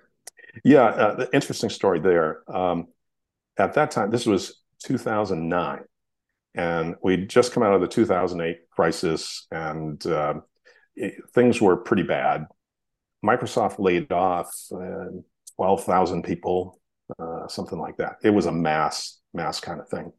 Yeah. 0.65 0.85
Uh, 0.85 1.15
the 1.17 1.35
interesting 1.35 1.71
story 1.71 1.99
there. 1.99 2.43
Um, 2.49 2.87
at 3.59 3.75
that 3.75 3.91
time, 3.91 4.11
this 4.11 4.25
was 4.25 4.63
2009, 4.85 5.81
and 6.55 6.95
we'd 7.03 7.29
just 7.29 7.53
come 7.53 7.65
out 7.65 7.75
of 7.75 7.81
the 7.81 7.89
2008 7.89 8.71
crisis, 8.71 9.49
and 9.51 10.07
uh, 10.07 10.35
it, 10.95 11.15
things 11.35 11.61
were 11.61 11.77
pretty 11.77 12.05
bad. 12.05 12.47
Microsoft 13.25 13.79
laid 13.79 14.13
off 14.13 14.55
uh, 14.73 15.07
12,000 15.57 16.23
people, 16.23 16.81
uh, 17.19 17.49
something 17.49 17.79
like 17.79 17.97
that. 17.97 18.17
It 18.23 18.31
was 18.31 18.47
a 18.47 18.53
mass, 18.53 19.19
mass 19.35 19.61
kind 19.61 19.81
of 19.81 19.89
thing. 19.89 20.13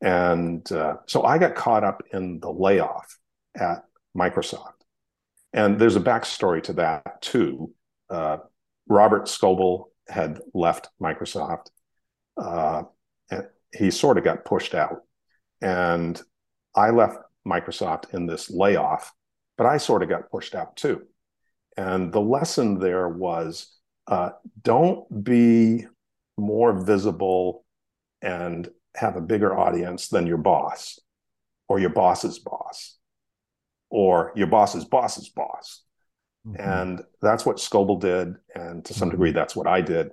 And 0.00 0.70
uh, 0.70 0.96
so 1.06 1.24
I 1.24 1.38
got 1.38 1.56
caught 1.56 1.84
up 1.84 2.02
in 2.12 2.38
the 2.40 2.50
layoff 2.50 3.18
at 3.56 3.84
Microsoft. 4.16 4.74
And 5.52 5.78
there's 5.78 5.96
a 5.96 6.00
backstory 6.00 6.62
to 6.64 6.74
that 6.74 7.20
too. 7.22 7.72
Uh, 8.08 8.38
Robert 8.88 9.24
Scoble 9.24 9.86
had 10.08 10.40
left 10.54 10.88
Microsoft 11.02 11.66
uh, 12.38 12.84
he 13.72 13.90
sort 13.90 14.18
of 14.18 14.24
got 14.24 14.44
pushed 14.44 14.74
out. 14.74 15.02
And 15.60 16.20
I 16.74 16.90
left 16.90 17.18
Microsoft 17.46 18.14
in 18.14 18.26
this 18.26 18.50
layoff, 18.50 19.12
but 19.56 19.66
I 19.66 19.78
sort 19.78 20.02
of 20.02 20.08
got 20.08 20.30
pushed 20.30 20.54
out 20.54 20.76
too. 20.76 21.02
And 21.78 22.12
the 22.12 22.20
lesson 22.20 22.80
there 22.80 23.08
was 23.08 23.72
uh, 24.08 24.30
don't 24.64 25.22
be 25.22 25.86
more 26.36 26.72
visible 26.72 27.64
and 28.20 28.68
have 28.96 29.14
a 29.14 29.20
bigger 29.20 29.56
audience 29.56 30.08
than 30.08 30.26
your 30.26 30.38
boss 30.38 30.98
or 31.68 31.78
your 31.78 31.90
boss's 31.90 32.40
boss 32.40 32.96
or 33.90 34.32
your 34.34 34.48
boss's 34.48 34.84
boss's 34.86 35.28
boss. 35.28 35.82
Mm-hmm. 36.44 36.60
And 36.60 37.02
that's 37.22 37.46
what 37.46 37.58
Scoble 37.58 38.00
did. 38.00 38.34
And 38.56 38.84
to 38.84 38.92
some 38.92 39.06
mm-hmm. 39.06 39.12
degree, 39.12 39.30
that's 39.30 39.54
what 39.54 39.68
I 39.68 39.80
did. 39.80 40.10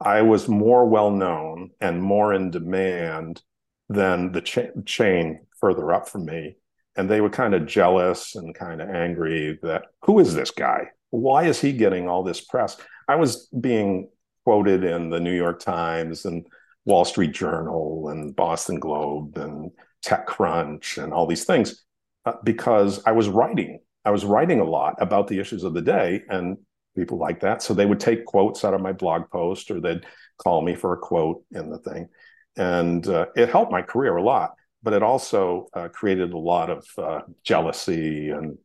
I 0.00 0.22
was 0.22 0.48
more 0.48 0.86
well 0.88 1.12
known 1.12 1.70
and 1.80 2.02
more 2.02 2.34
in 2.34 2.50
demand 2.50 3.42
than 3.88 4.32
the 4.32 4.40
cha- 4.40 4.74
chain 4.84 5.46
further 5.60 5.92
up 5.92 6.08
from 6.08 6.24
me. 6.24 6.56
And 6.96 7.08
they 7.08 7.20
were 7.20 7.30
kind 7.30 7.54
of 7.54 7.66
jealous 7.66 8.34
and 8.34 8.56
kind 8.56 8.82
of 8.82 8.88
angry 8.90 9.60
that 9.62 9.84
who 10.02 10.18
is 10.18 10.34
this 10.34 10.50
guy? 10.50 10.88
Why 11.10 11.44
is 11.44 11.60
he 11.60 11.72
getting 11.72 12.08
all 12.08 12.22
this 12.22 12.40
press? 12.40 12.76
I 13.08 13.16
was 13.16 13.46
being 13.48 14.08
quoted 14.44 14.84
in 14.84 15.10
the 15.10 15.20
New 15.20 15.34
York 15.34 15.60
Times 15.60 16.24
and 16.24 16.46
Wall 16.84 17.04
Street 17.04 17.32
Journal 17.32 18.08
and 18.08 18.34
Boston 18.34 18.78
Globe 18.78 19.36
and 19.38 19.70
TechCrunch 20.04 21.02
and 21.02 21.12
all 21.12 21.26
these 21.26 21.44
things 21.44 21.84
uh, 22.24 22.34
because 22.44 23.02
I 23.04 23.12
was 23.12 23.28
writing. 23.28 23.80
I 24.04 24.10
was 24.10 24.24
writing 24.24 24.60
a 24.60 24.64
lot 24.64 24.94
about 24.98 25.26
the 25.26 25.40
issues 25.40 25.64
of 25.64 25.74
the 25.74 25.82
day, 25.82 26.22
and 26.28 26.58
people 26.96 27.18
like 27.18 27.40
that. 27.40 27.62
So 27.62 27.74
they 27.74 27.86
would 27.86 28.00
take 28.00 28.24
quotes 28.24 28.64
out 28.64 28.74
of 28.74 28.80
my 28.80 28.92
blog 28.92 29.30
post 29.30 29.70
or 29.70 29.80
they'd 29.80 30.06
call 30.38 30.62
me 30.62 30.74
for 30.74 30.94
a 30.94 30.98
quote 30.98 31.44
in 31.52 31.70
the 31.70 31.78
thing. 31.78 32.08
And 32.56 33.06
uh, 33.06 33.26
it 33.36 33.50
helped 33.50 33.70
my 33.70 33.82
career 33.82 34.16
a 34.16 34.22
lot, 34.22 34.54
but 34.82 34.94
it 34.94 35.02
also 35.02 35.68
uh, 35.74 35.88
created 35.88 36.32
a 36.32 36.38
lot 36.38 36.70
of 36.70 36.86
uh, 36.96 37.20
jealousy 37.44 38.30
and, 38.30 38.56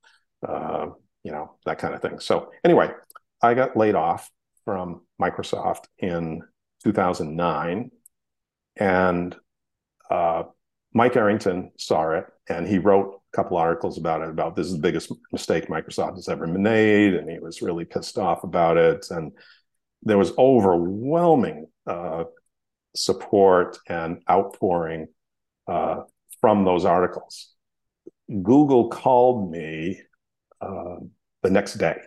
uh, 0.47 0.88
you 1.23 1.31
know, 1.31 1.56
that 1.65 1.80
kind 1.80 1.93
of 1.93 2.02
thing. 2.02 2.19
So 2.19 2.52
anyway, 2.64 2.91
I 3.41 3.53
got 3.53 3.77
laid 3.77 3.95
off 3.95 4.30
from 4.65 5.02
Microsoft 5.22 5.85
in 5.99 6.41
2009. 6.84 7.91
And 8.77 9.35
uh, 10.10 10.43
Mike 10.93 11.15
Arrington 11.15 11.72
saw 11.77 12.11
it 12.11 12.26
and 12.49 12.68
he 12.68 12.80
wrote 12.80 13.22
a 13.34 13.35
couple 13.35 13.57
articles 13.57 13.98
about 13.98 14.22
it 14.22 14.30
about 14.30 14.56
this 14.56 14.68
is 14.68 14.73
the 14.73 14.80
biggest 14.80 15.11
mistake 15.31 15.68
Microsoft 15.68 16.15
has 16.15 16.27
ever 16.27 16.48
made, 16.48 17.14
and 17.14 17.30
he 17.30 17.39
was 17.39 17.61
really 17.61 17.85
pissed 17.85 18.18
off 18.18 18.43
about 18.43 18.77
it. 18.77 19.07
And 19.10 19.31
there 20.03 20.18
was 20.18 20.34
overwhelming 20.38 21.68
uh, 21.88 22.26
support 22.95 23.77
and 23.88 24.22
outpouring 24.30 25.07
uh, 25.68 26.02
from 26.41 26.65
those 26.65 26.84
articles. 26.84 27.53
Google 28.27 28.89
called 28.89 29.52
me 29.52 30.02
uh, 30.61 30.97
the 31.41 31.49
next 31.49 31.75
day. 31.75 31.99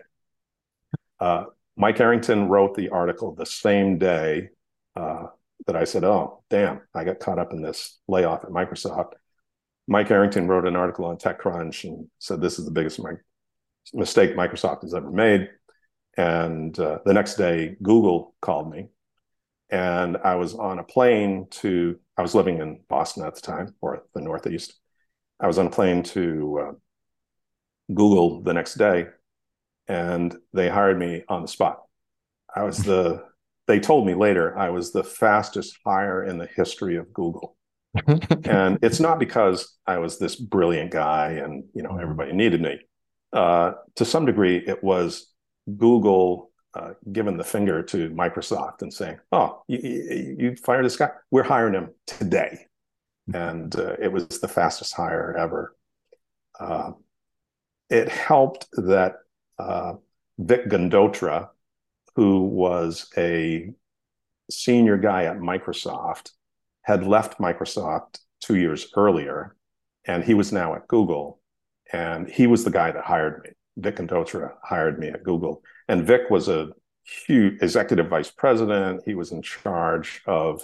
Uh, 1.19 1.45
Mike 1.75 1.99
Arrington 1.99 2.47
wrote 2.47 2.75
the 2.75 2.89
article 2.89 3.35
the 3.35 3.45
same 3.45 3.97
day 3.97 4.49
uh, 4.95 5.27
that 5.67 5.75
I 5.75 5.83
said, 5.83 6.03
"Oh, 6.03 6.43
damn, 6.49 6.81
I 6.93 7.03
got 7.03 7.19
caught 7.19 7.39
up 7.39 7.53
in 7.53 7.61
this 7.61 7.99
layoff 8.07 8.43
at 8.43 8.49
Microsoft." 8.49 9.13
Mike 9.87 10.09
Arrington 10.09 10.47
wrote 10.47 10.67
an 10.67 10.75
article 10.75 11.05
on 11.05 11.17
TechCrunch 11.17 11.83
and 11.83 12.07
said 12.17 12.41
this 12.41 12.57
is 12.57 12.65
the 12.65 12.71
biggest 12.71 12.99
mistake 13.93 14.35
Microsoft 14.35 14.81
has 14.81 14.93
ever 14.93 15.11
made. 15.11 15.49
And 16.17 16.77
uh, 16.79 16.99
the 17.05 17.13
next 17.13 17.35
day, 17.35 17.75
Google 17.83 18.35
called 18.41 18.71
me, 18.71 18.87
and 19.69 20.17
I 20.17 20.35
was 20.35 20.55
on 20.55 20.79
a 20.79 20.83
plane 20.83 21.47
to. 21.61 21.99
I 22.17 22.21
was 22.21 22.33
living 22.33 22.59
in 22.59 22.79
Boston 22.87 23.25
at 23.25 23.35
the 23.35 23.41
time, 23.41 23.75
or 23.81 24.03
the 24.13 24.21
Northeast. 24.21 24.75
I 25.39 25.47
was 25.47 25.57
on 25.57 25.67
a 25.67 25.71
plane 25.71 26.03
to 26.03 26.59
uh, 26.61 26.71
Google 27.93 28.41
the 28.41 28.53
next 28.53 28.75
day, 28.75 29.07
and 29.87 30.35
they 30.53 30.69
hired 30.69 30.97
me 30.97 31.23
on 31.27 31.41
the 31.41 31.47
spot. 31.47 31.83
I 32.55 32.63
was 32.63 32.77
the. 32.77 33.23
they 33.67 33.79
told 33.79 34.05
me 34.05 34.13
later 34.13 34.55
I 34.55 34.69
was 34.69 34.91
the 34.91 35.03
fastest 35.03 35.79
hire 35.83 36.23
in 36.23 36.37
the 36.37 36.45
history 36.45 36.97
of 36.97 37.11
Google 37.11 37.55
and 38.45 38.79
it's 38.81 38.99
not 38.99 39.19
because 39.19 39.77
I 39.87 39.97
was 39.99 40.17
this 40.17 40.35
brilliant 40.35 40.91
guy 40.91 41.31
and 41.43 41.63
you 41.73 41.83
know 41.83 41.97
everybody 41.97 42.33
needed 42.33 42.61
me. 42.61 42.79
Uh, 43.31 43.73
to 43.95 44.05
some 44.05 44.25
degree, 44.25 44.57
it 44.57 44.83
was 44.83 45.31
Google 45.77 46.51
uh, 46.73 46.93
giving 47.11 47.37
the 47.37 47.43
finger 47.43 47.81
to 47.83 48.09
Microsoft 48.09 48.81
and 48.81 48.93
saying, 48.93 49.17
"Oh, 49.31 49.63
you, 49.67 49.79
you, 49.81 50.35
you 50.39 50.55
fired 50.57 50.85
this 50.85 50.97
guy. 50.97 51.09
We're 51.31 51.43
hiring 51.43 51.73
him 51.73 51.89
today," 52.05 52.67
and 53.33 53.73
uh, 53.75 53.95
it 54.01 54.11
was 54.11 54.27
the 54.39 54.47
fastest 54.47 54.93
hire 54.93 55.35
ever. 55.37 55.75
It 57.89 58.09
helped 58.09 58.67
that 58.73 59.15
uh, 59.59 59.93
Vic 60.37 60.69
Gundotra, 60.69 61.49
who 62.15 62.43
was 62.43 63.09
a 63.17 63.71
senior 64.49 64.97
guy 64.97 65.25
at 65.25 65.37
Microsoft 65.37 66.31
had 66.81 67.05
left 67.05 67.39
Microsoft 67.39 68.19
two 68.41 68.55
years 68.55 68.91
earlier, 68.95 69.55
and 70.05 70.23
he 70.23 70.33
was 70.33 70.51
now 70.51 70.75
at 70.75 70.87
Google. 70.87 71.39
And 71.91 72.27
he 72.29 72.47
was 72.47 72.63
the 72.63 72.71
guy 72.71 72.91
that 72.91 73.03
hired 73.03 73.43
me. 73.43 73.51
Vic 73.77 73.97
Gundotra 73.97 74.53
hired 74.63 74.99
me 74.99 75.09
at 75.09 75.23
Google. 75.23 75.61
And 75.87 76.05
Vic 76.05 76.29
was 76.29 76.47
a 76.47 76.69
huge 77.03 77.61
executive 77.61 78.07
vice 78.07 78.31
president. 78.31 79.01
He 79.05 79.15
was 79.15 79.31
in 79.31 79.41
charge 79.41 80.21
of 80.25 80.63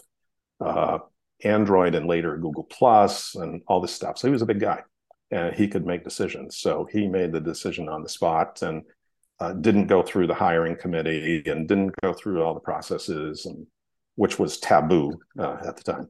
uh, 0.60 1.00
Android 1.44 1.96
and 1.96 2.08
later 2.08 2.38
Google 2.38 2.64
Plus 2.64 3.36
and 3.36 3.62
all 3.68 3.82
this 3.82 3.94
stuff. 3.94 4.18
So 4.18 4.28
he 4.28 4.32
was 4.32 4.42
a 4.42 4.48
big 4.48 4.60
guy 4.60 4.84
and 5.32 5.56
he 5.56 5.68
could 5.68 5.86
make 5.86 6.04
decisions. 6.04 6.58
So 6.58 6.88
he 6.92 7.08
made 7.08 7.32
the 7.32 7.40
decision 7.40 7.90
on 7.90 8.04
the 8.04 8.10
spot 8.10 8.62
and 8.62 8.84
uh, 9.40 9.54
didn't 9.54 9.88
go 9.88 10.04
through 10.04 10.28
the 10.28 10.34
hiring 10.34 10.76
committee 10.76 11.42
and 11.46 11.68
didn't 11.68 11.96
go 12.02 12.14
through 12.14 12.44
all 12.44 12.54
the 12.54 12.60
processes 12.60 13.46
and 13.46 13.66
which 14.16 14.38
was 14.38 14.60
taboo 14.60 15.20
uh, 15.40 15.58
at 15.66 15.78
the 15.78 15.84
time. 15.84 16.08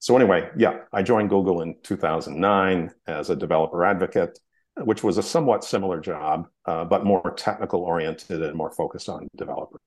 So 0.00 0.16
anyway, 0.16 0.50
yeah, 0.56 0.80
I 0.92 1.02
joined 1.02 1.30
Google 1.30 1.62
in 1.62 1.76
2009 1.82 2.90
as 3.06 3.30
a 3.30 3.36
developer 3.36 3.84
advocate, 3.84 4.38
which 4.76 5.02
was 5.02 5.18
a 5.18 5.22
somewhat 5.22 5.64
similar 5.64 6.00
job, 6.00 6.46
uh, 6.66 6.84
but 6.84 7.04
more 7.04 7.32
technical 7.36 7.80
oriented 7.80 8.42
and 8.42 8.54
more 8.54 8.70
focused 8.70 9.08
on 9.08 9.28
developers. 9.36 9.80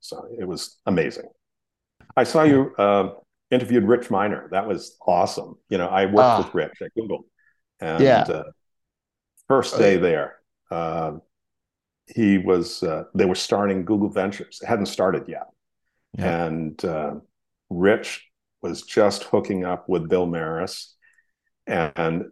So 0.00 0.26
it 0.38 0.46
was 0.46 0.78
amazing. 0.86 1.28
I 2.16 2.24
saw 2.24 2.42
you 2.42 2.74
uh, 2.76 3.10
interviewed 3.50 3.84
Rich 3.84 4.10
Miner. 4.10 4.48
That 4.50 4.66
was 4.66 4.96
awesome. 5.06 5.56
You 5.68 5.78
know, 5.78 5.88
I 5.88 6.06
worked 6.06 6.18
uh, 6.18 6.42
with 6.44 6.54
Rich 6.54 6.82
at 6.82 6.94
Google, 6.94 7.24
and 7.80 8.02
yeah. 8.02 8.22
Uh, 8.22 8.44
first 9.48 9.78
day 9.78 9.96
there, 9.96 10.36
uh, 10.70 11.12
he 12.06 12.38
was 12.38 12.82
uh, 12.82 13.04
they 13.14 13.24
were 13.24 13.34
starting 13.34 13.84
Google 13.84 14.08
Ventures. 14.10 14.60
It 14.62 14.66
hadn't 14.66 14.86
started 14.86 15.28
yet, 15.28 15.46
yeah. 16.16 16.46
and 16.46 16.84
uh, 16.84 17.14
Rich 17.68 18.28
was 18.62 18.82
just 18.82 19.24
hooking 19.24 19.64
up 19.64 19.88
with 19.88 20.08
Bill 20.08 20.26
Maris, 20.26 20.94
and 21.66 22.26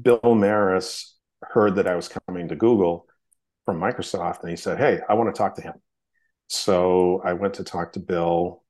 Bill 0.00 0.20
Maris 0.34 1.16
heard 1.42 1.76
that 1.76 1.86
I 1.86 1.96
was 1.96 2.08
coming 2.08 2.48
to 2.48 2.56
Google 2.56 3.06
from 3.64 3.80
Microsoft, 3.80 4.40
and 4.40 4.50
he 4.50 4.56
said, 4.56 4.78
"Hey, 4.78 5.00
I 5.08 5.14
want 5.14 5.34
to 5.34 5.38
talk 5.38 5.56
to 5.56 5.62
him." 5.62 5.74
So 6.48 7.22
I 7.24 7.32
went 7.32 7.54
to 7.54 7.64
talk 7.64 7.92
to 7.92 8.00
Bill 8.00 8.62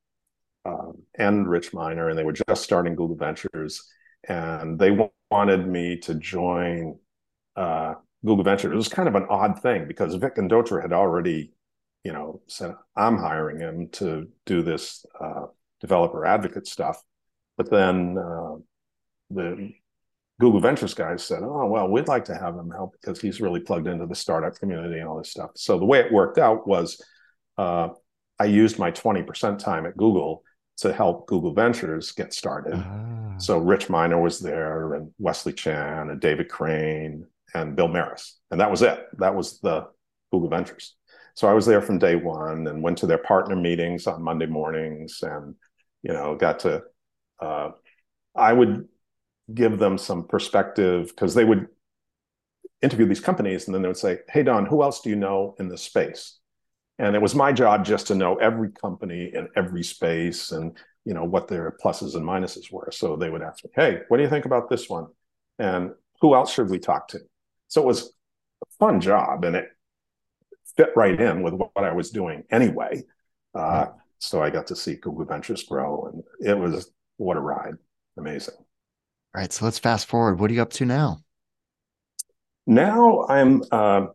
um, 0.65 1.03
and 1.17 1.49
Rich 1.49 1.73
Miner, 1.75 2.09
and 2.09 2.19
they 2.19 2.25
were 2.25 2.33
just 2.33 2.63
starting 2.63 2.95
Google 2.95 3.17
Ventures, 3.17 3.89
and 4.29 4.79
they 4.79 4.91
wanted 5.35 5.67
me 5.67 5.97
to 5.97 6.15
join 6.15 6.97
uh, 7.57 7.95
Google 8.25 8.45
Ventures. 8.45 8.73
It 8.73 8.77
was 8.77 8.89
kind 8.89 9.09
of 9.09 9.17
an 9.17 9.27
odd 9.29 9.61
thing 9.61 9.89
because 9.89 10.15
Vic 10.15 10.37
Gundotra 10.37 10.81
had 10.81 10.93
already, 10.93 11.53
you 12.05 12.13
know, 12.13 12.41
said 12.47 12.77
I'm 12.95 13.19
hiring 13.19 13.59
him 13.59 13.89
to 13.95 14.29
do 14.47 14.63
this 14.63 15.05
uh, 15.21 15.47
developer 15.81 16.25
advocate 16.25 16.69
stuff, 16.69 17.03
but 17.57 17.69
then 17.69 18.17
uh, 18.17 18.55
the 19.31 19.73
Google 20.39 20.61
Ventures 20.61 20.95
guys 20.95 21.25
said, 21.25 21.43
"Oh 21.43 21.67
well, 21.67 21.89
we'd 21.89 22.07
like 22.07 22.27
to 22.27 22.37
have 22.37 22.55
him 22.55 22.71
help 22.71 22.93
because 22.93 23.21
he's 23.21 23.41
really 23.41 23.61
plugged 23.61 23.89
into 23.89 24.07
the 24.07 24.15
startup 24.15 24.55
community 24.61 25.01
and 25.01 25.09
all 25.09 25.19
this 25.19 25.33
stuff." 25.33 25.51
So 25.57 25.79
the 25.81 25.85
way 25.85 25.99
it 25.99 26.13
worked 26.13 26.39
out 26.39 26.67
was, 26.67 27.03
uh, 27.59 27.89
I 28.39 28.45
used 28.45 28.79
my 28.79 28.93
twenty 28.93 29.25
percent 29.25 29.59
time 29.59 29.85
at 29.85 29.97
Google 29.97 30.45
to 30.79 30.93
help 30.93 31.27
Google 31.27 31.55
Ventures 31.55 32.13
get 32.13 32.33
started. 32.33 32.75
Ah. 32.77 33.37
So 33.39 33.59
Rich 33.59 33.91
Miner 33.91 34.21
was 34.21 34.41
there, 34.41 34.95
and 34.95 35.11
Wesley 35.19 35.53
Chan, 35.53 36.11
and 36.11 36.21
David 36.21 36.49
Crane, 36.49 37.27
and 37.55 37.77
Bill 37.77 37.89
Maris, 37.89 38.39
and 38.51 38.61
that 38.61 38.71
was 38.71 38.83
it. 38.83 39.07
That 39.19 39.35
was 39.35 39.61
the 39.61 39.89
Google 40.33 40.49
Ventures. 40.49 40.97
So 41.35 41.49
I 41.49 41.53
was 41.53 41.67
there 41.67 41.83
from 41.83 41.99
day 41.99 42.17
one, 42.17 42.67
and 42.67 42.83
went 42.83 42.99
to 42.99 43.07
their 43.07 43.19
partner 43.19 43.57
meetings 43.57 44.07
on 44.07 44.23
Monday 44.23 44.47
mornings, 44.47 45.21
and 45.23 45.55
you 46.03 46.13
know 46.13 46.37
got 46.37 46.61
to. 46.61 46.83
Uh, 47.41 47.71
I 48.35 48.53
would 48.53 48.89
give 49.53 49.79
them 49.79 49.99
some 49.99 50.27
perspective 50.27 51.09
because 51.09 51.35
they 51.35 51.45
would 51.45 51.69
interview 52.83 53.07
these 53.07 53.21
companies, 53.21 53.67
and 53.67 53.75
then 53.75 53.83
they 53.83 53.89
would 53.89 53.97
say, 53.97 54.19
"Hey 54.29 54.43
Don, 54.43 54.67
who 54.67 54.83
else 54.83 55.01
do 55.01 55.11
you 55.11 55.17
know 55.17 55.55
in 55.59 55.69
this 55.69 55.83
space?" 55.83 56.39
And 56.99 57.17
it 57.17 57.23
was 57.23 57.35
my 57.35 57.53
job 57.53 57.85
just 57.85 58.07
to 58.09 58.15
know 58.15 58.37
every 58.37 58.71
company 58.71 59.31
in 59.35 59.49
every 59.57 59.83
space 59.83 60.53
and 60.53 60.77
you 61.05 61.15
know 61.15 61.25
what 61.25 61.49
their 61.49 61.77
pluses 61.83 62.15
and 62.15 62.25
minuses 62.25 62.71
were. 62.73 62.91
So 62.93 63.17
they 63.17 63.31
would 63.31 63.43
ask 63.43 63.65
me 63.65 63.71
hey 63.75 64.01
what 64.09 64.19
do 64.19 64.23
you 64.23 64.29
think 64.29 64.45
about 64.45 64.69
this 64.69 64.89
one? 64.89 65.07
And 65.59 65.93
who 66.21 66.35
else 66.35 66.53
should 66.53 66.71
we 66.71 66.79
talk 66.79 67.09
to? 67.09 67.21
So 67.69 67.83
it 67.83 67.87
was 67.87 68.13
a 68.63 68.67
fun 68.79 69.01
job 69.01 69.45
and 69.45 69.57
it 69.57 69.69
fit 70.77 70.91
right 70.97 71.21
in 71.21 71.43
with 71.43 71.55
what 71.55 71.71
i 71.77 71.93
was 71.93 72.11
doing 72.11 72.43
anyway. 72.51 73.03
Uh, 73.55 73.87
so 74.19 74.43
i 74.43 74.51
got 74.51 74.67
to 74.69 74.77
see 74.77 74.95
google 74.97 75.25
ventures 75.25 75.63
grow 75.65 76.11
and 76.13 76.23
it 76.41 76.59
was 76.59 76.91
what 77.17 77.37
a 77.37 77.41
ride. 77.41 77.75
Amazing. 78.17 78.55
All 78.57 79.41
right. 79.41 79.53
So 79.53 79.65
let's 79.65 79.79
fast 79.79 80.07
forward. 80.07 80.39
What 80.39 80.51
are 80.51 80.55
you 80.55 80.63
up 80.63 80.73
to 80.75 80.85
now? 80.85 81.19
Now 82.67 83.27
i'm 83.29 83.63
uh, 83.71 84.07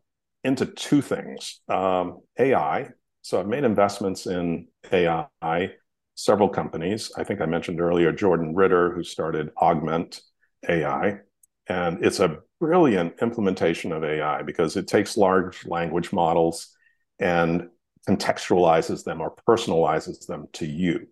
into 0.44 0.66
two 0.66 1.02
things 1.02 1.62
um, 1.68 2.20
AI. 2.38 2.90
So 3.22 3.40
I've 3.40 3.48
made 3.48 3.64
investments 3.64 4.26
in 4.26 4.68
AI, 4.92 5.72
several 6.16 6.50
companies. 6.50 7.12
I 7.18 7.24
think 7.24 7.42
I 7.42 7.46
mentioned 7.46 7.82
earlier 7.82 8.12
Jordan 8.12 8.56
Ritter, 8.56 8.94
who 8.94 9.04
started 9.04 9.52
Augment 9.58 10.22
AI. 10.68 11.20
And 11.68 12.04
it's 12.04 12.20
a 12.20 12.40
brilliant 12.60 13.22
implementation 13.22 13.92
of 13.92 14.04
AI 14.04 14.42
because 14.42 14.76
it 14.76 14.88
takes 14.88 15.18
large 15.18 15.66
language 15.66 16.12
models 16.12 16.76
and 17.20 17.70
contextualizes 18.08 19.04
them 19.04 19.22
or 19.22 19.36
personalizes 19.48 20.26
them 20.26 20.48
to 20.54 20.66
you. 20.66 21.08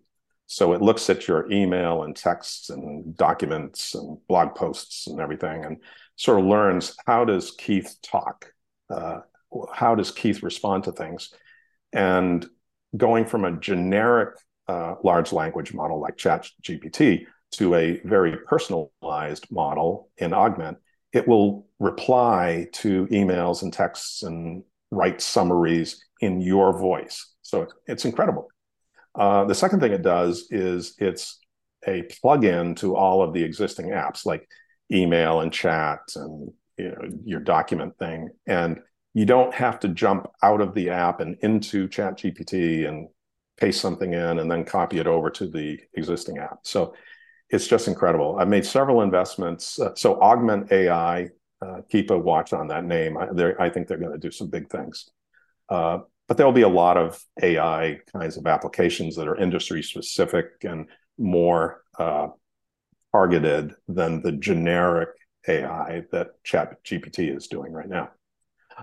So 0.46 0.72
it 0.72 0.80
looks 0.80 1.10
at 1.10 1.28
your 1.28 1.50
email 1.52 2.02
and 2.04 2.16
texts 2.16 2.70
and 2.70 3.14
documents 3.16 3.94
and 3.94 4.18
blog 4.26 4.54
posts 4.54 5.06
and 5.06 5.20
everything 5.20 5.64
and 5.64 5.76
sort 6.16 6.40
of 6.40 6.46
learns 6.46 6.96
how 7.06 7.26
does 7.26 7.50
Keith 7.50 7.96
talk? 8.02 8.52
Uh, 8.90 9.20
how 9.72 9.94
does 9.94 10.10
Keith 10.10 10.42
respond 10.42 10.84
to 10.84 10.92
things? 10.92 11.32
And 11.92 12.46
going 12.96 13.24
from 13.24 13.44
a 13.44 13.58
generic 13.58 14.34
uh, 14.66 14.96
large 15.02 15.32
language 15.32 15.72
model 15.72 16.00
like 16.00 16.16
ChatGPT 16.16 17.26
to 17.52 17.74
a 17.74 18.00
very 18.04 18.36
personalized 18.46 19.50
model 19.50 20.10
in 20.18 20.32
Augment, 20.32 20.78
it 21.12 21.26
will 21.26 21.66
reply 21.78 22.66
to 22.72 23.06
emails 23.06 23.62
and 23.62 23.72
texts 23.72 24.22
and 24.22 24.62
write 24.90 25.20
summaries 25.20 26.04
in 26.20 26.40
your 26.40 26.78
voice. 26.78 27.34
So 27.42 27.68
it's 27.86 28.04
incredible. 28.04 28.48
Uh, 29.14 29.44
the 29.44 29.54
second 29.54 29.80
thing 29.80 29.92
it 29.92 30.02
does 30.02 30.46
is 30.50 30.94
it's 30.98 31.38
a 31.86 32.02
plug-in 32.02 32.74
to 32.76 32.96
all 32.96 33.22
of 33.22 33.32
the 33.32 33.42
existing 33.42 33.86
apps 33.86 34.26
like 34.26 34.46
email 34.92 35.40
and 35.40 35.52
chat 35.52 36.00
and 36.16 36.52
you 36.78 36.90
know, 36.90 37.08
your 37.24 37.40
document 37.40 37.98
thing. 37.98 38.30
And 38.46 38.80
you 39.14 39.26
don't 39.26 39.52
have 39.54 39.80
to 39.80 39.88
jump 39.88 40.28
out 40.42 40.60
of 40.60 40.74
the 40.74 40.90
app 40.90 41.20
and 41.20 41.36
into 41.40 41.88
ChatGPT 41.88 42.88
and 42.88 43.08
paste 43.56 43.80
something 43.80 44.12
in 44.12 44.38
and 44.38 44.50
then 44.50 44.64
copy 44.64 44.98
it 44.98 45.06
over 45.06 45.30
to 45.30 45.48
the 45.48 45.78
existing 45.94 46.38
app. 46.38 46.60
So 46.62 46.94
it's 47.50 47.66
just 47.66 47.88
incredible. 47.88 48.36
I've 48.38 48.48
made 48.48 48.64
several 48.64 49.02
investments. 49.02 49.78
Uh, 49.78 49.94
so 49.94 50.20
Augment 50.20 50.70
AI, 50.70 51.30
uh, 51.60 51.80
keep 51.90 52.10
a 52.10 52.18
watch 52.18 52.52
on 52.52 52.68
that 52.68 52.84
name. 52.84 53.16
I, 53.16 53.26
I 53.58 53.70
think 53.70 53.88
they're 53.88 53.98
going 53.98 54.12
to 54.12 54.18
do 54.18 54.30
some 54.30 54.48
big 54.48 54.70
things. 54.70 55.08
Uh, 55.68 55.98
but 56.28 56.36
there'll 56.36 56.52
be 56.52 56.62
a 56.62 56.68
lot 56.68 56.96
of 56.96 57.20
AI 57.42 57.98
kinds 58.12 58.36
of 58.36 58.46
applications 58.46 59.16
that 59.16 59.26
are 59.26 59.36
industry 59.36 59.82
specific 59.82 60.62
and 60.62 60.86
more 61.16 61.82
uh, 61.98 62.28
targeted 63.12 63.74
than 63.88 64.22
the 64.22 64.32
generic 64.32 65.08
AI 65.46 66.02
that 66.12 66.42
Chat 66.44 66.82
GPT 66.84 67.34
is 67.34 67.46
doing 67.46 67.72
right 67.72 67.88
now. 67.88 68.10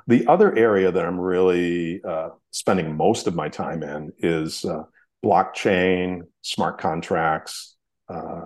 The 0.08 0.28
other 0.28 0.56
area 0.56 0.92
that 0.92 1.06
I'm 1.06 1.20
really 1.20 2.02
uh, 2.04 2.30
spending 2.52 2.96
most 2.96 3.28
of 3.28 3.36
my 3.36 3.50
time 3.50 3.82
in 3.82 4.12
is 4.20 4.66
uh, 4.66 4.84
blockchain, 5.24 6.24
smart 6.42 6.80
contracts, 6.80 7.76
uh, 8.10 8.46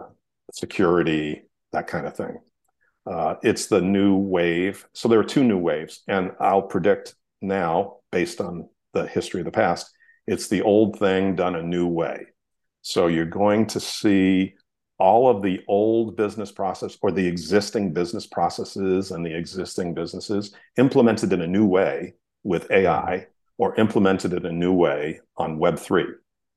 security, 0.51 1.43
that 1.71 1.87
kind 1.87 2.07
of 2.07 2.15
thing. 2.15 2.37
Uh, 3.05 3.35
it's 3.41 3.67
the 3.67 3.81
new 3.81 4.15
wave. 4.15 4.87
So 4.93 5.07
there 5.07 5.19
are 5.19 5.23
two 5.23 5.43
new 5.43 5.57
waves, 5.57 6.01
and 6.07 6.31
I'll 6.39 6.61
predict 6.61 7.15
now, 7.41 7.97
based 8.11 8.41
on 8.41 8.69
the 8.93 9.07
history 9.07 9.41
of 9.41 9.45
the 9.45 9.51
past, 9.51 9.91
it's 10.27 10.47
the 10.47 10.61
old 10.61 10.99
thing 10.99 11.35
done 11.35 11.55
a 11.55 11.63
new 11.63 11.87
way. 11.87 12.27
So 12.81 13.07
you're 13.07 13.25
going 13.25 13.67
to 13.67 13.79
see 13.79 14.53
all 14.99 15.29
of 15.29 15.41
the 15.41 15.61
old 15.67 16.15
business 16.17 16.51
process 16.51 16.97
or 17.01 17.11
the 17.11 17.25
existing 17.25 17.93
business 17.93 18.27
processes 18.27 19.11
and 19.11 19.25
the 19.25 19.35
existing 19.35 19.93
businesses 19.93 20.53
implemented 20.77 21.31
in 21.31 21.41
a 21.41 21.47
new 21.47 21.65
way 21.65 22.13
with 22.43 22.69
AI 22.69 23.25
or 23.57 23.75
implemented 23.79 24.33
in 24.33 24.45
a 24.45 24.51
new 24.51 24.73
way 24.73 25.19
on 25.37 25.57
Web3 25.57 26.05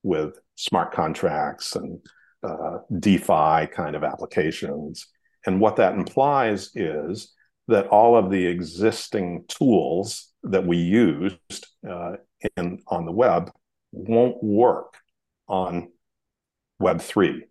with 0.02 0.39
smart 0.56 0.93
contracts 0.93 1.77
and 1.77 2.01
uh, 2.43 2.78
DeFi 2.98 3.69
kind 3.69 3.94
of 3.94 4.02
applications. 4.02 5.06
And 5.47 5.60
what 5.60 5.77
that 5.77 5.94
implies 5.94 6.70
is 6.74 7.32
that 7.69 7.86
all 7.86 8.16
of 8.16 8.31
the 8.31 8.47
existing 8.47 9.44
tools 9.47 10.32
that 10.43 10.66
we 10.66 10.77
used 10.77 11.66
uh, 11.89 12.16
in 12.56 12.82
on 12.89 13.06
the 13.06 13.12
web 13.12 13.52
won't 13.93 14.43
work 14.43 14.97
on 15.47 15.90
Web3 16.81 17.43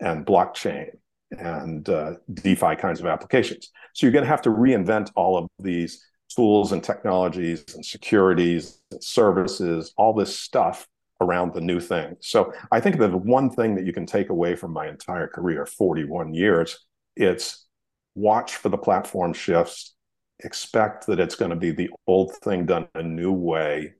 and 0.00 0.26
blockchain 0.26 0.90
and 1.30 1.88
uh, 1.88 2.14
DeFi 2.32 2.76
kinds 2.76 3.00
of 3.00 3.06
applications. 3.06 3.70
So 3.94 4.06
you're 4.06 4.12
going 4.12 4.24
to 4.24 4.30
have 4.30 4.42
to 4.42 4.50
reinvent 4.50 5.10
all 5.14 5.36
of 5.36 5.48
these 5.58 6.04
tools 6.34 6.72
and 6.72 6.82
technologies 6.82 7.64
and 7.74 7.84
securities 7.84 8.80
and 8.90 9.02
services, 9.02 9.92
all 9.96 10.12
this 10.12 10.36
stuff 10.36 10.86
around 11.20 11.52
the 11.52 11.60
new 11.60 11.80
thing. 11.80 12.16
So 12.20 12.52
I 12.72 12.80
think 12.80 12.98
that 12.98 13.10
the 13.10 13.16
one 13.16 13.50
thing 13.50 13.74
that 13.76 13.84
you 13.84 13.92
can 13.92 14.06
take 14.06 14.30
away 14.30 14.56
from 14.56 14.72
my 14.72 14.88
entire 14.88 15.28
career, 15.28 15.66
41 15.66 16.34
years, 16.34 16.78
it's 17.16 17.66
watch 18.14 18.56
for 18.56 18.68
the 18.70 18.78
platform 18.78 19.32
shifts, 19.32 19.94
expect 20.40 21.06
that 21.06 21.20
it's 21.20 21.34
going 21.34 21.50
to 21.50 21.56
be 21.56 21.70
the 21.70 21.90
old 22.06 22.34
thing 22.36 22.64
done 22.64 22.88
a 22.94 23.02
new 23.02 23.32
way, 23.32 23.92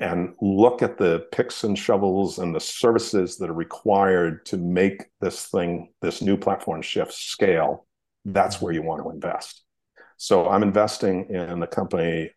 and 0.00 0.34
look 0.40 0.82
at 0.82 0.96
the 0.96 1.26
picks 1.30 1.62
and 1.62 1.78
shovels 1.78 2.38
and 2.38 2.54
the 2.54 2.60
services 2.60 3.36
that 3.36 3.50
are 3.50 3.54
required 3.54 4.46
to 4.46 4.56
make 4.56 5.04
this 5.20 5.46
thing, 5.46 5.92
this 6.00 6.22
new 6.22 6.38
platform 6.38 6.80
shift 6.80 7.12
scale, 7.12 7.86
that's 8.24 8.60
where 8.62 8.72
you 8.72 8.82
want 8.82 9.02
to 9.02 9.10
invest. 9.10 9.62
So 10.16 10.48
I'm 10.48 10.62
investing 10.62 11.28
in 11.28 11.62
a 11.62 11.66
company 11.66 12.30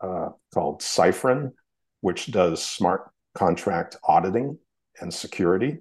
uh, 0.00 0.30
called 0.52 0.80
Cyfrin, 0.80 1.52
which 2.00 2.30
does 2.30 2.64
smart 2.64 3.10
contract 3.34 3.96
auditing 4.02 4.58
and 5.00 5.12
security. 5.12 5.78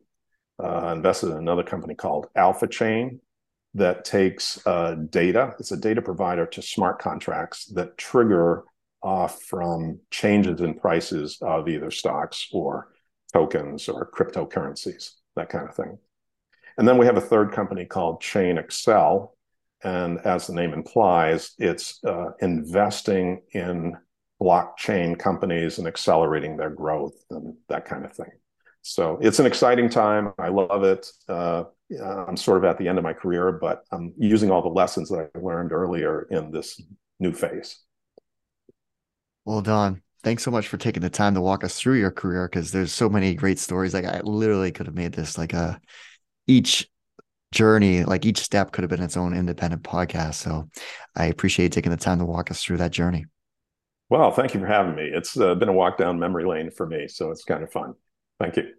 Uh, 0.62 0.92
invested 0.94 1.28
in 1.28 1.38
another 1.38 1.64
company 1.64 1.96
called 1.96 2.28
Alpha 2.36 2.68
Chain 2.68 3.22
that 3.76 4.04
takes 4.04 4.66
uh, 4.68 4.96
data. 5.10 5.54
It's 5.58 5.72
a 5.72 5.78
data 5.78 6.02
provider 6.02 6.46
to 6.48 6.62
smart 6.62 7.00
contracts 7.00 7.66
that 7.68 7.98
trigger 7.98 8.66
off 9.02 9.42
from 9.44 10.00
changes 10.12 10.62
in 10.62 10.74
prices 10.74 11.38
of 11.42 11.68
either 11.68 11.92
stocks 11.92 12.48
or 12.52 12.92
tokens 13.34 13.88
or 13.88 14.10
cryptocurrencies, 14.12 15.12
that 15.36 15.50
kind 15.50 15.68
of 15.68 15.76
thing. 15.76 15.98
And 16.78 16.88
then 16.88 16.98
we 16.98 17.06
have 17.06 17.18
a 17.18 17.22
third 17.22 17.52
company 17.52 17.86
called 17.86 18.22
Chain 18.22 18.58
Excel. 18.58 19.36
And 19.84 20.20
as 20.20 20.48
the 20.48 20.54
name 20.54 20.74
implies, 20.74 21.52
it's 21.58 22.00
uh, 22.06 22.32
investing 22.42 23.42
in 23.52 23.96
blockchain 24.42 25.20
companies 25.20 25.78
and 25.78 25.88
accelerating 25.88 26.58
their 26.58 26.70
growth 26.70 27.16
and 27.30 27.56
that 27.68 27.86
kind 27.86 28.06
of 28.06 28.14
thing. 28.14 28.32
So 28.82 29.20
it's 29.22 29.40
an 29.40 29.46
exciting 29.46 29.90
time. 29.90 30.34
I 30.40 30.48
love 30.50 30.84
it. 30.84 31.12
Uh, 31.28 31.66
I'm 32.02 32.38
sort 32.38 32.58
of 32.58 32.64
at 32.64 32.78
the 32.78 32.88
end 32.88 32.98
of 32.98 33.04
my 33.04 33.14
career, 33.14 33.52
but 33.52 33.84
I'm 33.92 34.14
using 34.18 34.52
all 34.52 34.62
the 34.62 34.70
lessons 34.70 35.10
that 35.10 35.30
I 35.36 35.40
learned 35.40 35.72
earlier 35.72 36.28
in 36.30 36.52
this 36.52 36.82
new 37.20 37.34
phase. 37.34 37.80
Well, 39.50 39.64
Don, 39.64 40.04
thanks 40.22 40.44
so 40.44 40.52
much 40.52 40.68
for 40.68 40.78
taking 40.78 41.02
the 41.02 41.10
time 41.10 41.34
to 41.34 41.42
walk 41.42 41.64
us 41.64 41.80
through 41.80 41.98
your 41.98 42.12
career 42.12 42.48
because 42.48 42.72
there's 42.72 42.94
so 42.94 43.10
many 43.10 43.34
great 43.34 43.58
stories. 43.58 43.96
Like 43.96 44.06
I 44.06 44.22
literally 44.22 44.72
could 44.72 44.86
have 44.86 44.94
made 44.94 45.12
this 45.12 45.40
like 45.40 45.54
a 45.54 45.82
each 46.46 46.88
journey, 47.52 48.04
like 48.04 48.28
each 48.28 48.38
step 48.38 48.72
could 48.72 48.84
have 48.84 48.92
been 48.92 49.02
its 49.02 49.18
own 49.18 49.36
independent 49.36 49.82
podcast. 49.82 50.36
So 50.36 50.70
I 51.16 51.26
appreciate 51.26 51.72
taking 51.72 51.90
the 51.90 51.98
time 51.98 52.20
to 52.20 52.26
walk 52.26 52.52
us 52.52 52.64
through 52.64 52.78
that 52.78 52.92
journey. 52.92 53.26
Well, 54.08 54.30
thank 54.30 54.54
you 54.54 54.60
for 54.60 54.68
having 54.68 54.94
me. 54.94 55.10
It's 55.12 55.36
uh, 55.36 55.56
been 55.56 55.70
a 55.70 55.74
walk 55.74 55.98
down 55.98 56.20
memory 56.20 56.46
lane 56.46 56.70
for 56.70 56.86
me, 56.86 57.08
so 57.08 57.32
it's 57.32 57.44
kind 57.44 57.64
of 57.64 57.72
fun. 57.72 57.96
Thank 58.40 58.58
you. 58.58 58.79